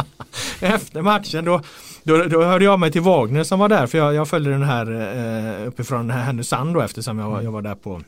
Efter 0.60 1.02
matchen 1.02 1.44
då, 1.44 1.60
då, 2.02 2.24
då 2.24 2.42
hörde 2.44 2.64
jag 2.64 2.80
mig 2.80 2.92
till 2.92 3.00
Wagner 3.02 3.44
som 3.44 3.58
var 3.58 3.68
där 3.68 3.86
för 3.86 3.98
jag, 3.98 4.14
jag 4.14 4.28
följde 4.28 4.50
den 4.50 4.62
här 4.62 4.86
eh, 5.60 5.66
uppifrån 5.68 6.10
Härnösand 6.10 6.74
då 6.74 6.80
eftersom 6.80 7.18
jag, 7.18 7.30
var- 7.30 7.42
jag 7.42 7.52
var 7.52 7.62
där 7.62 7.74
på 7.74 8.00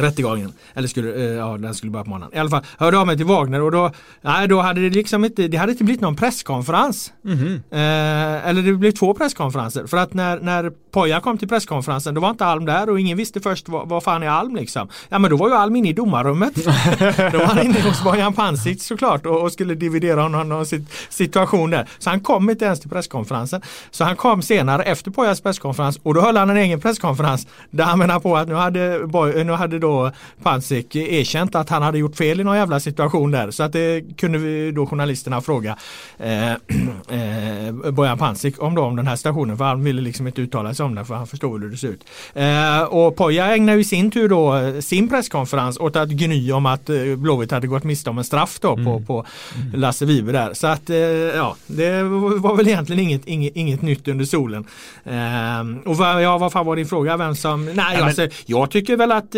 rättegången. 0.00 0.52
Eller 0.74 0.88
skulle, 0.88 1.14
eh, 1.14 1.22
ja 1.22 1.58
den 1.58 1.74
skulle 1.74 1.92
börja 1.92 2.04
på 2.04 2.10
morgonen. 2.10 2.30
I 2.34 2.38
alla 2.38 2.50
fall 2.50 2.64
hörde 2.78 2.98
av 2.98 3.06
mig 3.06 3.16
till 3.16 3.26
Wagner 3.26 3.62
och 3.62 3.70
då, 3.70 3.90
nej 4.20 4.48
då 4.48 4.60
hade 4.60 4.80
det 4.80 4.90
liksom 4.90 5.24
inte, 5.24 5.48
det 5.48 5.56
hade 5.56 5.72
inte 5.72 5.84
blivit 5.84 6.00
någon 6.00 6.16
presskonferens. 6.16 7.12
Mhm. 7.22 7.62
Eh, 7.70 8.48
eller 8.48 8.62
det 8.62 8.72
blev 8.72 8.92
två 8.92 9.14
presskonferenser. 9.14 9.86
För 9.86 9.96
att 9.96 10.14
när, 10.14 10.40
när 10.40 10.72
Poja 10.90 11.20
kom 11.20 11.38
till 11.38 11.48
presskonferensen 11.48 12.14
då 12.14 12.20
var 12.20 12.30
inte 12.30 12.46
Alm 12.46 12.64
där 12.64 12.90
och 12.90 13.00
ingen 13.00 13.16
visste 13.16 13.40
först 13.40 13.68
vad, 13.68 13.88
vad 13.88 14.02
fan 14.02 14.22
är 14.22 14.28
Alm 14.28 14.56
liksom. 14.56 14.88
Ja 15.08 15.18
men 15.18 15.30
då 15.30 15.36
var 15.36 15.48
ju 15.48 15.54
Alm 15.54 15.76
inne 15.76 15.88
i 15.88 15.92
domarrummet. 15.92 16.54
då 17.32 17.38
var 17.38 17.46
han 17.46 17.66
inne 17.66 17.80
hos 17.80 18.04
Bojan 18.04 18.32
Pancic 18.32 18.86
såklart 18.86 19.26
och, 19.26 19.42
och 19.42 19.52
skulle 19.52 19.74
dividera 19.74 20.22
honom 20.22 20.52
och 20.52 20.66
sitt 20.66 20.92
situation 21.08 21.70
där. 21.70 21.88
Så 21.98 22.10
han 22.10 22.20
kom 22.20 22.50
inte 22.50 22.64
ens 22.64 22.80
till 22.80 22.90
presskonferensen. 22.90 23.62
Så 23.90 24.04
han 24.04 24.16
kom 24.16 24.42
senare 24.42 24.82
efter 24.82 25.10
Pojas 25.10 25.40
presskonferens 25.40 26.00
och 26.02 26.14
då 26.14 26.20
höll 26.20 26.36
han 26.36 26.50
en 26.50 26.56
egen 26.56 26.80
presskonferens 26.80 27.46
där 27.70 27.84
han 27.84 27.98
menar 27.98 28.20
på 28.20 28.36
att 28.36 28.48
nu 28.48 28.54
hade, 28.54 29.06
Boy, 29.06 29.44
nu 29.44 29.52
hade 29.52 29.78
då 29.82 30.10
Pansik 30.42 30.96
erkänt 30.96 31.54
att 31.54 31.68
han 31.68 31.82
hade 31.82 31.98
gjort 31.98 32.16
fel 32.16 32.40
i 32.40 32.44
någon 32.44 32.56
jävla 32.56 32.80
situation 32.80 33.30
där. 33.30 33.50
Så 33.50 33.62
att 33.62 33.72
det 33.72 34.16
kunde 34.16 34.38
vi 34.38 34.72
då 34.72 34.86
journalisterna 34.86 35.40
fråga 35.40 35.76
eh, 36.18 36.52
eh, 36.52 37.90
Bojan 37.92 38.18
Pansik 38.18 38.62
om, 38.62 38.74
då, 38.74 38.82
om 38.82 38.96
den 38.96 39.06
här 39.06 39.16
situationen 39.16 39.58
för 39.58 39.64
han 39.64 39.84
ville 39.84 40.02
liksom 40.02 40.26
inte 40.26 40.42
uttala 40.42 40.74
sig 40.74 40.86
om 40.86 40.94
det 40.94 41.04
för 41.04 41.14
han 41.14 41.26
förstod 41.26 41.62
hur 41.62 41.70
det 41.70 41.76
ser 41.76 41.88
ut. 41.88 42.04
Eh, 42.34 42.82
och 42.82 43.16
Poja 43.16 43.54
ägnar 43.54 43.76
i 43.76 43.84
sin 43.84 44.10
tur 44.10 44.28
då 44.28 44.72
sin 44.82 45.08
presskonferens 45.08 45.78
åt 45.78 45.96
att 45.96 46.08
gny 46.08 46.52
om 46.52 46.66
att 46.66 46.90
eh, 46.90 46.96
Blåvitt 47.16 47.50
hade 47.50 47.66
gått 47.66 47.84
miste 47.84 48.10
om 48.10 48.18
en 48.18 48.24
straff 48.24 48.58
då 48.60 48.72
mm. 48.72 48.84
på, 48.84 49.00
på 49.00 49.26
Lasse 49.74 50.04
Vibe 50.04 50.32
där. 50.32 50.54
Så 50.54 50.66
att 50.66 50.90
eh, 50.90 50.96
ja, 50.96 51.56
det 51.66 52.02
var 52.02 52.56
väl 52.56 52.68
egentligen 52.68 53.02
inget, 53.02 53.26
inget, 53.26 53.56
inget 53.56 53.82
nytt 53.82 54.08
under 54.08 54.24
solen. 54.24 54.64
Eh, 55.04 55.90
och 55.90 55.96
vad, 55.96 56.22
ja, 56.22 56.38
vad 56.38 56.52
fan 56.52 56.66
var 56.66 56.76
din 56.76 56.86
fråga? 56.86 57.16
Vem 57.16 57.34
som, 57.36 57.64
nej, 57.64 57.96
ja, 57.98 58.04
alltså, 58.04 58.28
jag 58.46 58.70
tycker 58.70 58.96
väl 58.96 59.12
att 59.12 59.36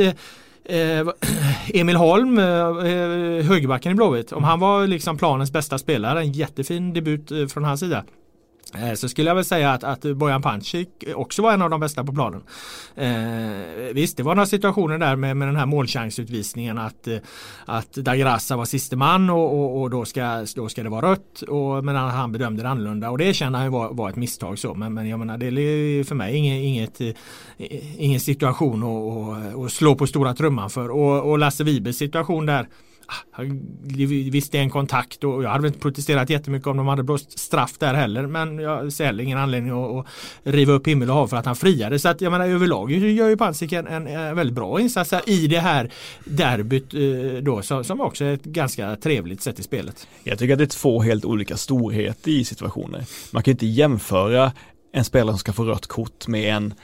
eh, 0.65 1.07
Emil 1.75 1.97
Holm, 1.97 2.39
eh, 2.39 2.45
eh, 2.45 3.45
högerbacken 3.45 3.93
i 3.93 3.95
Blåvitt, 3.95 4.33
om 4.33 4.45
han 4.45 4.61
var 4.61 4.87
liksom 4.87 5.17
planens 5.17 5.53
bästa 5.53 5.79
spelare, 5.79 6.21
en 6.21 6.33
jättefin 6.33 6.95
debut 6.95 7.31
eh, 7.31 7.47
från 7.47 7.65
hans 7.65 7.81
sida. 7.81 8.05
Eh, 8.79 8.95
så 8.95 9.09
skulle 9.09 9.31
jag 9.31 9.35
väl 9.35 9.45
säga 9.45 9.73
att, 9.73 9.85
att 9.85 10.03
Bojan 10.03 10.43
Pancic 10.43 10.89
också 11.15 11.43
var 11.43 11.53
en 11.53 11.63
av 11.63 11.71
de 11.71 11.81
bästa 11.81 12.05
på 12.05 12.13
planen. 12.13 12.43
Eh, 12.95 13.95
visst, 13.95 14.17
det 14.17 14.23
var 14.23 14.35
några 14.35 14.47
situationer 14.47 14.99
där 14.99 15.17
med, 15.17 15.37
med 15.37 15.49
den 15.49 15.57
här 15.57 15.67
målchansutvisningen 15.67 16.79
att, 16.79 17.09
eh, 17.09 17.17
att 17.65 17.93
Dagrassa 17.93 18.57
var 18.57 18.65
siste 18.65 18.97
man 18.97 19.31
och, 19.31 19.59
och, 19.59 19.81
och, 19.81 19.91
då, 19.91 20.05
ska, 20.05 20.47
då 20.57 20.69
ska 20.69 20.83
det 20.83 20.89
vara 20.89 21.13
rött. 21.13 21.43
Och, 21.43 21.85
men 21.85 21.97
han 21.97 22.33
bedömde 22.33 22.63
det 22.63 22.69
annorlunda 22.69 23.11
och 23.11 23.19
det 23.19 23.35
känner 23.35 23.59
han 23.59 23.73
var, 23.73 23.95
var 23.95 24.11
ett 24.11 24.17
misstag. 24.17 24.59
Så. 24.59 24.75
Men, 24.75 24.95
men 24.95 25.09
jag 25.09 25.19
menar, 25.19 25.39
det 25.39 25.47
är 25.47 26.05
för 26.05 26.15
mig 26.15 26.37
inget, 26.37 26.63
inget, 26.63 27.01
eh, 27.01 28.03
ingen 28.03 28.21
situation 28.21 28.85
att 29.65 29.73
slå 29.73 29.95
på 29.95 30.07
stora 30.07 30.35
trumman 30.35 30.71
för. 30.71 30.91
Och, 30.91 31.31
och 31.31 31.39
Lasse 31.39 31.65
Wibes 31.65 31.99
situation 31.99 32.47
där 32.47 32.69
Visst 34.31 34.53
det 34.53 34.59
är 34.59 34.63
en 34.63 34.71
kontakt 34.71 35.25
och 35.25 35.45
jag 35.45 35.51
hade 35.51 35.67
inte 35.67 35.79
protesterat 35.81 36.31
jättemycket 36.31 36.67
om 36.67 36.77
de 36.77 36.87
hade 36.87 37.03
blåst 37.03 37.39
straff 37.39 37.79
där 37.79 37.95
heller 37.95 38.27
men 38.27 38.59
jag 38.59 38.93
ser 38.93 39.05
heller 39.05 39.25
ingen 39.25 39.39
anledning 39.39 39.73
att, 39.73 39.99
att 39.99 40.07
riva 40.43 40.73
upp 40.73 40.89
himmel 40.89 41.11
och 41.11 41.17
hav 41.17 41.29
för 41.29 41.37
att 41.37 41.47
han 41.47 41.57
friade. 41.57 41.99
Så 41.99 42.09
att 42.09 42.21
jag 42.21 42.31
menar 42.31 42.49
överlag 42.49 42.93
gör 42.93 43.29
ju 43.29 43.37
Pansik 43.37 43.73
en, 43.73 43.87
en, 43.87 44.07
en, 44.07 44.37
väldigt 44.37 44.55
bra 44.55 44.81
insats 44.81 45.15
i 45.27 45.47
det 45.47 45.61
här 45.61 45.91
derbyt 46.25 46.95
eh, 46.95 47.43
då 47.43 47.63
som, 47.63 47.85
som 47.85 48.01
också 48.01 48.25
är 48.25 48.35
ett 48.35 48.45
ganska 48.45 48.97
trevligt 48.97 49.43
sätt 49.43 49.59
i 49.59 49.63
spelet. 49.63 50.09
Jag 50.23 50.39
tycker 50.39 50.53
att 50.53 50.59
det 50.59 50.65
är 50.65 50.67
två 50.67 51.03
helt 51.03 51.25
olika 51.25 51.57
storheter 51.57 52.31
i 52.31 52.45
situationer. 52.45 53.05
Man 53.31 53.43
kan 53.43 53.53
inte 53.53 53.67
jämföra 53.67 54.53
en 54.93 55.05
spelare 55.05 55.33
som 55.33 55.39
ska 55.39 55.53
få 55.53 55.65
rött 55.65 55.87
kort 55.87 56.27
med 56.29 56.57
en 56.57 56.75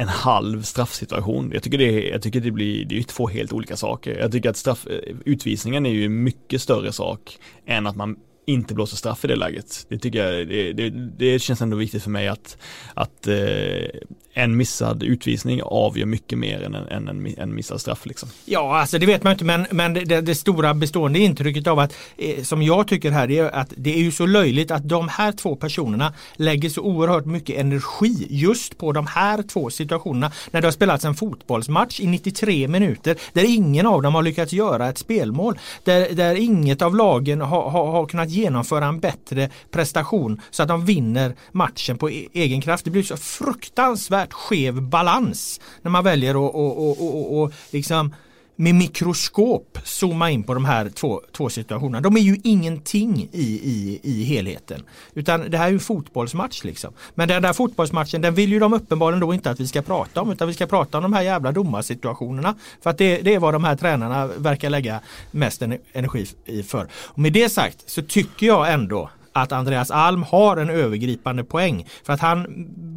en 0.00 0.08
halv 0.08 0.62
straffsituation. 0.62 1.50
Jag 1.54 1.62
tycker 1.62 1.78
det, 1.78 2.08
jag 2.08 2.22
tycker 2.22 2.40
det 2.40 2.50
blir, 2.50 2.84
det 2.84 2.94
är 2.94 2.96
ju 2.96 3.02
två 3.02 3.28
helt 3.28 3.52
olika 3.52 3.76
saker. 3.76 4.18
Jag 4.18 4.32
tycker 4.32 4.50
att 4.50 4.56
straff, 4.56 4.86
eh, 4.86 5.16
utvisningen 5.24 5.86
är 5.86 5.90
ju 5.90 6.04
en 6.04 6.22
mycket 6.22 6.62
större 6.62 6.92
sak 6.92 7.38
än 7.66 7.86
att 7.86 7.96
man 7.96 8.16
inte 8.50 8.74
blåser 8.74 8.96
straff 8.96 9.24
i 9.24 9.28
det 9.28 9.36
läget. 9.36 9.86
Det 9.88 9.98
tycker 9.98 10.24
jag, 10.24 10.48
det, 10.48 10.72
det, 10.72 10.90
det 10.90 11.38
känns 11.38 11.60
ändå 11.60 11.76
viktigt 11.76 12.02
för 12.02 12.10
mig 12.10 12.28
att, 12.28 12.56
att 12.94 13.26
eh, 13.26 14.00
en 14.32 14.56
missad 14.56 15.02
utvisning 15.02 15.60
avgör 15.64 16.06
mycket 16.06 16.38
mer 16.38 16.62
än 16.62 16.74
en, 16.74 16.88
än 16.88 17.08
en, 17.08 17.34
en 17.38 17.54
missad 17.54 17.80
straff. 17.80 18.06
Liksom. 18.06 18.28
Ja, 18.44 18.80
alltså 18.80 18.98
det 18.98 19.06
vet 19.06 19.22
man 19.22 19.32
inte 19.32 19.44
men, 19.44 19.66
men 19.70 19.94
det, 19.94 20.20
det 20.20 20.34
stora 20.34 20.74
bestående 20.74 21.18
intrycket 21.18 21.66
av 21.66 21.78
att 21.78 21.94
eh, 22.16 22.42
som 22.42 22.62
jag 22.62 22.88
tycker 22.88 23.10
här 23.10 23.30
är 23.30 23.44
att 23.44 23.72
det 23.76 23.94
är 23.94 24.02
ju 24.02 24.12
så 24.12 24.26
löjligt 24.26 24.70
att 24.70 24.88
de 24.88 25.08
här 25.08 25.32
två 25.32 25.56
personerna 25.56 26.14
lägger 26.36 26.68
så 26.68 26.80
oerhört 26.80 27.24
mycket 27.24 27.56
energi 27.56 28.26
just 28.30 28.78
på 28.78 28.92
de 28.92 29.06
här 29.06 29.42
två 29.42 29.70
situationerna 29.70 30.32
när 30.50 30.60
det 30.60 30.66
har 30.66 30.72
spelats 30.72 31.04
en 31.04 31.14
fotbollsmatch 31.14 32.00
i 32.00 32.06
93 32.06 32.68
minuter 32.68 33.16
där 33.32 33.44
ingen 33.44 33.86
av 33.86 34.02
dem 34.02 34.14
har 34.14 34.22
lyckats 34.22 34.52
göra 34.52 34.88
ett 34.88 34.98
spelmål. 34.98 35.58
Där, 35.84 36.14
där 36.14 36.34
inget 36.34 36.82
av 36.82 36.96
lagen 36.96 37.40
har, 37.40 37.70
har, 37.70 37.86
har 37.86 38.06
kunnat 38.06 38.30
genomföra 38.40 38.86
en 38.86 39.00
bättre 39.00 39.50
prestation 39.70 40.40
så 40.50 40.62
att 40.62 40.68
de 40.68 40.84
vinner 40.84 41.36
matchen 41.52 41.98
på 41.98 42.10
e 42.10 42.28
egen 42.32 42.60
kraft. 42.60 42.84
Det 42.84 42.90
blir 42.90 43.02
så 43.02 43.16
fruktansvärt 43.16 44.32
skev 44.32 44.82
balans 44.82 45.60
när 45.82 45.90
man 45.90 46.04
väljer 46.04 46.30
att 46.30 46.54
och, 46.54 46.90
och, 46.90 47.16
och, 47.16 47.42
och 47.42 47.52
liksom 47.70 48.14
med 48.60 48.74
mikroskop 48.74 49.78
zooma 49.84 50.30
in 50.30 50.42
på 50.42 50.54
de 50.54 50.64
här 50.64 50.88
två, 50.88 51.20
två 51.32 51.48
situationerna. 51.48 52.00
De 52.00 52.16
är 52.16 52.20
ju 52.20 52.36
ingenting 52.44 53.28
i, 53.32 53.42
i, 53.42 54.00
i 54.02 54.24
helheten. 54.24 54.82
Utan 55.14 55.50
det 55.50 55.58
här 55.58 55.66
är 55.66 55.70
ju 55.70 55.74
en 55.74 55.80
fotbollsmatch 55.80 56.64
liksom. 56.64 56.92
Men 57.14 57.28
den 57.28 57.42
där 57.42 57.52
fotbollsmatchen 57.52 58.20
den 58.20 58.34
vill 58.34 58.52
ju 58.52 58.58
de 58.58 58.72
uppenbarligen 58.72 59.20
då 59.20 59.34
inte 59.34 59.50
att 59.50 59.60
vi 59.60 59.66
ska 59.66 59.82
prata 59.82 60.20
om 60.20 60.32
utan 60.32 60.48
vi 60.48 60.54
ska 60.54 60.66
prata 60.66 60.98
om 60.98 61.02
de 61.02 61.12
här 61.12 61.22
jävla 61.22 61.52
domarsituationerna. 61.52 62.54
För 62.82 62.90
att 62.90 62.98
det, 62.98 63.20
det 63.20 63.34
är 63.34 63.38
vad 63.38 63.54
de 63.54 63.64
här 63.64 63.76
tränarna 63.76 64.26
verkar 64.26 64.70
lägga 64.70 65.00
mest 65.30 65.62
energi 65.92 66.26
i 66.44 66.62
för. 66.62 66.88
Och 66.92 67.18
med 67.18 67.32
det 67.32 67.48
sagt 67.48 67.90
så 67.90 68.02
tycker 68.02 68.46
jag 68.46 68.72
ändå 68.72 69.10
att 69.32 69.52
Andreas 69.52 69.90
Alm 69.90 70.22
har 70.22 70.56
en 70.56 70.70
övergripande 70.70 71.44
poäng. 71.44 71.86
För 72.04 72.12
att 72.12 72.20
han 72.20 72.46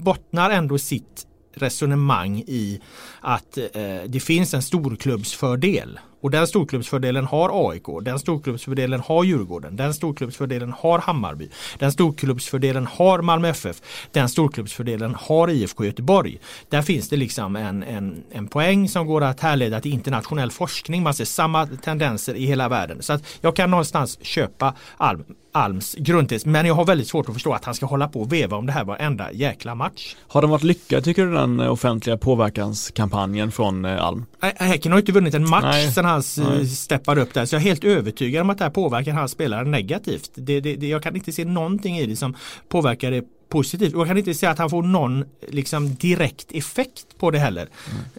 bottnar 0.03 0.49
ändå 0.49 0.78
sitt 0.78 1.28
resonemang 1.54 2.43
i 2.47 2.80
att 3.22 3.58
eh, 3.58 3.64
det 4.08 4.20
finns 4.20 4.54
en 4.54 4.62
storklubbsfördel. 4.62 5.99
Och 6.24 6.32
den 6.32 6.47
storklubbsfördelen 6.47 7.26
har 7.26 7.70
AIK, 7.72 7.86
den 8.01 8.20
storklubbsfördelen 8.20 8.99
har 8.99 9.24
Djurgården, 9.24 9.76
den 9.76 9.93
storklubbsfördelen 9.93 10.74
har 10.78 10.99
Hammarby, 10.99 11.49
den 11.80 11.91
storklubbsfördelen 11.91 12.88
har 12.88 13.22
Malmö 13.22 13.49
FF, 13.49 13.82
den 14.12 14.30
storklubbsfördelen 14.30 15.16
har 15.16 15.49
IFK 15.49 15.86
Göteborg. 15.86 16.39
Där 16.70 16.82
finns 16.82 17.10
det 17.10 17.16
liksom 17.16 17.56
en, 17.56 17.84
en, 17.84 18.24
en 18.32 18.47
poäng 18.47 18.89
som 18.89 19.08
går 19.08 19.24
att 19.24 19.39
härleda 19.39 19.82
till 19.82 19.93
internationell 19.93 20.51
forskning. 20.51 21.04
Man 21.04 21.14
ser 21.14 21.26
samma 21.26 21.68
tendenser 21.68 22.36
i 22.36 22.45
hela 22.45 22.70
världen. 22.70 23.01
Så 23.01 23.14
att 23.14 23.24
jag 23.41 23.56
kan 23.56 23.72
någonstans 23.72 24.20
köpa 24.22 24.74
Alm, 24.97 25.24
Alms 25.56 25.95
grundtes. 25.95 26.45
Men 26.45 26.66
jag 26.66 26.74
har 26.74 26.86
väldigt 26.86 27.08
svårt 27.08 27.30
att 27.30 27.34
förstå 27.34 27.54
att 27.54 27.66
han 27.66 27.76
ska 27.76 27.86
hålla 27.86 28.08
på 28.08 28.22
och 28.22 28.34
veva 28.34 28.58
om 28.58 28.66
det 28.66 28.72
här 28.72 28.84
varenda 28.84 29.32
jäkla 29.32 29.76
match. 29.76 30.16
Har 30.28 30.41
den 30.41 30.49
varit 30.49 30.64
lyckad 30.64 31.04
tycker 31.04 31.26
du 31.26 31.34
den 31.34 31.60
offentliga 31.60 32.18
påverkanskampanjen 32.18 33.51
från 33.51 33.86
eh, 33.86 34.04
Alm? 34.04 34.26
Häcken 34.39 34.91
har 34.91 34.99
inte 34.99 35.12
vunnit 35.12 35.34
en 35.34 35.49
match 35.49 35.64
Nej. 35.64 35.91
sedan 35.91 36.06
han 36.06 36.24
eh, 36.41 36.66
steppade 36.66 37.22
upp 37.22 37.34
där. 37.34 37.45
Så 37.45 37.56
jag 37.56 37.62
är 37.62 37.66
helt 37.66 37.84
övertygad 37.84 38.41
om 38.41 38.49
att 38.49 38.58
det 38.58 38.64
här 38.64 38.72
påverkar 38.72 39.14
hans 39.14 39.32
spelare 39.32 39.66
negativt. 39.66 40.32
Det, 40.36 40.60
det, 40.60 40.76
det, 40.76 40.88
jag 40.88 41.04
kan 41.04 41.16
inte 41.16 41.32
se 41.32 41.45
någonting 41.45 41.97
i 41.97 42.06
det 42.06 42.16
som 42.16 42.36
påverkar 42.70 43.12
det 43.12 43.24
positivt. 43.54 43.93
Och 43.93 43.99
jag 43.99 44.08
kan 44.08 44.18
inte 44.18 44.34
säga 44.34 44.51
att 44.51 44.58
han 44.58 44.70
får 44.70 44.84
någon 44.84 45.26
liksom, 45.47 45.95
direkt 45.95 46.51
effekt 46.51 47.06
på 47.20 47.32
det 47.32 47.39
heller. 47.39 47.68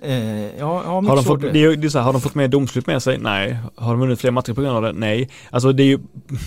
Mm. 0.03 0.47
Eh, 0.47 0.59
ja, 0.59 0.83
har, 0.83 1.17
de 1.17 1.25
fått, 1.25 1.41
det. 1.41 1.63
är, 1.65 1.77
det 1.77 1.87
är 1.87 1.89
så 1.89 1.99
här, 1.99 2.05
har 2.05 2.13
de 2.13 2.21
fått 2.23 2.35
mer 2.35 2.49
domslut 2.49 2.87
med 2.87 3.03
sig? 3.03 3.19
Nej. 3.19 3.59
Har 3.75 3.91
de 3.91 4.01
vunnit 4.01 4.21
fler 4.21 4.31
matcher 4.31 4.53
på 4.53 4.63
grund 4.63 4.77
av 4.77 4.83
det? 4.83 4.93
Nej. 4.93 5.29
Alltså 5.51 5.73
det 5.73 5.83
är 5.83 5.87
ju, 5.87 5.99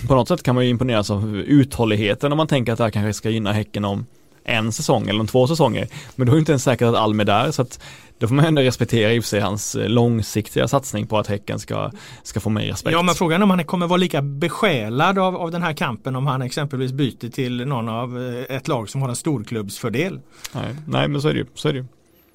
på 0.08 0.14
något 0.14 0.28
sätt 0.28 0.42
kan 0.42 0.54
man 0.54 0.64
ju 0.64 0.70
imponeras 0.70 1.10
av 1.10 1.36
uthålligheten 1.36 2.32
om 2.32 2.36
man 2.36 2.46
tänker 2.46 2.72
att 2.72 2.78
det 2.78 2.84
här 2.84 2.90
kanske 2.90 3.12
ska 3.12 3.30
gynna 3.30 3.52
Häcken 3.52 3.84
om 3.84 4.06
en 4.48 4.72
säsong 4.72 5.08
eller 5.08 5.20
om 5.20 5.26
två 5.26 5.46
säsonger. 5.46 5.88
Men 6.16 6.26
då 6.26 6.32
är 6.32 6.34
det 6.34 6.40
inte 6.40 6.52
ens 6.52 6.62
säkert 6.62 6.88
att 6.88 6.94
Alm 6.94 7.20
är 7.20 7.24
där 7.24 7.50
så 7.50 7.62
att 7.62 7.80
då 8.18 8.28
får 8.28 8.34
man 8.34 8.44
ändå 8.44 8.62
respektera 8.62 9.12
i 9.12 9.18
och 9.18 9.24
för 9.24 9.28
sig 9.28 9.40
hans 9.40 9.74
eh, 9.74 9.88
långsiktiga 9.88 10.68
satsning 10.68 11.06
på 11.06 11.18
att 11.18 11.26
Häcken 11.26 11.58
ska, 11.58 11.90
ska 12.22 12.40
få 12.40 12.50
mer 12.50 12.66
respekt. 12.66 12.92
Ja 12.92 13.02
men 13.02 13.14
frågan 13.14 13.40
är 13.40 13.44
om 13.44 13.50
han 13.50 13.64
kommer 13.64 13.86
vara 13.86 13.96
lika 13.96 14.22
besjälad 14.22 15.18
av, 15.18 15.36
av 15.36 15.50
den 15.50 15.62
här 15.62 15.72
kampen 15.72 16.16
om 16.16 16.26
han 16.26 16.42
exempelvis 16.42 16.92
byter 16.92 17.30
till 17.30 17.66
någon 17.66 17.88
av 17.88 18.22
eh, 18.22 18.56
ett 18.56 18.68
lag 18.68 18.88
som 18.90 19.02
har 19.02 19.08
en 19.08 19.16
storklubbsfördel. 19.16 20.20
Nej, 20.54 20.76
nej 20.86 21.08
men 21.08 21.22
så 21.22 21.28
är 21.28 21.32
det 21.32 21.38
ju. 21.38 21.46
Så 21.54 21.68
är 21.68 21.72
det 21.72 21.78
ju. 21.78 21.84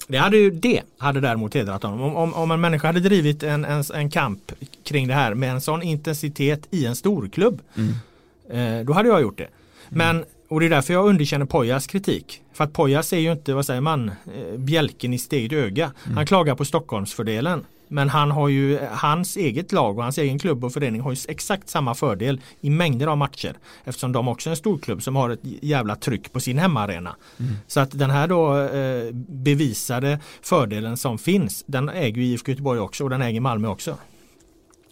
Det 0.08 0.18
hade 0.18 0.36
ju 0.36 0.50
det 0.50 0.82
hade 0.98 1.20
däremot 1.20 1.54
hedrat 1.54 1.82
honom. 1.82 2.00
Om, 2.00 2.16
om, 2.16 2.34
om 2.34 2.50
en 2.50 2.60
människa 2.60 2.86
hade 2.86 3.00
drivit 3.00 3.42
en, 3.42 3.64
en, 3.64 3.84
en, 3.94 4.10
kamp 4.10 4.52
kring 4.84 5.08
det 5.08 5.14
här 5.14 5.34
med 5.34 5.50
en 5.50 5.60
sån 5.60 5.82
intensitet 5.82 6.66
i 6.70 6.86
en 6.86 6.96
storklubb. 6.96 7.60
Mm. 7.76 8.78
Eh, 8.80 8.86
då 8.86 8.92
hade 8.92 9.08
jag 9.08 9.22
gjort 9.22 9.38
det. 9.38 9.48
Men 9.88 10.24
och 10.54 10.60
det 10.60 10.66
är 10.66 10.70
därför 10.70 10.92
jag 10.92 11.06
underkänner 11.08 11.46
Pojas 11.46 11.86
kritik. 11.86 12.42
För 12.52 12.64
att 12.64 12.72
Pojas 12.72 13.12
är 13.12 13.18
ju 13.18 13.32
inte, 13.32 13.54
vad 13.54 13.66
säger 13.66 13.80
man, 13.80 14.08
eh, 14.08 14.58
bjälken 14.58 15.14
i 15.14 15.18
sitt 15.18 15.32
eget 15.32 15.52
öga. 15.52 15.92
Mm. 16.04 16.16
Han 16.16 16.26
klagar 16.26 16.54
på 16.54 16.64
Stockholmsfördelen. 16.64 17.64
Men 17.88 18.08
han 18.08 18.30
har 18.30 18.48
ju 18.48 18.78
hans 18.90 19.36
eget 19.36 19.72
lag 19.72 19.98
och 19.98 20.02
hans 20.02 20.18
egen 20.18 20.38
klubb 20.38 20.64
och 20.64 20.72
förening 20.72 21.00
har 21.00 21.12
ju 21.12 21.16
exakt 21.28 21.68
samma 21.68 21.94
fördel 21.94 22.40
i 22.60 22.70
mängder 22.70 23.06
av 23.06 23.18
matcher. 23.18 23.54
Eftersom 23.84 24.12
de 24.12 24.28
också 24.28 24.48
är 24.48 24.50
en 24.50 24.56
stor 24.56 24.78
klubb 24.78 25.02
som 25.02 25.16
har 25.16 25.30
ett 25.30 25.40
jävla 25.42 25.96
tryck 25.96 26.32
på 26.32 26.40
sin 26.40 26.58
hemmaarena. 26.58 27.16
Mm. 27.40 27.52
Så 27.66 27.80
att 27.80 27.98
den 27.98 28.10
här 28.10 28.28
då 28.28 28.58
eh, 28.60 29.12
bevisade 29.14 30.18
fördelen 30.42 30.96
som 30.96 31.18
finns 31.18 31.64
den 31.66 31.88
äger 31.88 32.22
ju 32.22 32.24
IFK 32.24 32.50
Göteborg 32.50 32.80
också 32.80 33.04
och 33.04 33.10
den 33.10 33.22
äger 33.22 33.40
Malmö 33.40 33.68
också. 33.68 33.96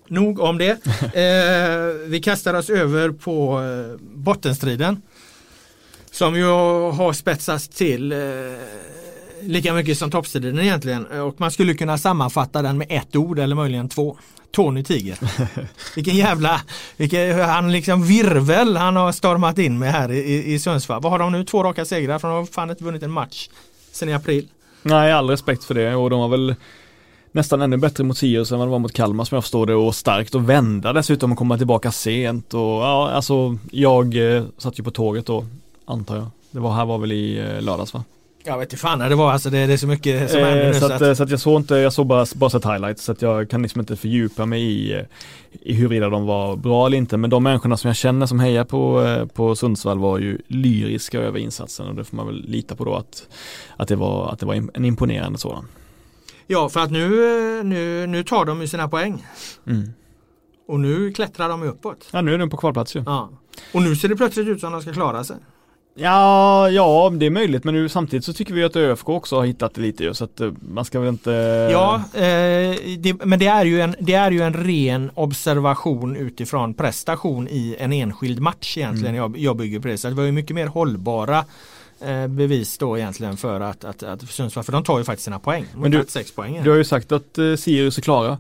Nog 0.09 0.41
om 0.41 0.59
det. 0.59 0.79
Eh, 1.13 2.09
vi 2.09 2.21
kastar 2.25 2.55
oss 2.55 2.71
över 2.71 3.11
på 3.11 3.61
eh, 3.61 4.01
bottenstriden. 4.01 5.03
Som 6.13 6.37
ju 6.37 6.47
har 6.47 7.13
spetsats 7.13 7.69
till 7.69 8.13
eh, 8.13 8.19
lika 9.41 9.75
mycket 9.75 9.99
som 9.99 10.11
toppstriden 10.11 10.59
egentligen. 10.59 11.07
Och 11.07 11.41
man 11.41 11.51
skulle 11.51 11.75
kunna 11.75 11.99
sammanfatta 11.99 12.63
den 12.63 12.79
med 12.79 12.87
ett 12.91 13.17
ord 13.17 13.39
eller 13.39 13.57
möjligen 13.57 13.89
två. 13.89 14.17
Tony 14.53 14.85
Tiger. 14.85 15.19
Vilken 15.95 16.17
jävla, 16.17 16.61
vilken, 16.97 17.41
han 17.41 17.73
liksom 17.73 18.07
virvel 18.07 18.77
han 18.77 18.97
har 18.97 19.13
stormat 19.13 19.59
in 19.59 19.79
med 19.79 19.93
här 19.93 20.13
i, 20.13 20.53
i 20.53 20.59
Sundsvall. 20.59 21.03
Vad 21.03 21.13
har 21.13 21.19
de 21.19 21.33
nu? 21.33 21.45
Två 21.45 21.63
raka 21.63 21.85
segrar 21.85 22.19
för 22.19 22.29
de 22.29 22.35
har 22.35 22.47
fan 22.47 22.71
inte 22.71 22.85
vunnit 22.85 23.03
en 23.03 23.11
match 23.11 23.49
sen 23.93 24.09
i 24.09 24.15
april. 24.15 24.49
Nej, 24.83 25.13
all 25.13 25.31
respekt 25.31 25.65
för 25.65 25.75
det 25.75 25.95
och 25.95 26.11
de 26.11 26.21
har 26.21 26.29
väl 26.29 26.55
nästan 27.33 27.63
ännu 27.63 27.77
bättre 27.77 28.05
mot 28.05 28.19
Sirius 28.19 28.53
än 28.53 28.59
vad 28.59 28.69
det 28.69 28.73
var 28.73 28.79
mot 28.79 28.93
Kalmar 28.93 29.25
som 29.25 29.37
jag 29.37 29.45
förstår 29.45 29.67
det 29.67 29.75
och 29.75 29.95
starkt 29.95 30.35
och 30.35 30.51
vända 30.51 30.93
dessutom 30.93 31.33
och 31.33 31.39
komma 31.39 31.59
tillbaka 31.59 31.93
sent 31.93 32.55
och 32.55 32.61
ja, 32.61 33.11
alltså 33.11 33.59
jag 33.71 34.37
eh, 34.37 34.45
satt 34.59 34.79
ju 34.79 34.83
på 34.83 34.91
tåget 34.91 35.27
då 35.27 35.45
antar 35.93 36.17
jag. 36.17 36.27
Det 36.51 36.61
var 36.61 36.73
här 36.73 36.85
var 36.85 36.99
väl 36.99 37.13
i 37.13 37.39
eh, 37.39 37.63
lördags 37.63 37.95
va? 37.95 38.05
Jag 38.45 38.59
vet 38.59 38.73
inte 38.73 38.77
fan 38.77 38.99
när 38.99 39.09
det 39.09 39.15
var, 39.15 39.33
alltså 39.33 39.51
det, 39.51 39.67
det 39.67 39.73
är 39.73 39.77
så 39.77 39.87
mycket 39.87 40.31
som 40.31 40.41
händer 40.41 40.61
Eh, 40.61 40.67
nu 40.67 40.75
så, 40.75 40.81
så 40.81 40.87
att, 40.87 40.93
att, 40.93 41.03
eh, 41.03 41.15
så 41.15 41.23
att 41.23 41.31
jag 41.31 41.41
såg 41.41 41.61
inte, 41.61 41.75
jag 41.75 41.93
såg 41.93 42.07
bara, 42.07 42.27
bara 42.35 42.51
sett 42.51 42.65
highlights 42.65 43.05
så 43.05 43.13
att 43.13 43.23
jag 43.23 43.51
kan 43.51 43.63
liksom 43.63 43.81
inte 43.81 43.97
fördjupa 43.97 44.47
mig 44.47 44.63
i, 44.63 44.93
eh, 44.93 45.05
i 45.61 45.75
huruvida 45.75 46.09
de 46.09 46.27
var 46.27 46.57
bra 46.57 46.87
eller 46.87 46.99
inte. 46.99 47.17
Men 47.17 47.31
de 47.31 47.43
människorna 47.43 47.77
som 47.77 47.89
jag 47.89 47.97
känner 47.97 48.27
som 48.27 48.41
hejar 48.41 48.65
på, 48.65 49.07
på 49.35 49.57
Sundsvall 49.57 49.99
var 49.99 50.19
ju 50.19 50.39
lyriska 50.47 51.21
över 51.21 51.39
insatsen 51.39 51.87
och 51.87 51.95
det 51.95 52.05
får 52.05 52.17
man 52.17 52.27
väl 52.27 52.45
lita 52.49 52.77
på 52.77 52.85
då 52.85 52.95
att, 52.95 53.29
att, 53.77 53.89
det, 53.89 53.97
var, 53.97 54.33
att 54.33 54.39
det 54.39 54.47
var 54.47 54.55
en 54.55 54.85
imponerande 54.85 55.39
sådan. 55.39 55.67
Ja, 56.47 56.69
för 56.69 56.81
att 56.81 56.91
nu, 56.91 57.09
nu, 57.63 58.07
nu 58.07 58.25
tar 58.25 58.45
de 58.45 58.61
ju 58.61 58.69
sina 58.69 58.89
poäng. 58.89 59.27
Mm. 59.67 59.93
Och 60.69 60.81
nu 60.81 61.13
klättrar 61.13 61.49
de 61.49 61.63
ju 61.63 61.69
uppåt. 61.69 62.09
Ja 62.11 62.21
nu 62.21 62.35
är 62.35 62.39
de 62.39 62.51
på 62.51 62.57
kvalplats 62.57 62.97
ju. 62.97 63.03
Ja. 63.07 63.31
Och 63.73 63.83
nu 63.83 63.97
ser 63.97 64.09
det 64.09 64.17
plötsligt 64.17 64.49
ut 64.49 64.61
som 64.61 64.73
de 64.73 64.83
ska 64.83 64.93
klara 64.93 65.25
sig. 65.25 65.37
Ja, 65.95 66.71
ja 66.71 67.13
det 67.15 67.27
är 67.27 67.31
möjligt 67.31 67.65
men 67.65 67.75
nu 67.75 67.89
samtidigt 67.89 68.25
så 68.25 68.33
tycker 68.33 68.55
vi 68.55 68.65
att 68.65 68.77
ÖFK 68.77 69.09
också 69.09 69.37
har 69.37 69.45
hittat 69.45 69.75
det 69.75 69.81
lite 69.81 70.05
ju 70.05 70.15
så 70.15 70.25
att 70.25 70.41
eh, 70.41 70.51
man 70.61 70.85
ska 70.85 71.01
väl 71.01 71.09
inte 71.09 71.31
Ja, 71.73 72.03
eh, 72.15 72.77
det, 72.99 73.25
men 73.25 73.39
det 73.39 73.47
är, 73.47 73.65
ju 73.65 73.81
en, 73.81 73.95
det 73.99 74.15
är 74.15 74.31
ju 74.31 74.43
en 74.43 74.55
ren 74.55 75.11
observation 75.15 76.17
utifrån 76.17 76.75
prestation 76.75 77.49
i 77.49 77.77
en 77.79 77.93
enskild 77.93 78.41
match 78.41 78.77
egentligen. 78.79 79.15
Jag, 79.15 79.39
jag 79.39 79.57
bygger 79.57 79.81
på 79.81 79.89
det. 79.89 79.99
Så 79.99 80.09
det 80.09 80.15
var 80.15 80.25
ju 80.25 80.33
mycket 80.33 80.55
mer 80.55 80.67
hållbara 80.67 81.45
eh, 82.01 82.27
bevis 82.27 82.79
då 82.79 82.99
egentligen 82.99 83.37
för 83.37 83.61
att, 83.61 83.85
att, 83.85 84.03
att 84.03 84.23
Sundsvall, 84.23 84.65
för 84.65 84.73
de 84.73 84.85
tar 84.85 84.99
ju 84.99 85.05
faktiskt 85.05 85.25
sina 85.25 85.39
poäng. 85.39 85.67
Men 85.77 85.91
du- 85.91 86.05
sex 86.09 86.33
poäng. 86.33 86.61
Du 86.65 86.71
har 86.71 86.77
ju 86.77 86.85
sagt 86.85 87.13
att 87.13 87.39
eh, 87.39 87.55
Sirius 87.57 87.99
är 87.99 88.03
klara. 88.03 88.39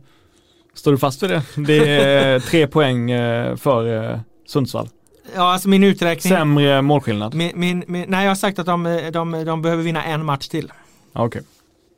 Står 0.74 0.92
du 0.92 0.98
fast 0.98 1.22
vid 1.22 1.30
det? 1.30 1.42
Det 1.56 1.88
är 1.88 2.40
tre 2.50 2.66
poäng 2.66 3.10
eh, 3.10 3.56
för 3.56 4.10
eh, 4.12 4.18
Sundsvall. 4.46 4.88
Ja, 5.34 5.52
alltså 5.52 5.68
min 5.68 5.84
uträkning. 5.84 6.32
Sämre 6.32 6.82
målskillnad. 6.82 7.34
Min, 7.34 7.52
min, 7.54 7.84
min, 7.86 8.04
nej, 8.08 8.24
jag 8.24 8.30
har 8.30 8.34
sagt 8.34 8.58
att 8.58 8.66
de, 8.66 9.10
de, 9.12 9.44
de 9.44 9.62
behöver 9.62 9.82
vinna 9.82 10.04
en 10.04 10.24
match 10.24 10.48
till. 10.48 10.72
Okej. 11.12 11.42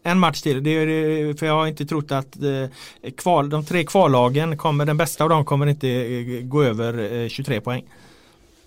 En 0.03 0.19
match 0.19 0.41
till, 0.41 0.63
det 0.63 0.71
är, 0.71 1.35
för 1.35 1.47
jag 1.47 1.55
har 1.55 1.67
inte 1.67 1.87
trott 1.87 2.13
att 2.13 2.37
eh, 2.37 3.11
kval, 3.17 3.51
de 3.51 3.65
tre 3.65 3.85
kvallagen 3.85 4.57
kommer, 4.57 4.85
den 4.85 4.97
bästa 4.97 5.25
av 5.25 5.31
dem 5.31 5.45
kommer 5.45 5.67
inte 5.67 5.89
eh, 5.89 6.43
gå 6.43 6.63
över 6.63 7.23
eh, 7.23 7.29
23 7.29 7.61
poäng. 7.61 7.85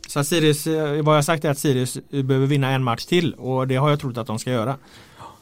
Så 0.07 0.23
Sirius, 0.23 0.67
eh, 0.67 0.83
vad 0.83 1.13
jag 1.13 1.17
har 1.17 1.21
sagt 1.21 1.45
är 1.45 1.49
att 1.49 1.57
Sirius 1.57 1.97
eh, 2.11 2.23
behöver 2.23 2.47
vinna 2.47 2.69
en 2.71 2.83
match 2.83 3.05
till 3.05 3.33
och 3.33 3.67
det 3.67 3.75
har 3.75 3.89
jag 3.89 3.99
trott 3.99 4.17
att 4.17 4.27
de 4.27 4.39
ska 4.39 4.51
göra. 4.51 4.75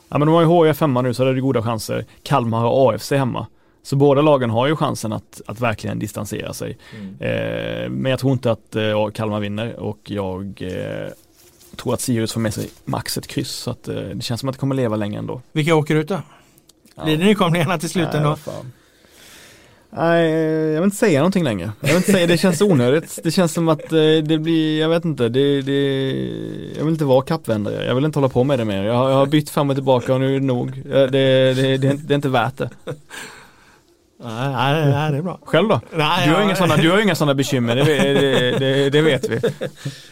Ja 0.09 0.17
men 0.17 0.27
de 0.27 0.33
har 0.33 0.41
ju 0.41 0.67
HIF 0.67 0.81
hemma 0.81 1.01
nu 1.01 1.13
så 1.13 1.23
det 1.23 1.29
är 1.29 1.33
goda 1.35 1.61
chanser. 1.61 2.05
Kalmar 2.23 2.59
har 2.59 2.93
AFC 2.93 3.11
hemma. 3.11 3.47
Så 3.85 3.95
båda 3.95 4.21
lagen 4.21 4.49
har 4.49 4.67
ju 4.67 4.75
chansen 4.75 5.13
att, 5.13 5.41
att 5.45 5.59
verkligen 5.61 5.99
distansera 5.99 6.53
sig. 6.53 6.77
Eh, 7.19 7.89
men 7.89 8.05
jag 8.11 8.19
tror 8.19 8.33
inte 8.33 8.51
att 8.51 8.75
eh, 8.75 9.09
Kalmar 9.13 9.39
vinner 9.39 9.79
och 9.79 9.99
jag 10.03 10.61
eh, 10.61 11.11
tror 11.75 11.93
att 11.93 12.01
Sirius 12.01 12.33
får 12.33 12.41
med 12.41 12.53
sig 12.53 12.69
max 12.85 13.17
ett 13.17 13.27
kryss. 13.27 13.51
Så 13.51 13.71
att, 13.71 13.87
eh, 13.87 13.95
det 13.95 14.21
känns 14.21 14.39
som 14.39 14.49
att 14.49 14.55
det 14.55 14.59
kommer 14.59 14.75
leva 14.75 14.95
länge 14.95 15.19
ändå. 15.19 15.41
Vilka 15.51 15.75
åker 15.75 15.95
ut 15.95 16.07
då? 16.07 16.21
Blir 17.03 17.17
det 17.17 17.25
nykomlingarna 17.25 17.77
till 17.77 17.89
slut 17.89 18.07
ändå? 18.13 18.37
Nej, 19.89 20.31
jag 20.73 20.81
vill 20.81 20.83
inte 20.83 20.97
säga 20.97 21.19
någonting 21.19 21.43
längre. 21.43 21.71
Jag 21.81 21.87
vill 21.87 21.97
inte 21.97 22.11
säga, 22.11 22.27
det 22.27 22.37
känns 22.37 22.61
onödigt. 22.61 23.19
Det 23.23 23.31
känns 23.31 23.53
som 23.53 23.67
att 23.69 23.91
eh, 23.91 23.99
det 24.23 24.39
blir, 24.39 24.79
jag 24.81 24.89
vet 24.89 25.05
inte, 25.05 25.29
det, 25.29 25.61
det, 25.61 26.11
jag 26.77 26.83
vill 26.85 26.93
inte 26.93 27.05
vara 27.05 27.21
kappvändare. 27.21 27.85
Jag 27.85 27.95
vill 27.95 28.05
inte 28.05 28.19
hålla 28.19 28.29
på 28.29 28.43
med 28.43 28.59
det 28.59 28.65
mer. 28.65 28.83
Jag 28.83 28.93
har, 28.93 29.09
jag 29.09 29.17
har 29.17 29.25
bytt 29.25 29.49
fram 29.49 29.69
och 29.69 29.75
tillbaka 29.75 30.13
och 30.13 30.19
nu 30.19 30.35
är 30.35 30.39
det 30.39 30.45
nog. 30.45 30.69
Eh, 30.69 30.83
Det, 30.91 31.07
det, 31.07 31.53
det, 31.53 31.77
det, 31.77 31.93
det 31.93 32.13
är 32.13 32.15
inte 32.15 32.29
värt 32.29 32.57
det. 32.57 32.69
Nej, 34.25 34.53
nej, 34.53 34.91
nej, 34.91 35.11
det 35.11 35.17
är 35.17 35.21
bra. 35.21 35.39
Själv 35.45 35.69
då? 35.69 35.81
Nej, 35.95 36.27
Du 36.27 36.33
har 36.33 36.39
ja. 36.39 36.45
inga 36.45 36.55
sådana, 36.55 36.77
du 36.77 36.91
har 36.91 36.99
inga 36.99 37.15
sådana 37.15 37.33
bekymmer, 37.33 37.75
det, 37.75 37.83
det, 37.83 38.59
det, 38.59 38.89
det 38.89 39.01
vet 39.01 39.29
vi. 39.29 39.39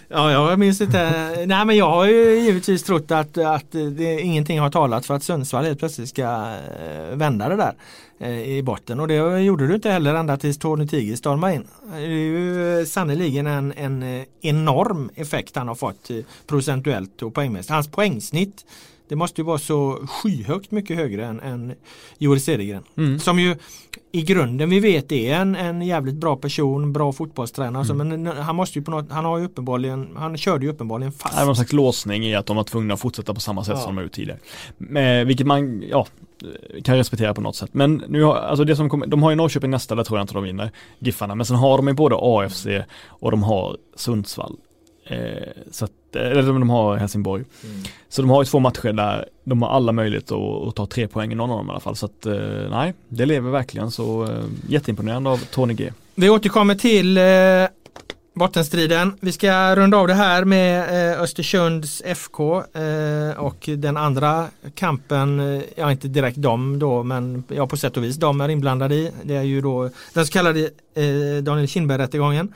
Ja, 0.07 0.31
jag 0.31 0.59
minns 0.59 0.81
inte. 0.81 1.29
Nej, 1.45 1.65
men 1.65 1.77
jag 1.77 1.89
har 1.89 2.05
ju 2.05 2.39
givetvis 2.39 2.83
trott 2.83 3.11
att, 3.11 3.37
att 3.37 3.71
det, 3.71 4.21
ingenting 4.21 4.59
har 4.59 4.69
talat 4.69 5.05
för 5.05 5.13
att 5.13 5.23
Sundsvall 5.23 5.65
helt 5.65 5.79
plötsligt 5.79 6.09
ska 6.09 6.23
eh, 6.23 7.15
vända 7.15 7.49
det 7.49 7.55
där 7.55 7.73
eh, 8.19 8.57
i 8.57 8.63
botten. 8.63 8.99
Och 8.99 9.07
det 9.07 9.39
gjorde 9.41 9.67
du 9.67 9.75
inte 9.75 9.89
heller 9.89 10.13
ända 10.13 10.37
tills 10.37 10.57
Tony 10.57 10.87
Tiger 10.87 11.15
stormade 11.15 11.53
in. 11.53 11.67
Det 11.91 11.97
är 11.97 12.07
ju 12.07 12.85
sannerligen 12.85 13.47
en, 13.47 13.73
en 13.77 14.03
eh, 14.03 14.23
enorm 14.41 15.09
effekt 15.15 15.55
han 15.55 15.67
har 15.67 15.75
fått 15.75 16.09
eh, 16.09 16.17
procentuellt 16.47 17.21
och 17.21 17.33
poängmässigt. 17.33 17.71
Hans 17.71 17.91
poängsnitt 17.91 18.65
det 19.07 19.15
måste 19.15 19.41
ju 19.41 19.45
vara 19.45 19.57
så 19.57 20.07
skyhögt 20.07 20.71
mycket 20.71 20.97
högre 20.97 21.25
än, 21.25 21.39
än 21.39 21.73
Joel 22.17 22.41
Cedergren. 22.41 22.83
Mm. 22.97 23.19
Som 23.19 23.39
ju 23.39 23.55
i 24.15 24.21
grunden 24.21 24.69
vi 24.69 24.79
vet 24.79 25.11
är 25.11 25.33
en, 25.35 25.55
en 25.55 25.81
jävligt 25.81 26.15
bra 26.15 26.35
person, 26.35 26.93
bra 26.93 27.11
fotbollstränare. 27.13 27.77
Alltså, 27.77 27.93
Mm. 27.93 28.23
men 28.23 28.37
han 28.37 28.55
måste 28.55 28.79
ju 28.79 28.85
på 28.85 28.91
något, 28.91 29.11
han 29.11 29.25
har 29.25 29.37
ju 29.37 29.45
uppenbarligen, 29.45 30.09
han 30.15 30.37
körde 30.37 30.65
ju 30.65 30.71
uppenbarligen 30.71 31.11
fast. 31.11 31.33
Det 31.35 31.39
var 31.39 31.45
någon 31.45 31.55
slags 31.55 31.73
låsning 31.73 32.25
i 32.25 32.35
att 32.35 32.45
de 32.45 32.55
var 32.55 32.63
tvungna 32.63 32.93
att 32.93 32.99
fortsätta 32.99 33.33
på 33.33 33.39
samma 33.39 33.63
sätt 33.63 33.73
Ja. 33.77 33.81
som 33.81 33.89
de 33.89 33.97
har 33.97 34.03
gjort 34.03 34.11
tidigare. 34.11 34.39
Men, 34.77 35.27
vilket 35.27 35.47
man, 35.47 35.83
ja, 35.89 36.07
kan 36.83 36.95
respektera 36.97 37.33
på 37.33 37.41
något 37.41 37.55
sätt. 37.55 37.69
Men 37.73 38.03
nu 38.07 38.23
har, 38.23 38.35
alltså 38.35 38.63
det 38.63 38.75
som 38.75 38.89
kommer, 38.89 39.07
de 39.07 39.23
har 39.23 39.29
ju 39.29 39.35
Norrköping 39.35 39.71
nästa, 39.71 39.95
där 39.95 40.03
tror 40.03 40.19
jag 40.19 40.23
inte 40.23 40.33
de 40.33 40.43
vinner, 40.43 40.71
Giffarna. 40.99 41.35
Men 41.35 41.45
sen 41.45 41.55
har 41.57 41.77
de 41.77 41.87
ju 41.87 41.93
både 41.93 42.15
AFC 42.19 42.67
och 43.07 43.31
de 43.31 43.43
har 43.43 43.77
Sundsvall. 43.95 44.55
Eh, 45.05 45.47
så 45.71 45.85
att, 45.85 46.15
eller 46.15 46.43
de 46.43 46.69
har 46.69 46.97
Helsingborg. 46.97 47.43
Mm. 47.63 47.83
Så 48.09 48.21
de 48.21 48.31
har 48.31 48.43
ju 48.43 48.45
två 48.45 48.59
matcher 48.59 48.93
där 48.93 49.25
de 49.43 49.61
har 49.61 49.69
alla 49.69 49.91
möjligheter 49.91 50.35
att, 50.35 50.67
att 50.67 50.75
ta 50.75 50.85
tre 50.85 51.07
poäng 51.07 51.31
i 51.31 51.35
någon 51.35 51.51
av 51.51 51.57
dem 51.57 51.67
i 51.67 51.71
alla 51.71 51.79
fall. 51.79 51.95
Så 51.95 52.05
att 52.05 52.25
eh, 52.25 52.33
nej, 52.69 52.93
det 53.09 53.25
lever 53.25 53.51
verkligen 53.51 53.91
så 53.91 54.23
eh, 54.23 54.29
jätteimponerande 54.67 55.29
av 55.29 55.37
Tony 55.37 55.73
G. 55.73 55.91
Vi 56.15 56.29
återkommer 56.29 56.75
till 56.75 57.17
eh, 57.17 57.23
bottenstriden. 58.35 59.17
Vi 59.19 59.31
ska 59.31 59.75
runda 59.75 59.97
av 59.97 60.07
det 60.07 60.13
här 60.13 60.45
med 60.45 61.11
eh, 61.13 61.21
Östersunds 61.21 62.01
FK 62.05 62.63
eh, 62.73 63.37
och 63.37 63.69
den 63.77 63.97
andra 63.97 64.47
kampen, 64.75 65.61
ja 65.75 65.91
inte 65.91 66.07
direkt 66.07 66.41
de 66.41 66.79
då 66.79 67.03
men 67.03 67.43
ja 67.47 67.67
på 67.67 67.77
sätt 67.77 67.97
och 67.97 68.03
vis 68.03 68.15
de 68.15 68.41
är 68.41 68.49
inblandade 68.49 68.95
i. 68.95 69.11
Det 69.23 69.35
är 69.35 69.43
ju 69.43 69.61
då 69.61 69.89
den 70.13 70.25
så 70.25 70.31
kallade 70.31 70.59
eh, 70.95 71.43
Daniel 71.43 71.67
Kindberg-rättegången. 71.67 72.53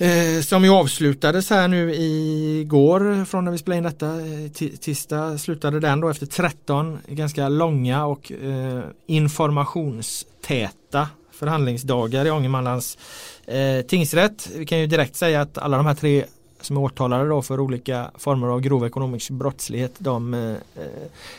Eh, 0.00 0.40
som 0.40 0.64
ju 0.64 0.70
avslutades 0.70 1.50
här 1.50 1.68
nu 1.68 1.94
igår 1.94 3.24
från 3.24 3.44
när 3.44 3.52
vi 3.52 3.58
spelade 3.58 3.78
in 3.78 3.84
detta. 3.84 4.06
Eh, 4.06 4.50
tisdag 4.78 5.38
slutade 5.38 5.80
den 5.80 6.00
då 6.00 6.08
efter 6.08 6.26
13 6.26 6.98
ganska 7.08 7.48
långa 7.48 8.06
och 8.06 8.32
eh, 8.32 8.80
informationstäta 9.06 11.08
förhandlingsdagar 11.32 12.26
i 12.26 12.30
Ångermanlands 12.30 12.98
eh, 13.46 13.80
tingsrätt. 13.86 14.50
Vi 14.56 14.66
kan 14.66 14.78
ju 14.78 14.86
direkt 14.86 15.16
säga 15.16 15.40
att 15.40 15.58
alla 15.58 15.76
de 15.76 15.86
här 15.86 15.94
tre 15.94 16.24
som 16.60 16.76
är 16.76 16.80
åtalade 16.80 17.28
då 17.28 17.42
för 17.42 17.60
olika 17.60 18.10
former 18.18 18.46
av 18.46 18.60
grov 18.60 18.86
ekonomisk 18.86 19.30
brottslighet 19.30 19.94
de 19.98 20.34
eh, 20.34 20.50
eh, 20.50 20.56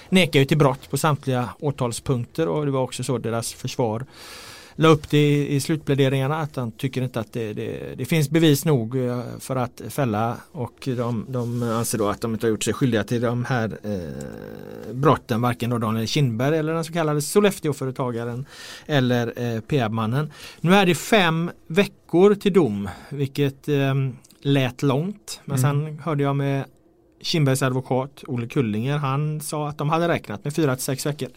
nekar 0.10 0.40
ju 0.40 0.46
till 0.46 0.58
brott 0.58 0.90
på 0.90 0.98
samtliga 0.98 1.50
åtalspunkter 1.60 2.48
och 2.48 2.66
det 2.66 2.72
var 2.72 2.82
också 2.82 3.04
så 3.04 3.18
deras 3.18 3.54
försvar 3.54 4.06
la 4.80 4.88
upp 4.90 5.10
det 5.10 5.18
i, 5.18 5.56
i 5.56 5.60
slutpläderingarna 5.60 6.38
att 6.38 6.56
han 6.56 6.72
tycker 6.72 7.02
inte 7.02 7.20
att 7.20 7.34
det, 7.34 7.54
det, 7.54 7.96
det 7.98 8.06
finns 8.06 8.30
bevis 8.30 8.66
nog 8.66 8.98
eh, 8.98 9.22
för 9.40 9.56
att 9.56 9.82
fälla 9.90 10.38
och 10.52 10.74
de, 10.98 11.26
de 11.30 11.64
anser 11.64 11.98
då 11.98 12.08
att 12.08 12.22
de 12.22 12.34
inte 12.34 12.46
har 12.46 12.50
gjort 12.50 12.64
sig 12.64 12.74
skyldiga 12.74 13.04
till 13.04 13.22
de 13.22 13.46
här 13.46 13.78
eh, 13.84 14.94
brotten 14.94 15.42
varken 15.42 15.70
då 15.70 15.78
Daniel 15.78 16.08
Kindberg 16.08 16.58
eller 16.58 16.74
den 16.74 16.84
så 16.84 16.94
kallade 16.94 17.22
Sollefteåföretagaren 17.22 18.46
eller 18.86 19.34
eh, 19.36 19.62
PR-mannen. 19.62 20.32
Nu 20.62 20.76
är 20.76 20.86
det 20.86 20.96
fem 20.96 21.52
veckor 21.68 22.36
till 22.36 22.54
dom 22.54 22.90
vilket 23.10 23.68
eh, 23.68 23.94
lät 24.42 24.84
långt 24.84 25.42
men 25.46 25.60
sen 25.60 26.00
hörde 26.04 26.24
jag 26.24 26.36
med 26.36 26.66
Kindbergs 27.22 27.62
advokat 27.62 28.24
Olle 28.28 28.48
Kullinger 28.48 28.98
han 28.98 29.42
sa 29.42 29.70
att 29.70 29.78
de 29.78 29.90
hade 29.90 30.08
räknat 30.08 30.44
med 30.44 30.56
4 30.56 30.76
till 30.76 30.86
6 30.86 31.06
veckor. 31.06 31.30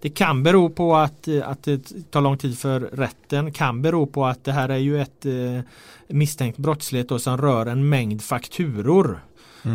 Det 0.00 0.10
kan 0.10 0.42
bero 0.42 0.70
på 0.70 0.96
att, 0.96 1.28
att 1.44 1.62
det 1.62 2.10
tar 2.10 2.20
lång 2.20 2.38
tid 2.38 2.58
för 2.58 2.80
rätten, 2.80 3.52
kan 3.52 3.82
bero 3.82 4.06
på 4.06 4.26
att 4.26 4.44
det 4.44 4.52
här 4.52 4.68
är 4.68 4.76
ju 4.76 5.00
ett 5.00 5.26
eh, 5.26 5.60
misstänkt 6.08 6.58
brottslighet 6.58 7.08
då 7.08 7.18
som 7.18 7.38
rör 7.38 7.66
en 7.66 7.88
mängd 7.88 8.22
fakturor. 8.22 9.20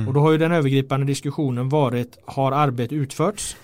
Och 0.08 0.14
då 0.14 0.20
har 0.20 0.32
ju 0.32 0.38
den 0.38 0.52
övergripande 0.52 1.06
diskussionen 1.06 1.70
varit 1.70 2.18
har 2.26 2.52
arbete 2.52 2.96
utförts? 2.96 3.58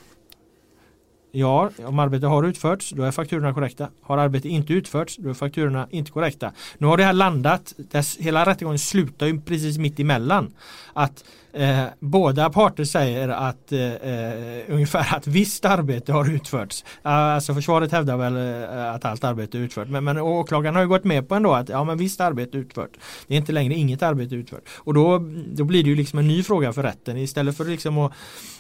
Ja, 1.32 1.70
om 1.86 2.00
arbete 2.00 2.28
har 2.28 2.44
utförts 2.44 2.90
då 2.90 3.04
är 3.04 3.12
fakturorna 3.12 3.54
korrekta. 3.54 3.90
Har 4.02 4.18
arbete 4.18 4.50
inte 4.50 4.74
utförts 4.74 5.18
då 5.18 5.30
är 5.30 5.34
fakturorna 5.34 5.88
inte 5.92 6.12
korrekta. 6.12 6.52
Nu 6.78 6.88
har 6.88 6.98
det 6.98 7.04
här 7.04 7.14
landat, 7.14 7.74
hela 8.20 8.46
rättegången 8.46 8.80
slutar 8.80 9.26
ju 9.26 9.42
precis 9.42 9.78
mitt 9.78 10.00
emellan. 10.00 10.54
Att 10.94 11.24
eh, 11.54 11.84
båda 12.00 12.50
parter 12.50 12.84
säger 12.84 13.30
att 13.30 13.72
eh, 13.72 13.94
eh, 13.94 14.64
ungefär 14.68 15.16
att 15.16 15.28
visst 15.28 15.66
arbete 15.66 16.14
har 16.14 16.34
utförts. 16.36 16.86
Alltså 17.02 17.54
försvaret 17.54 17.92
hävdar 17.92 18.18
väl 18.18 18.36
eh, 18.36 18.94
att 18.94 19.06
allt 19.06 19.24
arbete 19.24 19.58
är 19.58 19.62
utfört. 19.62 19.88
Men, 19.88 20.04
men 20.04 20.18
åklagaren 20.18 20.76
har 20.76 20.82
ju 20.82 20.88
gått 20.90 21.04
med 21.04 21.30
på 21.30 21.36
ändå 21.36 21.54
att 21.54 21.70
ja 21.70 21.84
men 21.84 21.98
visst 21.98 22.22
arbete 22.22 22.58
är 22.58 22.60
utfört. 22.60 22.98
Det 23.28 23.34
är 23.34 23.38
inte 23.38 23.52
längre 23.52 23.74
inget 23.74 24.04
arbete 24.04 24.36
utfört. 24.36 24.64
Och 24.70 24.94
då, 24.94 25.18
då 25.54 25.64
blir 25.64 25.84
det 25.84 25.90
ju 25.90 25.96
liksom 25.96 26.20
en 26.20 26.28
ny 26.28 26.44
fråga 26.44 26.74
för 26.74 26.84
rätten. 26.84 27.18
Istället 27.18 27.58
för 27.58 27.66
liksom 27.66 27.98
att 27.98 28.14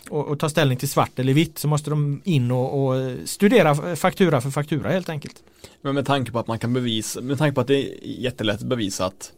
och, 0.10 0.28
och 0.28 0.40
ta 0.40 0.50
ställning 0.50 0.78
till 0.78 0.90
svart 0.90 1.20
eller 1.20 1.34
vitt 1.34 1.58
så 1.58 1.68
måste 1.68 1.90
de 1.90 2.22
in 2.24 2.52
och 2.52 2.68
och, 2.68 2.96
och 2.96 3.16
studera 3.26 3.96
faktura 3.96 4.42
för 4.42 4.50
faktura 4.50 4.90
helt 4.90 5.10
enkelt. 5.10 5.44
Men 5.82 5.96
med 5.96 6.06
tanke 6.06 6.32
på 6.32 6.40
att 6.40 6.48
man 6.48 6.60
kan 6.60 6.74
bevisa, 6.74 7.22
med 7.22 7.38
tanke 7.38 7.56
på 7.56 7.62
att 7.62 7.68
det 7.68 7.76
är 7.76 7.98
jättelätt 8.04 8.62
att 8.62 8.68
bevisa 8.68 9.06
att 9.06 9.32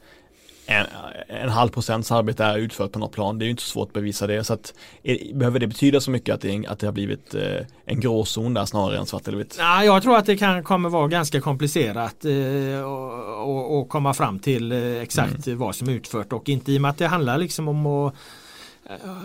en, 0.70 0.86
en 1.28 1.49
halv 1.49 1.70
procents 1.70 2.11
arbete 2.11 2.43
är 2.43 2.57
utfört 2.57 2.91
på 2.91 2.99
något 2.99 3.11
plan. 3.11 3.39
Det 3.39 3.43
är 3.43 3.45
ju 3.45 3.51
inte 3.51 3.63
så 3.63 3.70
svårt 3.70 3.88
att 3.88 3.93
bevisa 3.93 4.28
det. 4.28 4.43
Så 4.43 4.53
att, 4.53 4.74
är, 5.03 5.34
behöver 5.34 5.59
det 5.59 5.67
betyda 5.67 5.99
så 5.99 6.11
mycket 6.11 6.36
att 6.36 6.41
det, 6.41 6.65
att 6.67 6.80
det 6.80 6.88
har 6.88 6.91
blivit 6.91 7.36
eh, 7.36 7.65
en 7.86 7.99
gråzon 7.99 8.53
där 8.53 8.65
snarare 8.65 8.97
än 8.97 9.05
svart 9.05 9.28
eller 9.28 9.38
vitt? 9.38 9.55
Ja, 9.59 9.84
jag 9.84 10.03
tror 10.03 10.17
att 10.17 10.26
det 10.26 10.38
kan, 10.38 10.63
kommer 10.63 10.89
vara 10.89 11.07
ganska 11.07 11.41
komplicerat 11.41 12.26
eh, 12.26 12.84
och, 12.84 13.80
och, 13.80 13.89
komma 13.89 14.13
fram 14.13 14.39
till 14.39 14.72
eh, 14.72 15.01
exakt 15.01 15.47
mm. 15.47 15.59
vad 15.59 15.76
som 15.76 15.89
är 15.89 15.93
utfört 15.93 16.34
och 16.34 16.49
inte 16.49 16.72
i 16.72 16.78
och 16.78 16.82
med 16.82 16.91
att 16.91 16.97
det 16.97 17.07
handlar 17.07 17.38
liksom 17.38 17.67
om 17.67 17.88
att 17.88 18.15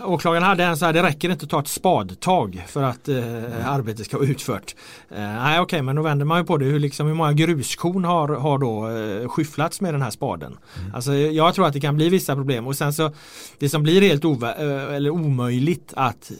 åklagaren 0.03 0.43
hade 0.43 0.63
en 0.63 0.77
så 0.77 0.85
här, 0.85 0.93
det 0.93 1.03
räcker 1.03 1.29
inte 1.29 1.43
att 1.43 1.49
ta 1.49 1.59
ett 1.59 1.67
spadtag 1.67 2.63
för 2.67 2.83
att 2.83 3.07
eh, 3.07 3.17
mm. 3.17 3.51
arbetet 3.65 4.05
ska 4.05 4.17
vara 4.17 4.27
utfört. 4.27 4.75
Eh, 5.09 5.17
nej 5.17 5.59
okej, 5.59 5.61
okay, 5.61 5.81
men 5.81 5.95
då 5.95 6.01
vänder 6.01 6.25
man 6.25 6.39
ju 6.39 6.45
på 6.45 6.57
det. 6.57 6.65
Hur, 6.65 6.79
liksom, 6.79 7.07
hur 7.07 7.13
många 7.13 7.33
gruskorn 7.33 8.05
har, 8.05 8.27
har 8.27 8.57
då 8.57 8.89
eh, 8.89 9.29
skyfflats 9.29 9.81
med 9.81 9.93
den 9.93 10.01
här 10.01 10.09
spaden? 10.09 10.57
Mm. 10.79 10.95
Alltså, 10.95 11.13
jag 11.13 11.55
tror 11.55 11.67
att 11.67 11.73
det 11.73 11.79
kan 11.79 11.95
bli 11.95 12.09
vissa 12.09 12.35
problem 12.35 12.67
och 12.67 12.75
sen 12.75 12.93
så 12.93 13.11
det 13.59 13.69
som 13.69 13.83
blir 13.83 14.01
helt 14.01 14.25
eh, 14.25 14.95
eller 14.95 15.09
omöjligt 15.09 15.93
att 15.95 16.31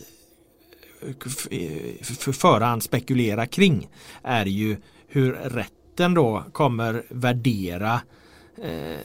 för 2.03 2.31
förhand 2.31 2.83
spekulera 2.83 3.45
kring 3.45 3.87
är 4.23 4.45
ju 4.45 4.77
hur 5.07 5.31
rätten 5.31 6.13
då 6.13 6.43
kommer 6.51 7.03
värdera 7.09 7.93
eh, 7.93 7.99
Eh, 8.61 8.99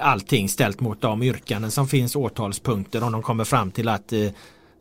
allting 0.00 0.48
ställt 0.48 0.80
mot 0.80 1.00
de 1.00 1.22
yrkanden 1.22 1.70
som 1.70 1.88
finns 1.88 2.16
åtalspunkter 2.16 3.02
om 3.02 3.12
de 3.12 3.22
kommer 3.22 3.44
fram 3.44 3.70
till 3.70 3.88
att 3.88 4.12
eh, 4.12 4.28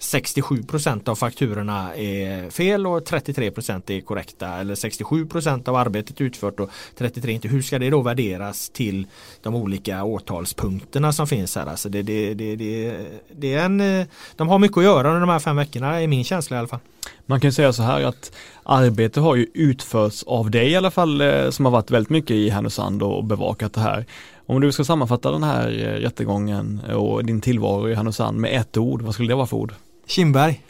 67% 0.03 1.09
av 1.09 1.15
fakturorna 1.15 1.95
är 1.95 2.49
fel 2.49 2.87
och 2.87 2.99
33% 2.99 3.91
är 3.91 4.01
korrekta 4.01 4.47
eller 4.47 4.75
67% 4.75 5.69
av 5.69 5.75
arbetet 5.75 6.21
utfört 6.21 6.59
och 6.59 6.69
33 6.97 7.31
inte. 7.31 7.47
Hur 7.47 7.61
ska 7.61 7.79
det 7.79 7.89
då 7.89 8.01
värderas 8.01 8.69
till 8.69 9.07
de 9.41 9.55
olika 9.55 10.03
åtalspunkterna 10.03 11.13
som 11.13 11.27
finns 11.27 11.55
här? 11.55 11.65
Alltså 11.65 11.89
det, 11.89 12.01
det, 12.01 12.33
det, 12.33 12.55
det, 12.55 12.97
det 13.31 13.53
är 13.53 13.65
en, 13.65 13.81
eh, 13.81 14.05
de 14.35 14.47
har 14.47 14.59
mycket 14.59 14.77
att 14.77 14.83
göra 14.83 15.07
under 15.07 15.19
de 15.19 15.29
här 15.29 15.39
fem 15.39 15.55
veckorna 15.55 16.01
är 16.01 16.07
min 16.07 16.23
känsla 16.23 16.55
i 16.55 16.59
alla 16.59 16.67
fall. 16.67 16.79
Man 17.25 17.39
kan 17.39 17.51
säga 17.51 17.73
så 17.73 17.83
här 17.83 18.03
att 18.03 18.31
arbete 18.63 19.19
har 19.19 19.35
ju 19.35 19.47
utförts 19.53 20.23
av 20.23 20.51
dig 20.51 20.69
i 20.69 20.75
alla 20.75 20.91
fall 20.91 21.21
eh, 21.21 21.49
som 21.49 21.65
har 21.65 21.71
varit 21.71 21.91
väldigt 21.91 22.09
mycket 22.09 22.31
i 22.31 22.49
Härnösand 22.49 23.03
och 23.03 23.23
bevakat 23.23 23.73
det 23.73 23.81
här. 23.81 24.05
Om 24.45 24.61
du 24.61 24.71
ska 24.71 24.83
sammanfatta 24.83 25.31
den 25.31 25.43
här 25.43 25.67
eh, 25.67 26.01
rättegången 26.01 26.81
och 26.95 27.25
din 27.25 27.41
tillvaro 27.41 27.89
i 27.89 27.95
Härnösand 27.95 28.37
med 28.37 28.61
ett 28.61 28.77
ord, 28.77 29.01
vad 29.01 29.13
skulle 29.13 29.29
det 29.29 29.35
vara 29.35 29.47
för 29.47 29.57
ord? 29.57 29.73
Kindberg. 30.07 30.61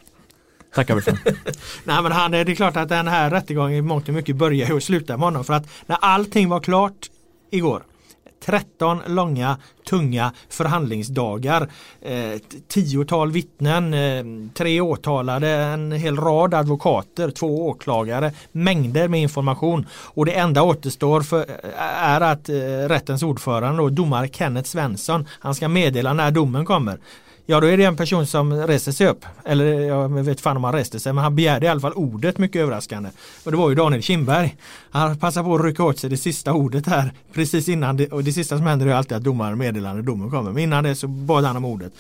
Tackar 0.76 0.96
vi 0.96 1.02
för. 1.02 1.14
Nej 1.84 2.04
men 2.04 2.12
han, 2.12 2.32
det 2.32 2.40
är 2.40 2.56
klart 2.56 2.78
att 2.78 2.90
den 2.90 3.08
här 3.08 3.30
rättegången 3.30 3.78
i 3.78 3.82
mångt 3.82 4.08
och 4.08 4.14
mycket 4.14 4.36
börjar 4.36 4.74
och 4.74 4.84
slutar 4.84 5.18
med 5.18 5.26
honom 5.26 5.44
för 5.44 5.54
att 5.54 5.68
när 5.86 5.98
allting 6.02 6.50
var 6.50 6.60
klart 6.60 7.10
igår 7.52 7.84
13 8.46 9.02
långa 9.08 9.58
tunga 9.90 10.32
förhandlingsdagar. 10.50 11.70
Eh, 12.02 12.40
tiotal 12.68 13.32
vittnen, 13.32 13.94
eh, 13.94 14.24
tre 14.54 14.82
åtalade, 14.82 15.50
en 15.50 15.92
hel 15.92 16.18
rad 16.18 16.54
advokater, 16.54 17.32
två 17.32 17.68
åklagare, 17.68 18.32
mängder 18.52 19.08
med 19.08 19.22
information. 19.22 19.86
Och 19.92 20.26
det 20.26 20.32
enda 20.32 20.64
återstår 20.64 21.22
för, 21.22 21.40
eh, 21.40 22.04
är 22.04 22.22
att 22.22 22.50
eh, 22.50 22.56
rättens 22.88 23.24
ordförande, 23.24 23.90
domare 23.90 24.28
Kenneth 24.28 24.70
Svensson, 24.70 25.28
han 25.30 25.56
ska 25.56 25.68
meddela 25.68 26.14
när 26.14 26.32
domen 26.32 26.66
kommer. 26.66 27.00
Ja 27.46 27.60
då 27.60 27.68
är 27.68 27.78
det 27.78 27.84
en 27.84 27.96
person 27.96 28.28
som 28.28 28.54
reser 28.54 28.92
sig 28.92 29.08
upp. 29.08 29.26
Eller 29.46 29.66
jag 29.66 30.10
vet 30.10 30.42
fan 30.42 30.58
om 30.58 30.64
han 30.64 30.74
reste 30.74 31.00
sig 31.00 31.14
men 31.14 31.24
han 31.24 31.36
begärde 31.36 31.66
i 31.66 31.70
alla 31.70 31.80
fall 31.80 31.94
ordet 31.94 32.38
mycket 32.38 32.62
överraskande. 32.62 33.10
Och 33.44 33.52
det 33.52 33.58
var 33.58 33.70
ju 33.70 33.76
Daniel 33.76 34.02
Kindberg. 34.02 34.56
Han 34.92 35.20
passar 35.20 35.44
på 35.44 35.56
att 35.56 35.64
rycka 35.64 35.84
åt 35.84 36.00
sig 36.00 36.10
det 36.10 36.18
sista 36.18 36.54
ordet 36.54 36.88
här 36.88 37.12
precis 37.34 37.70
innan 37.70 37.98
det, 37.98 38.08
och 38.08 38.24
det 38.24 38.34
sista 38.34 38.58
som 38.58 38.68
händer 38.68 38.88
är 38.88 38.94
alltid 38.94 39.18
att 39.18 39.24
domaren 39.24 39.58
meddelar 39.58 39.94
när 39.94 40.02
domen 40.02 40.30
kommer. 40.30 40.52
Men 40.52 40.64
innan 40.64 40.84
det 40.84 40.96
så 40.96 41.08
bad 41.08 41.44
han 41.44 41.58
om 41.58 41.66
ordet. 41.66 41.94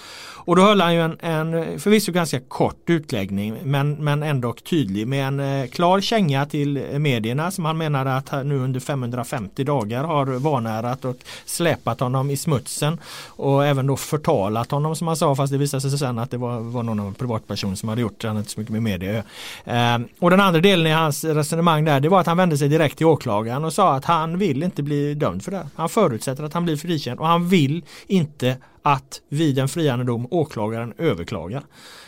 Och 0.45 0.55
då 0.55 0.61
höll 0.61 0.81
han 0.81 0.93
ju 0.93 1.01
en, 1.01 1.17
en 1.19 1.79
förvisso 1.79 2.11
ganska 2.11 2.39
kort 2.39 2.89
utläggning 2.89 3.57
men, 3.63 3.93
men 3.93 4.23
ändå 4.23 4.53
tydlig 4.53 5.07
med 5.07 5.27
en 5.27 5.39
eh, 5.39 5.67
klar 5.67 6.01
känga 6.01 6.45
till 6.45 6.99
medierna 6.99 7.51
som 7.51 7.65
han 7.65 7.77
menade 7.77 8.15
att 8.15 8.45
nu 8.45 8.59
under 8.59 8.79
550 8.79 9.63
dagar 9.63 10.03
har 10.03 10.25
vanärat 10.25 11.05
och 11.05 11.15
släpat 11.45 11.99
honom 11.99 12.29
i 12.29 12.37
smutsen 12.37 12.99
och 13.27 13.65
även 13.65 13.87
då 13.87 13.97
förtalat 13.97 14.71
honom 14.71 14.95
som 14.95 15.07
han 15.07 15.17
sa 15.17 15.32
fast 15.35 15.51
det 15.51 15.57
visade 15.57 15.81
sig 15.81 15.99
sen 15.99 16.19
att 16.19 16.31
det 16.31 16.37
var, 16.37 16.59
var 16.59 16.83
någon 16.83 17.13
privatperson 17.13 17.77
som 17.77 17.89
hade 17.89 18.01
gjort 18.01 18.21
det. 18.21 18.27
Han 18.27 18.35
hade 18.35 18.41
inte 18.41 18.51
så 18.51 18.59
mycket 18.59 18.73
med 18.73 18.83
media 18.83 19.23
eh, 19.65 19.99
Och 20.19 20.29
den 20.29 20.39
andra 20.39 20.61
delen 20.61 20.87
i 20.87 20.91
hans 20.91 21.23
resonemang 21.23 21.85
där 21.85 21.99
det 21.99 22.09
var 22.09 22.19
att 22.19 22.27
han 22.27 22.37
vände 22.37 22.57
sig 22.57 22.69
direkt 22.69 22.97
till 22.97 23.05
åklagaren 23.05 23.65
och 23.65 23.73
sa 23.73 23.95
att 23.95 24.05
han 24.05 24.37
vill 24.37 24.63
inte 24.63 24.83
bli 24.83 25.13
dömd 25.13 25.43
för 25.43 25.51
det. 25.51 25.67
Han 25.75 25.89
förutsätter 25.89 26.43
att 26.43 26.53
han 26.53 26.63
blir 26.63 26.77
frikänd 26.77 27.19
och 27.19 27.27
han 27.27 27.49
vill 27.49 27.83
inte 28.07 28.57
att 28.81 29.21
vid 29.29 29.59
en 29.59 29.69
friande 29.69 30.05
dom 30.05 30.27
åklagaren 30.31 30.93
överklagar. 30.97 31.63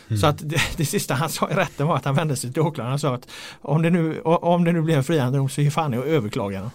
Mm. 0.08 0.20
Så 0.20 0.26
att 0.26 0.38
det, 0.38 0.60
det, 0.76 0.84
sista 0.84 1.14
han 1.14 1.28
sa 1.28 1.50
i 1.50 1.54
rätten 1.54 1.86
var 1.86 1.96
att 1.96 2.04
han 2.04 2.14
vände 2.14 2.36
sig 2.36 2.52
till 2.52 2.62
åklagaren 2.62 2.94
och 2.94 3.00
sa 3.00 3.14
att 3.14 3.28
om 3.60 3.82
det 3.82 3.90
nu, 3.90 4.20
om 4.22 4.64
det 4.64 4.72
nu 4.72 4.82
blir 4.82 4.96
en 4.96 5.04
friande 5.04 5.38
dom 5.38 5.48
så 5.48 5.60
är 5.60 5.70
fan 5.70 5.92
jag 5.92 6.06
överklagar. 6.06 6.70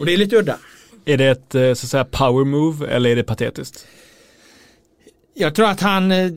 Och 0.00 0.06
det 0.06 0.12
är 0.12 0.16
lite 0.16 0.36
udda. 0.36 0.56
Är 1.04 1.16
det 1.16 1.26
ett 1.26 1.54
eh, 1.54 1.60
så 1.60 1.70
att 1.70 1.78
säga 1.78 2.04
power 2.04 2.44
move 2.44 2.86
eller 2.86 3.10
är 3.10 3.16
det 3.16 3.22
patetiskt? 3.22 3.86
Jag 5.40 5.54
tror 5.54 5.66
att 5.66 5.80
han, 5.80 6.12
eh, 6.12 6.30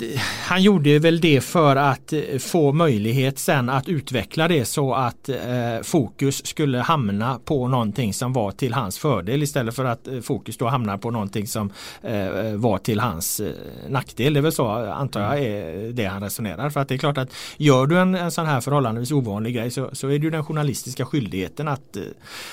han 0.47 0.61
gjorde 0.61 0.99
väl 0.99 1.21
det 1.21 1.41
för 1.41 1.75
att 1.75 2.13
eh, 2.13 2.37
få 2.39 2.71
möjlighet 2.71 3.39
sen 3.39 3.69
att 3.69 3.89
utveckla 3.89 4.47
det 4.47 4.65
så 4.65 4.93
att 4.93 5.29
eh, 5.29 5.37
fokus 5.83 6.45
skulle 6.45 6.77
hamna 6.77 7.39
på 7.45 7.67
någonting 7.67 8.13
som 8.13 8.33
var 8.33 8.51
till 8.51 8.73
hans 8.73 8.97
fördel 8.97 9.43
istället 9.43 9.75
för 9.75 9.85
att 9.85 10.07
fokus 10.23 10.57
då 10.57 10.67
hamnar 10.67 10.97
på 10.97 11.11
någonting 11.11 11.47
som 11.47 11.71
eh, 12.01 12.55
var 12.55 12.77
till 12.77 12.99
hans 12.99 13.39
eh, 13.39 13.51
nackdel. 13.89 14.33
Det 14.33 14.39
är 14.39 14.41
väl 14.41 14.51
så 14.51 14.67
antar 14.67 15.21
jag 15.21 15.39
är 15.39 15.91
det 15.91 16.05
han 16.05 16.23
resonerar. 16.23 16.69
För 16.69 16.79
att 16.79 16.87
det 16.87 16.95
är 16.95 16.99
klart 16.99 17.17
att 17.17 17.33
gör 17.57 17.87
du 17.87 17.99
en, 17.99 18.15
en 18.15 18.31
sån 18.31 18.45
här 18.45 18.61
förhållandevis 18.61 19.11
ovanlig 19.11 19.55
grej 19.55 19.71
så, 19.71 19.89
så 19.93 20.07
är 20.07 20.19
det 20.19 20.23
ju 20.25 20.29
den 20.29 20.45
journalistiska 20.45 21.05
skyldigheten 21.05 21.67
att 21.67 21.97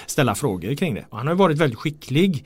ställa 0.07 0.34
frågor 0.34 0.74
kring 0.74 0.94
det. 0.94 1.05
Och 1.11 1.18
han 1.18 1.26
har 1.26 1.34
varit 1.34 1.59
väldigt 1.59 1.78
skicklig 1.78 2.44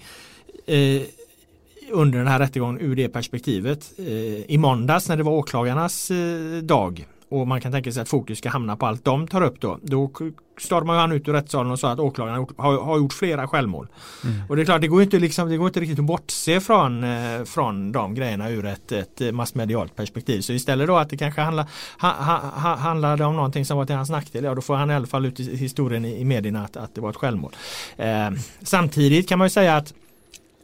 under 1.92 2.18
den 2.18 2.28
här 2.28 2.38
rättegången 2.38 2.80
ur 2.80 2.96
det 2.96 3.08
perspektivet. 3.08 3.92
Eh, 3.98 4.06
I 4.50 4.58
måndags 4.58 5.08
när 5.08 5.16
det 5.16 5.22
var 5.22 5.32
åklagarnas 5.32 6.10
eh, 6.10 6.62
dag 6.62 7.06
och 7.32 7.48
man 7.48 7.60
kan 7.60 7.72
tänka 7.72 7.92
sig 7.92 8.02
att 8.02 8.08
fokus 8.08 8.38
ska 8.38 8.48
hamna 8.48 8.76
på 8.76 8.86
allt 8.86 9.04
de 9.04 9.28
tar 9.28 9.42
upp 9.42 9.60
då. 9.60 9.78
Då 9.82 10.10
stormar 10.58 10.94
han 10.94 11.12
ut 11.12 11.28
ur 11.28 11.32
rättssalen 11.32 11.72
och 11.72 11.78
sa 11.78 11.90
att 11.90 11.98
åklagaren 11.98 12.46
har, 12.56 12.80
har 12.82 12.98
gjort 12.98 13.12
flera 13.12 13.48
självmål. 13.48 13.88
Mm. 14.24 14.36
Och 14.48 14.56
det 14.56 14.62
är 14.62 14.64
klart, 14.64 14.80
det 14.80 14.88
går 14.88 15.02
inte, 15.02 15.18
liksom, 15.18 15.48
det 15.48 15.56
går 15.56 15.66
inte 15.66 15.80
riktigt 15.80 15.98
att 15.98 16.04
bortse 16.04 16.60
från, 16.60 17.04
eh, 17.04 17.44
från 17.44 17.92
de 17.92 18.14
grejerna 18.14 18.50
ur 18.50 18.66
ett, 18.66 18.92
ett 18.92 19.34
massmedialt 19.34 19.96
perspektiv. 19.96 20.40
Så 20.40 20.52
istället 20.52 20.86
då 20.86 20.96
att 20.96 21.10
det 21.10 21.16
kanske 21.16 21.40
handlar, 21.40 21.66
ha, 22.00 22.10
ha, 22.10 22.76
handlade 22.76 23.24
om 23.24 23.36
någonting 23.36 23.64
som 23.64 23.78
var 23.78 23.86
till 23.86 23.96
hans 23.96 24.10
nackdel, 24.10 24.44
ja 24.44 24.54
då 24.54 24.60
får 24.60 24.74
han 24.74 24.90
i 24.90 24.94
alla 24.94 25.06
fall 25.06 25.26
ut 25.26 25.40
i 25.40 25.56
historien 25.56 26.04
i, 26.04 26.20
i 26.20 26.24
medierna 26.24 26.64
att, 26.64 26.76
att 26.76 26.94
det 26.94 27.00
var 27.00 27.10
ett 27.10 27.16
självmål. 27.16 27.52
Eh, 27.96 28.30
samtidigt 28.62 29.28
kan 29.28 29.38
man 29.38 29.46
ju 29.46 29.50
säga 29.50 29.76
att 29.76 29.94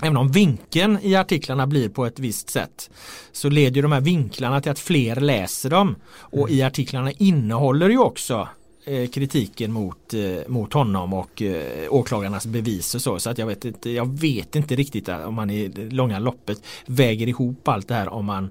Även 0.02 0.16
om 0.16 0.28
vinkeln 0.28 0.98
i 1.02 1.16
artiklarna 1.16 1.66
blir 1.66 1.88
på 1.88 2.06
ett 2.06 2.18
visst 2.18 2.50
sätt 2.50 2.90
så 3.32 3.48
leder 3.48 3.82
de 3.82 3.92
här 3.92 4.00
vinklarna 4.00 4.60
till 4.60 4.72
att 4.72 4.78
fler 4.78 5.16
läser 5.16 5.70
dem. 5.70 5.96
Och 6.10 6.50
i 6.50 6.62
artiklarna 6.62 7.12
innehåller 7.12 7.88
ju 7.88 7.98
också 7.98 8.48
eh, 8.84 9.08
kritiken 9.08 9.72
mot, 9.72 10.14
eh, 10.14 10.48
mot 10.48 10.72
honom 10.72 11.12
och 11.12 11.42
eh, 11.42 11.92
åklagarnas 11.92 12.46
bevis 12.46 12.94
och 12.94 13.02
så. 13.02 13.18
Så 13.18 13.30
att 13.30 13.38
jag 13.38 13.46
vet 13.46 13.64
inte, 13.64 13.90
jag 13.90 14.18
vet 14.18 14.56
inte 14.56 14.76
riktigt 14.76 15.08
om 15.08 15.34
man 15.34 15.50
i 15.50 15.68
det 15.68 15.90
långa 15.90 16.18
loppet 16.18 16.62
väger 16.86 17.26
ihop 17.26 17.68
allt 17.68 17.88
det 17.88 17.94
här 17.94 18.08
om 18.08 18.24
man 18.24 18.50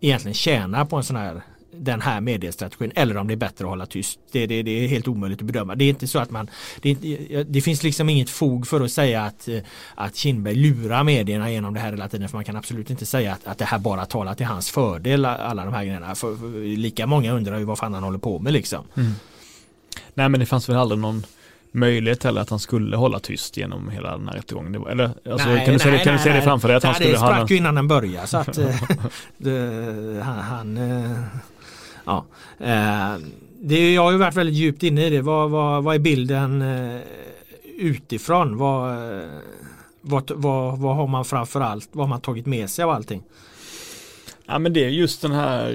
egentligen 0.00 0.34
tjänar 0.34 0.84
på 0.84 0.96
en 0.96 1.04
sån 1.04 1.16
här 1.16 1.42
den 1.72 2.00
här 2.00 2.20
mediestrategin 2.20 2.92
eller 2.94 3.16
om 3.16 3.26
det 3.28 3.34
är 3.34 3.36
bättre 3.36 3.64
att 3.64 3.70
hålla 3.70 3.86
tyst. 3.86 4.18
Det, 4.32 4.46
det, 4.46 4.62
det 4.62 4.70
är 4.70 4.88
helt 4.88 5.08
omöjligt 5.08 5.40
att 5.40 5.46
bedöma. 5.46 5.74
Det 5.74 5.84
är 5.84 5.88
inte 5.88 6.06
så 6.06 6.18
att 6.18 6.30
man 6.30 6.50
det, 6.80 6.94
det, 7.42 7.60
finns 7.60 7.82
liksom 7.82 8.08
inget 8.08 8.30
fog 8.30 8.66
för 8.66 8.80
att 8.80 8.92
säga 8.92 9.22
att, 9.22 9.48
att 9.94 10.16
Kindberg 10.16 10.54
lurar 10.54 11.04
medierna 11.04 11.50
genom 11.50 11.74
det 11.74 11.80
här 11.80 11.90
hela 11.90 12.08
tiden 12.08 12.28
för 12.28 12.36
man 12.36 12.44
kan 12.44 12.56
absolut 12.56 12.90
inte 12.90 13.06
säga 13.06 13.32
att, 13.32 13.46
att 13.46 13.58
det 13.58 13.64
här 13.64 13.78
bara 13.78 14.06
talar 14.06 14.34
till 14.34 14.46
hans 14.46 14.70
fördel 14.70 15.24
alla 15.24 15.64
de 15.64 15.74
här 15.74 15.84
grejerna. 15.84 16.14
För, 16.14 16.36
för 16.36 16.76
lika 16.76 17.06
många 17.06 17.32
undrar 17.32 17.58
ju 17.58 17.64
vad 17.64 17.78
fan 17.78 17.94
han 17.94 18.02
håller 18.02 18.18
på 18.18 18.38
med 18.38 18.52
liksom. 18.52 18.84
Mm. 18.96 19.12
Nej 20.14 20.28
men 20.28 20.40
det 20.40 20.46
fanns 20.46 20.68
väl 20.68 20.76
aldrig 20.76 21.00
någon 21.00 21.26
möjlighet 21.72 22.24
heller 22.24 22.40
att 22.40 22.50
han 22.50 22.58
skulle 22.58 22.96
hålla 22.96 23.18
tyst 23.18 23.56
genom 23.56 23.88
hela 23.88 24.16
den 24.16 24.28
här 24.28 24.34
rättegången. 24.34 24.86
Eller, 24.86 25.10
alltså, 25.30 25.48
nej, 25.48 25.64
kan 25.64 25.74
du, 25.74 25.80
se, 25.80 25.90
nej, 25.90 26.04
kan 26.04 26.12
du 26.12 26.18
se 26.18 26.32
det 26.32 26.42
framför 26.42 26.68
dig? 26.68 26.76
Att 26.76 26.82
nej, 26.82 26.92
han 26.92 26.94
skulle, 26.94 27.12
det 27.12 27.18
sprack 27.18 27.50
ju 27.50 27.56
innan 27.56 27.74
den 27.74 27.88
började. 27.88 28.26
Så 28.26 28.36
att, 28.36 28.58
eh, 28.58 28.66
det, 29.36 30.22
han, 30.24 30.38
han 30.38 30.76
eh, 30.76 31.18
Ja. 32.04 32.26
Eh, 32.58 33.16
det, 33.60 33.94
jag 33.94 34.02
har 34.02 34.12
ju 34.12 34.18
varit 34.18 34.36
väldigt 34.36 34.56
djupt 34.56 34.82
inne 34.82 35.06
i 35.06 35.10
det. 35.10 35.22
Vad, 35.22 35.50
vad, 35.50 35.84
vad 35.84 35.94
är 35.94 35.98
bilden 35.98 36.62
eh, 36.62 37.00
utifrån? 37.78 38.56
Vad, 38.56 38.90
eh, 38.90 39.28
vad, 40.00 40.30
vad, 40.30 40.78
vad 40.78 40.96
har 40.96 41.06
man 41.06 41.24
framförallt 41.24 41.88
vad 41.92 42.06
har 42.06 42.10
man 42.10 42.20
tagit 42.20 42.46
med 42.46 42.70
sig 42.70 42.82
av 42.82 42.90
allting? 42.90 43.22
Ja 44.46 44.58
men 44.58 44.72
det 44.72 44.84
är 44.84 44.88
just 44.88 45.22
den 45.22 45.32
här, 45.32 45.72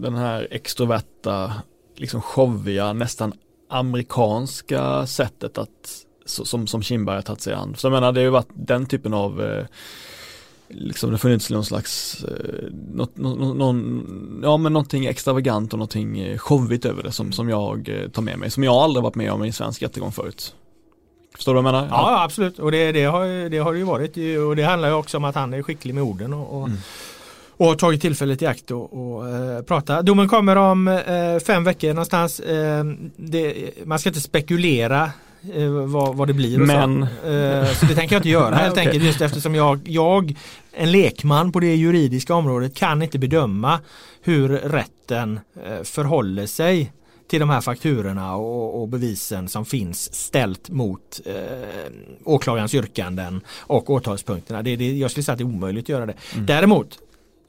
den 0.00 0.14
här 0.14 0.48
extroverta 0.50 1.52
liksom 1.96 2.22
showiga, 2.22 2.92
nästan 2.92 3.32
amerikanska 3.68 5.06
sättet 5.06 5.58
att 5.58 6.04
som, 6.24 6.66
som 6.66 6.82
Kindberg 6.82 7.16
har 7.16 7.22
tagit 7.22 7.40
sig 7.40 7.54
an. 7.54 7.74
Så 7.76 7.86
jag 7.86 7.92
menar 7.92 8.12
det 8.12 8.20
har 8.20 8.24
ju 8.24 8.30
varit 8.30 8.52
den 8.54 8.86
typen 8.86 9.14
av 9.14 9.42
eh, 9.42 9.64
liksom 10.70 11.12
det 11.12 11.18
funnits 11.18 11.50
någon 11.50 11.64
slags, 11.64 12.24
eh, 12.24 12.72
något, 12.94 13.16
någon, 13.16 13.58
någon, 13.58 14.40
ja 14.42 14.56
men 14.56 14.72
någonting 14.72 15.06
extravagant 15.06 15.72
och 15.72 15.78
någonting 15.78 16.18
eh, 16.18 16.38
showigt 16.38 16.84
över 16.84 17.02
det 17.02 17.12
som, 17.12 17.32
som 17.32 17.48
jag 17.48 17.88
eh, 17.88 18.08
tar 18.08 18.22
med 18.22 18.38
mig, 18.38 18.50
som 18.50 18.64
jag 18.64 18.74
aldrig 18.74 19.02
varit 19.02 19.14
med 19.14 19.32
om 19.32 19.44
i 19.44 19.46
en 19.46 19.52
svensk 19.52 19.82
rättegång 19.82 20.12
förut. 20.12 20.54
Förstår 21.34 21.54
du 21.54 21.62
vad 21.62 21.74
jag 21.74 21.74
menar? 21.74 21.88
Ja, 21.90 22.12
ja 22.12 22.24
absolut 22.24 22.58
och 22.58 22.72
det, 22.72 22.92
det, 22.92 23.04
har, 23.04 23.48
det 23.50 23.58
har 23.58 23.72
det 23.72 23.78
ju 23.78 23.84
varit 23.84 24.16
och 24.48 24.56
det 24.56 24.62
handlar 24.62 24.88
ju 24.88 24.94
också 24.94 25.16
om 25.16 25.24
att 25.24 25.34
han 25.34 25.54
är 25.54 25.62
skicklig 25.62 25.94
med 25.94 26.02
orden 26.02 26.32
och, 26.32 26.60
och 26.60 26.68
mm 26.68 26.78
och 27.60 27.66
har 27.66 27.74
tagit 27.74 28.00
tillfället 28.00 28.42
i 28.42 28.46
akt 28.46 28.70
och, 28.70 28.92
och 28.92 29.28
eh, 29.28 29.62
prata. 29.62 30.02
Domen 30.02 30.28
kommer 30.28 30.56
om 30.56 30.88
eh, 30.88 31.38
fem 31.46 31.64
veckor 31.64 31.88
någonstans. 31.88 32.40
Det, 33.16 33.70
man 33.84 33.98
ska 33.98 34.08
inte 34.08 34.20
spekulera 34.20 35.10
eh, 35.54 35.68
vad, 35.68 36.16
vad 36.16 36.28
det 36.28 36.34
blir. 36.34 36.58
Men... 36.58 37.06
Så. 37.22 37.28
Eh, 37.28 37.72
så. 37.72 37.86
det 37.86 37.94
tänker 37.94 38.14
jag 38.14 38.20
inte 38.20 38.28
göra 38.28 38.54
helt 38.56 38.72
okay. 38.72 38.86
enkelt 38.86 39.04
just 39.04 39.20
eftersom 39.20 39.54
jag, 39.54 39.80
jag, 39.88 40.34
en 40.72 40.92
lekman 40.92 41.52
på 41.52 41.60
det 41.60 41.76
juridiska 41.76 42.34
området 42.34 42.74
kan 42.74 43.02
inte 43.02 43.18
bedöma 43.18 43.80
hur 44.22 44.48
rätten 44.48 45.40
eh, 45.66 45.82
förhåller 45.82 46.46
sig 46.46 46.92
till 47.28 47.40
de 47.40 47.50
här 47.50 47.60
fakturorna 47.60 48.36
och, 48.36 48.80
och, 48.80 48.88
bevisen 48.88 49.48
som 49.48 49.64
finns 49.64 50.14
ställt 50.14 50.70
mot 50.70 51.20
eh, 51.26 51.34
åklagarens 52.24 52.74
yrkanden 52.74 53.40
och 53.58 53.90
åtalspunkterna. 53.90 54.62
Det, 54.62 54.76
det, 54.76 54.96
jag 54.96 55.10
skulle 55.10 55.24
säga 55.24 55.32
att 55.32 55.38
det 55.38 55.44
är 55.44 55.54
omöjligt 55.54 55.84
att 55.84 55.88
göra 55.88 56.06
det. 56.06 56.14
Mm. 56.34 56.46
Däremot 56.46 56.98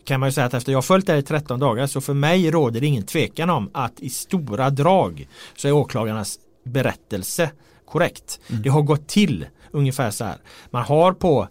kan 0.04 0.20
man 0.20 0.30
ju 0.30 0.34
säga 0.34 0.46
att 0.46 0.54
efter 0.54 0.72
jag 0.72 0.86
följt 0.86 1.06
det 1.06 1.12
här 1.12 1.20
i 1.20 1.24
13 1.24 1.60
dagar 1.60 1.88
så 1.88 2.02
för 2.02 2.14
mig 2.14 2.52
råder 2.52 2.82
det 2.82 2.88
ingen 2.88 3.04
tvekan 3.04 3.50
om 3.50 3.70
att 3.74 4.00
i 4.00 4.10
stora 4.10 4.70
drag 4.70 5.28
så 5.56 5.68
är 5.68 5.72
åklagarnas 5.72 6.40
berättelse 6.64 7.52
korrekt. 7.92 8.40
Mm. 8.48 8.62
Det 8.62 8.70
har 8.70 8.82
gått 8.82 9.08
till 9.08 9.46
ungefär 9.72 10.12
så 10.12 10.24
här. 10.24 10.38
Man 10.70 10.84
har 10.84 11.14
på 11.14 11.48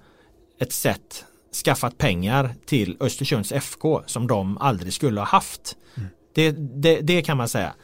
ett 0.61 0.73
sätt 0.73 1.25
skaffat 1.65 1.99
pengar 1.99 2.55
till 2.67 2.97
Östersunds 3.01 3.53
FK 3.53 4.03
som 4.07 4.27
de 4.27 4.59
aldrig 4.59 4.93
skulle 4.93 5.21
ha 5.21 5.27
haft. 5.27 5.77
Mm. 5.97 6.09
Det, 6.35 6.51
det, 6.83 7.01
det, 7.01 7.23
kan 7.23 7.37
man 7.37 7.49
säga. 7.49 7.75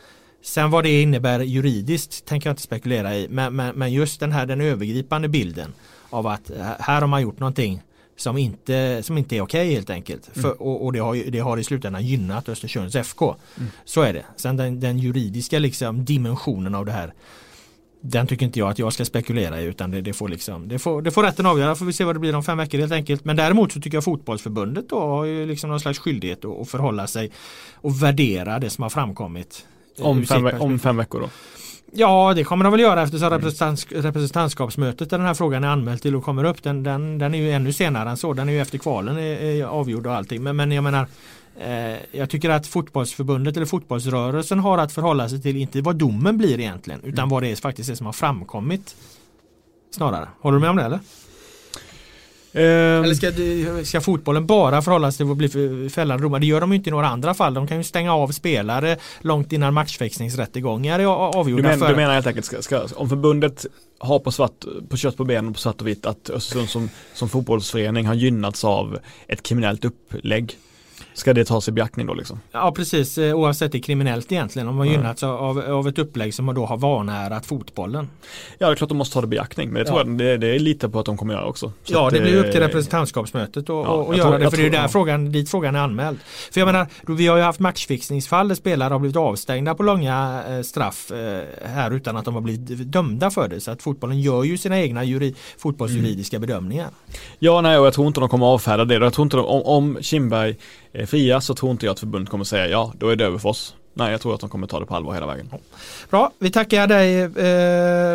Sen 0.43 0.71
vad 0.71 0.85
det 0.85 1.03
innebär 1.03 1.41
juridiskt 1.41 2.25
tänker 2.25 2.49
jag 2.49 2.53
inte 2.53 2.63
spekulera 2.63 3.17
i 3.17 3.29
men, 3.29 3.57
men, 3.57 3.75
men 3.75 3.93
just 3.93 4.21
den 4.21 4.33
här 4.33 4.47
den 4.47 4.61
övergripande 4.61 5.29
bilden 5.29 5.75
av 6.11 6.27
att 6.27 6.51
här 6.79 7.01
har 7.01 7.09
man 7.09 7.23
gjort 7.23 7.39
någonting 7.39 7.83
som 8.17 8.39
inte, 8.39 9.03
som 9.03 9.19
inte 9.19 9.37
är 9.37 9.41
okej 9.41 9.75
helt 9.75 9.91
enkelt. 9.91 10.37
Mm. 10.37 10.43
För, 10.43 10.63
och, 10.63 10.85
och 10.85 10.93
det, 10.93 10.99
har, 10.99 11.31
det 11.31 11.39
har 11.39 11.59
i 11.59 11.65
slutändan 11.65 12.07
gynnat 12.07 12.49
Östersunds 12.49 12.97
FK. 12.97 13.35
Mm. 13.57 13.71
Så 13.85 14.03
är 14.03 14.13
det. 14.13 14.25
Sen 14.37 14.57
den, 14.57 14.81
den, 14.81 14.99
juridiska 14.99 15.59
liksom 15.59 16.05
dimensionen 16.05 16.75
av 16.75 16.87
det 16.87 16.93
här 16.93 17.15
den 18.01 18.27
tycker 18.27 18.47
inte 18.47 18.59
jag 18.59 18.69
att 18.69 18.79
jag 18.79 18.93
ska 18.93 19.05
spekulera 19.05 19.61
i 19.61 19.65
utan 19.65 19.91
det, 19.91 20.01
det, 20.01 20.13
får, 20.13 20.29
liksom, 20.29 20.69
det, 20.69 20.79
får, 20.79 21.03
det 21.03 21.11
får 21.11 21.23
rätten 21.23 21.47
avgöra. 21.47 21.75
Får 21.75 21.87
vi 21.87 21.93
se 21.93 22.05
vad 22.05 22.15
det 22.15 22.21
blir 22.21 22.35
om 22.35 22.43
fem 22.43 22.59
veckor 22.59 22.79
helt 22.79 22.93
enkelt. 22.93 23.25
Men 23.25 23.37
däremot 23.37 23.73
så 23.73 23.81
tycker 23.81 23.97
jag 23.97 24.05
fotbollsförbundet 24.05 24.89
då 24.89 25.01
har 25.01 25.25
ju 25.25 25.47
liksom 25.47 25.71
någon 25.71 25.81
slags 25.81 25.99
skyldighet 25.99 26.45
att, 26.45 26.61
att 26.61 26.69
förhålla 26.69 27.07
sig 27.07 27.31
och 27.75 28.03
värdera 28.03 28.59
det 28.59 28.71
som 28.71 28.83
har 28.83 28.91
framkommit. 28.91 29.67
Om 29.99 30.25
fem, 30.25 30.51
om 30.61 30.79
fem 30.79 30.97
veckor 30.97 31.21
då? 31.21 31.29
Ja, 31.93 32.33
det 32.37 32.45
kommer 32.45 32.65
de 32.65 32.71
väl 32.71 32.81
göra 32.81 33.03
eftersom 33.03 33.27
mm. 33.27 33.39
representants, 33.39 33.87
representantskapsmötet 33.91 35.11
där 35.11 35.19
den 35.19 35.27
här 35.27 35.35
frågan 35.35 35.65
är 35.65 35.69
anmäld 35.69 36.03
till 36.03 36.17
och 36.17 36.25
kommer 36.25 36.45
upp. 36.45 36.63
Den, 36.63 36.83
den, 36.83 37.19
den 37.19 37.35
är 37.35 37.39
ju 37.39 37.53
ännu 37.53 37.73
senare 37.73 38.11
än 38.11 38.17
så. 38.17 38.33
Den 38.33 38.49
är 38.49 38.53
ju 38.53 38.61
efter 38.61 38.79
kvalen 38.79 39.19
är, 39.19 39.23
är 39.23 39.65
avgjord 39.65 40.07
och 40.07 40.15
allting. 40.15 40.43
Men, 40.43 40.57
men 40.57 40.73
jag 40.73 40.85
menar 40.85 41.01
eh, 41.03 41.07
jag 42.11 42.31
tycker 42.31 42.51
att 42.51 42.67
fotbollsförbundet 42.67 43.57
eller 43.57 43.67
fotbollsrörelsen 43.67 44.59
har 44.59 44.79
att 44.79 44.93
förhålla 44.93 45.29
sig 45.29 45.43
till 45.43 45.57
inte 45.57 45.81
vad 45.81 45.97
domen 45.97 46.39
blir 46.39 46.61
egentligen 46.61 47.01
utan 47.01 47.19
mm. 47.19 47.29
vad 47.29 47.43
det 47.43 47.49
är 47.49 47.57
faktiskt 47.57 47.91
är 47.91 47.95
som 47.95 48.07
har 48.07 48.13
framkommit. 48.13 48.97
Snarare. 49.91 50.29
Håller 50.41 50.57
du 50.57 50.61
med 50.61 50.71
om 50.71 50.77
det 50.77 50.83
eller? 50.83 51.01
Ehm. 52.57 53.05
Eller 53.05 53.15
ska, 53.15 53.85
ska, 53.85 54.01
fotbollen 54.01 54.47
bara 54.47 54.83
förhålla 54.83 55.13
sig 55.13 55.27
till 55.27 55.31
att 55.31 55.37
bli 55.37 55.89
fällande 55.91 56.23
domar? 56.23 56.39
Det 56.39 56.47
gör 56.47 56.61
de 56.61 56.73
inte 56.73 56.91
i 56.91 56.93
några 56.93 57.09
andra 57.09 57.35
fall. 57.35 57.55
De 57.55 57.67
kan 57.67 57.77
ju 57.77 57.85
stänga 57.85 58.15
av 58.15 58.29
spelare 58.29 58.97
långt 59.21 59.53
innan 59.53 59.75
matchfixningsrättegångar 59.75 60.99
är 60.99 61.05
avgjorda. 61.07 61.63
Du, 61.63 61.69
men, 61.69 61.79
för... 61.79 61.89
du 61.89 61.97
menar 61.97 62.15
helt 62.15 62.27
enkelt, 62.27 62.47
ska, 62.47 62.63
ska, 62.63 62.87
om 62.97 63.09
förbundet 63.09 63.67
har 63.99 64.19
på, 64.19 64.33
svart, 64.33 64.65
på 64.89 64.97
kött 64.97 65.17
på 65.17 65.25
benen 65.25 65.53
på 65.53 65.59
svart 65.59 65.81
och 65.81 65.87
vitt 65.87 66.07
att 66.07 66.31
Östersund 66.31 66.69
som, 66.69 66.89
som 67.15 67.29
fotbollsförening 67.29 68.07
har 68.07 68.15
gynnats 68.15 68.65
av 68.65 68.99
ett 69.29 69.43
kriminellt 69.43 69.85
upplägg 69.85 70.59
Ska 71.17 71.33
det 71.33 71.45
tas 71.45 71.69
i 71.69 71.73
beaktning 71.73 72.07
då 72.07 72.15
liksom? 72.15 72.41
Ja 72.53 72.73
precis 72.73 73.19
eh, 73.19 73.35
oavsett 73.35 73.73
det 73.73 73.79
är 73.79 73.83
kriminellt 73.83 74.33
egentligen. 74.33 74.69
Om 74.69 74.77
man 74.77 74.87
mm. 74.87 75.01
gynnats 75.01 75.23
av, 75.23 75.59
av 75.59 75.89
ett 75.89 75.99
upplägg 75.99 76.35
som 76.35 76.55
då 76.55 76.67
har 76.67 76.77
vanärat 76.77 77.47
fotbollen. 77.47 78.09
Ja 78.59 78.67
det 78.67 78.73
är 78.73 78.77
klart 78.77 78.89
de 78.89 78.99
måste 78.99 79.15
ta 79.15 79.21
det 79.21 79.25
i 79.25 79.29
beaktning 79.29 79.71
men 79.71 79.79
det 79.79 79.85
tror 79.85 79.99
ja. 79.99 80.07
jag 80.07 80.19
det, 80.19 80.37
det 80.37 80.55
är 80.55 80.59
lite 80.59 80.89
på 80.89 80.99
att 80.99 81.07
de 81.07 81.17
kommer 81.17 81.35
göra 81.35 81.47
också. 81.47 81.73
Så 81.85 81.93
ja 81.93 82.11
det 82.11 82.21
blir 82.21 82.37
upp 82.37 82.53
till 82.53 82.61
representantskapsmötet 82.61 83.57
att 83.57 83.69
ja, 83.69 83.75
och 83.75 84.17
göra 84.17 84.29
tror, 84.29 84.39
det 84.39 84.51
för 84.51 84.57
det 84.57 84.67
är 84.67 84.71
där 84.71 84.83
ja. 84.83 84.89
frågan, 84.89 85.33
dit 85.33 85.51
frågan 85.51 85.75
är 85.75 85.81
anmäld. 85.81 86.19
För 86.53 86.61
jag 86.61 86.67
menar 86.67 86.87
vi 87.07 87.27
har 87.27 87.37
ju 87.37 87.43
haft 87.43 87.61
matchfixningsfall 87.61 88.49
där 88.49 88.55
spelare 88.55 88.93
har 88.93 88.99
blivit 88.99 89.17
avstängda 89.17 89.75
på 89.75 89.83
långa 89.83 90.43
eh, 90.49 90.63
straff 90.63 91.11
eh, 91.11 91.43
här 91.65 91.91
utan 91.91 92.17
att 92.17 92.25
de 92.25 92.35
har 92.35 92.41
blivit 92.41 92.93
dömda 92.93 93.31
för 93.31 93.49
det. 93.49 93.61
Så 93.61 93.71
att 93.71 93.83
fotbollen 93.83 94.21
gör 94.21 94.45
ju 94.45 94.59
sina 94.59 94.81
egna 94.81 95.05
juri, 95.05 95.35
fotbollsjuridiska 95.59 96.37
mm. 96.37 96.47
bedömningar. 96.47 96.89
Ja 97.39 97.61
nej 97.61 97.79
och 97.79 97.87
jag 97.87 97.95
tror 97.95 98.07
inte 98.07 98.21
de 98.21 98.29
kommer 98.29 98.47
avfärda 98.47 98.85
det. 98.85 98.95
Jag 98.95 99.13
tror 99.13 99.25
inte 99.25 99.37
de, 99.37 99.47
om, 99.47 99.63
om 99.63 99.99
Kindberg 100.03 100.57
Eh, 100.97 101.07
fria 101.07 101.41
så 101.41 101.55
tror 101.55 101.73
inte 101.73 101.87
jag 101.87 101.93
att 101.93 102.01
förbundet 102.01 102.31
kommer 102.31 102.45
säga 102.45 102.69
ja, 102.69 102.93
då 102.99 103.09
är 103.09 103.17
det 103.17 103.25
över 103.25 103.39
för 103.39 103.49
oss. 103.49 103.75
Nej, 103.95 104.11
jag 104.11 104.21
tror 104.21 104.35
att 104.35 104.41
de 104.41 104.51
kommer 104.51 104.67
ta 104.67 104.81
det 104.81 104.87
på 104.87 104.95
allvar 104.95 105.15
hela 105.15 105.27
vägen. 105.27 105.51
Bra, 106.11 106.33
vi 106.39 106.51
tackar 106.51 106.87
dig 106.87 107.21
eh, 107.21 107.31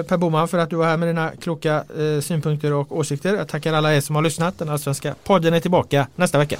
Per 0.03 0.17
Boman 0.17 0.47
för 0.47 0.57
att 0.57 0.69
du 0.69 0.75
var 0.75 0.85
här 0.85 0.97
med 0.97 1.09
dina 1.09 1.31
kloka 1.41 1.83
eh, 1.97 2.21
synpunkter 2.21 2.73
och 2.73 2.97
åsikter. 2.97 3.35
Jag 3.35 3.47
tackar 3.47 3.73
alla 3.73 3.95
er 3.95 4.01
som 4.01 4.15
har 4.15 4.23
lyssnat. 4.23 4.57
Den 4.57 4.69
allsvenska 4.69 5.15
podden 5.23 5.53
är 5.53 5.59
tillbaka 5.59 6.07
nästa 6.15 6.37
vecka. 6.37 6.57